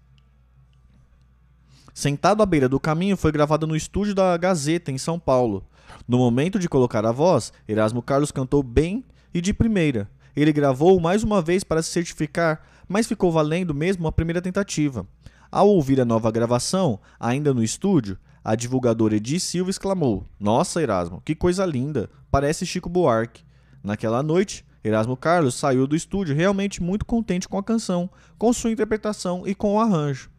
Sentado 1.92 2.44
à 2.44 2.46
beira 2.46 2.68
do 2.68 2.78
caminho 2.78 3.16
foi 3.16 3.32
gravada 3.32 3.66
no 3.66 3.74
estúdio 3.74 4.14
da 4.14 4.36
Gazeta, 4.36 4.92
em 4.92 4.98
São 4.98 5.18
Paulo. 5.18 5.66
No 6.06 6.18
momento 6.18 6.56
de 6.56 6.68
colocar 6.68 7.04
a 7.04 7.10
voz, 7.10 7.52
Erasmo 7.66 8.00
Carlos 8.00 8.30
cantou 8.30 8.62
bem 8.62 9.04
e 9.34 9.40
de 9.40 9.52
primeira. 9.52 10.08
Ele 10.36 10.52
gravou 10.52 11.00
mais 11.00 11.24
uma 11.24 11.42
vez 11.42 11.64
para 11.64 11.82
se 11.82 11.90
certificar, 11.90 12.62
mas 12.86 13.08
ficou 13.08 13.32
valendo 13.32 13.74
mesmo 13.74 14.06
a 14.06 14.12
primeira 14.12 14.40
tentativa. 14.40 15.04
Ao 15.50 15.68
ouvir 15.68 16.00
a 16.00 16.04
nova 16.04 16.30
gravação, 16.30 17.00
ainda 17.18 17.52
no 17.52 17.64
estúdio, 17.64 18.16
a 18.44 18.54
divulgadora 18.54 19.16
Edi 19.16 19.40
Silva 19.40 19.70
exclamou: 19.70 20.24
Nossa, 20.38 20.80
Erasmo, 20.80 21.20
que 21.24 21.34
coisa 21.34 21.66
linda! 21.66 22.08
Parece 22.30 22.64
Chico 22.64 22.88
Buarque. 22.88 23.42
Naquela 23.82 24.22
noite, 24.22 24.64
Erasmo 24.82 25.16
Carlos 25.16 25.54
saiu 25.54 25.86
do 25.86 25.96
estúdio 25.96 26.34
realmente 26.34 26.82
muito 26.82 27.04
contente 27.04 27.48
com 27.48 27.58
a 27.58 27.62
canção, 27.62 28.08
com 28.38 28.52
sua 28.52 28.70
interpretação 28.70 29.42
e 29.46 29.54
com 29.54 29.74
o 29.74 29.80
arranjo. 29.80 30.30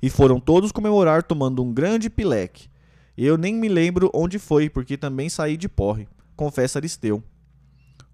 E 0.00 0.08
foram 0.08 0.40
todos 0.40 0.72
comemorar 0.72 1.22
tomando 1.22 1.62
um 1.62 1.72
grande 1.72 2.08
pileque. 2.08 2.68
Eu 3.16 3.36
nem 3.36 3.54
me 3.54 3.68
lembro 3.68 4.10
onde 4.14 4.38
foi, 4.38 4.70
porque 4.70 4.96
também 4.96 5.28
saí 5.28 5.56
de 5.56 5.68
porre, 5.68 6.08
confessa 6.34 6.78
Aristeu. 6.78 7.22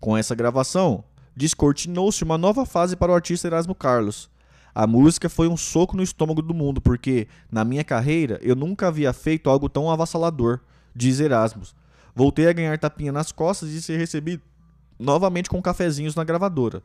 Com 0.01 0.17
essa 0.17 0.35
gravação, 0.35 1.05
descortinou-se 1.37 2.23
uma 2.25 2.37
nova 2.37 2.67
fase 2.67 2.97
para 2.97 3.13
o 3.13 3.15
artista 3.15 3.47
Erasmo 3.47 3.75
Carlos. 3.75 4.29
A 4.75 4.87
música 4.87 5.29
foi 5.29 5.49
um 5.49 5.57
soco 5.57 5.97
no 5.97 6.03
estômago 6.03 6.43
do 6.43 6.53
mundo, 6.53 6.81
porque, 6.81 7.29
na 7.51 7.65
minha 7.65 7.85
carreira, 7.85 8.39
eu 8.43 8.55
nunca 8.55 8.89
havia 8.89 9.13
feito 9.13 9.49
algo 9.49 9.69
tão 9.69 9.91
avassalador, 9.91 10.61
diz 10.95 11.21
Erasmus. 11.21 11.75
Voltei 12.15 12.49
a 12.49 12.53
ganhar 12.53 12.79
tapinha 12.79 13.13
nas 13.13 13.31
costas 13.31 13.71
e 13.71 13.81
ser 13.81 13.97
recebido 13.97 14.43
novamente 14.99 15.49
com 15.49 15.63
cafezinhos 15.63 16.15
na 16.15 16.25
gravadora. 16.25 16.83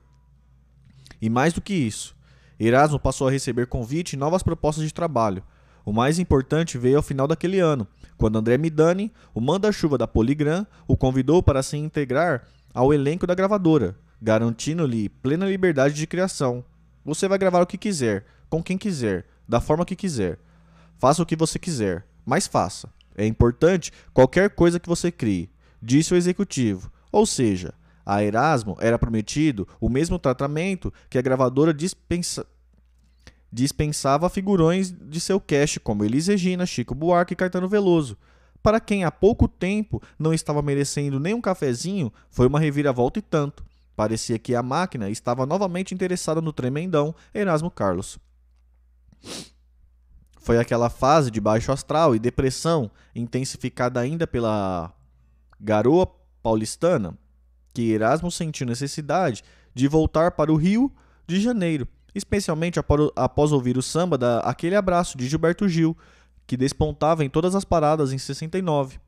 E 1.21 1.29
mais 1.29 1.53
do 1.53 1.61
que 1.61 1.73
isso, 1.73 2.15
Erasmo 2.59 2.99
passou 2.99 3.27
a 3.27 3.31
receber 3.31 3.67
convite 3.67 4.13
e 4.13 4.17
novas 4.17 4.43
propostas 4.43 4.85
de 4.85 4.93
trabalho. 4.93 5.43
O 5.85 5.91
mais 5.91 6.19
importante 6.19 6.77
veio 6.77 6.97
ao 6.97 7.03
final 7.03 7.27
daquele 7.27 7.59
ano, 7.59 7.87
quando 8.17 8.37
André 8.37 8.57
Midani, 8.57 9.11
o 9.33 9.41
manda-chuva 9.41 9.97
da 9.97 10.07
Polygram, 10.07 10.65
o 10.87 10.95
convidou 10.95 11.43
para 11.43 11.63
se 11.63 11.75
integrar 11.75 12.47
ao 12.73 12.93
elenco 12.93 13.27
da 13.27 13.35
gravadora, 13.35 13.97
garantindo-lhe 14.21 15.09
plena 15.09 15.45
liberdade 15.45 15.93
de 15.93 16.07
criação. 16.07 16.63
Você 17.03 17.27
vai 17.27 17.37
gravar 17.37 17.61
o 17.61 17.67
que 17.67 17.77
quiser, 17.77 18.25
com 18.49 18.63
quem 18.63 18.77
quiser, 18.77 19.25
da 19.47 19.59
forma 19.59 19.85
que 19.85 19.95
quiser. 19.95 20.39
Faça 20.97 21.21
o 21.21 21.25
que 21.25 21.35
você 21.35 21.59
quiser, 21.59 22.07
mas 22.25 22.47
faça. 22.47 22.89
É 23.15 23.25
importante 23.25 23.91
qualquer 24.13 24.51
coisa 24.51 24.79
que 24.79 24.87
você 24.87 25.11
crie, 25.11 25.49
disse 25.81 26.13
o 26.13 26.17
executivo. 26.17 26.89
Ou 27.11 27.25
seja, 27.25 27.73
a 28.05 28.23
Erasmo 28.23 28.77
era 28.79 28.99
prometido 28.99 29.67
o 29.79 29.89
mesmo 29.89 30.19
tratamento 30.19 30.93
que 31.09 31.17
a 31.17 31.21
gravadora 31.21 31.73
dispensa 31.73 32.45
dispensava 33.51 34.29
figurões 34.29 34.91
de 34.91 35.19
seu 35.19 35.39
cast 35.39 35.79
como 35.79 36.03
Elis 36.03 36.25
Regina, 36.25 36.65
Chico 36.65 36.95
Buarque 36.95 37.33
e 37.33 37.35
Caetano 37.35 37.69
Veloso. 37.69 38.17
Para 38.63 38.79
quem 38.79 39.03
há 39.03 39.11
pouco 39.11 39.47
tempo 39.47 40.01
não 40.17 40.33
estava 40.33 40.61
merecendo 40.63 41.19
nem 41.19 41.35
um 41.35 41.41
cafezinho, 41.41 42.11
foi 42.31 42.47
uma 42.47 42.59
reviravolta 42.59 43.19
e 43.19 43.21
tanto. 43.21 43.63
Parecia 43.95 44.39
que 44.39 44.55
a 44.55 44.63
máquina 44.63 45.07
estava 45.07 45.45
novamente 45.45 45.93
interessada 45.93 46.41
no 46.41 46.51
tremendão 46.51 47.13
Erasmo 47.31 47.69
Carlos. 47.69 48.17
Foi 50.39 50.57
aquela 50.57 50.89
fase 50.89 51.29
de 51.29 51.39
baixo 51.39 51.71
astral 51.71 52.15
e 52.15 52.19
depressão, 52.19 52.89
intensificada 53.13 53.99
ainda 53.99 54.25
pela 54.25 54.91
garoa 55.59 56.07
paulistana 56.41 57.15
que 57.73 57.91
Erasmo 57.91 58.29
sentiu 58.29 58.67
necessidade 58.67 59.43
de 59.73 59.87
voltar 59.87 60.31
para 60.31 60.51
o 60.51 60.55
Rio 60.55 60.91
de 61.25 61.41
Janeiro, 61.41 61.87
especialmente 62.13 62.79
após 63.15 63.51
ouvir 63.51 63.77
o 63.77 63.81
samba 63.81 64.17
da 64.17 64.39
Aquele 64.39 64.75
Abraço 64.75 65.17
de 65.17 65.27
Gilberto 65.27 65.67
Gil, 65.67 65.97
que 66.45 66.55
despontava 66.55 67.25
em 67.25 67.29
todas 67.29 67.55
as 67.55 67.65
paradas 67.65 68.13
em 68.13 68.17
69. 68.17 68.99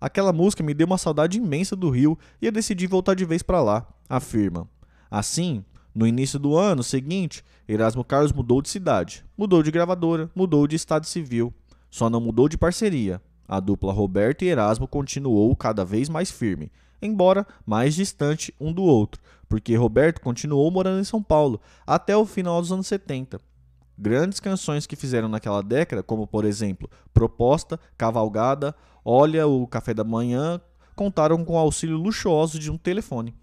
Aquela 0.00 0.32
música 0.32 0.62
me 0.62 0.74
deu 0.74 0.86
uma 0.86 0.98
saudade 0.98 1.38
imensa 1.38 1.76
do 1.76 1.90
Rio 1.90 2.18
e 2.40 2.46
eu 2.46 2.52
decidi 2.52 2.86
voltar 2.86 3.14
de 3.14 3.24
vez 3.24 3.42
para 3.42 3.62
lá, 3.62 3.86
afirma. 4.08 4.68
Assim, 5.10 5.64
no 5.94 6.06
início 6.06 6.38
do 6.38 6.56
ano 6.56 6.82
seguinte, 6.82 7.44
Erasmo 7.68 8.04
Carlos 8.04 8.32
mudou 8.32 8.60
de 8.60 8.68
cidade, 8.68 9.24
mudou 9.36 9.62
de 9.62 9.70
gravadora, 9.70 10.30
mudou 10.34 10.66
de 10.66 10.76
estado 10.76 11.06
civil, 11.06 11.52
só 11.90 12.10
não 12.10 12.20
mudou 12.20 12.48
de 12.48 12.58
parceria. 12.58 13.20
A 13.46 13.60
dupla 13.60 13.92
Roberto 13.92 14.42
e 14.42 14.48
Erasmo 14.48 14.88
continuou 14.88 15.54
cada 15.54 15.84
vez 15.84 16.08
mais 16.08 16.30
firme, 16.30 16.70
embora 17.00 17.46
mais 17.66 17.94
distante 17.94 18.54
um 18.60 18.72
do 18.72 18.82
outro, 18.82 19.20
porque 19.48 19.76
Roberto 19.76 20.20
continuou 20.20 20.70
morando 20.70 21.00
em 21.00 21.04
São 21.04 21.22
Paulo 21.22 21.60
até 21.86 22.16
o 22.16 22.24
final 22.24 22.60
dos 22.60 22.72
anos 22.72 22.86
70. 22.86 23.40
Grandes 23.96 24.40
canções 24.40 24.86
que 24.86 24.96
fizeram 24.96 25.28
naquela 25.28 25.62
década, 25.62 26.02
como 26.02 26.26
por 26.26 26.44
exemplo 26.44 26.90
Proposta, 27.12 27.78
Cavalgada, 27.96 28.74
Olha 29.04 29.46
o 29.46 29.66
Café 29.66 29.92
da 29.92 30.02
Manhã, 30.02 30.58
contaram 30.96 31.44
com 31.44 31.54
o 31.54 31.58
auxílio 31.58 31.98
luxuoso 31.98 32.58
de 32.58 32.70
um 32.70 32.78
telefone. 32.78 33.34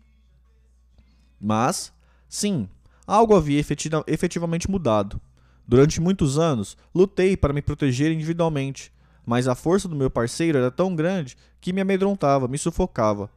Mas, 1.39 1.93
sim, 2.27 2.67
algo 3.05 3.35
havia 3.35 3.63
efetivamente 4.07 4.69
mudado. 4.69 5.21
Durante 5.67 6.01
muitos 6.01 6.39
anos, 6.39 6.75
lutei 6.95 7.37
para 7.37 7.53
me 7.53 7.61
proteger 7.61 8.11
individualmente, 8.11 8.91
mas 9.25 9.47
a 9.47 9.55
força 9.55 9.87
do 9.87 9.95
meu 9.95 10.09
parceiro 10.09 10.57
era 10.57 10.71
tão 10.71 10.95
grande 10.95 11.37
que 11.59 11.73
me 11.73 11.81
amedrontava, 11.81 12.47
me 12.47 12.57
sufocava. 12.57 13.29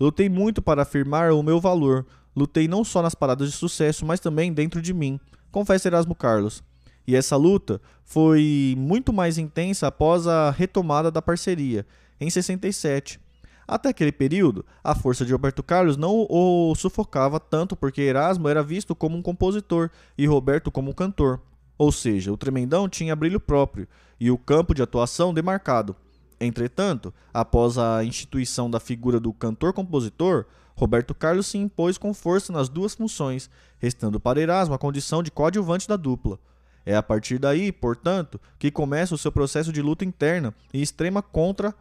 Lutei 0.00 0.28
muito 0.28 0.62
para 0.62 0.82
afirmar 0.82 1.32
o 1.32 1.42
meu 1.42 1.60
valor. 1.60 2.06
Lutei 2.36 2.68
não 2.68 2.84
só 2.84 3.02
nas 3.02 3.14
paradas 3.14 3.50
de 3.50 3.56
sucesso, 3.56 4.06
mas 4.06 4.20
também 4.20 4.52
dentro 4.52 4.80
de 4.80 4.94
mim, 4.94 5.18
confessa 5.50 5.88
Erasmo 5.88 6.14
Carlos. 6.14 6.62
E 7.06 7.16
essa 7.16 7.36
luta 7.36 7.80
foi 8.04 8.74
muito 8.76 9.12
mais 9.12 9.38
intensa 9.38 9.86
após 9.86 10.26
a 10.26 10.50
retomada 10.50 11.10
da 11.10 11.22
parceria, 11.22 11.86
em 12.20 12.28
67. 12.28 13.18
Até 13.66 13.90
aquele 13.90 14.12
período, 14.12 14.64
a 14.82 14.94
força 14.94 15.26
de 15.26 15.32
Roberto 15.32 15.62
Carlos 15.62 15.96
não 15.96 16.26
o 16.28 16.74
sufocava 16.74 17.38
tanto 17.38 17.76
porque 17.76 18.00
Erasmo 18.00 18.48
era 18.48 18.62
visto 18.62 18.94
como 18.94 19.16
um 19.16 19.22
compositor 19.22 19.90
e 20.16 20.26
Roberto 20.26 20.70
como 20.70 20.90
um 20.90 20.94
cantor. 20.94 21.40
Ou 21.78 21.92
seja, 21.92 22.32
o 22.32 22.36
Tremendão 22.36 22.88
tinha 22.88 23.14
brilho 23.14 23.38
próprio 23.38 23.86
e 24.18 24.30
o 24.30 24.36
campo 24.36 24.74
de 24.74 24.82
atuação 24.82 25.32
demarcado. 25.32 25.94
Entretanto, 26.40 27.14
após 27.32 27.78
a 27.78 28.04
instituição 28.04 28.68
da 28.68 28.80
figura 28.80 29.20
do 29.20 29.32
cantor-compositor, 29.32 30.44
Roberto 30.74 31.14
Carlos 31.14 31.46
se 31.46 31.58
impôs 31.58 31.96
com 31.96 32.12
força 32.12 32.52
nas 32.52 32.68
duas 32.68 32.94
funções, 32.94 33.48
restando 33.78 34.20
para 34.20 34.40
Erasmo 34.40 34.74
a 34.74 34.78
condição 34.78 35.22
de 35.22 35.30
coadjuvante 35.30 35.88
da 35.88 35.96
dupla. 35.96 36.38
É 36.86 36.96
a 36.96 37.02
partir 37.02 37.38
daí, 37.38 37.70
portanto, 37.70 38.40
que 38.58 38.70
começa 38.70 39.14
o 39.14 39.18
seu 39.18 39.30
processo 39.30 39.72
de 39.72 39.82
luta 39.82 40.04
interna 40.04 40.54
e 40.72 40.80
extrema 40.80 41.20
contra 41.20 41.74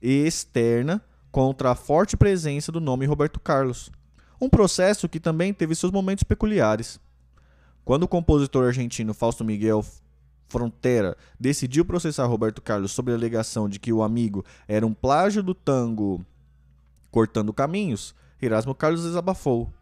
e 0.00 0.26
externa 0.26 1.00
contra 1.30 1.70
a 1.70 1.74
forte 1.74 2.16
presença 2.16 2.70
do 2.70 2.80
nome 2.80 3.06
Roberto 3.06 3.40
Carlos. 3.40 3.90
Um 4.40 4.48
processo 4.48 5.08
que 5.08 5.20
também 5.20 5.54
teve 5.54 5.74
seus 5.74 5.92
momentos 5.92 6.24
peculiares. 6.24 7.00
Quando 7.84 8.04
o 8.04 8.08
compositor 8.08 8.66
argentino 8.66 9.12
Fausto 9.12 9.44
Miguel 9.44 9.84
Frontera 10.48 11.16
decidiu 11.40 11.84
processar 11.84 12.26
Roberto 12.26 12.60
Carlos 12.60 12.92
sobre 12.92 13.12
a 13.12 13.16
alegação 13.16 13.68
de 13.68 13.80
que 13.80 13.92
o 13.92 14.02
amigo 14.02 14.44
era 14.68 14.86
um 14.86 14.92
plágio 14.92 15.42
do 15.42 15.54
tango 15.54 16.24
Cortando 17.10 17.52
Caminhos, 17.52 18.14
Erasmo 18.40 18.74
Carlos 18.74 19.02
desabafou. 19.02 19.72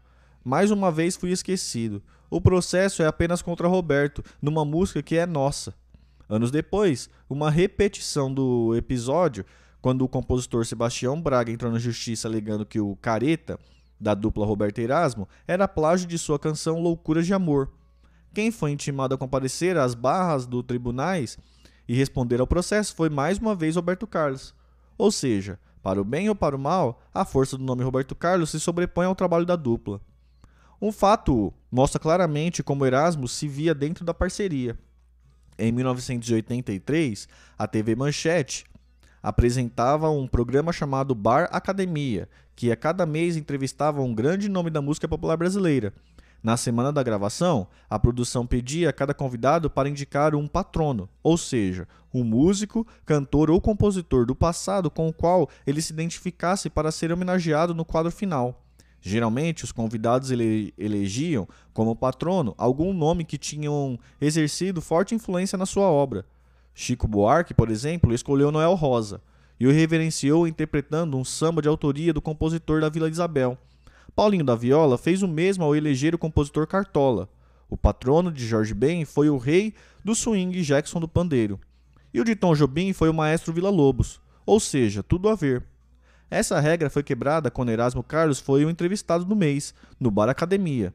Mais 0.43 0.71
uma 0.71 0.91
vez 0.91 1.15
fui 1.15 1.31
esquecido. 1.31 2.01
O 2.29 2.39
processo 2.39 3.03
é 3.03 3.07
apenas 3.07 3.41
contra 3.41 3.67
Roberto, 3.67 4.23
numa 4.41 4.63
música 4.63 5.03
que 5.03 5.17
é 5.17 5.25
nossa. 5.25 5.73
Anos 6.27 6.49
depois, 6.49 7.09
uma 7.29 7.51
repetição 7.51 8.33
do 8.33 8.73
episódio, 8.75 9.45
quando 9.81 10.03
o 10.03 10.07
compositor 10.07 10.65
Sebastião 10.65 11.21
Braga 11.21 11.51
entrou 11.51 11.71
na 11.71 11.79
justiça 11.79 12.27
alegando 12.27 12.65
que 12.65 12.79
o 12.79 12.95
Careta, 12.95 13.59
da 13.99 14.13
dupla 14.13 14.45
Roberto 14.45 14.79
Erasmo, 14.79 15.27
era 15.45 15.67
plágio 15.67 16.07
de 16.07 16.17
sua 16.17 16.39
canção 16.39 16.79
Loucuras 16.79 17.25
de 17.25 17.33
Amor. 17.33 17.69
Quem 18.33 18.51
foi 18.51 18.71
intimado 18.71 19.15
a 19.15 19.17
comparecer 19.17 19.77
às 19.77 19.93
barras 19.93 20.45
do 20.45 20.63
tribunais 20.63 21.37
e 21.87 21.95
responder 21.95 22.39
ao 22.39 22.47
processo 22.47 22.95
foi 22.95 23.09
mais 23.09 23.37
uma 23.37 23.53
vez 23.53 23.75
Roberto 23.75 24.07
Carlos. 24.07 24.53
Ou 24.97 25.11
seja, 25.11 25.59
para 25.83 25.99
o 25.99 26.05
bem 26.05 26.29
ou 26.29 26.35
para 26.35 26.55
o 26.55 26.59
mal, 26.59 27.01
a 27.13 27.25
força 27.25 27.57
do 27.57 27.63
nome 27.63 27.83
Roberto 27.83 28.15
Carlos 28.15 28.51
se 28.51 28.59
sobrepõe 28.59 29.05
ao 29.05 29.15
trabalho 29.15 29.45
da 29.45 29.55
dupla. 29.55 29.99
Um 30.81 30.91
fato 30.91 31.53
mostra 31.71 31.99
claramente 31.99 32.63
como 32.63 32.85
Erasmo 32.85 33.27
se 33.27 33.47
via 33.47 33.73
dentro 33.75 34.05
da 34.05 34.13
parceria. 34.13 34.77
Em 35.57 35.71
1983, 35.71 37.27
a 37.57 37.67
TV 37.67 37.95
Manchete 37.95 38.65
apresentava 39.21 40.09
um 40.09 40.27
programa 40.27 40.73
chamado 40.73 41.13
Bar 41.13 41.49
Academia, 41.51 42.27
que 42.55 42.71
a 42.71 42.75
cada 42.75 43.05
mês 43.05 43.37
entrevistava 43.37 44.01
um 44.01 44.13
grande 44.13 44.49
nome 44.49 44.69
da 44.69 44.81
música 44.81 45.07
popular 45.07 45.37
brasileira. 45.37 45.93
Na 46.43 46.57
semana 46.57 46.91
da 46.91 47.03
gravação, 47.03 47.67
a 47.87 47.99
produção 47.99 48.47
pedia 48.47 48.89
a 48.89 48.93
cada 48.93 49.13
convidado 49.13 49.69
para 49.69 49.87
indicar 49.87 50.33
um 50.33 50.47
patrono, 50.47 51.07
ou 51.21 51.37
seja, 51.37 51.87
um 52.11 52.23
músico, 52.23 52.85
cantor 53.05 53.51
ou 53.51 53.61
compositor 53.61 54.25
do 54.25 54.33
passado 54.33 54.89
com 54.89 55.07
o 55.07 55.13
qual 55.13 55.47
ele 55.67 55.83
se 55.83 55.93
identificasse 55.93 56.67
para 56.67 56.91
ser 56.91 57.11
homenageado 57.11 57.75
no 57.75 57.85
quadro 57.85 58.11
final. 58.11 58.65
Geralmente, 58.99 59.63
os 59.63 59.71
convidados 59.71 60.31
ele 60.31 60.73
elegiam 60.77 61.47
como 61.73 61.95
patrono 61.95 62.55
algum 62.57 62.91
nome 62.91 63.23
que 63.23 63.37
tinham 63.37 63.99
exercido 64.19 64.81
forte 64.81 65.13
influência 65.13 65.57
na 65.57 65.65
sua 65.65 65.85
obra. 65.85 66.25
Chico 66.73 67.07
Buarque, 67.07 67.53
por 67.53 67.69
exemplo, 67.69 68.13
escolheu 68.13 68.51
Noel 68.51 68.73
Rosa 68.73 69.21
e 69.59 69.67
o 69.67 69.71
reverenciou 69.71 70.47
interpretando 70.47 71.17
um 71.17 71.23
samba 71.23 71.61
de 71.61 71.67
autoria 71.67 72.11
do 72.11 72.21
compositor 72.21 72.81
da 72.81 72.89
Vila 72.89 73.09
Isabel. 73.09 73.57
Paulinho 74.15 74.43
da 74.43 74.55
Viola 74.55 74.97
fez 74.97 75.21
o 75.23 75.27
mesmo 75.27 75.63
ao 75.63 75.75
eleger 75.75 76.13
o 76.13 76.17
compositor 76.17 76.67
Cartola. 76.67 77.29
O 77.69 77.77
patrono 77.77 78.31
de 78.31 78.45
Jorge 78.45 78.73
Ben 78.73 79.05
foi 79.05 79.29
o 79.29 79.37
rei 79.37 79.73
do 80.03 80.13
swing 80.13 80.61
Jackson 80.61 80.99
do 80.99 81.07
Pandeiro. 81.07 81.59
E 82.13 82.19
o 82.19 82.25
de 82.25 82.35
Tom 82.35 82.53
Jobim 82.53 82.91
foi 82.91 83.09
o 83.09 83.13
maestro 83.13 83.53
Vila 83.53 83.69
Lobos. 83.69 84.19
Ou 84.45 84.59
seja, 84.59 85.01
tudo 85.01 85.29
a 85.29 85.35
ver. 85.35 85.63
Essa 86.29 86.59
regra 86.59 86.89
foi 86.89 87.03
quebrada 87.03 87.49
quando 87.49 87.69
Erasmo 87.71 88.03
Carlos 88.03 88.39
foi 88.39 88.65
o 88.65 88.69
entrevistado 88.69 89.23
do 89.23 89.35
mês, 89.35 89.73
no 89.99 90.11
Bar 90.11 90.29
Academia. 90.29 90.93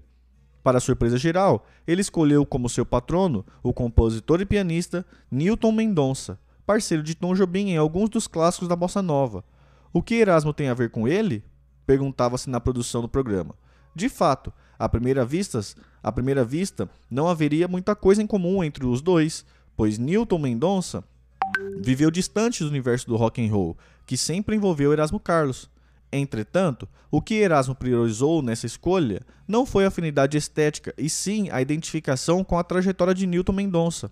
Para 0.62 0.80
surpresa 0.80 1.16
geral, 1.16 1.66
ele 1.86 2.00
escolheu 2.00 2.44
como 2.44 2.68
seu 2.68 2.84
patrono 2.84 3.46
o 3.62 3.72
compositor 3.72 4.40
e 4.40 4.46
pianista 4.46 5.06
Newton 5.30 5.72
Mendonça, 5.72 6.38
parceiro 6.66 7.02
de 7.02 7.14
Tom 7.14 7.34
Jobim 7.34 7.70
em 7.70 7.76
alguns 7.76 8.10
dos 8.10 8.26
clássicos 8.26 8.66
da 8.66 8.74
bossa 8.74 9.00
nova. 9.00 9.44
O 9.92 10.02
que 10.02 10.16
Erasmo 10.16 10.52
tem 10.52 10.68
a 10.68 10.74
ver 10.74 10.90
com 10.90 11.06
ele? 11.06 11.44
Perguntava-se 11.86 12.50
na 12.50 12.60
produção 12.60 13.02
do 13.02 13.08
programa. 13.08 13.54
De 13.94 14.08
fato, 14.08 14.52
à 14.78 14.88
primeira 14.88 15.24
vista, 15.24 15.60
à 16.02 16.12
primeira 16.12 16.44
vista, 16.44 16.88
não 17.10 17.28
haveria 17.28 17.66
muita 17.66 17.94
coisa 17.94 18.22
em 18.22 18.26
comum 18.26 18.62
entre 18.62 18.84
os 18.84 19.00
dois, 19.00 19.44
pois 19.76 19.98
Newton 19.98 20.38
Mendonça 20.38 21.04
viveu 21.80 22.10
distante 22.10 22.62
do 22.62 22.68
universo 22.68 23.06
do 23.06 23.16
rock 23.16 23.44
and 23.44 23.50
roll, 23.50 23.76
que 24.04 24.16
sempre 24.16 24.56
envolveu 24.56 24.92
Erasmo 24.92 25.20
Carlos. 25.20 25.70
Entretanto, 26.12 26.88
o 27.10 27.20
que 27.20 27.34
Erasmo 27.34 27.74
priorizou 27.74 28.42
nessa 28.42 28.66
escolha 28.66 29.22
não 29.46 29.66
foi 29.66 29.84
a 29.84 29.88
afinidade 29.88 30.36
estética, 30.36 30.94
e 30.96 31.08
sim 31.08 31.48
a 31.50 31.60
identificação 31.60 32.44
com 32.44 32.58
a 32.58 32.64
trajetória 32.64 33.14
de 33.14 33.26
Newton 33.26 33.52
Mendonça. 33.52 34.10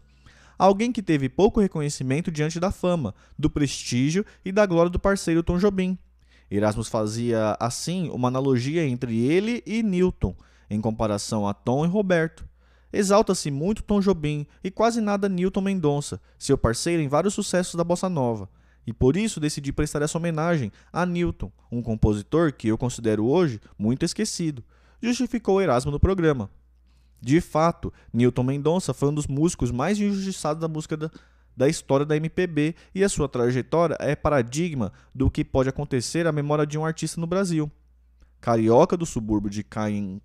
Alguém 0.58 0.92
que 0.92 1.02
teve 1.02 1.28
pouco 1.28 1.60
reconhecimento 1.60 2.30
diante 2.30 2.60
da 2.60 2.70
fama, 2.70 3.14
do 3.38 3.50
prestígio 3.50 4.24
e 4.44 4.52
da 4.52 4.64
glória 4.64 4.90
do 4.90 4.98
parceiro 4.98 5.42
Tom 5.42 5.58
Jobim. 5.58 5.98
Erasmus 6.56 6.88
fazia, 6.88 7.56
assim, 7.58 8.10
uma 8.10 8.28
analogia 8.28 8.86
entre 8.86 9.18
ele 9.18 9.62
e 9.66 9.82
Newton, 9.82 10.36
em 10.70 10.80
comparação 10.80 11.48
a 11.48 11.54
Tom 11.54 11.84
e 11.84 11.88
Roberto. 11.88 12.46
Exalta-se 12.92 13.50
muito 13.50 13.82
Tom 13.82 14.00
Jobim 14.00 14.46
e 14.62 14.70
quase 14.70 15.00
nada 15.00 15.28
Newton 15.28 15.60
Mendonça, 15.60 16.20
seu 16.38 16.56
parceiro 16.56 17.02
em 17.02 17.08
vários 17.08 17.34
sucessos 17.34 17.74
da 17.74 17.82
bossa 17.82 18.08
nova. 18.08 18.48
E 18.86 18.92
por 18.92 19.16
isso 19.16 19.40
decidi 19.40 19.72
prestar 19.72 20.02
essa 20.02 20.16
homenagem 20.16 20.70
a 20.92 21.04
Newton, 21.04 21.50
um 21.72 21.82
compositor 21.82 22.52
que 22.52 22.68
eu 22.68 22.78
considero 22.78 23.24
hoje 23.26 23.60
muito 23.78 24.04
esquecido, 24.04 24.62
justificou 25.02 25.60
Erasmo 25.60 25.90
no 25.90 25.98
programa. 25.98 26.50
De 27.20 27.40
fato, 27.40 27.92
Newton 28.12 28.42
Mendonça 28.42 28.92
foi 28.92 29.08
um 29.08 29.14
dos 29.14 29.26
músicos 29.26 29.70
mais 29.70 29.98
injustiçados 29.98 30.60
da 30.60 30.68
música 30.68 30.96
da, 30.96 31.10
da 31.56 31.68
história 31.68 32.04
da 32.04 32.16
MPB 32.16 32.74
e 32.94 33.04
a 33.04 33.08
sua 33.08 33.28
trajetória 33.28 33.96
é 34.00 34.14
paradigma 34.16 34.92
do 35.14 35.30
que 35.30 35.44
pode 35.44 35.68
acontecer 35.68 36.26
à 36.26 36.32
memória 36.32 36.66
de 36.66 36.78
um 36.78 36.84
artista 36.84 37.20
no 37.20 37.26
Brasil. 37.26 37.70
Carioca 38.40 38.96
do 38.96 39.06
subúrbio 39.06 39.50
de 39.50 39.62
Caim... 39.62 40.20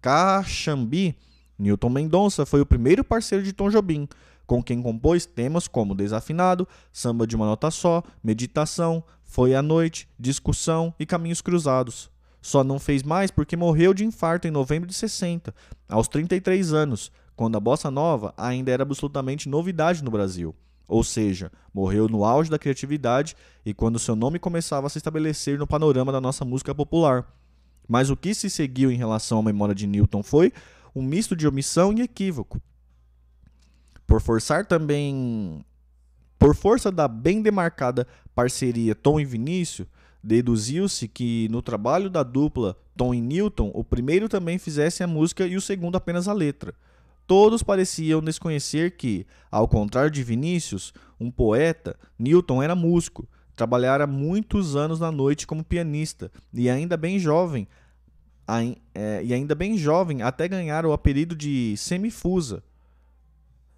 Caxambi, 0.00 1.16
Newton 1.58 1.88
Mendonça 1.88 2.44
foi 2.44 2.60
o 2.60 2.66
primeiro 2.66 3.02
parceiro 3.02 3.42
de 3.42 3.54
Tom 3.54 3.70
Jobim, 3.70 4.06
com 4.46 4.62
quem 4.62 4.82
compôs 4.82 5.24
temas 5.24 5.66
como 5.66 5.94
Desafinado, 5.94 6.68
Samba 6.92 7.26
de 7.26 7.34
uma 7.34 7.46
Nota 7.46 7.70
Só, 7.70 8.02
Meditação, 8.22 9.02
Foi 9.22 9.54
a 9.54 9.62
noite, 9.62 10.06
discussão 10.18 10.94
e 10.98 11.06
caminhos 11.06 11.40
cruzados. 11.40 12.10
Só 12.42 12.62
não 12.62 12.78
fez 12.78 13.02
mais 13.02 13.30
porque 13.30 13.56
morreu 13.56 13.94
de 13.94 14.04
infarto 14.04 14.46
em 14.46 14.50
novembro 14.50 14.86
de 14.86 14.94
60, 14.94 15.54
aos 15.88 16.06
33 16.08 16.74
anos, 16.74 17.10
quando 17.36 17.56
a 17.56 17.60
bossa 17.60 17.90
nova 17.90 18.32
ainda 18.36 18.70
era 18.70 18.82
absolutamente 18.82 19.48
novidade 19.48 20.02
no 20.02 20.10
Brasil. 20.10 20.54
Ou 20.86 21.02
seja, 21.02 21.50
morreu 21.72 22.08
no 22.08 22.24
auge 22.24 22.50
da 22.50 22.58
criatividade 22.58 23.36
e 23.64 23.72
quando 23.72 23.98
seu 23.98 24.14
nome 24.14 24.38
começava 24.38 24.86
a 24.86 24.90
se 24.90 24.98
estabelecer 24.98 25.58
no 25.58 25.66
panorama 25.66 26.12
da 26.12 26.20
nossa 26.20 26.44
música 26.44 26.74
popular. 26.74 27.26
Mas 27.88 28.10
o 28.10 28.16
que 28.16 28.34
se 28.34 28.50
seguiu 28.50 28.90
em 28.90 28.96
relação 28.96 29.38
à 29.38 29.42
memória 29.42 29.74
de 29.74 29.86
Newton 29.86 30.22
foi 30.22 30.52
um 30.94 31.02
misto 31.02 31.34
de 31.34 31.48
omissão 31.48 31.92
e 31.92 32.02
equívoco. 32.02 32.60
Por 34.06 34.20
forçar 34.20 34.66
também. 34.66 35.64
Por 36.38 36.54
força 36.54 36.92
da 36.92 37.08
bem 37.08 37.40
demarcada 37.40 38.06
parceria 38.34 38.94
Tom 38.94 39.18
e 39.18 39.24
Vinícius, 39.24 39.88
Deduziu-se 40.24 41.06
que 41.06 41.48
no 41.50 41.60
trabalho 41.60 42.08
da 42.08 42.22
dupla 42.22 42.78
Tom 42.96 43.12
e 43.12 43.20
Newton, 43.20 43.70
o 43.74 43.84
primeiro 43.84 44.26
também 44.26 44.56
fizesse 44.56 45.02
a 45.02 45.06
música 45.06 45.46
e 45.46 45.54
o 45.54 45.60
segundo 45.60 45.96
apenas 45.96 46.26
a 46.26 46.32
letra. 46.32 46.74
Todos 47.26 47.62
pareciam 47.62 48.20
desconhecer 48.20 48.96
que, 48.96 49.26
ao 49.50 49.66
contrário 49.66 50.10
de 50.10 50.22
Vinícius, 50.22 50.92
um 51.18 51.30
poeta, 51.30 51.96
Newton 52.18 52.62
era 52.62 52.74
músico, 52.74 53.26
trabalhara 53.56 54.06
muitos 54.06 54.76
anos 54.76 55.00
na 55.00 55.10
noite 55.10 55.46
como 55.46 55.64
pianista 55.64 56.30
e 56.52 56.68
ainda 56.68 56.96
bem 56.96 57.18
jovem, 57.18 57.66
é, 58.94 59.22
e 59.24 59.32
ainda 59.32 59.54
bem 59.54 59.78
jovem 59.78 60.22
até 60.22 60.46
ganhar 60.46 60.84
o 60.84 60.92
apelido 60.92 61.34
de 61.34 61.74
semifusa. 61.76 62.62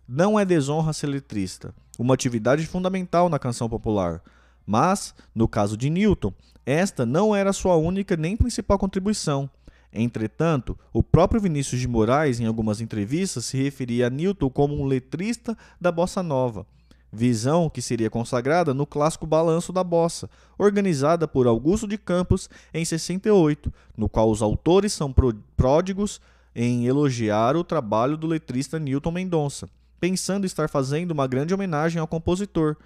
Não 0.09 0.39
é 0.39 0.44
desonra 0.44 0.93
ser 0.93 1.06
letrista, 1.06 1.74
uma 1.98 2.14
atividade 2.14 2.66
fundamental 2.66 3.28
na 3.28 3.39
canção 3.39 3.68
popular. 3.68 4.23
Mas, 4.64 5.14
no 5.32 5.47
caso 5.47 5.77
de 5.77 5.89
Newton, 5.89 6.32
esta 6.64 7.06
não 7.06 7.35
era 7.35 7.52
sua 7.52 7.77
única 7.77 8.16
nem 8.16 8.36
principal 8.36 8.78
contribuição. 8.78 9.48
Entretanto, 9.93 10.79
o 10.93 11.03
próprio 11.03 11.41
Vinícius 11.41 11.81
de 11.81 11.89
Moraes, 11.89 12.41
em 12.41 12.47
algumas 12.47 12.81
entrevistas, 12.81 13.47
se 13.47 13.63
referia 13.63 14.07
a 14.07 14.11
Newton 14.11 14.51
como 14.51 14.75
um 14.75 14.85
letrista 14.85 15.57
da 15.81 15.91
bossa 15.91 16.23
nova, 16.23 16.67
visão 17.13 17.71
que 17.71 17.81
seria 17.81 18.11
consagrada 18.11 18.75
no 18.75 18.87
clássico 18.87 19.27
Balanço 19.27 19.73
da 19.73 19.83
Bossa, 19.83 20.29
organizada 20.59 21.27
por 21.27 21.47
Augusto 21.47 21.87
de 21.87 21.97
Campos 21.97 22.51
em 22.75 22.85
68, 22.85 23.73
no 23.97 24.09
qual 24.09 24.31
os 24.31 24.43
autores 24.43 24.93
são 24.93 25.15
pródigos 25.57 26.21
em 26.55 26.87
elogiar 26.87 27.57
o 27.57 27.65
trabalho 27.65 28.17
do 28.17 28.27
letrista 28.27 28.79
Newton 28.79 29.11
Mendonça, 29.11 29.69
pensando 30.01 30.45
estar 30.45 30.69
fazendo 30.69 31.13
uma 31.13 31.27
grande 31.27 31.55
homenagem 31.55 32.01
ao 32.01 32.07
compositor, 32.07 32.77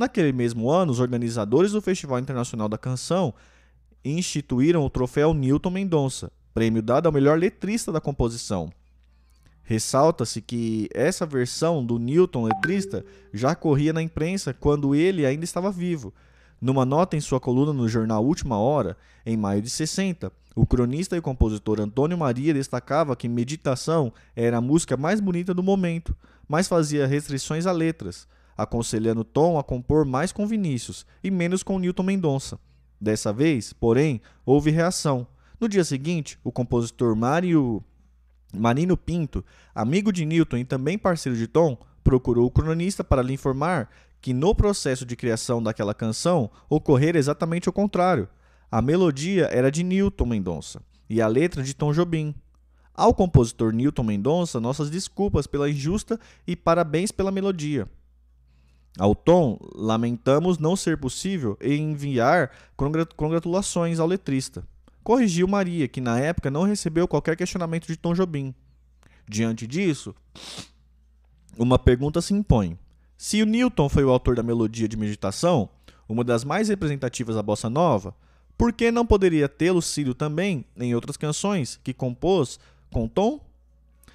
Naquele 0.00 0.32
mesmo 0.32 0.70
ano, 0.70 0.92
os 0.92 0.98
organizadores 0.98 1.72
do 1.72 1.82
Festival 1.82 2.18
Internacional 2.18 2.70
da 2.70 2.78
Canção 2.78 3.34
instituíram 4.02 4.82
o 4.82 4.88
troféu 4.88 5.34
Newton 5.34 5.68
Mendonça, 5.68 6.32
prêmio 6.54 6.82
dado 6.82 7.06
ao 7.06 7.12
melhor 7.12 7.38
letrista 7.38 7.92
da 7.92 8.00
composição. 8.00 8.70
Ressalta-se 9.62 10.40
que 10.40 10.88
essa 10.92 11.24
versão 11.24 11.84
do 11.84 11.98
Newton 11.98 12.44
letrista 12.44 13.04
já 13.32 13.54
corria 13.54 13.92
na 13.92 14.02
imprensa 14.02 14.52
quando 14.52 14.94
ele 14.94 15.24
ainda 15.24 15.44
estava 15.44 15.70
vivo. 15.70 16.12
Numa 16.60 16.84
nota 16.84 17.16
em 17.16 17.20
sua 17.20 17.40
coluna 17.40 17.72
no 17.72 17.88
jornal 17.88 18.24
Última 18.24 18.58
Hora, 18.58 18.96
em 19.24 19.36
maio 19.36 19.62
de 19.62 19.70
60, 19.70 20.32
o 20.56 20.66
cronista 20.66 21.16
e 21.16 21.20
compositor 21.20 21.80
Antônio 21.80 22.18
Maria 22.18 22.52
destacava 22.52 23.16
que 23.16 23.28
Meditação 23.28 24.12
era 24.34 24.58
a 24.58 24.60
música 24.60 24.96
mais 24.96 25.20
bonita 25.20 25.54
do 25.54 25.62
momento, 25.62 26.16
mas 26.48 26.66
fazia 26.66 27.06
restrições 27.06 27.66
a 27.66 27.72
letras 27.72 28.26
aconselhando 28.62 29.24
Tom 29.24 29.58
a 29.58 29.64
compor 29.64 30.04
mais 30.04 30.32
com 30.32 30.46
Vinícius 30.46 31.06
e 31.24 31.30
menos 31.30 31.62
com 31.62 31.78
Newton 31.78 32.02
Mendonça. 32.02 32.60
Dessa 33.00 33.32
vez, 33.32 33.72
porém, 33.72 34.20
houve 34.44 34.70
reação. 34.70 35.26
No 35.60 35.68
dia 35.68 35.84
seguinte, 35.84 36.38
o 36.42 36.50
compositor 36.50 37.14
Mário 37.14 37.84
Marino 38.50 38.96
Pinto, 38.96 39.44
amigo 39.74 40.10
de 40.10 40.24
Newton 40.24 40.56
e 40.56 40.64
também 40.64 40.96
parceiro 40.96 41.36
de 41.36 41.46
Tom, 41.46 41.76
procurou 42.02 42.46
o 42.46 42.50
cronista 42.50 43.04
para 43.04 43.20
lhe 43.20 43.34
informar 43.34 43.90
que 44.22 44.32
no 44.32 44.54
processo 44.54 45.04
de 45.04 45.14
criação 45.14 45.62
daquela 45.62 45.92
canção 45.92 46.50
ocorrera 46.68 47.18
exatamente 47.18 47.68
o 47.68 47.72
contrário. 47.72 48.26
A 48.70 48.80
melodia 48.80 49.48
era 49.52 49.70
de 49.70 49.82
Newton 49.82 50.24
Mendonça 50.24 50.82
e 51.10 51.20
a 51.20 51.28
letra 51.28 51.62
de 51.62 51.74
Tom 51.74 51.92
Jobim. 51.92 52.34
Ao 52.94 53.12
compositor 53.12 53.70
Newton 53.70 54.04
Mendonça, 54.04 54.60
nossas 54.60 54.88
desculpas 54.88 55.46
pela 55.46 55.68
injusta 55.68 56.18
e 56.46 56.56
parabéns 56.56 57.12
pela 57.12 57.30
melodia. 57.30 57.86
Ao 58.98 59.14
Tom, 59.14 59.58
lamentamos 59.74 60.58
não 60.58 60.74
ser 60.74 60.96
possível 60.96 61.58
enviar 61.60 62.50
congratulações 63.14 64.00
ao 64.00 64.06
letrista. 64.06 64.64
Corrigiu 65.02 65.48
Maria, 65.48 65.88
que 65.88 66.00
na 66.00 66.18
época 66.18 66.50
não 66.50 66.62
recebeu 66.62 67.08
qualquer 67.08 67.36
questionamento 67.36 67.86
de 67.86 67.96
Tom 67.96 68.14
Jobim. 68.14 68.54
Diante 69.28 69.66
disso, 69.66 70.14
uma 71.56 71.78
pergunta 71.78 72.20
se 72.20 72.34
impõe. 72.34 72.78
Se 73.16 73.42
o 73.42 73.46
Newton 73.46 73.88
foi 73.88 74.04
o 74.04 74.10
autor 74.10 74.34
da 74.34 74.42
melodia 74.42 74.88
de 74.88 74.96
meditação, 74.96 75.68
uma 76.08 76.24
das 76.24 76.44
mais 76.44 76.68
representativas 76.68 77.36
da 77.36 77.42
bossa 77.42 77.70
nova, 77.70 78.14
por 78.56 78.72
que 78.72 78.90
não 78.90 79.06
poderia 79.06 79.48
tê-lo 79.48 79.80
sido 79.80 80.14
também 80.14 80.64
em 80.76 80.94
outras 80.94 81.16
canções 81.16 81.80
que 81.82 81.94
compôs 81.94 82.58
com 82.90 83.08
Tom? 83.08 83.40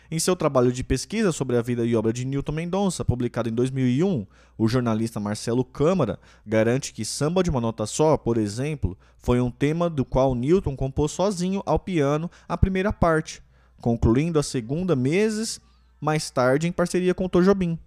Em 0.09 0.19
seu 0.19 0.35
trabalho 0.35 0.71
de 0.71 0.83
pesquisa 0.83 1.31
sobre 1.31 1.57
a 1.57 1.61
vida 1.61 1.83
e 1.83 1.95
obra 1.95 2.13
de 2.13 2.25
Newton 2.25 2.51
Mendonça, 2.51 3.03
publicado 3.03 3.49
em 3.49 3.53
2001, 3.53 4.27
o 4.55 4.67
jornalista 4.67 5.19
Marcelo 5.19 5.65
Câmara 5.65 6.19
garante 6.45 6.93
que 6.93 7.03
Samba 7.03 7.41
de 7.41 7.49
uma 7.49 7.59
Nota 7.59 7.87
Só, 7.87 8.15
por 8.15 8.37
exemplo, 8.37 8.95
foi 9.17 9.41
um 9.41 9.49
tema 9.49 9.89
do 9.89 10.05
qual 10.05 10.35
Newton 10.35 10.75
compôs 10.75 11.11
sozinho 11.11 11.63
ao 11.65 11.79
piano 11.79 12.29
a 12.47 12.55
primeira 12.55 12.93
parte, 12.93 13.41
concluindo 13.81 14.37
a 14.37 14.43
segunda 14.43 14.95
meses 14.95 15.59
mais 15.99 16.29
tarde 16.29 16.67
em 16.67 16.71
parceria 16.71 17.15
com 17.15 17.27
Tom 17.27 17.41
Jobim. 17.41 17.79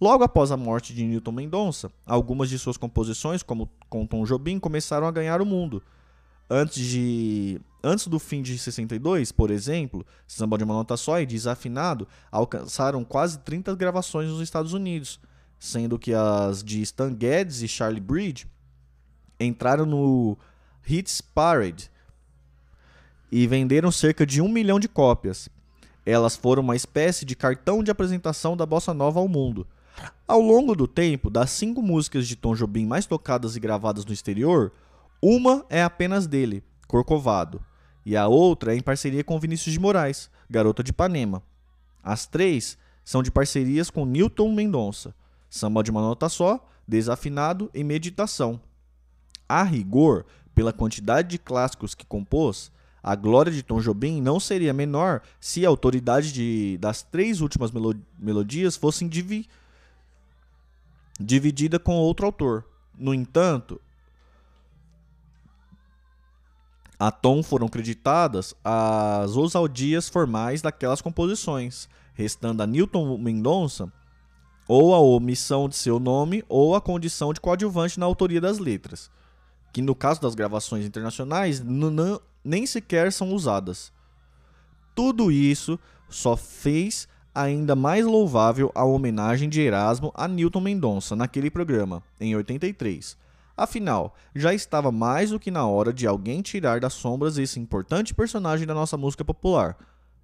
Logo 0.00 0.24
após 0.24 0.50
a 0.50 0.56
morte 0.56 0.94
de 0.94 1.04
Newton 1.04 1.32
Mendonça, 1.32 1.90
algumas 2.06 2.48
de 2.48 2.58
suas 2.58 2.76
composições, 2.76 3.42
como 3.42 3.70
com 3.88 4.06
Tom 4.06 4.24
Jobim, 4.24 4.58
começaram 4.58 5.06
a 5.06 5.10
ganhar 5.10 5.40
o 5.42 5.46
mundo. 5.46 5.82
Antes 6.48 6.84
de 6.84 7.60
Antes 7.86 8.06
do 8.06 8.18
fim 8.18 8.40
de 8.40 8.56
62, 8.56 9.30
por 9.30 9.50
exemplo, 9.50 10.06
Samba 10.26 10.56
de 10.56 10.64
uma 10.64 10.72
Nota 10.72 10.96
Só 10.96 11.20
e 11.20 11.26
Desafinado 11.26 12.08
alcançaram 12.32 13.04
quase 13.04 13.38
30 13.40 13.76
gravações 13.76 14.30
nos 14.30 14.40
Estados 14.40 14.72
Unidos, 14.72 15.20
sendo 15.58 15.98
que 15.98 16.14
as 16.14 16.64
de 16.64 16.80
Stan 16.80 17.14
Getz 17.14 17.60
e 17.60 17.68
Charlie 17.68 18.00
Bridge 18.00 18.46
entraram 19.38 19.84
no 19.84 20.38
Hits 20.88 21.20
Parade 21.20 21.90
e 23.30 23.46
venderam 23.46 23.92
cerca 23.92 24.24
de 24.24 24.40
um 24.40 24.48
milhão 24.48 24.80
de 24.80 24.88
cópias. 24.88 25.50
Elas 26.06 26.36
foram 26.36 26.62
uma 26.62 26.76
espécie 26.76 27.26
de 27.26 27.36
cartão 27.36 27.82
de 27.82 27.90
apresentação 27.90 28.56
da 28.56 28.64
bossa 28.64 28.94
nova 28.94 29.20
ao 29.20 29.28
mundo. 29.28 29.66
Ao 30.26 30.40
longo 30.40 30.74
do 30.74 30.88
tempo, 30.88 31.28
das 31.28 31.50
cinco 31.50 31.82
músicas 31.82 32.26
de 32.26 32.34
Tom 32.34 32.54
Jobim 32.54 32.86
mais 32.86 33.04
tocadas 33.04 33.56
e 33.56 33.60
gravadas 33.60 34.06
no 34.06 34.12
exterior, 34.12 34.72
uma 35.26 35.64
é 35.70 35.82
apenas 35.82 36.26
dele, 36.26 36.62
Corcovado 36.86 37.60
e 38.04 38.16
a 38.16 38.28
outra 38.28 38.74
é 38.74 38.76
em 38.76 38.82
parceria 38.82 39.24
com 39.24 39.38
Vinícius 39.40 39.72
de 39.72 39.80
Moraes, 39.80 40.30
Garota 40.48 40.82
de 40.82 40.90
Ipanema. 40.90 41.42
As 42.02 42.26
três 42.26 42.76
são 43.04 43.22
de 43.22 43.30
parcerias 43.30 43.88
com 43.88 44.04
Newton 44.04 44.52
Mendonça, 44.52 45.14
Samba 45.48 45.82
de 45.82 45.90
uma 45.90 46.02
Nota 46.02 46.28
Só, 46.28 46.66
Desafinado 46.86 47.70
e 47.72 47.82
Meditação. 47.82 48.60
A 49.48 49.62
rigor, 49.62 50.26
pela 50.54 50.72
quantidade 50.72 51.28
de 51.28 51.38
clássicos 51.38 51.94
que 51.94 52.04
compôs, 52.04 52.70
a 53.02 53.14
glória 53.14 53.52
de 53.52 53.62
Tom 53.62 53.80
Jobim 53.80 54.20
não 54.20 54.38
seria 54.38 54.72
menor 54.72 55.22
se 55.40 55.64
a 55.64 55.68
autoridade 55.68 56.32
de, 56.32 56.78
das 56.78 57.02
três 57.02 57.40
últimas 57.40 57.70
melodias 58.18 58.76
fossem 58.76 59.08
divi, 59.08 59.46
dividida 61.18 61.78
com 61.78 61.94
outro 61.96 62.26
autor. 62.26 62.64
No 62.98 63.12
entanto, 63.14 63.80
A 66.98 67.10
Tom 67.10 67.42
foram 67.42 67.68
creditadas 67.68 68.54
as 68.64 69.36
ousaldias 69.36 70.08
formais 70.08 70.62
daquelas 70.62 71.00
composições, 71.00 71.88
restando 72.14 72.62
a 72.62 72.66
Newton 72.66 73.18
Mendonça 73.18 73.92
ou 74.68 74.94
a 74.94 74.98
omissão 74.98 75.68
de 75.68 75.76
seu 75.76 75.98
nome 75.98 76.44
ou 76.48 76.74
a 76.74 76.80
condição 76.80 77.32
de 77.32 77.40
coadjuvante 77.40 77.98
na 77.98 78.06
autoria 78.06 78.40
das 78.40 78.58
letras, 78.58 79.10
que 79.72 79.82
no 79.82 79.94
caso 79.94 80.20
das 80.20 80.34
gravações 80.34 80.86
internacionais 80.86 81.62
nem 82.44 82.66
sequer 82.66 83.12
são 83.12 83.32
usadas. 83.32 83.92
Tudo 84.94 85.32
isso 85.32 85.78
só 86.08 86.36
fez 86.36 87.08
ainda 87.34 87.74
mais 87.74 88.06
louvável 88.06 88.70
a 88.74 88.84
homenagem 88.84 89.48
de 89.48 89.60
Erasmo 89.60 90.12
a 90.14 90.28
Newton 90.28 90.60
Mendonça 90.60 91.16
naquele 91.16 91.50
programa, 91.50 92.00
em 92.20 92.36
83, 92.36 93.16
Afinal, 93.56 94.16
já 94.34 94.52
estava 94.52 94.90
mais 94.90 95.30
do 95.30 95.38
que 95.38 95.50
na 95.50 95.66
hora 95.66 95.92
de 95.92 96.06
alguém 96.06 96.42
tirar 96.42 96.80
das 96.80 96.92
sombras 96.92 97.38
esse 97.38 97.60
importante 97.60 98.12
personagem 98.12 98.66
da 98.66 98.74
nossa 98.74 98.96
música 98.96 99.24
popular. 99.24 99.76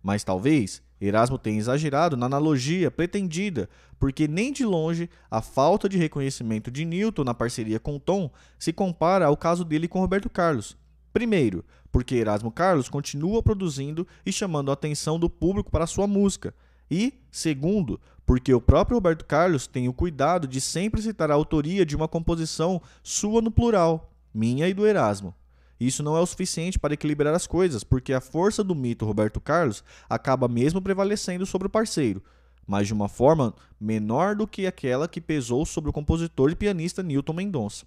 Mas 0.03 0.25
talvez 0.25 0.83
Erasmo 1.01 1.39
tenha 1.39 1.59
exagerado 1.59 2.17
na 2.17 2.27
analogia 2.27 2.91
pretendida, 2.91 3.69
porque 3.99 4.27
nem 4.27 4.53
de 4.53 4.65
longe 4.65 5.09
a 5.31 5.41
falta 5.41 5.89
de 5.89 5.97
reconhecimento 5.97 6.71
de 6.71 6.85
Newton 6.85 7.23
na 7.23 7.35
parceria 7.35 7.79
com 7.79 7.99
Tom 7.99 8.31
se 8.59 8.73
compara 8.73 9.27
ao 9.27 9.37
caso 9.37 9.65
dele 9.65 9.87
com 9.87 10.01
Roberto 10.01 10.29
Carlos. 10.29 10.77
Primeiro, 11.13 11.65
porque 11.91 12.17
Erasmo 12.17 12.51
Carlos 12.51 12.89
continua 12.89 13.43
produzindo 13.43 14.07
e 14.27 14.33
chamando 14.33 14.71
a 14.71 14.75
atenção 14.75 15.19
do 15.19 15.31
público 15.31 15.71
para 15.71 15.87
sua 15.87 16.07
música. 16.07 16.55
E, 16.91 17.15
segundo, 17.31 18.01
porque 18.27 18.53
o 18.53 18.61
próprio 18.61 18.97
Roberto 18.97 19.25
Carlos 19.25 19.67
tem 19.67 19.89
o 19.89 19.93
cuidado 19.93 20.47
de 20.47 20.61
sempre 20.61 21.01
citar 21.01 21.31
a 21.31 21.35
autoria 21.35 21.87
de 21.87 21.95
uma 21.97 22.09
composição 22.09 22.81
sua 23.03 23.41
no 23.41 23.51
plural, 23.51 24.13
minha 24.33 24.69
e 24.69 24.75
do 24.75 24.87
Erasmo. 24.87 25.35
Isso 25.81 26.03
não 26.03 26.17
é 26.17 26.21
o 26.21 26.27
suficiente 26.27 26.79
para 26.79 26.93
equilibrar 26.93 27.35
as 27.35 27.47
coisas, 27.47 27.83
porque 27.83 28.13
a 28.13 28.21
força 28.21 28.63
do 28.63 28.75
mito 28.75 29.07
Roberto 29.07 29.41
Carlos 29.41 29.83
acaba 30.09 30.47
mesmo 30.47 30.83
prevalecendo 30.83 31.47
sobre 31.47 31.69
o 31.69 31.71
parceiro, 31.71 32.23
mas 32.67 32.87
de 32.87 32.93
uma 32.93 33.09
forma 33.09 33.55
menor 33.81 34.37
do 34.37 34.47
que 34.47 34.67
aquela 34.67 35.09
que 35.09 35.21
pesou 35.21 35.65
sobre 35.65 35.89
o 35.89 35.93
compositor 35.93 36.51
e 36.51 36.55
pianista 36.55 37.03
Newton 37.03 37.33
Mendonça. 37.33 37.87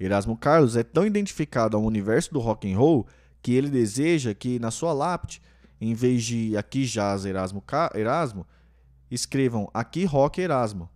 Erasmo 0.00 0.36
Carlos 0.36 0.76
é 0.76 0.82
tão 0.82 1.06
identificado 1.06 1.76
ao 1.76 1.82
universo 1.82 2.32
do 2.32 2.40
rock 2.40 2.72
and 2.72 2.76
roll 2.76 3.06
que 3.42 3.52
ele 3.52 3.68
deseja 3.68 4.34
que 4.34 4.58
na 4.58 4.70
sua 4.70 4.92
lápide, 4.92 5.40
em 5.80 5.94
vez 5.94 6.24
de 6.24 6.56
aqui 6.56 6.84
jazz 6.84 7.24
Erasmo, 7.24 7.62
Erasmo 7.94 8.46
escrevam 9.10 9.68
aqui 9.72 10.04
rock 10.04 10.40
Erasmo. 10.40 10.88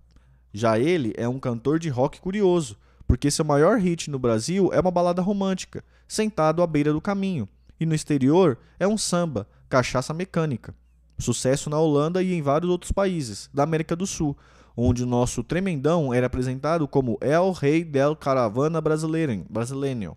Já 0.52 0.78
ele 0.78 1.12
é 1.16 1.28
um 1.28 1.39
cantor 1.39 1.78
de 1.78 1.89
rock 1.89 2.20
curioso, 2.20 2.77
porque 3.07 3.31
seu 3.31 3.44
maior 3.44 3.78
hit 3.78 4.11
no 4.11 4.19
Brasil 4.19 4.70
é 4.73 4.81
uma 4.81 4.90
balada 4.90 5.23
romântica, 5.23 5.85
sentado 6.09 6.62
à 6.62 6.66
beira 6.66 6.93
do 6.93 7.01
caminho, 7.01 7.48
e 7.78 7.86
no 7.86 7.94
exterior 7.94 8.59
é 8.78 8.86
um 8.86 8.98
samba, 8.98 9.47
cachaça 9.69 10.12
mecânica. 10.12 10.74
Sucesso 11.19 11.69
na 11.69 11.78
Holanda 11.78 12.23
e 12.23 12.32
em 12.32 12.43
vários 12.43 12.70
outros 12.70 12.93
países 12.93 13.51
da 13.52 13.62
América 13.62 13.94
do 13.94 14.07
Sul, 14.07 14.36
onde 14.77 15.02
o 15.02 15.07
nosso 15.07 15.44
tremendão 15.44 16.12
era 16.15 16.27
apresentado 16.27 16.89
como 16.89 17.19
El 17.20 17.52
Rei 17.52 17.85
del 17.85 18.16
Caravana 18.16 18.81
Brasileiro. 18.81 20.16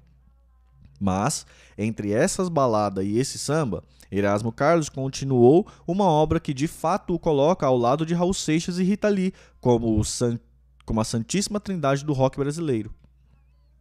Mas, 0.99 1.45
entre 1.77 2.11
essas 2.11 2.47
baladas 2.47 3.05
e 3.05 3.17
esse 3.17 3.37
samba, 3.37 3.83
Erasmo 4.17 4.51
Carlos 4.51 4.89
continuou 4.89 5.67
uma 5.87 6.05
obra 6.05 6.39
que 6.39 6.53
de 6.53 6.67
fato 6.67 7.15
o 7.15 7.19
coloca 7.19 7.65
ao 7.65 7.77
lado 7.77 8.05
de 8.05 8.13
Raul 8.13 8.33
Seixas 8.33 8.77
e 8.77 8.83
Rita 8.83 9.09
Lee, 9.09 9.33
como 9.59 10.03
San 10.03 10.39
como 10.85 10.99
a 10.99 11.05
Santíssima 11.05 11.59
Trindade 11.59 12.03
do 12.03 12.13
rock 12.13 12.37
brasileiro. 12.37 12.93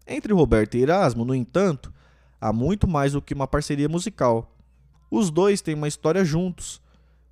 Entre 0.07 0.33
Roberto 0.33 0.77
e 0.77 0.83
Erasmo, 0.83 1.25
no 1.25 1.35
entanto, 1.35 1.93
há 2.41 2.53
muito 2.53 2.87
mais 2.87 3.13
do 3.13 3.21
que 3.21 3.35
uma 3.35 3.47
parceria 3.47 3.89
musical. 3.89 4.57
Os 5.11 5.29
dois 5.31 5.61
têm 5.61 5.75
uma 5.75 5.89
história 5.89 6.25
juntos, 6.25 6.81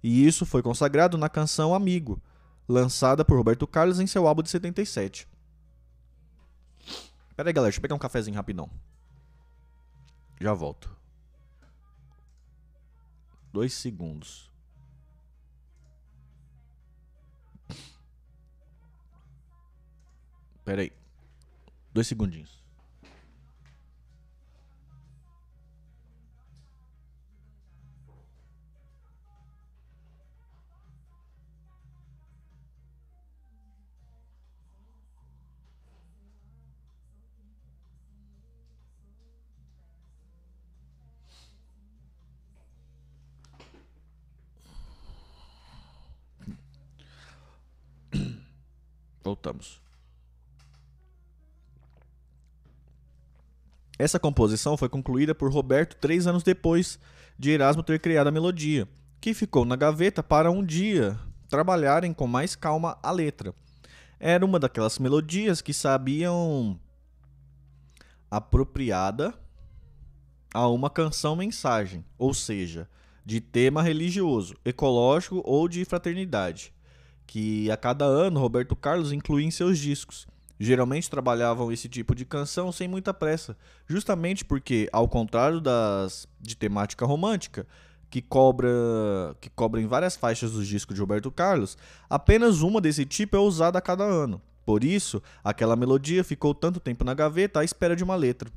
e 0.02 0.26
isso 0.26 0.44
foi 0.44 0.60
consagrado 0.60 1.16
na 1.16 1.28
canção 1.28 1.72
Amigo, 1.72 2.20
lançada 2.68 3.24
por 3.24 3.36
Roberto 3.36 3.66
Carlos 3.66 4.00
em 4.00 4.06
seu 4.06 4.26
álbum 4.26 4.42
de 4.42 4.50
77. 4.50 5.28
Pera 7.36 7.48
aí, 7.48 7.52
galera, 7.52 7.70
deixa 7.70 7.78
eu 7.78 7.82
pegar 7.82 7.94
um 7.94 7.98
cafezinho 7.98 8.36
rapidão. 8.36 8.68
Já 10.40 10.52
volto. 10.52 10.99
Dois 13.52 13.72
segundos. 13.72 14.50
Pera 20.64 20.82
aí. 20.82 20.92
Dois 21.92 22.06
segundinhos. 22.06 22.59
Voltamos. 49.22 49.80
Essa 53.98 54.18
composição 54.18 54.76
foi 54.78 54.88
concluída 54.88 55.34
por 55.34 55.52
Roberto 55.52 55.96
três 55.96 56.26
anos 56.26 56.42
depois 56.42 56.98
de 57.38 57.50
Erasmo 57.50 57.82
ter 57.82 58.00
criado 58.00 58.28
a 58.28 58.32
melodia, 58.32 58.88
que 59.20 59.34
ficou 59.34 59.64
na 59.64 59.76
gaveta 59.76 60.22
para 60.22 60.50
um 60.50 60.64
dia 60.64 61.18
trabalharem 61.50 62.14
com 62.14 62.26
mais 62.26 62.56
calma 62.56 62.98
a 63.02 63.10
letra. 63.10 63.54
Era 64.18 64.44
uma 64.44 64.58
daquelas 64.58 64.98
melodias 64.98 65.60
que 65.60 65.74
sabiam 65.74 66.80
apropriada 68.30 69.34
a 70.54 70.68
uma 70.68 70.88
canção-mensagem, 70.88 72.04
ou 72.16 72.32
seja, 72.32 72.88
de 73.24 73.40
tema 73.40 73.82
religioso, 73.82 74.54
ecológico 74.64 75.42
ou 75.44 75.68
de 75.68 75.84
fraternidade, 75.84 76.72
que 77.30 77.70
a 77.70 77.76
cada 77.76 78.04
ano 78.04 78.40
Roberto 78.40 78.74
Carlos 78.74 79.12
incluía 79.12 79.46
em 79.46 79.52
seus 79.52 79.78
discos. 79.78 80.26
Geralmente 80.58 81.08
trabalhavam 81.08 81.70
esse 81.70 81.88
tipo 81.88 82.12
de 82.12 82.24
canção 82.24 82.72
sem 82.72 82.88
muita 82.88 83.14
pressa, 83.14 83.56
justamente 83.86 84.44
porque, 84.44 84.88
ao 84.92 85.06
contrário 85.06 85.60
das 85.60 86.26
de 86.40 86.56
temática 86.56 87.06
romântica, 87.06 87.68
que 88.10 88.20
cobra 88.20 88.68
que 89.40 89.48
cobra 89.48 89.80
em 89.80 89.86
várias 89.86 90.16
faixas 90.16 90.50
dos 90.50 90.66
discos 90.66 90.92
de 90.92 91.00
Roberto 91.00 91.30
Carlos, 91.30 91.78
apenas 92.08 92.62
uma 92.62 92.80
desse 92.80 93.06
tipo 93.06 93.36
é 93.36 93.38
usada 93.38 93.78
a 93.78 93.80
cada 93.80 94.02
ano. 94.02 94.42
Por 94.66 94.82
isso, 94.82 95.22
aquela 95.44 95.76
melodia 95.76 96.24
ficou 96.24 96.52
tanto 96.52 96.80
tempo 96.80 97.04
na 97.04 97.14
gaveta 97.14 97.60
à 97.60 97.64
espera 97.64 97.94
de 97.94 98.02
uma 98.02 98.16
letra. 98.16 98.50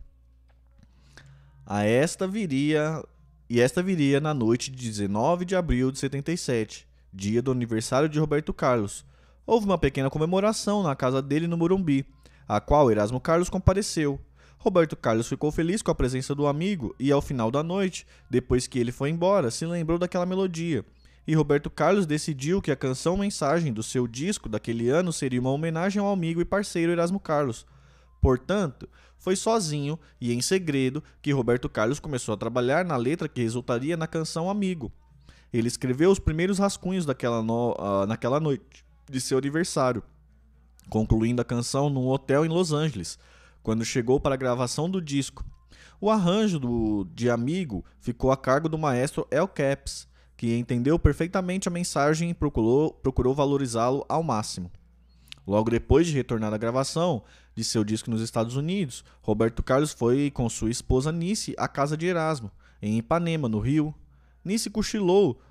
A 1.64 1.84
esta 1.84 2.28
viria 2.28 3.04
e 3.48 3.62
esta 3.62 3.84
viria 3.84 4.20
na 4.20 4.34
noite 4.34 4.72
de 4.72 4.90
19 4.90 5.46
de 5.46 5.56
abril 5.56 5.92
de 5.92 6.00
77, 6.00 6.88
dia 7.14 7.42
do 7.42 7.52
aniversário 7.52 8.10
de 8.10 8.20
Roberto 8.20 8.52
Carlos 8.54 9.06
houve 9.46 9.66
uma 9.66 9.78
pequena 9.78 10.10
comemoração 10.10 10.82
na 10.84 10.96
casa 10.96 11.22
dele 11.22 11.48
no 11.48 11.58
Morumbi, 11.58 12.06
a 12.48 12.60
qual 12.60 12.90
Erasmo 12.90 13.20
Carlos 13.20 13.50
compareceu. 13.50 14.20
Roberto 14.58 14.96
Carlos 14.96 15.28
ficou 15.28 15.52
feliz 15.52 15.82
com 15.82 15.92
a 15.92 15.96
presença 15.96 16.34
do 16.34 16.48
amigo 16.48 16.96
e, 16.98 17.12
ao 17.12 17.22
final 17.22 17.52
da 17.52 17.62
noite, 17.62 18.08
depois 18.30 18.66
que 18.66 18.80
ele 18.80 18.94
foi 18.94 19.10
embora, 19.10 19.52
se 19.52 19.66
lembrou 19.66 20.00
daquela 20.00 20.26
melodia. 20.26 20.86
E 21.28 21.36
Roberto 21.36 21.70
Carlos 21.70 22.06
decidiu 22.06 22.62
que 22.62 22.72
a 22.72 22.76
canção 22.76 23.18
mensagem 23.18 23.74
do 23.74 23.84
seu 23.84 24.08
disco 24.08 24.48
daquele 24.48 24.90
ano 24.90 25.12
seria 25.12 25.40
uma 25.40 25.52
homenagem 25.52 26.02
ao 26.02 26.12
amigo 26.12 26.42
e 26.42 26.46
parceiro 26.46 26.92
Erasmo 26.92 27.20
Carlos. 27.20 27.66
Portanto, 28.22 28.88
foi 29.18 29.36
sozinho 29.36 30.00
e 30.20 30.34
em 30.34 30.42
segredo 30.42 31.04
que 31.22 31.32
Roberto 31.32 31.68
Carlos 31.70 32.00
começou 32.00 32.34
a 32.34 32.38
trabalhar 32.38 32.86
na 32.86 32.96
letra 32.96 33.28
que 33.28 33.42
resultaria 33.42 33.98
na 33.98 34.08
canção 34.08 34.50
Amigo. 34.50 34.92
Ele 35.54 35.68
escreveu 35.68 36.10
os 36.10 36.20
primeiros 36.20 36.58
rascunhos 36.58 37.06
daquela 37.06 37.44
no... 37.44 37.74
uh, 37.74 38.08
naquela 38.08 38.40
noite 38.40 38.84
de 39.10 39.22
seu 39.22 39.38
aniversário, 39.38 40.02
concluindo 40.90 41.42
a 41.42 41.46
canção 41.46 41.90
num 41.90 42.08
hotel 42.08 42.46
em 42.46 42.50
Los 42.50 42.74
Angeles, 42.74 43.20
quando 43.62 43.86
chegou 43.86 44.20
para 44.20 44.34
a 44.34 44.38
gravação 44.38 44.90
do 44.90 45.00
disco. 45.00 45.46
O 46.02 46.10
arranjo 46.10 46.60
do, 46.60 47.08
de 47.14 47.30
Amigo 47.30 47.86
ficou 48.00 48.32
a 48.32 48.38
cargo 48.38 48.68
do 48.68 48.78
maestro 48.78 49.28
El 49.32 49.48
Caps, 49.48 50.08
que 50.36 50.58
entendeu 50.58 50.98
perfeitamente 50.98 51.68
a 51.68 51.72
mensagem 51.72 52.32
e 52.32 52.34
procurou, 52.34 52.92
procurou 52.92 53.34
valorizá-lo 53.34 54.06
ao 54.10 54.24
máximo. 54.24 54.72
Logo 55.46 55.70
depois 55.70 56.08
de 56.08 56.14
retornar 56.14 56.52
da 56.52 56.58
gravação 56.58 57.24
de 57.56 57.64
seu 57.64 57.84
disco 57.84 58.10
nos 58.10 58.22
Estados 58.22 58.56
Unidos, 58.56 59.04
Roberto 59.22 59.62
Carlos 59.62 59.94
foi 59.94 60.32
com 60.32 60.50
sua 60.50 60.70
esposa 60.70 61.12
Nice 61.12 61.54
à 61.58 61.68
casa 61.68 61.96
de 61.96 62.06
Erasmo, 62.06 62.52
em 62.82 62.98
Ipanema, 62.98 63.48
no 63.48 63.60
Rio. 63.60 63.94
Nice 64.44 64.70
cochilou 64.70 65.42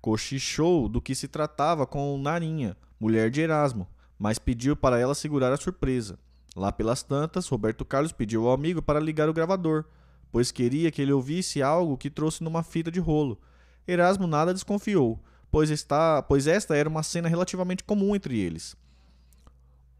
cochichou 0.00 0.88
do 0.88 1.00
que 1.00 1.14
se 1.14 1.28
tratava 1.28 1.86
com 1.86 2.18
Narinha, 2.18 2.76
mulher 2.98 3.30
de 3.30 3.40
Erasmo, 3.40 3.88
mas 4.18 4.38
pediu 4.38 4.76
para 4.76 4.98
ela 4.98 5.14
segurar 5.14 5.52
a 5.52 5.56
surpresa. 5.56 6.18
Lá 6.56 6.72
pelas 6.72 7.02
tantas, 7.02 7.48
Roberto 7.48 7.84
Carlos 7.84 8.12
pediu 8.12 8.46
ao 8.46 8.54
amigo 8.54 8.80
para 8.82 9.00
ligar 9.00 9.28
o 9.28 9.32
gravador, 9.32 9.84
pois 10.32 10.50
queria 10.50 10.90
que 10.90 11.02
ele 11.02 11.12
ouvisse 11.12 11.62
algo 11.62 11.96
que 11.96 12.10
trouxe 12.10 12.42
numa 12.42 12.62
fita 12.62 12.90
de 12.90 13.00
rolo. 13.00 13.38
Erasmo 13.86 14.26
nada 14.26 14.54
desconfiou, 14.54 15.22
pois, 15.50 15.70
está, 15.70 16.22
pois 16.22 16.46
esta 16.46 16.76
era 16.76 16.88
uma 16.88 17.02
cena 17.02 17.28
relativamente 17.28 17.84
comum 17.84 18.14
entre 18.14 18.38
eles. 18.38 18.76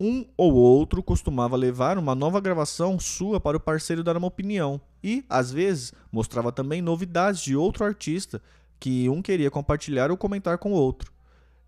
Um 0.00 0.24
ou 0.36 0.54
outro 0.54 1.02
costumava 1.02 1.56
levar 1.56 1.98
uma 1.98 2.14
nova 2.14 2.40
gravação 2.40 3.00
sua 3.00 3.40
para 3.40 3.56
o 3.56 3.60
parceiro 3.60 4.04
dar 4.04 4.16
uma 4.16 4.28
opinião 4.28 4.80
e, 5.02 5.24
às 5.28 5.50
vezes, 5.50 5.92
mostrava 6.12 6.52
também 6.52 6.80
novidades 6.80 7.40
de 7.40 7.56
outro 7.56 7.84
artista 7.84 8.40
que 8.78 9.08
um 9.08 9.20
queria 9.20 9.50
compartilhar 9.50 10.10
ou 10.10 10.16
comentar 10.16 10.56
com 10.58 10.70
o 10.70 10.76
outro. 10.76 11.12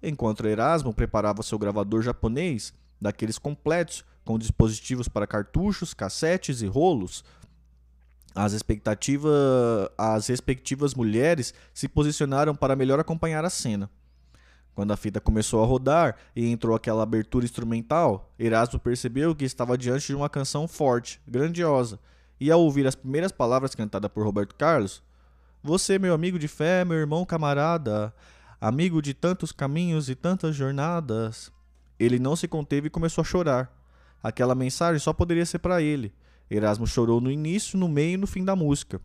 Enquanto 0.00 0.46
Erasmo 0.46 0.94
preparava 0.94 1.42
seu 1.42 1.58
gravador 1.58 2.02
japonês, 2.02 2.72
daqueles 3.00 3.36
completos, 3.36 4.04
com 4.24 4.38
dispositivos 4.38 5.08
para 5.08 5.26
cartuchos, 5.26 5.92
cassetes 5.92 6.62
e 6.62 6.66
rolos, 6.66 7.24
As, 8.32 8.52
expectativa, 8.52 9.92
as 9.98 10.28
respectivas 10.28 10.94
mulheres 10.94 11.52
se 11.74 11.88
posicionaram 11.88 12.54
para 12.54 12.76
melhor 12.76 13.00
acompanhar 13.00 13.44
a 13.44 13.50
cena. 13.50 13.90
Quando 14.80 14.92
a 14.92 14.96
fita 14.96 15.20
começou 15.20 15.62
a 15.62 15.66
rodar 15.66 16.16
e 16.34 16.50
entrou 16.50 16.74
aquela 16.74 17.02
abertura 17.02 17.44
instrumental, 17.44 18.32
Erasmo 18.38 18.80
percebeu 18.80 19.34
que 19.34 19.44
estava 19.44 19.76
diante 19.76 20.06
de 20.06 20.14
uma 20.14 20.30
canção 20.30 20.66
forte, 20.66 21.20
grandiosa, 21.28 22.00
e 22.40 22.50
ao 22.50 22.62
ouvir 22.62 22.86
as 22.86 22.94
primeiras 22.94 23.30
palavras 23.30 23.74
cantadas 23.74 24.10
por 24.10 24.24
Roberto 24.24 24.54
Carlos, 24.54 25.02
Você, 25.62 25.98
meu 25.98 26.14
amigo 26.14 26.38
de 26.38 26.48
fé, 26.48 26.82
meu 26.82 26.96
irmão 26.96 27.26
camarada, 27.26 28.10
amigo 28.58 29.02
de 29.02 29.12
tantos 29.12 29.52
caminhos 29.52 30.08
e 30.08 30.14
tantas 30.14 30.56
jornadas, 30.56 31.52
ele 31.98 32.18
não 32.18 32.34
se 32.34 32.48
conteve 32.48 32.86
e 32.86 32.90
começou 32.90 33.20
a 33.20 33.26
chorar. 33.26 33.70
Aquela 34.22 34.54
mensagem 34.54 34.98
só 34.98 35.12
poderia 35.12 35.44
ser 35.44 35.58
para 35.58 35.82
ele. 35.82 36.10
Erasmo 36.50 36.86
chorou 36.86 37.20
no 37.20 37.30
início, 37.30 37.78
no 37.78 37.86
meio 37.86 38.14
e 38.14 38.16
no 38.16 38.26
fim 38.26 38.46
da 38.46 38.56
música. 38.56 38.98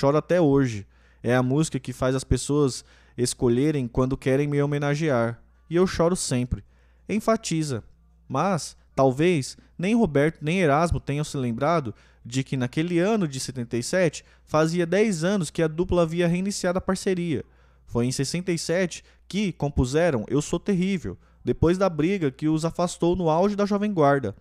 Chora 0.00 0.20
até 0.20 0.40
hoje. 0.40 0.86
É 1.22 1.36
a 1.36 1.42
música 1.42 1.78
que 1.78 1.92
faz 1.92 2.14
as 2.14 2.24
pessoas 2.24 2.82
escolherem 3.16 3.86
quando 3.86 4.16
querem 4.16 4.46
me 4.46 4.62
homenagear. 4.62 5.42
E 5.68 5.76
eu 5.76 5.86
choro 5.86 6.16
sempre. 6.16 6.64
Enfatiza. 7.08 7.82
Mas, 8.28 8.76
talvez, 8.94 9.56
nem 9.78 9.94
Roberto 9.94 10.38
nem 10.42 10.60
Erasmo 10.60 11.00
tenham 11.00 11.24
se 11.24 11.36
lembrado 11.36 11.94
de 12.24 12.44
que 12.44 12.56
naquele 12.56 12.98
ano 12.98 13.26
de 13.26 13.40
77 13.40 14.24
fazia 14.44 14.86
10 14.86 15.24
anos 15.24 15.50
que 15.50 15.62
a 15.62 15.68
dupla 15.68 16.02
havia 16.02 16.28
reiniciado 16.28 16.78
a 16.78 16.80
parceria. 16.80 17.44
Foi 17.86 18.06
em 18.06 18.12
67 18.12 19.04
que 19.28 19.52
compuseram 19.52 20.24
Eu 20.28 20.40
Sou 20.40 20.58
Terrível, 20.58 21.18
depois 21.44 21.76
da 21.76 21.88
briga 21.88 22.30
que 22.30 22.48
os 22.48 22.64
afastou 22.64 23.16
no 23.16 23.28
auge 23.28 23.56
da 23.56 23.66
Jovem 23.66 23.92
Guarda. 23.92 24.36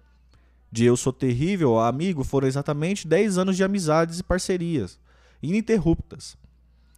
De 0.72 0.86
Eu 0.86 0.96
Sou 0.96 1.12
Terrível 1.12 1.80
a 1.80 1.88
Amigo 1.88 2.24
foram 2.24 2.48
exatamente 2.48 3.08
10 3.08 3.38
anos 3.38 3.58
de 3.58 3.64
amizades 3.64 4.20
e 4.20 4.24
parcerias, 4.24 5.00
ininterruptas. 5.42 6.38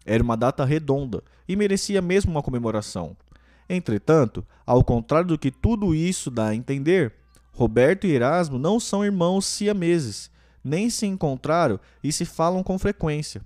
Era 0.06 0.24
uma 0.24 0.36
data 0.36 0.66
redonda 0.66 1.24
e 1.48 1.56
merecia 1.56 2.02
mesmo 2.02 2.32
uma 2.32 2.44
comemoração. 2.44 3.16
Entretanto, 3.70 4.46
ao 4.66 4.84
contrário 4.84 5.30
do 5.30 5.38
que 5.38 5.52
tudo 5.52 5.96
isso 5.96 6.30
dá 6.30 6.48
a 6.48 6.56
entender, 6.56 7.14
Roberto 7.54 8.06
e 8.06 8.12
Erasmo 8.12 8.58
não 8.58 8.80
são 8.80 9.06
irmãos 9.06 9.46
siameses, 9.46 10.30
nem 10.64 10.90
se 10.90 11.06
encontraram 11.06 11.80
e 12.04 12.12
se 12.12 12.26
falam 12.26 12.64
com 12.64 12.80
frequência. 12.80 13.42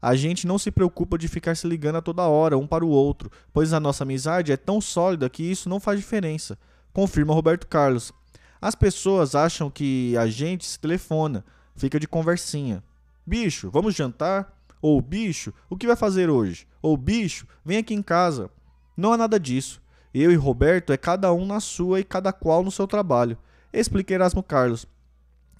A 0.00 0.16
gente 0.16 0.46
não 0.46 0.58
se 0.58 0.70
preocupa 0.70 1.16
de 1.16 1.28
ficar 1.28 1.56
se 1.56 1.66
ligando 1.66 1.96
a 1.96 2.02
toda 2.02 2.22
hora 2.22 2.58
um 2.58 2.66
para 2.66 2.84
o 2.84 2.88
outro, 2.88 3.30
pois 3.52 3.72
a 3.72 3.78
nossa 3.78 4.02
amizade 4.02 4.50
é 4.50 4.56
tão 4.56 4.80
sólida 4.80 5.30
que 5.30 5.44
isso 5.44 5.68
não 5.68 5.78
faz 5.78 6.00
diferença, 6.00 6.58
confirma 6.92 7.34
Roberto 7.34 7.68
Carlos. 7.68 8.12
As 8.60 8.74
pessoas 8.74 9.34
acham 9.34 9.70
que 9.70 10.16
a 10.16 10.26
gente 10.26 10.64
se 10.64 10.78
telefona, 10.78 11.44
fica 11.76 12.00
de 12.00 12.08
conversinha. 12.08 12.82
Bicho, 13.24 13.70
vamos 13.70 13.94
jantar? 13.94 14.60
Ou 14.82 15.00
bicho, 15.00 15.54
o 15.70 15.76
que 15.76 15.86
vai 15.86 15.94
fazer 15.94 16.28
hoje? 16.28 16.66
Ou 16.82 16.96
bicho, 16.96 17.46
vem 17.64 17.78
aqui 17.78 17.94
em 17.94 18.02
casa. 18.02 18.50
Não 18.96 19.12
há 19.12 19.16
nada 19.16 19.38
disso. 19.38 19.80
Eu 20.12 20.32
e 20.32 20.34
Roberto 20.34 20.92
é 20.92 20.96
cada 20.96 21.32
um 21.32 21.46
na 21.46 21.60
sua 21.60 22.00
e 22.00 22.04
cada 22.04 22.32
qual 22.32 22.64
no 22.64 22.70
seu 22.70 22.88
trabalho. 22.88 23.38
Explica 23.72 24.12
Erasmo 24.12 24.42
Carlos. 24.42 24.84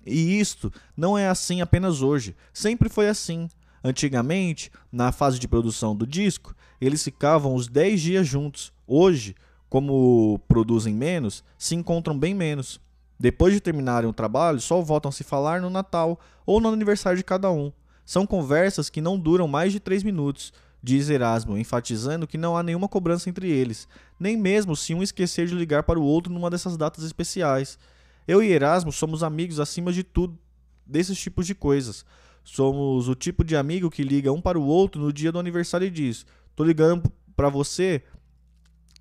E 0.04 0.40
isto 0.40 0.72
não 0.96 1.16
é 1.16 1.28
assim 1.28 1.60
apenas 1.60 2.02
hoje, 2.02 2.34
sempre 2.52 2.88
foi 2.88 3.08
assim. 3.08 3.48
Antigamente, 3.84 4.70
na 4.90 5.12
fase 5.12 5.38
de 5.38 5.48
produção 5.48 5.94
do 5.94 6.06
disco, 6.06 6.54
eles 6.80 7.02
ficavam 7.02 7.54
os 7.54 7.68
10 7.68 8.00
dias 8.00 8.26
juntos. 8.26 8.72
Hoje, 8.86 9.36
como 9.68 10.40
produzem 10.48 10.94
menos, 10.94 11.44
se 11.56 11.74
encontram 11.76 12.18
bem 12.18 12.34
menos. 12.34 12.80
Depois 13.18 13.54
de 13.54 13.60
terminarem 13.60 14.10
o 14.10 14.12
trabalho, 14.12 14.60
só 14.60 14.80
voltam 14.80 15.08
a 15.08 15.12
se 15.12 15.22
falar 15.22 15.60
no 15.60 15.70
Natal 15.70 16.18
ou 16.44 16.60
no 16.60 16.68
aniversário 16.68 17.16
de 17.16 17.24
cada 17.24 17.50
um. 17.50 17.72
São 18.04 18.26
conversas 18.26 18.90
que 18.90 19.00
não 19.00 19.18
duram 19.18 19.46
mais 19.46 19.72
de 19.72 19.80
3 19.80 20.02
minutos, 20.02 20.52
diz 20.82 21.08
Erasmo, 21.08 21.56
enfatizando 21.56 22.26
que 22.26 22.36
não 22.36 22.56
há 22.56 22.62
nenhuma 22.62 22.88
cobrança 22.88 23.30
entre 23.30 23.48
eles, 23.48 23.86
nem 24.18 24.36
mesmo 24.36 24.74
se 24.74 24.94
um 24.94 25.02
esquecer 25.02 25.46
de 25.46 25.54
ligar 25.54 25.84
para 25.84 25.98
o 25.98 26.02
outro 26.02 26.32
numa 26.32 26.50
dessas 26.50 26.76
datas 26.76 27.04
especiais. 27.04 27.78
Eu 28.26 28.42
e 28.42 28.50
Erasmo 28.50 28.90
somos 28.90 29.22
amigos 29.22 29.60
acima 29.60 29.92
de 29.92 30.02
tudo 30.02 30.38
desses 30.84 31.18
tipos 31.18 31.46
de 31.46 31.54
coisas. 31.54 32.04
Somos 32.44 33.08
o 33.08 33.14
tipo 33.14 33.44
de 33.44 33.56
amigo 33.56 33.90
que 33.90 34.02
liga 34.02 34.32
um 34.32 34.40
para 34.40 34.58
o 34.58 34.66
outro 34.66 35.00
no 35.00 35.12
dia 35.12 35.30
do 35.30 35.38
aniversário 35.38 35.86
e 35.86 35.90
diz: 35.90 36.26
"Tô 36.56 36.64
ligando 36.64 37.10
para 37.36 37.48
você, 37.48 38.02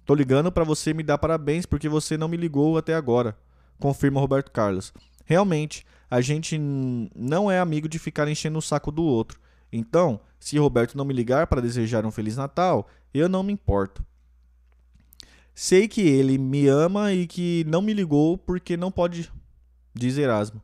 tô 0.05 0.13
ligando 0.13 0.51
para 0.51 0.63
você 0.63 0.93
me 0.93 1.01
dar 1.01 1.17
parabéns 1.17 1.65
porque 1.65 1.89
você 1.89 2.17
não 2.17 2.27
me 2.27 2.37
ligou 2.37 2.77
até 2.77 2.93
agora", 2.93 3.35
confirma 3.79 4.19
Roberto 4.19 4.51
Carlos. 4.51 4.93
Realmente, 5.25 5.85
a 6.11 6.19
gente 6.19 6.57
não 7.15 7.49
é 7.49 7.57
amigo 7.57 7.87
de 7.87 7.97
ficar 7.97 8.27
enchendo 8.27 8.59
o 8.59 8.61
saco 8.61 8.91
do 8.91 9.01
outro. 9.01 9.39
Então, 9.71 10.19
se 10.37 10.57
Roberto 10.57 10.97
não 10.97 11.05
me 11.05 11.13
ligar 11.13 11.47
para 11.47 11.61
desejar 11.61 12.05
um 12.05 12.11
feliz 12.11 12.35
Natal, 12.35 12.85
eu 13.13 13.29
não 13.29 13.41
me 13.41 13.53
importo. 13.53 14.05
Sei 15.55 15.87
que 15.87 16.01
ele 16.01 16.37
me 16.37 16.67
ama 16.67 17.13
e 17.13 17.25
que 17.25 17.63
não 17.65 17.81
me 17.81 17.93
ligou 17.93 18.37
porque 18.37 18.75
não 18.75 18.91
pode, 18.91 19.31
diz 19.93 20.17
Erasmo. 20.17 20.61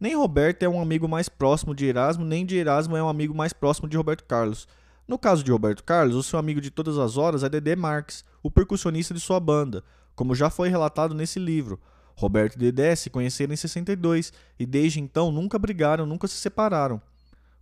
Nem 0.00 0.16
Roberto 0.16 0.64
é 0.64 0.68
um 0.68 0.80
amigo 0.80 1.06
mais 1.06 1.28
próximo 1.28 1.72
de 1.72 1.86
Erasmo, 1.86 2.24
nem 2.24 2.44
de 2.44 2.56
Erasmo 2.56 2.96
é 2.96 3.02
um 3.02 3.08
amigo 3.08 3.34
mais 3.34 3.52
próximo 3.52 3.88
de 3.88 3.96
Roberto 3.96 4.24
Carlos. 4.24 4.66
No 5.06 5.16
caso 5.16 5.44
de 5.44 5.52
Roberto 5.52 5.84
Carlos, 5.84 6.16
o 6.16 6.22
seu 6.24 6.40
amigo 6.40 6.60
de 6.60 6.72
todas 6.72 6.98
as 6.98 7.16
horas 7.16 7.44
é 7.44 7.48
Dedé 7.48 7.76
Marques, 7.76 8.24
o 8.42 8.50
percussionista 8.50 9.14
de 9.14 9.20
sua 9.20 9.38
banda, 9.38 9.84
como 10.16 10.34
já 10.34 10.50
foi 10.50 10.68
relatado 10.68 11.14
nesse 11.14 11.38
livro. 11.38 11.80
Roberto 12.16 12.56
e 12.56 12.58
Dedé 12.58 12.96
se 12.96 13.10
conheceram 13.10 13.52
em 13.52 13.56
62 13.56 14.32
e 14.58 14.64
desde 14.64 15.00
então 15.00 15.30
nunca 15.30 15.58
brigaram, 15.58 16.06
nunca 16.06 16.26
se 16.26 16.34
separaram. 16.34 17.00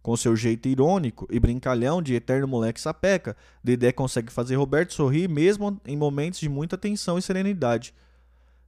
Com 0.01 0.17
seu 0.17 0.37
jeito 0.37 0.69
irônico 0.69 1.27
e 1.31 1.41
brincalhão 1.41 2.01
de 2.01 2.15
eterno 2.15 2.47
moleque 2.47 2.81
sapeca, 2.81 3.37
Dedé 3.65 3.91
consegue 3.91 4.31
fazer 4.31 4.55
Roberto 4.55 4.93
sorrir 4.93 5.29
mesmo 5.29 5.81
em 5.85 5.97
momentos 5.97 6.39
de 6.39 6.49
muita 6.49 6.79
tensão 6.79 7.19
e 7.19 7.23
serenidade. 7.23 7.95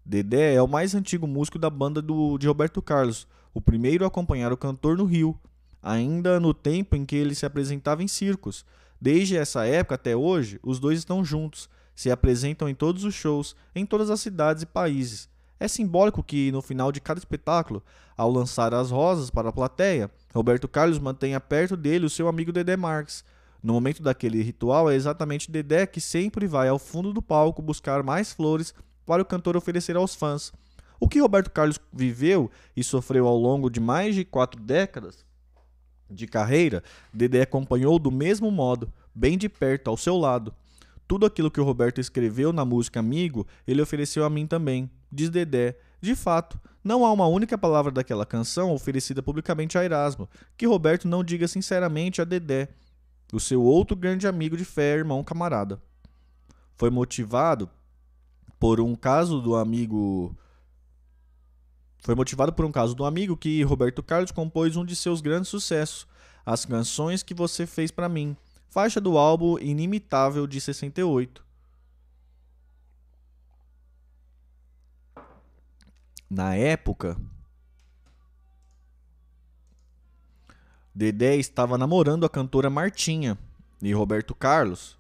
Dedé 0.05 0.55
é 0.55 0.63
o 0.63 0.67
mais 0.67 0.95
antigo 0.95 1.27
músico 1.27 1.59
da 1.59 1.71
banda 1.71 2.01
do, 2.01 2.39
de 2.39 2.47
Roberto 2.47 2.81
Carlos, 2.81 3.29
o 3.53 3.61
primeiro 3.61 4.05
a 4.05 4.09
acompanhar 4.09 4.53
o 4.53 4.57
cantor 4.57 4.97
no 4.97 5.05
Rio, 5.05 5.39
ainda 5.83 6.41
no 6.41 6.53
tempo 6.55 6.97
em 6.97 7.05
que 7.05 7.15
ele 7.15 7.35
se 7.35 7.47
apresentava 7.47 8.03
em 8.03 8.09
circos. 8.09 8.65
Desde 9.01 9.37
essa 9.37 9.67
época 9.67 9.95
até 9.95 10.17
hoje, 10.17 10.59
os 10.63 10.81
dois 10.81 10.99
estão 10.99 11.25
juntos, 11.25 11.69
se 11.95 12.11
apresentam 12.11 12.69
em 12.69 12.75
todos 12.75 13.05
os 13.05 13.15
shows, 13.15 13.55
em 13.75 13.85
todas 13.85 14.11
as 14.11 14.21
cidades 14.21 14.63
e 14.63 14.67
países. 14.67 15.29
É 15.59 15.67
simbólico 15.67 16.23
que, 16.23 16.53
no 16.53 16.61
final 16.61 16.93
de 16.93 17.01
cada 17.01 17.19
espetáculo, 17.19 17.83
ao 18.17 18.31
lançar 18.31 18.75
as 18.75 18.91
rosas 18.91 19.31
para 19.31 19.49
a 19.49 19.53
plateia, 19.53 20.11
Roberto 20.35 20.69
Carlos 20.69 20.99
mantenha 20.99 21.41
perto 21.41 21.77
dele 21.77 22.07
o 22.07 22.11
seu 22.11 22.29
amigo 22.29 22.53
Dedé 22.53 22.77
Marques. 22.77 23.25
No 23.63 23.73
momento 23.73 24.03
daquele 24.03 24.43
ritual, 24.43 24.91
é 24.91 24.95
exatamente 24.95 25.51
Dedé 25.51 25.87
que 25.87 26.01
sempre 26.01 26.47
vai 26.47 26.69
ao 26.69 26.79
fundo 26.79 27.13
do 27.13 27.23
palco 27.23 27.63
buscar 27.63 28.03
mais 28.03 28.33
flores 28.33 28.75
para 29.07 29.23
o 29.23 29.25
cantor 29.25 29.57
oferecer 29.57 29.97
aos 29.97 30.15
fãs. 30.15 30.53
O 31.01 31.09
que 31.09 31.21
Roberto 31.21 31.51
Carlos 31.51 31.79
viveu 31.93 32.51
e 32.77 32.85
sofreu 32.85 33.27
ao 33.27 33.37
longo 33.37 33.71
de 33.71 33.81
mais 33.81 34.15
de 34.15 34.25
quatro 34.25 34.61
décadas 34.61 35.25
de 36.11 36.27
carreira, 36.27 36.83
Dedé 37.13 37.43
acompanhou 37.43 37.99
do 37.99 38.11
mesmo 38.11 38.51
modo, 38.51 38.93
bem 39.15 39.37
de 39.37 39.49
perto, 39.49 39.89
ao 39.89 39.97
seu 39.97 40.17
lado. 40.17 40.55
Tudo 41.07 41.27
aquilo 41.27 41.51
que 41.51 41.61
o 41.61 41.65
Roberto 41.65 42.01
escreveu 42.01 42.53
na 42.53 42.65
música 42.65 43.01
Amigo, 43.01 43.47
ele 43.67 43.83
ofereceu 43.83 44.25
a 44.25 44.31
mim 44.31 44.47
também, 44.47 44.91
diz 45.17 45.31
Dedé. 45.31 45.77
De 46.01 46.15
fato, 46.15 46.61
não 46.85 47.05
há 47.05 47.13
uma 47.13 47.27
única 47.27 47.59
palavra 47.59 47.91
daquela 47.91 48.25
canção 48.25 48.73
oferecida 48.73 49.23
publicamente 49.23 49.77
a 49.77 49.85
Erasmo 49.85 50.29
que 50.57 50.67
Roberto 50.67 51.09
não 51.09 51.25
diga 51.25 51.49
sinceramente 51.49 52.21
a 52.21 52.25
Dedé, 52.25 52.69
o 53.33 53.41
seu 53.41 53.63
outro 53.63 53.97
grande 53.97 54.29
amigo 54.29 54.57
de 54.57 54.65
fé, 54.65 54.95
irmão 54.95 55.25
camarada. 55.25 55.83
Foi 56.77 56.91
motivado 56.91 57.69
por 58.61 58.81
um 58.81 58.95
caso 58.95 59.41
do 59.41 59.57
amigo 59.57 60.37
foi 62.01 62.15
motivado 62.15 62.53
por 62.53 62.65
um 62.65 62.71
caso 62.71 62.95
do 62.95 63.05
amigo 63.05 63.37
que 63.37 63.65
Roberto 63.65 64.01
Carlos 64.01 64.31
compôs 64.31 64.77
um 64.77 64.85
de 64.85 64.95
seus 64.95 65.21
grandes 65.21 65.49
sucessos, 65.49 66.07
As 66.45 66.65
Canções 66.65 67.25
que 67.25 67.35
Você 67.35 67.67
Fez 67.67 67.91
para 67.91 68.09
Mim, 68.09 68.37
faixa 68.69 69.01
do 69.01 69.19
álbum 69.19 69.59
Inimitável 69.59 70.47
de 70.47 70.61
68. 70.61 71.46
Na 76.29 76.55
época, 76.55 77.17
Dedé 80.95 81.37
estava 81.37 81.79
namorando 81.79 82.27
a 82.27 82.29
cantora 82.29 82.69
Martinha 82.69 83.39
e 83.83 83.93
Roberto 83.93 84.35
Carlos 84.35 84.99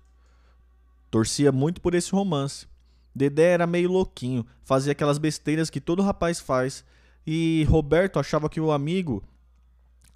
torcia 1.11 1.51
muito 1.51 1.81
por 1.81 1.95
esse 1.95 2.13
romance. 2.13 2.67
Dedé 3.15 3.53
era 3.53 3.67
meio 3.67 3.91
louquinho, 3.91 4.47
fazia 4.63 4.93
aquelas 4.93 5.17
besteiras 5.17 5.71
que 5.71 5.81
todo 5.81 6.03
rapaz 6.03 6.39
faz 6.39 6.85
e 7.27 7.65
Roberto 7.69 8.19
achava 8.19 8.51
que 8.51 8.61
o 8.61 8.71
amigo 8.71 9.25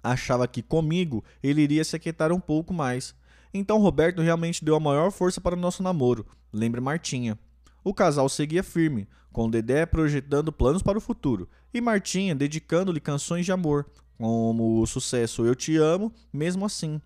achava 0.03 0.47
que 0.47 0.61
comigo 0.61 1.23
ele 1.41 1.63
iria 1.63 1.83
se 1.83 1.95
aquietar 1.95 2.31
um 2.31 2.39
pouco 2.39 2.73
mais. 2.73 3.15
Então 3.53 3.79
Roberto 3.79 4.21
realmente 4.21 4.63
deu 4.63 4.75
a 4.75 4.79
maior 4.79 5.11
força 5.11 5.41
para 5.41 5.55
o 5.55 5.59
nosso 5.59 5.81
namoro, 5.81 6.25
lembra 6.53 6.79
Martinha. 6.79 7.37
O 7.83 7.93
casal 7.93 8.29
seguia 8.29 8.63
firme, 8.63 9.07
com 9.31 9.49
Dedé 9.49 9.85
projetando 9.85 10.51
planos 10.51 10.83
para 10.83 10.97
o 10.97 11.01
futuro 11.01 11.49
e 11.73 11.81
Martinha 11.81 12.35
dedicando-lhe 12.35 12.99
canções 12.99 13.45
de 13.45 13.51
amor, 13.51 13.87
como 14.17 14.81
o 14.81 14.85
sucesso 14.85 15.45
Eu 15.45 15.55
Te 15.55 15.77
Amo, 15.77 16.13
mesmo 16.31 16.65
assim. 16.65 17.01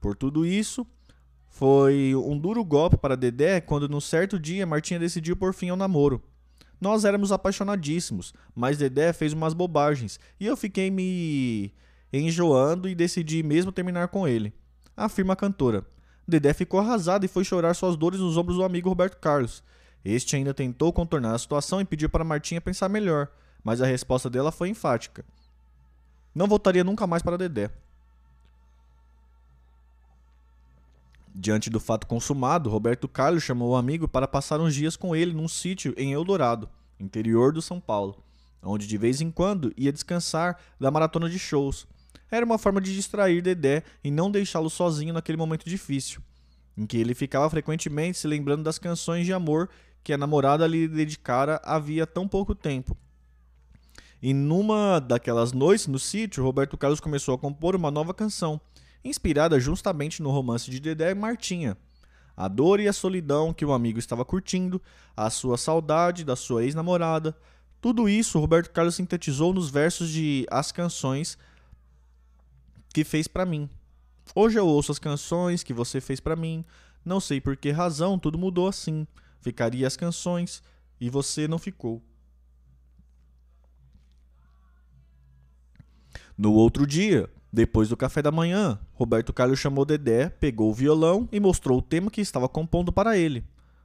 Por 0.00 0.16
tudo 0.16 0.46
isso, 0.46 0.86
foi 1.48 2.14
um 2.14 2.38
duro 2.38 2.64
golpe 2.64 2.96
para 2.96 3.16
Dedé 3.16 3.60
quando, 3.60 3.88
num 3.88 4.00
certo 4.00 4.38
dia, 4.38 4.66
Martinha 4.66 5.00
decidiu 5.00 5.36
por 5.36 5.52
fim 5.52 5.68
ao 5.68 5.76
namoro. 5.76 6.22
Nós 6.80 7.04
éramos 7.04 7.32
apaixonadíssimos, 7.32 8.32
mas 8.54 8.78
Dedé 8.78 9.12
fez 9.12 9.32
umas 9.32 9.54
bobagens 9.54 10.20
e 10.38 10.46
eu 10.46 10.56
fiquei 10.56 10.90
me 10.90 11.74
enjoando 12.12 12.88
e 12.88 12.94
decidi 12.94 13.42
mesmo 13.42 13.72
terminar 13.72 14.08
com 14.08 14.28
ele. 14.28 14.52
Afirma 14.96 15.32
a 15.32 15.36
cantora. 15.36 15.86
Dedé 16.28 16.52
ficou 16.52 16.80
arrasado 16.80 17.24
e 17.24 17.28
foi 17.28 17.44
chorar 17.44 17.74
suas 17.74 17.96
dores 17.96 18.20
nos 18.20 18.36
ombros 18.36 18.56
do 18.56 18.64
amigo 18.64 18.88
Roberto 18.88 19.18
Carlos. 19.18 19.62
Este 20.08 20.36
ainda 20.36 20.54
tentou 20.54 20.92
contornar 20.92 21.34
a 21.34 21.38
situação 21.38 21.80
e 21.80 21.84
pediu 21.84 22.08
para 22.08 22.22
Martinha 22.22 22.60
pensar 22.60 22.88
melhor, 22.88 23.28
mas 23.64 23.82
a 23.82 23.86
resposta 23.86 24.30
dela 24.30 24.52
foi 24.52 24.68
enfática. 24.68 25.24
Não 26.32 26.46
voltaria 26.46 26.84
nunca 26.84 27.08
mais 27.08 27.24
para 27.24 27.36
Dedé. 27.36 27.72
Diante 31.34 31.68
do 31.68 31.80
fato 31.80 32.06
consumado, 32.06 32.70
Roberto 32.70 33.08
Carlos 33.08 33.42
chamou 33.42 33.70
o 33.70 33.76
amigo 33.76 34.06
para 34.06 34.28
passar 34.28 34.60
uns 34.60 34.76
dias 34.76 34.96
com 34.96 35.16
ele 35.16 35.32
num 35.32 35.48
sítio 35.48 35.92
em 35.96 36.12
Eldorado, 36.12 36.70
interior 37.00 37.52
do 37.52 37.60
São 37.60 37.80
Paulo, 37.80 38.22
onde 38.62 38.86
de 38.86 38.96
vez 38.96 39.20
em 39.20 39.28
quando 39.28 39.74
ia 39.76 39.92
descansar 39.92 40.56
da 40.78 40.88
maratona 40.88 41.28
de 41.28 41.36
shows. 41.36 41.84
Era 42.30 42.46
uma 42.46 42.58
forma 42.58 42.80
de 42.80 42.94
distrair 42.94 43.42
Dedé 43.42 43.82
e 44.04 44.12
não 44.12 44.30
deixá-lo 44.30 44.70
sozinho 44.70 45.12
naquele 45.12 45.36
momento 45.36 45.68
difícil, 45.68 46.22
em 46.78 46.86
que 46.86 46.96
ele 46.96 47.12
ficava 47.12 47.50
frequentemente 47.50 48.18
se 48.18 48.28
lembrando 48.28 48.62
das 48.62 48.78
canções 48.78 49.26
de 49.26 49.32
amor 49.32 49.68
que 50.06 50.12
a 50.12 50.16
namorada 50.16 50.68
lhe 50.68 50.86
dedicara 50.86 51.60
havia 51.64 52.06
tão 52.06 52.28
pouco 52.28 52.54
tempo. 52.54 52.96
E 54.22 54.32
numa 54.32 55.00
daquelas 55.00 55.50
noites 55.50 55.88
no 55.88 55.98
sítio, 55.98 56.44
Roberto 56.44 56.78
Carlos 56.78 57.00
começou 57.00 57.34
a 57.34 57.38
compor 57.38 57.74
uma 57.74 57.90
nova 57.90 58.14
canção 58.14 58.60
inspirada 59.04 59.58
justamente 59.58 60.22
no 60.22 60.30
romance 60.30 60.70
de 60.70 60.78
Dedé 60.78 61.10
e 61.10 61.14
Martinha. 61.16 61.76
A 62.36 62.46
dor 62.46 62.78
e 62.78 62.86
a 62.86 62.92
solidão 62.92 63.52
que 63.52 63.64
o 63.64 63.72
amigo 63.72 63.98
estava 63.98 64.24
curtindo, 64.24 64.80
a 65.16 65.28
sua 65.28 65.58
saudade 65.58 66.22
da 66.22 66.36
sua 66.36 66.62
ex-namorada, 66.62 67.36
tudo 67.80 68.08
isso 68.08 68.38
Roberto 68.38 68.70
Carlos 68.70 68.94
sintetizou 68.94 69.52
nos 69.52 69.70
versos 69.70 70.08
de 70.08 70.46
As 70.48 70.70
Canções 70.70 71.36
que 72.94 73.02
fez 73.02 73.26
para 73.26 73.44
mim. 73.44 73.68
Hoje 74.36 74.56
eu 74.56 74.68
ouço 74.68 74.92
as 74.92 75.00
canções 75.00 75.64
que 75.64 75.74
você 75.74 76.00
fez 76.00 76.20
para 76.20 76.36
mim, 76.36 76.64
não 77.04 77.18
sei 77.18 77.40
por 77.40 77.56
que 77.56 77.72
razão 77.72 78.16
tudo 78.16 78.38
mudou 78.38 78.68
assim. 78.68 79.04
Ficaria 79.46 79.86
as 79.86 79.96
canções 79.96 80.60
e 81.00 81.08
você 81.08 81.46
não 81.46 81.56
ficou. 81.56 82.02
No 86.36 86.52
outro 86.52 86.84
dia, 86.84 87.30
depois 87.52 87.88
do 87.88 87.96
café 87.96 88.20
da 88.20 88.32
manhã, 88.32 88.76
Roberto 88.92 89.32
Carlos 89.32 89.60
chamou 89.60 89.84
Dedé, 89.84 90.28
pegou 90.28 90.68
o 90.68 90.74
violão 90.74 91.28
e 91.30 91.38
mostrou 91.38 91.78
o 91.78 91.82
tema 91.82 92.10
que 92.10 92.20
estava 92.20 92.48
compondo 92.48 92.92
para 92.92 93.16
ele. 93.16 93.44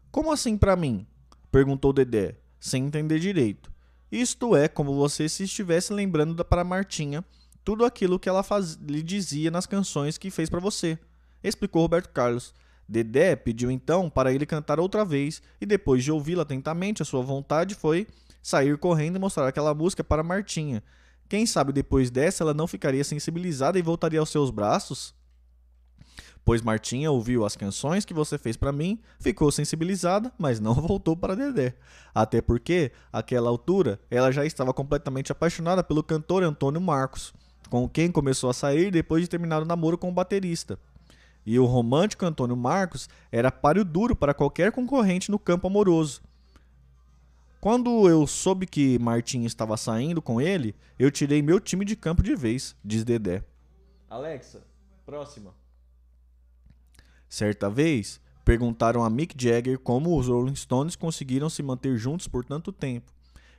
Como 0.09 0.31
assim 0.31 0.57
para 0.57 0.75
mim? 0.75 1.05
perguntou 1.51 1.93
Dedé, 1.93 2.37
sem 2.59 2.87
entender 2.87 3.19
direito. 3.19 3.71
Isto 4.11 4.55
é 4.55 4.67
como 4.67 4.95
você 4.95 5.29
se 5.29 5.43
estivesse 5.43 5.93
lembrando 5.93 6.43
para 6.43 6.63
Martinha 6.63 7.23
tudo 7.63 7.85
aquilo 7.85 8.17
que 8.17 8.27
ela 8.27 8.41
faz... 8.41 8.79
lhe 8.81 9.03
dizia 9.03 9.51
nas 9.51 9.67
canções 9.67 10.17
que 10.17 10.31
fez 10.31 10.49
para 10.49 10.59
você, 10.59 10.97
explicou 11.43 11.83
Roberto 11.83 12.09
Carlos. 12.09 12.51
Dedé 12.91 13.37
pediu 13.37 13.71
então 13.71 14.09
para 14.09 14.33
ele 14.33 14.45
cantar 14.45 14.79
outra 14.79 15.05
vez 15.05 15.41
e 15.61 15.65
depois 15.65 16.03
de 16.03 16.11
ouvi-la 16.11 16.43
atentamente, 16.43 17.01
a 17.01 17.05
sua 17.05 17.21
vontade 17.21 17.73
foi 17.73 18.05
sair 18.43 18.77
correndo 18.77 19.15
e 19.15 19.19
mostrar 19.19 19.47
aquela 19.47 19.73
música 19.73 20.03
para 20.03 20.21
Martinha, 20.21 20.83
quem 21.31 21.45
sabe 21.45 21.71
depois 21.71 22.11
dessa 22.11 22.43
ela 22.43 22.53
não 22.53 22.67
ficaria 22.67 23.05
sensibilizada 23.05 23.79
e 23.79 23.81
voltaria 23.81 24.19
aos 24.19 24.29
seus 24.29 24.51
braços? 24.51 25.15
Pois 26.43 26.61
Martinha 26.61 27.09
ouviu 27.09 27.45
as 27.45 27.55
canções 27.55 28.03
que 28.03 28.13
você 28.13 28.37
fez 28.37 28.57
para 28.57 28.73
mim, 28.73 28.99
ficou 29.17 29.49
sensibilizada, 29.49 30.29
mas 30.37 30.59
não 30.59 30.73
voltou 30.75 31.15
para 31.15 31.33
Dedé. 31.33 31.75
Até 32.13 32.41
porque, 32.41 32.91
àquela 33.13 33.49
altura, 33.49 33.97
ela 34.09 34.29
já 34.29 34.45
estava 34.45 34.73
completamente 34.73 35.31
apaixonada 35.31 35.81
pelo 35.81 36.03
cantor 36.03 36.43
Antônio 36.43 36.81
Marcos, 36.81 37.33
com 37.69 37.87
quem 37.87 38.11
começou 38.11 38.49
a 38.49 38.53
sair 38.53 38.91
depois 38.91 39.23
de 39.23 39.29
terminar 39.29 39.61
o 39.61 39.65
namoro 39.65 39.97
com 39.97 40.09
o 40.09 40.13
baterista. 40.13 40.77
E 41.45 41.57
o 41.57 41.65
romântico 41.65 42.25
Antônio 42.25 42.55
Marcos 42.55 43.09
era 43.31 43.51
páreo 43.51 43.83
duro 43.83 44.15
para 44.15 44.33
qualquer 44.33 44.71
concorrente 44.71 45.31
no 45.31 45.39
campo 45.39 45.67
amoroso. 45.67 46.21
Quando 47.59 48.09
eu 48.09 48.25
soube 48.25 48.65
que 48.65 48.97
Martim 48.97 49.43
estava 49.43 49.77
saindo 49.77 50.21
com 50.21 50.41
ele, 50.41 50.75
eu 50.97 51.11
tirei 51.11 51.41
meu 51.41 51.59
time 51.59 51.85
de 51.85 51.95
campo 51.95 52.23
de 52.23 52.35
vez, 52.35 52.75
diz 52.83 53.03
Dedé. 53.03 53.43
Alexa, 54.09 54.63
próxima. 55.05 55.53
Certa 57.29 57.69
vez, 57.69 58.19
perguntaram 58.43 59.03
a 59.03 59.09
Mick 59.09 59.35
Jagger 59.37 59.79
como 59.79 60.17
os 60.17 60.27
Rolling 60.27 60.55
Stones 60.55 60.95
conseguiram 60.95 61.49
se 61.49 61.61
manter 61.61 61.97
juntos 61.97 62.27
por 62.27 62.43
tanto 62.43 62.71
tempo. 62.71 63.11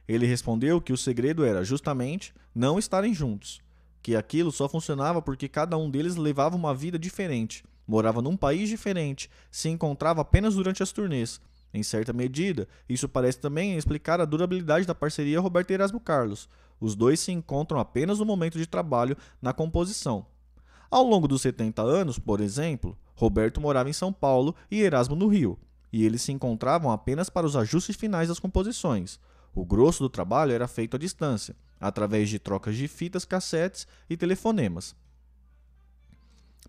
Ele 0.06 0.26
respondeu 0.26 0.80
que 0.80 0.92
o 0.92 0.96
segredo 0.96 1.44
era 1.44 1.64
justamente 1.64 2.34
não 2.54 2.78
estarem 2.78 3.14
juntos, 3.14 3.60
que 4.02 4.16
aquilo 4.16 4.50
só 4.50 4.68
funcionava 4.68 5.22
porque 5.22 5.48
cada 5.48 5.78
um 5.78 5.88
deles 5.88 6.16
levava 6.16 6.56
uma 6.56 6.74
vida 6.74 6.98
diferente, 6.98 7.64
morava 7.86 8.22
num 8.22 8.36
país 8.36 8.68
diferente, 8.68 9.30
se 9.50 9.68
encontrava 9.68 10.20
apenas 10.20 10.54
durante 10.54 10.82
as 10.82 10.92
turnês 10.92 11.40
em 11.74 11.82
certa 11.82 12.12
medida, 12.12 12.68
isso 12.88 13.08
parece 13.08 13.38
também 13.38 13.76
explicar 13.76 14.20
a 14.20 14.24
durabilidade 14.24 14.86
da 14.86 14.94
parceria 14.94 15.40
Roberto 15.40 15.70
e 15.70 15.74
Erasmo 15.74 15.98
Carlos. 15.98 16.48
Os 16.78 16.94
dois 16.94 17.20
se 17.20 17.32
encontram 17.32 17.80
apenas 17.80 18.18
no 18.18 18.26
momento 18.26 18.58
de 18.58 18.66
trabalho 18.66 19.16
na 19.40 19.52
composição. 19.52 20.26
Ao 20.90 21.02
longo 21.02 21.26
dos 21.26 21.40
70 21.40 21.80
anos, 21.80 22.18
por 22.18 22.40
exemplo, 22.40 22.98
Roberto 23.14 23.60
morava 23.60 23.88
em 23.88 23.94
São 23.94 24.12
Paulo 24.12 24.54
e 24.70 24.82
Erasmo 24.82 25.16
no 25.16 25.28
Rio, 25.28 25.58
e 25.90 26.04
eles 26.04 26.20
se 26.20 26.32
encontravam 26.32 26.90
apenas 26.90 27.30
para 27.30 27.46
os 27.46 27.56
ajustes 27.56 27.96
finais 27.96 28.28
das 28.28 28.38
composições. 28.38 29.18
O 29.54 29.64
grosso 29.64 30.02
do 30.02 30.10
trabalho 30.10 30.52
era 30.52 30.68
feito 30.68 30.96
à 30.96 30.98
distância, 30.98 31.56
através 31.80 32.28
de 32.28 32.38
trocas 32.38 32.76
de 32.76 32.88
fitas, 32.88 33.24
cassetes 33.24 33.86
e 34.08 34.16
telefonemas. 34.16 34.94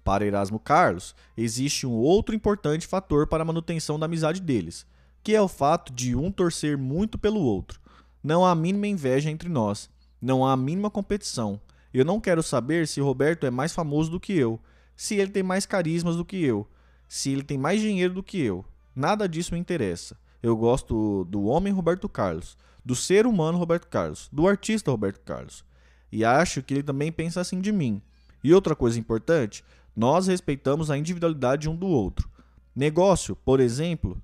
Para 0.03 0.25
Erasmo 0.25 0.59
Carlos, 0.59 1.15
existe 1.37 1.87
um 1.87 1.93
outro 1.93 2.35
importante 2.35 2.85
fator 2.85 3.25
para 3.25 3.43
a 3.43 3.45
manutenção 3.45 3.97
da 3.97 4.05
amizade 4.05 4.41
deles, 4.41 4.85
que 5.23 5.33
é 5.33 5.41
o 5.41 5.47
fato 5.47 5.93
de 5.93 6.15
um 6.15 6.29
torcer 6.29 6.77
muito 6.77 7.17
pelo 7.17 7.39
outro. 7.39 7.79
Não 8.21 8.45
há 8.45 8.51
a 8.51 8.55
mínima 8.55 8.87
inveja 8.87 9.31
entre 9.31 9.47
nós, 9.47 9.89
não 10.21 10.45
há 10.45 10.53
a 10.53 10.57
mínima 10.57 10.89
competição. 10.89 11.59
Eu 11.93 12.03
não 12.03 12.19
quero 12.19 12.43
saber 12.43 12.87
se 12.87 12.99
Roberto 12.99 13.45
é 13.45 13.51
mais 13.51 13.73
famoso 13.73 14.11
do 14.11 14.19
que 14.19 14.33
eu, 14.33 14.59
se 14.95 15.15
ele 15.15 15.31
tem 15.31 15.43
mais 15.43 15.65
carismas 15.65 16.15
do 16.15 16.25
que 16.25 16.43
eu, 16.43 16.67
se 17.07 17.31
ele 17.31 17.43
tem 17.43 17.57
mais 17.57 17.79
dinheiro 17.79 18.13
do 18.13 18.23
que 18.23 18.39
eu. 18.39 18.65
Nada 18.95 19.27
disso 19.27 19.53
me 19.53 19.59
interessa. 19.59 20.17
Eu 20.41 20.57
gosto 20.57 21.25
do 21.25 21.45
homem 21.45 21.71
Roberto 21.71 22.09
Carlos, 22.09 22.57
do 22.83 22.95
ser 22.95 23.25
humano 23.25 23.57
Roberto 23.57 23.87
Carlos, 23.87 24.27
do 24.31 24.47
artista 24.47 24.91
Roberto 24.91 25.21
Carlos. 25.21 25.63
E 26.11 26.25
acho 26.25 26.61
que 26.61 26.73
ele 26.73 26.83
também 26.83 27.11
pensa 27.11 27.39
assim 27.39 27.61
de 27.61 27.71
mim. 27.71 28.01
E 28.43 28.53
outra 28.53 28.75
coisa 28.75 28.99
importante, 28.99 29.63
nós 29.95 30.27
respeitamos 30.27 30.89
a 30.89 30.97
individualidade 30.97 31.69
um 31.69 31.75
do 31.75 31.87
outro. 31.87 32.29
Negócio, 32.75 33.35
por 33.35 33.59
exemplo, 33.59 34.21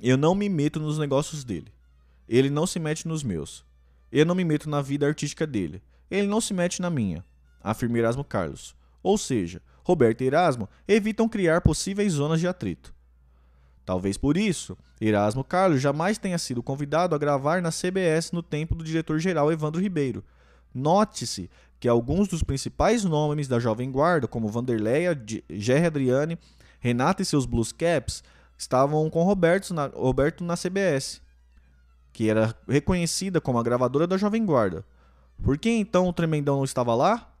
eu 0.00 0.16
não 0.16 0.34
me 0.34 0.48
meto 0.48 0.80
nos 0.80 0.98
negócios 0.98 1.44
dele. 1.44 1.72
Ele 2.28 2.50
não 2.50 2.66
se 2.66 2.78
mete 2.78 3.06
nos 3.06 3.22
meus. 3.22 3.64
Eu 4.10 4.24
não 4.24 4.34
me 4.34 4.44
meto 4.44 4.68
na 4.68 4.80
vida 4.80 5.06
artística 5.06 5.46
dele. 5.46 5.82
Ele 6.10 6.26
não 6.26 6.40
se 6.40 6.54
mete 6.54 6.80
na 6.80 6.88
minha, 6.88 7.22
afirma 7.62 7.98
Erasmo 7.98 8.24
Carlos. 8.24 8.74
Ou 9.02 9.18
seja, 9.18 9.60
Roberto 9.84 10.22
e 10.22 10.26
Erasmo 10.26 10.68
evitam 10.86 11.28
criar 11.28 11.60
possíveis 11.60 12.14
zonas 12.14 12.40
de 12.40 12.48
atrito. 12.48 12.94
Talvez 13.84 14.18
por 14.18 14.36
isso, 14.36 14.76
Erasmo 15.00 15.42
Carlos 15.42 15.80
jamais 15.80 16.18
tenha 16.18 16.38
sido 16.38 16.62
convidado 16.62 17.14
a 17.14 17.18
gravar 17.18 17.62
na 17.62 17.70
CBS 17.70 18.32
no 18.32 18.42
tempo 18.42 18.74
do 18.74 18.84
diretor-geral 18.84 19.50
Evandro 19.50 19.80
Ribeiro. 19.80 20.22
Note-se 20.74 21.48
que 21.80 21.88
alguns 21.88 22.28
dos 22.28 22.42
principais 22.42 23.04
nomes 23.04 23.46
da 23.46 23.58
Jovem 23.58 23.90
Guarda, 23.90 24.26
como 24.26 24.48
Vanderleia, 24.48 25.20
Jerry 25.48 25.86
Adriane, 25.86 26.38
Renata 26.80 27.22
e 27.22 27.24
seus 27.24 27.46
Blues 27.46 27.72
Caps, 27.72 28.22
estavam 28.56 29.08
com 29.08 29.22
Roberto 29.22 29.72
na, 29.72 29.86
Roberto 29.86 30.42
na 30.42 30.56
CBS, 30.56 31.22
que 32.12 32.28
era 32.28 32.54
reconhecida 32.68 33.40
como 33.40 33.58
a 33.58 33.62
gravadora 33.62 34.06
da 34.06 34.16
Jovem 34.16 34.44
Guarda. 34.44 34.84
Por 35.42 35.56
que 35.56 35.70
então 35.70 36.08
o 36.08 36.12
Tremendão 36.12 36.56
não 36.56 36.64
estava 36.64 36.94
lá? 36.94 37.32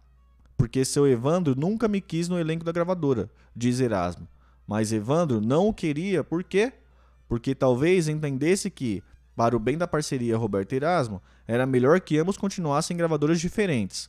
Porque 0.56 0.84
seu 0.84 1.06
Evandro 1.06 1.54
nunca 1.56 1.88
me 1.88 2.00
quis 2.00 2.28
no 2.28 2.38
elenco 2.38 2.64
da 2.64 2.72
gravadora, 2.72 3.28
diz 3.54 3.80
Erasmo. 3.80 4.28
Mas 4.66 4.92
Evandro 4.92 5.40
não 5.40 5.68
o 5.68 5.74
queria, 5.74 6.22
por 6.22 6.44
quê? 6.44 6.72
Porque 7.28 7.54
talvez 7.54 8.08
entendesse 8.08 8.70
que, 8.70 9.02
para 9.34 9.56
o 9.56 9.58
bem 9.58 9.76
da 9.76 9.88
parceria 9.88 10.36
Roberto 10.36 10.72
Erasmo, 10.72 11.20
era 11.46 11.66
melhor 11.66 12.00
que 12.00 12.18
ambos 12.18 12.36
continuassem 12.36 12.94
em 12.94 12.98
gravadoras 12.98 13.40
diferentes. 13.40 14.08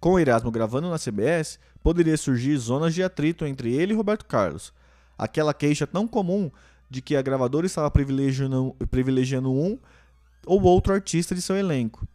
Com 0.00 0.18
Erasmo 0.18 0.50
gravando 0.50 0.90
na 0.90 0.98
CBS, 0.98 1.58
poderia 1.82 2.16
surgir 2.16 2.56
zonas 2.56 2.94
de 2.94 3.02
atrito 3.02 3.44
entre 3.46 3.72
ele 3.72 3.92
e 3.92 3.96
Roberto 3.96 4.24
Carlos 4.24 4.72
aquela 5.16 5.54
queixa 5.54 5.86
tão 5.86 6.06
comum 6.06 6.50
de 6.88 7.00
que 7.00 7.16
a 7.16 7.22
gravadora 7.22 7.66
estava 7.66 7.90
privilegiando, 7.90 8.76
privilegiando 8.90 9.52
um 9.52 9.78
ou 10.46 10.62
outro 10.62 10.92
artista 10.92 11.34
de 11.34 11.42
seu 11.42 11.56
elenco. 11.56 12.06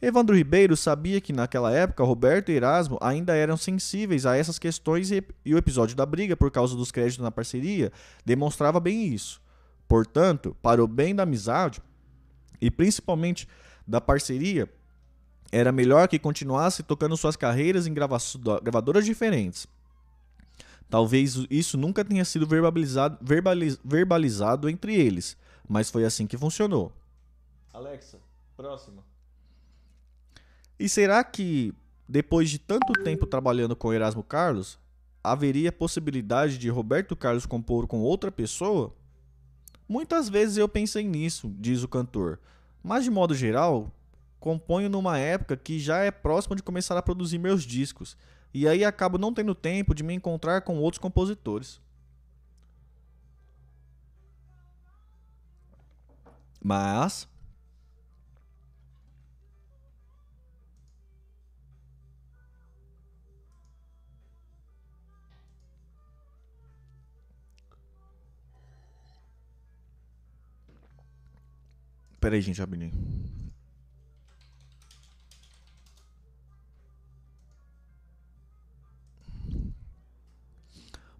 Evandro 0.00 0.36
Ribeiro 0.36 0.76
sabia 0.76 1.20
que 1.20 1.32
naquela 1.32 1.72
época 1.72 2.02
Roberto 2.04 2.50
e 2.50 2.56
Erasmo 2.56 2.98
ainda 3.00 3.34
eram 3.34 3.56
sensíveis 3.56 4.26
a 4.26 4.36
essas 4.36 4.58
questões 4.58 5.10
e, 5.12 5.22
e 5.44 5.54
o 5.54 5.58
episódio 5.58 5.96
da 5.96 6.04
briga 6.04 6.36
por 6.36 6.50
causa 6.50 6.76
dos 6.76 6.90
créditos 6.90 7.22
na 7.22 7.30
parceria 7.30 7.92
demonstrava 8.24 8.80
bem 8.80 9.06
isso. 9.06 9.40
Portanto, 9.88 10.56
para 10.60 10.82
o 10.82 10.88
bem 10.88 11.14
da 11.14 11.22
amizade 11.22 11.80
e 12.60 12.70
principalmente 12.70 13.48
da 13.86 14.00
parceria, 14.00 14.68
era 15.52 15.70
melhor 15.70 16.08
que 16.08 16.18
continuasse 16.18 16.82
tocando 16.82 17.16
suas 17.16 17.36
carreiras 17.36 17.86
em 17.86 17.92
gravadoras 17.92 19.04
diferentes. 19.04 19.66
Talvez 20.88 21.46
isso 21.50 21.76
nunca 21.76 22.04
tenha 22.04 22.24
sido 22.24 22.46
verbalizado, 22.46 23.18
verbaliz, 23.20 23.78
verbalizado 23.84 24.68
entre 24.68 24.94
eles, 24.94 25.36
mas 25.68 25.90
foi 25.90 26.04
assim 26.04 26.26
que 26.26 26.38
funcionou. 26.38 26.90
Alexa, 27.72 28.18
próxima. 28.56 29.04
E 30.78 30.88
será 30.88 31.22
que, 31.22 31.74
depois 32.08 32.50
de 32.50 32.58
tanto 32.58 32.92
tempo 33.04 33.26
trabalhando 33.26 33.76
com 33.76 33.92
Erasmo 33.92 34.22
Carlos, 34.22 34.78
haveria 35.22 35.70
possibilidade 35.70 36.58
de 36.58 36.68
Roberto 36.68 37.14
Carlos 37.14 37.46
compor 37.46 37.86
com 37.86 38.00
outra 38.00 38.32
pessoa? 38.32 38.92
Muitas 39.88 40.28
vezes 40.28 40.56
eu 40.56 40.68
pensei 40.68 41.06
nisso, 41.06 41.52
diz 41.58 41.82
o 41.82 41.88
cantor, 41.88 42.38
mas 42.82 43.04
de 43.04 43.10
modo 43.10 43.34
geral, 43.34 43.92
componho 44.42 44.90
numa 44.90 45.16
época 45.18 45.56
que 45.56 45.78
já 45.78 45.98
é 45.98 46.10
próximo 46.10 46.56
de 46.56 46.64
começar 46.64 46.98
a 46.98 47.02
produzir 47.02 47.38
meus 47.38 47.62
discos, 47.62 48.16
e 48.52 48.66
aí 48.66 48.84
acabo 48.84 49.16
não 49.16 49.32
tendo 49.32 49.54
tempo 49.54 49.94
de 49.94 50.02
me 50.02 50.12
encontrar 50.12 50.62
com 50.62 50.78
outros 50.78 50.98
compositores. 50.98 51.80
Mas 56.60 57.28
Pera 72.20 72.36
aí, 72.36 72.40
gente, 72.40 72.60
rapidinho. 72.60 73.41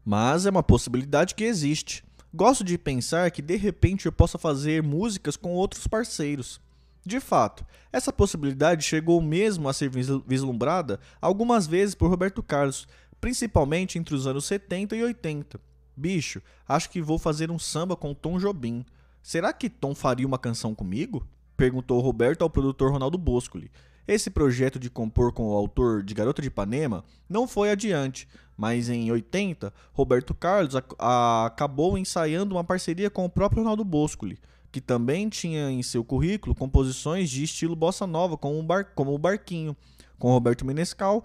Mas 0.05 0.47
é 0.47 0.51
uma 0.51 0.63
possibilidade 0.63 1.35
que 1.35 1.45
existe. 1.45 2.05
Gosto 2.35 2.65
de 2.65 2.79
pensar 2.79 3.31
que 3.31 3.43
de 3.43 3.57
repente 3.57 4.07
eu 4.07 4.13
possa 4.13 4.39
fazer 4.39 4.83
músicas 4.83 5.37
com 5.37 5.53
outros 5.53 5.87
parceiros. 5.87 6.61
De 7.05 7.21
fato, 7.21 7.67
essa 7.93 8.13
possibilidade 8.13 8.85
chegou 8.85 9.21
mesmo 9.21 9.69
a 9.69 9.73
ser 9.73 9.91
vislumbrada 10.27 11.01
algumas 11.21 11.67
vezes 11.67 11.95
por 11.95 12.09
Roberto 12.09 12.43
Carlos, 12.43 12.87
principalmente 13.21 13.99
entre 13.99 14.15
os 14.15 14.27
anos 14.27 14.45
70 14.45 14.97
e 14.97 15.03
80. 15.03 15.61
Bicho, 15.97 16.41
acho 16.67 16.89
que 16.91 17.03
vou 17.03 17.19
fazer 17.19 17.51
um 17.51 17.59
samba 17.59 17.97
com 17.97 18.15
Tom 18.15 18.39
Jobim. 18.39 18.85
Será 19.23 19.53
que 19.53 19.69
Tom 19.69 19.95
faria 19.95 20.27
uma 20.27 20.39
canção 20.39 20.75
comigo? 20.75 21.27
Perguntou 21.57 22.01
Roberto 22.01 22.43
ao 22.43 22.51
produtor 22.51 22.93
Ronaldo 22.93 23.19
Boscoli. 23.19 23.71
Esse 24.07 24.31
projeto 24.31 24.79
de 24.79 24.91
compor 24.91 25.33
com 25.33 25.49
o 25.49 25.55
autor 25.55 26.03
de 26.03 26.13
Garota 26.13 26.43
de 26.43 26.49
Ipanema 26.49 27.05
não 27.29 27.47
foi 27.47 27.71
adiante, 27.71 28.29
mas 28.57 28.89
em 28.89 29.11
80, 29.11 29.73
Roberto 29.93 30.35
Carlos 30.35 30.75
acabou 30.99 31.97
ensaiando 31.97 32.55
uma 32.55 32.65
parceria 32.65 33.09
com 33.09 33.25
o 33.25 33.31
próprio 33.31 33.63
Ronaldo 33.63 33.85
Boscoli, 33.85 34.39
que 34.73 34.81
também 34.81 35.29
tinha 35.29 35.71
em 35.71 35.83
seu 35.83 36.03
currículo 36.03 36.55
composições 36.55 37.31
de 37.31 37.45
estilo 37.45 37.77
bossa 37.77 38.07
nova, 38.07 38.37
como, 38.37 38.59
um 38.59 38.65
bar, 38.65 38.93
como 38.95 39.15
o 39.15 39.19
Barquinho, 39.19 39.77
com 40.19 40.31
Roberto 40.31 40.65
Menescal, 40.65 41.25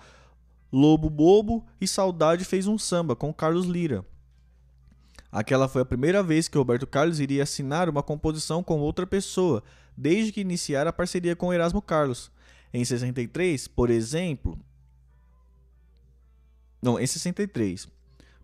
Lobo 0.71 1.09
Bobo 1.09 1.65
e 1.79 1.87
Saudade 1.87 2.43
fez 2.43 2.67
um 2.67 2.77
samba 2.77 3.15
com 3.15 3.33
Carlos 3.33 3.65
Lira. 3.65 4.05
Aquela 5.31 5.67
foi 5.67 5.81
a 5.81 5.85
primeira 5.85 6.21
vez 6.21 6.47
que 6.47 6.57
Roberto 6.57 6.85
Carlos 6.85 7.19
iria 7.19 7.43
assinar 7.43 7.89
uma 7.89 8.03
composição 8.03 8.61
com 8.63 8.79
outra 8.79 9.07
pessoa, 9.07 9.63
desde 9.95 10.31
que 10.31 10.41
iniciara 10.41 10.89
a 10.89 10.93
parceria 10.93 11.35
com 11.35 11.53
Erasmo 11.53 11.81
Carlos. 11.81 12.31
Em 12.73 12.83
63, 12.83 13.67
por 13.67 13.89
exemplo. 13.89 14.59
Não, 16.81 16.99
em 16.99 17.07
63. 17.07 17.87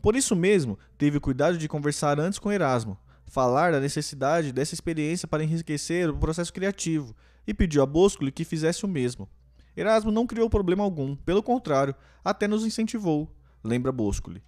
Por 0.01 0.15
isso 0.15 0.35
mesmo, 0.35 0.77
teve 0.97 1.19
cuidado 1.19 1.57
de 1.57 1.67
conversar 1.67 2.19
antes 2.19 2.39
com 2.39 2.51
Erasmo, 2.51 2.97
falar 3.25 3.71
da 3.71 3.79
necessidade 3.79 4.51
dessa 4.51 4.73
experiência 4.73 5.27
para 5.27 5.43
enriquecer 5.43 6.09
o 6.09 6.17
processo 6.17 6.51
criativo, 6.51 7.15
e 7.47 7.53
pediu 7.53 7.81
a 7.81 7.85
Boscoli 7.85 8.31
que 8.31 8.43
fizesse 8.43 8.85
o 8.85 8.87
mesmo. 8.87 9.29
Erasmo 9.75 10.11
não 10.11 10.27
criou 10.27 10.49
problema 10.49 10.83
algum, 10.83 11.15
pelo 11.15 11.41
contrário, 11.41 11.95
até 12.23 12.47
nos 12.47 12.65
incentivou, 12.65 13.33
lembra 13.63 13.91
Boscoli 13.91 14.41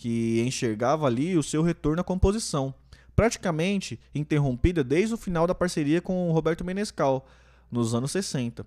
que 0.00 0.40
enxergava 0.40 1.06
ali 1.06 1.36
o 1.36 1.42
seu 1.42 1.62
retorno 1.62 2.00
à 2.00 2.04
composição, 2.04 2.74
praticamente 3.14 4.00
interrompida 4.14 4.82
desde 4.82 5.12
o 5.12 5.18
final 5.18 5.46
da 5.46 5.54
parceria 5.54 6.00
com 6.00 6.32
Roberto 6.32 6.64
Menescal, 6.64 7.28
nos 7.70 7.94
anos 7.94 8.10
60. 8.10 8.64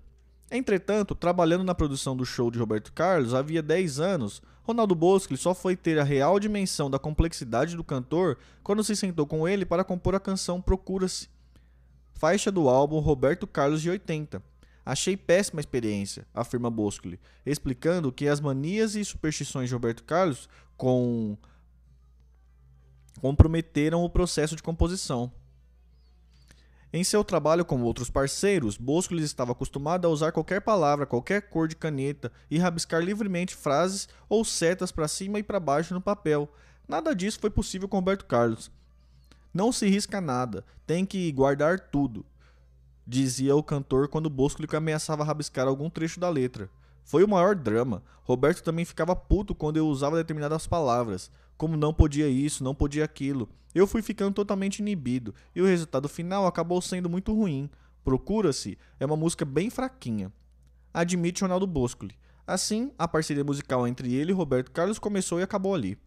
Entretanto, 0.50 1.14
trabalhando 1.14 1.64
na 1.64 1.74
produção 1.74 2.16
do 2.16 2.24
show 2.24 2.50
de 2.50 2.58
Roberto 2.58 2.92
Carlos 2.92 3.34
havia 3.34 3.62
10 3.62 3.98
anos, 3.98 4.42
Ronaldo 4.62 4.94
Bosco 4.94 5.36
só 5.36 5.54
foi 5.54 5.76
ter 5.76 5.98
a 5.98 6.04
real 6.04 6.38
dimensão 6.38 6.90
da 6.90 6.98
complexidade 6.98 7.76
do 7.76 7.84
cantor 7.84 8.38
quando 8.62 8.84
se 8.84 8.96
sentou 8.96 9.26
com 9.26 9.46
ele 9.46 9.64
para 9.64 9.84
compor 9.84 10.14
a 10.14 10.20
canção 10.20 10.60
Procura-se, 10.60 11.28
faixa 12.14 12.50
do 12.50 12.68
álbum 12.68 12.98
Roberto 12.98 13.46
Carlos 13.46 13.82
de 13.82 13.90
80. 13.90 14.42
Achei 14.86 15.16
péssima 15.16 15.60
experiência, 15.60 16.26
afirma 16.34 16.70
Boscoli, 16.70 17.18
explicando 17.44 18.12
que 18.12 18.28
as 18.28 18.40
manias 18.40 18.94
e 18.94 19.04
superstições 19.04 19.68
de 19.68 19.74
Roberto 19.74 20.04
Carlos 20.04 20.48
com 20.76 21.38
comprometeram 23.20 24.02
o 24.02 24.10
processo 24.10 24.54
de 24.54 24.62
composição. 24.62 25.32
Em 26.96 27.02
seu 27.02 27.24
trabalho 27.24 27.64
com 27.64 27.82
outros 27.82 28.08
parceiros, 28.08 28.76
Boscoli 28.76 29.24
estava 29.24 29.50
acostumado 29.50 30.06
a 30.06 30.10
usar 30.10 30.30
qualquer 30.30 30.60
palavra, 30.60 31.04
qualquer 31.04 31.42
cor 31.48 31.66
de 31.66 31.74
caneta 31.74 32.30
e 32.48 32.56
rabiscar 32.56 33.02
livremente 33.02 33.56
frases 33.56 34.08
ou 34.28 34.44
setas 34.44 34.92
para 34.92 35.08
cima 35.08 35.40
e 35.40 35.42
para 35.42 35.58
baixo 35.58 35.92
no 35.92 36.00
papel. 36.00 36.48
Nada 36.86 37.12
disso 37.12 37.40
foi 37.40 37.50
possível 37.50 37.88
com 37.88 37.96
Roberto 37.96 38.24
Carlos. 38.26 38.70
Não 39.52 39.72
se 39.72 39.88
risca 39.88 40.20
nada, 40.20 40.64
tem 40.86 41.04
que 41.04 41.32
guardar 41.32 41.80
tudo 41.80 42.24
dizia 43.06 43.54
o 43.54 43.62
cantor 43.62 44.08
quando 44.08 44.30
Bosco 44.30 44.62
ameaçava 44.76 45.24
rabiscar 45.24 45.66
algum 45.66 45.90
trecho 45.90 46.18
da 46.18 46.28
letra. 46.28 46.70
Foi 47.04 47.22
o 47.22 47.28
maior 47.28 47.54
drama. 47.54 48.02
Roberto 48.22 48.62
também 48.62 48.84
ficava 48.84 49.14
puto 49.14 49.54
quando 49.54 49.76
eu 49.76 49.86
usava 49.86 50.16
determinadas 50.16 50.66
palavras, 50.66 51.30
como 51.56 51.76
não 51.76 51.92
podia 51.92 52.26
isso, 52.28 52.64
não 52.64 52.74
podia 52.74 53.04
aquilo. 53.04 53.48
Eu 53.74 53.86
fui 53.86 54.02
ficando 54.02 54.34
totalmente 54.34 54.78
inibido 54.78 55.34
e 55.54 55.60
o 55.60 55.66
resultado 55.66 56.08
final 56.08 56.46
acabou 56.46 56.80
sendo 56.80 57.10
muito 57.10 57.34
ruim. 57.34 57.68
Procura-se 58.02 58.78
é 58.98 59.04
uma 59.04 59.16
música 59.16 59.44
bem 59.44 59.68
fraquinha. 59.68 60.32
Admite 60.92 61.42
Ronaldo 61.42 61.66
Boscoli. 61.66 62.16
Assim, 62.46 62.92
a 62.98 63.06
parceria 63.06 63.44
musical 63.44 63.86
entre 63.86 64.14
ele 64.14 64.32
e 64.32 64.34
Roberto 64.34 64.70
Carlos 64.70 64.98
começou 64.98 65.40
e 65.40 65.42
acabou 65.42 65.74
ali. 65.74 65.98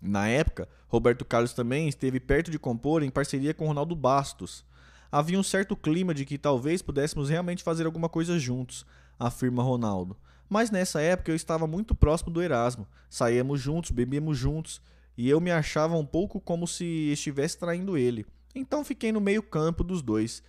Na 0.00 0.28
época, 0.28 0.68
Roberto 0.88 1.24
Carlos 1.24 1.52
também 1.52 1.88
esteve 1.88 2.20
perto 2.20 2.50
de 2.50 2.58
compor 2.58 3.02
em 3.02 3.10
parceria 3.10 3.52
com 3.52 3.66
Ronaldo 3.66 3.96
Bastos 3.96 4.64
havia 5.10 5.38
um 5.38 5.42
certo 5.42 5.76
clima 5.76 6.12
de 6.12 6.24
que 6.24 6.38
talvez 6.38 6.82
pudéssemos 6.82 7.28
realmente 7.28 7.62
fazer 7.62 7.86
alguma 7.86 8.08
coisa 8.08 8.38
juntos, 8.38 8.84
afirma 9.18 9.62
Ronaldo. 9.62 10.16
Mas 10.48 10.70
nessa 10.70 11.00
época 11.00 11.30
eu 11.30 11.36
estava 11.36 11.66
muito 11.66 11.94
próximo 11.94 12.30
do 12.30 12.42
Erasmo. 12.42 12.86
Saíamos 13.10 13.60
juntos, 13.60 13.90
bebíamos 13.90 14.38
juntos, 14.38 14.80
e 15.16 15.28
eu 15.28 15.40
me 15.40 15.50
achava 15.50 15.96
um 15.96 16.06
pouco 16.06 16.40
como 16.40 16.66
se 16.66 16.84
estivesse 16.84 17.58
traindo 17.58 17.96
ele. 17.96 18.26
Então 18.54 18.84
fiquei 18.84 19.12
no 19.12 19.20
meio 19.20 19.42
campo 19.42 19.82
dos 19.82 20.02
dois, 20.02 20.42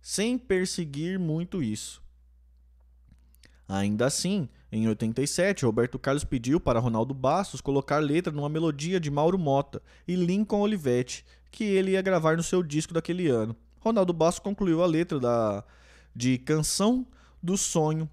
sem 0.00 0.36
perseguir 0.36 1.18
muito 1.18 1.62
isso. 1.62 2.02
Ainda 3.68 4.06
assim, 4.06 4.48
em 4.72 4.88
87, 4.88 5.66
Roberto 5.66 5.98
Carlos 5.98 6.24
pediu 6.24 6.58
para 6.58 6.80
Ronaldo 6.80 7.12
Bastos 7.12 7.60
colocar 7.60 7.98
letra 7.98 8.32
numa 8.32 8.48
melodia 8.48 8.98
de 8.98 9.10
Mauro 9.10 9.38
Mota 9.38 9.82
e 10.06 10.14
Lincoln 10.14 10.60
Olivetti, 10.60 11.24
que 11.50 11.64
ele 11.64 11.92
ia 11.92 12.02
gravar 12.02 12.36
no 12.36 12.42
seu 12.42 12.62
disco 12.62 12.94
daquele 12.94 13.28
ano. 13.28 13.54
Ronaldo 13.80 14.12
Bastos 14.12 14.42
concluiu 14.42 14.82
a 14.82 14.86
letra 14.86 15.20
da, 15.20 15.64
de 16.14 16.38
Canção 16.38 17.06
do 17.48 17.56
Sonho 17.56 18.08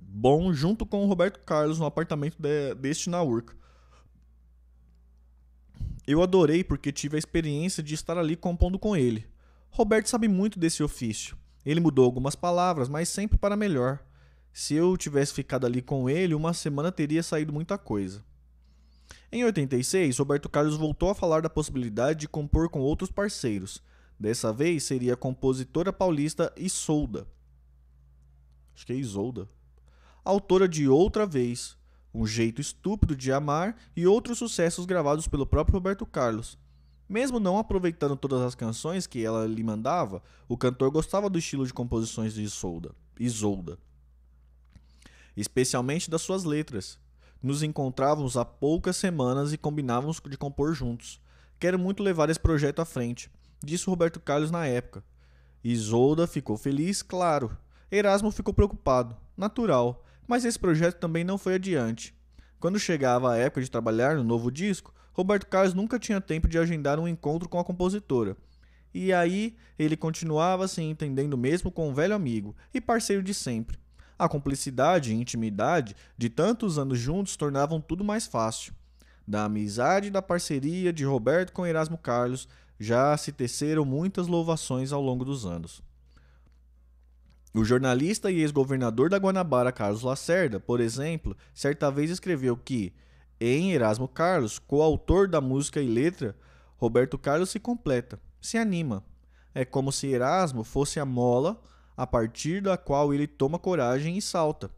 Bom 0.00 0.52
junto 0.52 0.86
com 0.86 1.04
o 1.04 1.06
Roberto 1.08 1.40
Carlos 1.40 1.80
no 1.80 1.84
apartamento 1.84 2.40
de, 2.40 2.74
deste 2.76 3.10
na 3.10 3.20
Urca. 3.22 3.54
Eu 6.06 6.22
adorei 6.22 6.64
porque 6.64 6.90
tive 6.92 7.16
a 7.16 7.18
experiência 7.18 7.82
de 7.82 7.94
estar 7.94 8.16
ali 8.16 8.34
compondo 8.34 8.78
com 8.78 8.96
ele. 8.96 9.26
Roberto 9.70 10.08
sabe 10.08 10.28
muito 10.28 10.58
desse 10.58 10.82
ofício. 10.82 11.36
Ele 11.66 11.80
mudou 11.80 12.04
algumas 12.04 12.34
palavras, 12.34 12.88
mas 12.88 13.08
sempre 13.08 13.36
para 13.36 13.56
melhor. 13.56 13.98
Se 14.50 14.74
eu 14.74 14.96
tivesse 14.96 15.34
ficado 15.34 15.66
ali 15.66 15.82
com 15.82 16.08
ele, 16.08 16.34
uma 16.34 16.54
semana 16.54 16.90
teria 16.90 17.22
saído 17.22 17.52
muita 17.52 17.76
coisa. 17.76 18.24
Em 19.30 19.44
86, 19.44 20.16
Roberto 20.16 20.48
Carlos 20.48 20.76
voltou 20.76 21.10
a 21.10 21.14
falar 21.14 21.42
da 21.42 21.50
possibilidade 21.50 22.20
de 22.20 22.28
compor 22.28 22.70
com 22.70 22.80
outros 22.80 23.10
parceiros, 23.10 23.82
Dessa 24.18 24.52
vez 24.52 24.82
seria 24.82 25.14
a 25.14 25.16
compositora 25.16 25.92
paulista 25.92 26.52
Isolda. 26.56 27.26
Acho 28.78 28.86
que 28.86 28.92
é 28.92 28.96
Isolda, 28.96 29.48
autora 30.24 30.68
de 30.68 30.88
Outra 30.88 31.26
Vez, 31.26 31.76
Um 32.14 32.24
Jeito 32.24 32.60
Estúpido 32.60 33.16
de 33.16 33.32
Amar 33.32 33.76
e 33.96 34.06
outros 34.06 34.38
sucessos 34.38 34.86
gravados 34.86 35.26
pelo 35.26 35.44
próprio 35.44 35.74
Roberto 35.74 36.06
Carlos. 36.06 36.56
Mesmo 37.08 37.40
não 37.40 37.58
aproveitando 37.58 38.14
todas 38.14 38.40
as 38.40 38.54
canções 38.54 39.04
que 39.04 39.24
ela 39.24 39.46
lhe 39.46 39.64
mandava, 39.64 40.22
o 40.46 40.56
cantor 40.56 40.92
gostava 40.92 41.28
do 41.28 41.38
estilo 41.38 41.66
de 41.66 41.74
composições 41.74 42.34
de 42.34 42.42
Isolda, 42.42 42.94
Isolda 43.18 43.78
especialmente 45.36 46.08
das 46.08 46.22
suas 46.22 46.44
letras. 46.44 46.98
Nos 47.42 47.62
encontrávamos 47.62 48.36
há 48.36 48.44
poucas 48.44 48.96
semanas 48.96 49.52
e 49.52 49.58
combinávamos 49.58 50.20
de 50.24 50.36
compor 50.36 50.72
juntos. 50.72 51.20
Quero 51.58 51.78
muito 51.78 52.02
levar 52.02 52.30
esse 52.30 52.40
projeto 52.40 52.80
à 52.80 52.84
frente, 52.84 53.28
disse 53.62 53.86
Roberto 53.86 54.20
Carlos 54.20 54.52
na 54.52 54.66
época. 54.66 55.02
Isolda 55.62 56.26
ficou 56.28 56.56
feliz, 56.56 57.02
claro. 57.02 57.56
Erasmo 57.90 58.30
ficou 58.30 58.52
preocupado, 58.52 59.16
natural, 59.36 60.04
mas 60.26 60.44
esse 60.44 60.58
projeto 60.58 60.98
também 60.98 61.24
não 61.24 61.38
foi 61.38 61.54
adiante. 61.54 62.14
Quando 62.60 62.78
chegava 62.78 63.32
a 63.32 63.36
época 63.36 63.62
de 63.62 63.70
trabalhar 63.70 64.16
no 64.16 64.24
novo 64.24 64.50
disco, 64.50 64.92
Roberto 65.12 65.46
Carlos 65.46 65.74
nunca 65.74 65.98
tinha 65.98 66.20
tempo 66.20 66.46
de 66.46 66.58
agendar 66.58 66.98
um 67.00 67.08
encontro 67.08 67.48
com 67.48 67.58
a 67.58 67.64
compositora. 67.64 68.36
E 68.92 69.12
aí 69.12 69.56
ele 69.78 69.96
continuava 69.96 70.68
se 70.68 70.82
entendendo 70.82 71.36
mesmo 71.36 71.70
com 71.70 71.88
um 71.88 71.94
velho 71.94 72.14
amigo 72.14 72.54
e 72.74 72.80
parceiro 72.80 73.22
de 73.22 73.32
sempre. 73.32 73.78
A 74.18 74.28
cumplicidade 74.28 75.12
e 75.12 75.14
intimidade 75.14 75.94
de 76.16 76.28
tantos 76.28 76.78
anos 76.78 76.98
juntos 76.98 77.36
tornavam 77.36 77.80
tudo 77.80 78.04
mais 78.04 78.26
fácil. 78.26 78.74
Da 79.26 79.44
amizade 79.44 80.08
e 80.08 80.10
da 80.10 80.20
parceria 80.20 80.92
de 80.92 81.04
Roberto 81.04 81.52
com 81.52 81.66
Erasmo 81.66 81.96
Carlos 81.96 82.48
já 82.78 83.16
se 83.16 83.32
teceram 83.32 83.84
muitas 83.84 84.26
louvações 84.26 84.92
ao 84.92 85.00
longo 85.00 85.24
dos 85.24 85.46
anos. 85.46 85.82
O 87.54 87.64
jornalista 87.64 88.30
e 88.30 88.40
ex-governador 88.40 89.08
da 89.08 89.16
Guanabara, 89.16 89.72
Carlos 89.72 90.02
Lacerda, 90.02 90.60
por 90.60 90.80
exemplo, 90.80 91.36
certa 91.54 91.90
vez 91.90 92.10
escreveu 92.10 92.56
que, 92.56 92.92
em 93.40 93.72
Erasmo 93.72 94.06
Carlos, 94.06 94.58
coautor 94.58 95.26
da 95.26 95.40
música 95.40 95.80
e 95.80 95.88
letra, 95.88 96.36
Roberto 96.76 97.16
Carlos 97.16 97.50
se 97.50 97.58
completa, 97.58 98.20
se 98.40 98.58
anima. 98.58 99.04
É 99.54 99.64
como 99.64 99.90
se 99.90 100.08
Erasmo 100.08 100.62
fosse 100.62 101.00
a 101.00 101.06
mola 101.06 101.60
a 101.96 102.06
partir 102.06 102.60
da 102.62 102.76
qual 102.76 103.14
ele 103.14 103.26
toma 103.26 103.58
coragem 103.58 104.16
e 104.16 104.22
salta. 104.22 104.70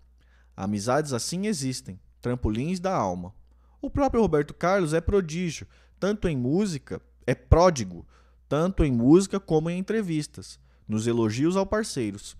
Amizades 0.57 1.13
assim 1.13 1.47
existem, 1.47 1.99
trampolins 2.21 2.79
da 2.79 2.95
alma. 2.95 3.35
O 3.83 3.91
próprio 3.91 4.23
Roberto 4.23 4.55
Carlos 4.55 4.95
é 4.95 5.01
prodígio, 5.01 5.67
tanto 5.99 6.29
em 6.29 6.37
música, 6.37 7.03
é 7.27 7.35
pródigo, 7.35 8.07
tanto 8.49 8.85
em 8.85 8.93
música 8.93 9.41
como 9.41 9.69
em 9.69 9.79
entrevistas, 9.79 10.59
nos 10.87 11.07
elogios 11.07 11.57
ao 11.57 11.67
parceiros, 11.67 12.37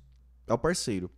ao 0.51 0.59
parceiro. 0.59 1.11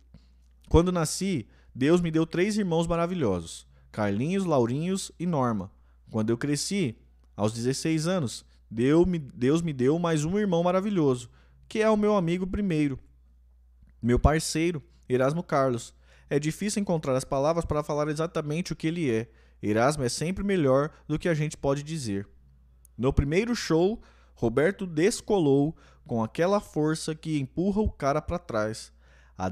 Quando 0.69 0.91
nasci, 0.91 1.47
Deus 1.73 2.01
me 2.01 2.11
deu 2.11 2.25
três 2.25 2.57
irmãos 2.57 2.87
maravilhosos: 2.87 3.67
Carlinhos, 3.91 4.45
Laurinhos 4.45 5.11
e 5.19 5.25
Norma. 5.25 5.71
Quando 6.09 6.29
eu 6.29 6.37
cresci, 6.37 6.97
aos 7.35 7.53
16 7.53 8.07
anos, 8.07 8.45
Deus 8.69 9.61
me 9.61 9.73
deu 9.73 9.99
mais 9.99 10.23
um 10.23 10.37
irmão 10.37 10.63
maravilhoso, 10.63 11.29
que 11.67 11.79
é 11.79 11.89
o 11.89 11.97
meu 11.97 12.15
amigo 12.15 12.45
primeiro, 12.45 12.99
meu 14.01 14.19
parceiro, 14.19 14.83
Erasmo 15.09 15.41
Carlos. 15.41 15.93
É 16.29 16.39
difícil 16.39 16.81
encontrar 16.81 17.15
as 17.15 17.23
palavras 17.23 17.65
para 17.65 17.83
falar 17.83 18.07
exatamente 18.07 18.73
o 18.73 18.75
que 18.75 18.87
ele 18.87 19.09
é. 19.09 19.27
Erasmo 19.61 20.03
é 20.03 20.09
sempre 20.09 20.43
melhor 20.43 20.91
do 21.07 21.17
que 21.17 21.27
a 21.27 21.33
gente 21.33 21.57
pode 21.57 21.81
dizer. 21.81 22.27
No 22.95 23.11
primeiro 23.11 23.55
show, 23.55 23.99
Roberto 24.35 24.85
descolou 24.85 25.75
com 26.05 26.23
aquela 26.23 26.59
força 26.59 27.15
que 27.15 27.39
empurra 27.39 27.81
o 27.81 27.89
cara 27.89 28.21
para 28.21 28.37
trás, 28.37 28.92
a, 29.37 29.49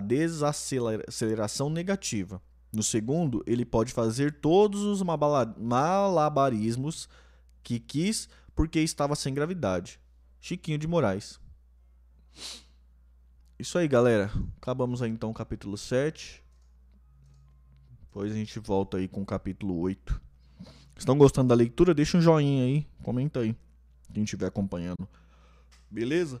desaceleração 0.00 1.70
negativa. 1.70 2.42
No 2.72 2.82
segundo, 2.82 3.42
ele 3.46 3.64
pode 3.64 3.92
fazer 3.92 4.40
todos 4.40 4.82
os 4.82 5.02
malabarismos 5.02 7.08
que 7.62 7.78
quis 7.78 8.28
porque 8.54 8.80
estava 8.80 9.14
sem 9.14 9.32
gravidade. 9.32 10.00
Chiquinho 10.40 10.78
de 10.78 10.86
Moraes. 10.86 11.40
Isso 13.58 13.78
aí, 13.78 13.86
galera. 13.86 14.30
Acabamos 14.56 15.02
aí 15.02 15.10
então 15.10 15.30
o 15.30 15.34
capítulo 15.34 15.78
7. 15.78 16.42
Depois 18.00 18.32
a 18.32 18.34
gente 18.34 18.58
volta 18.58 18.96
aí 18.96 19.08
com 19.08 19.22
o 19.22 19.26
capítulo 19.26 19.78
8. 19.78 20.20
Estão 20.96 21.16
gostando 21.16 21.48
da 21.48 21.54
leitura? 21.54 21.94
Deixa 21.94 22.18
um 22.18 22.20
joinha 22.20 22.64
aí. 22.64 22.86
Comenta 23.02 23.40
aí. 23.40 23.54
Quem 24.12 24.24
estiver 24.24 24.46
acompanhando. 24.46 25.08
Beleza? 25.90 26.40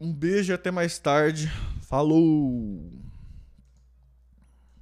Um 0.00 0.14
beijo 0.14 0.50
e 0.50 0.54
até 0.54 0.70
mais 0.70 0.98
tarde. 0.98 1.52
Falou! 1.82 3.09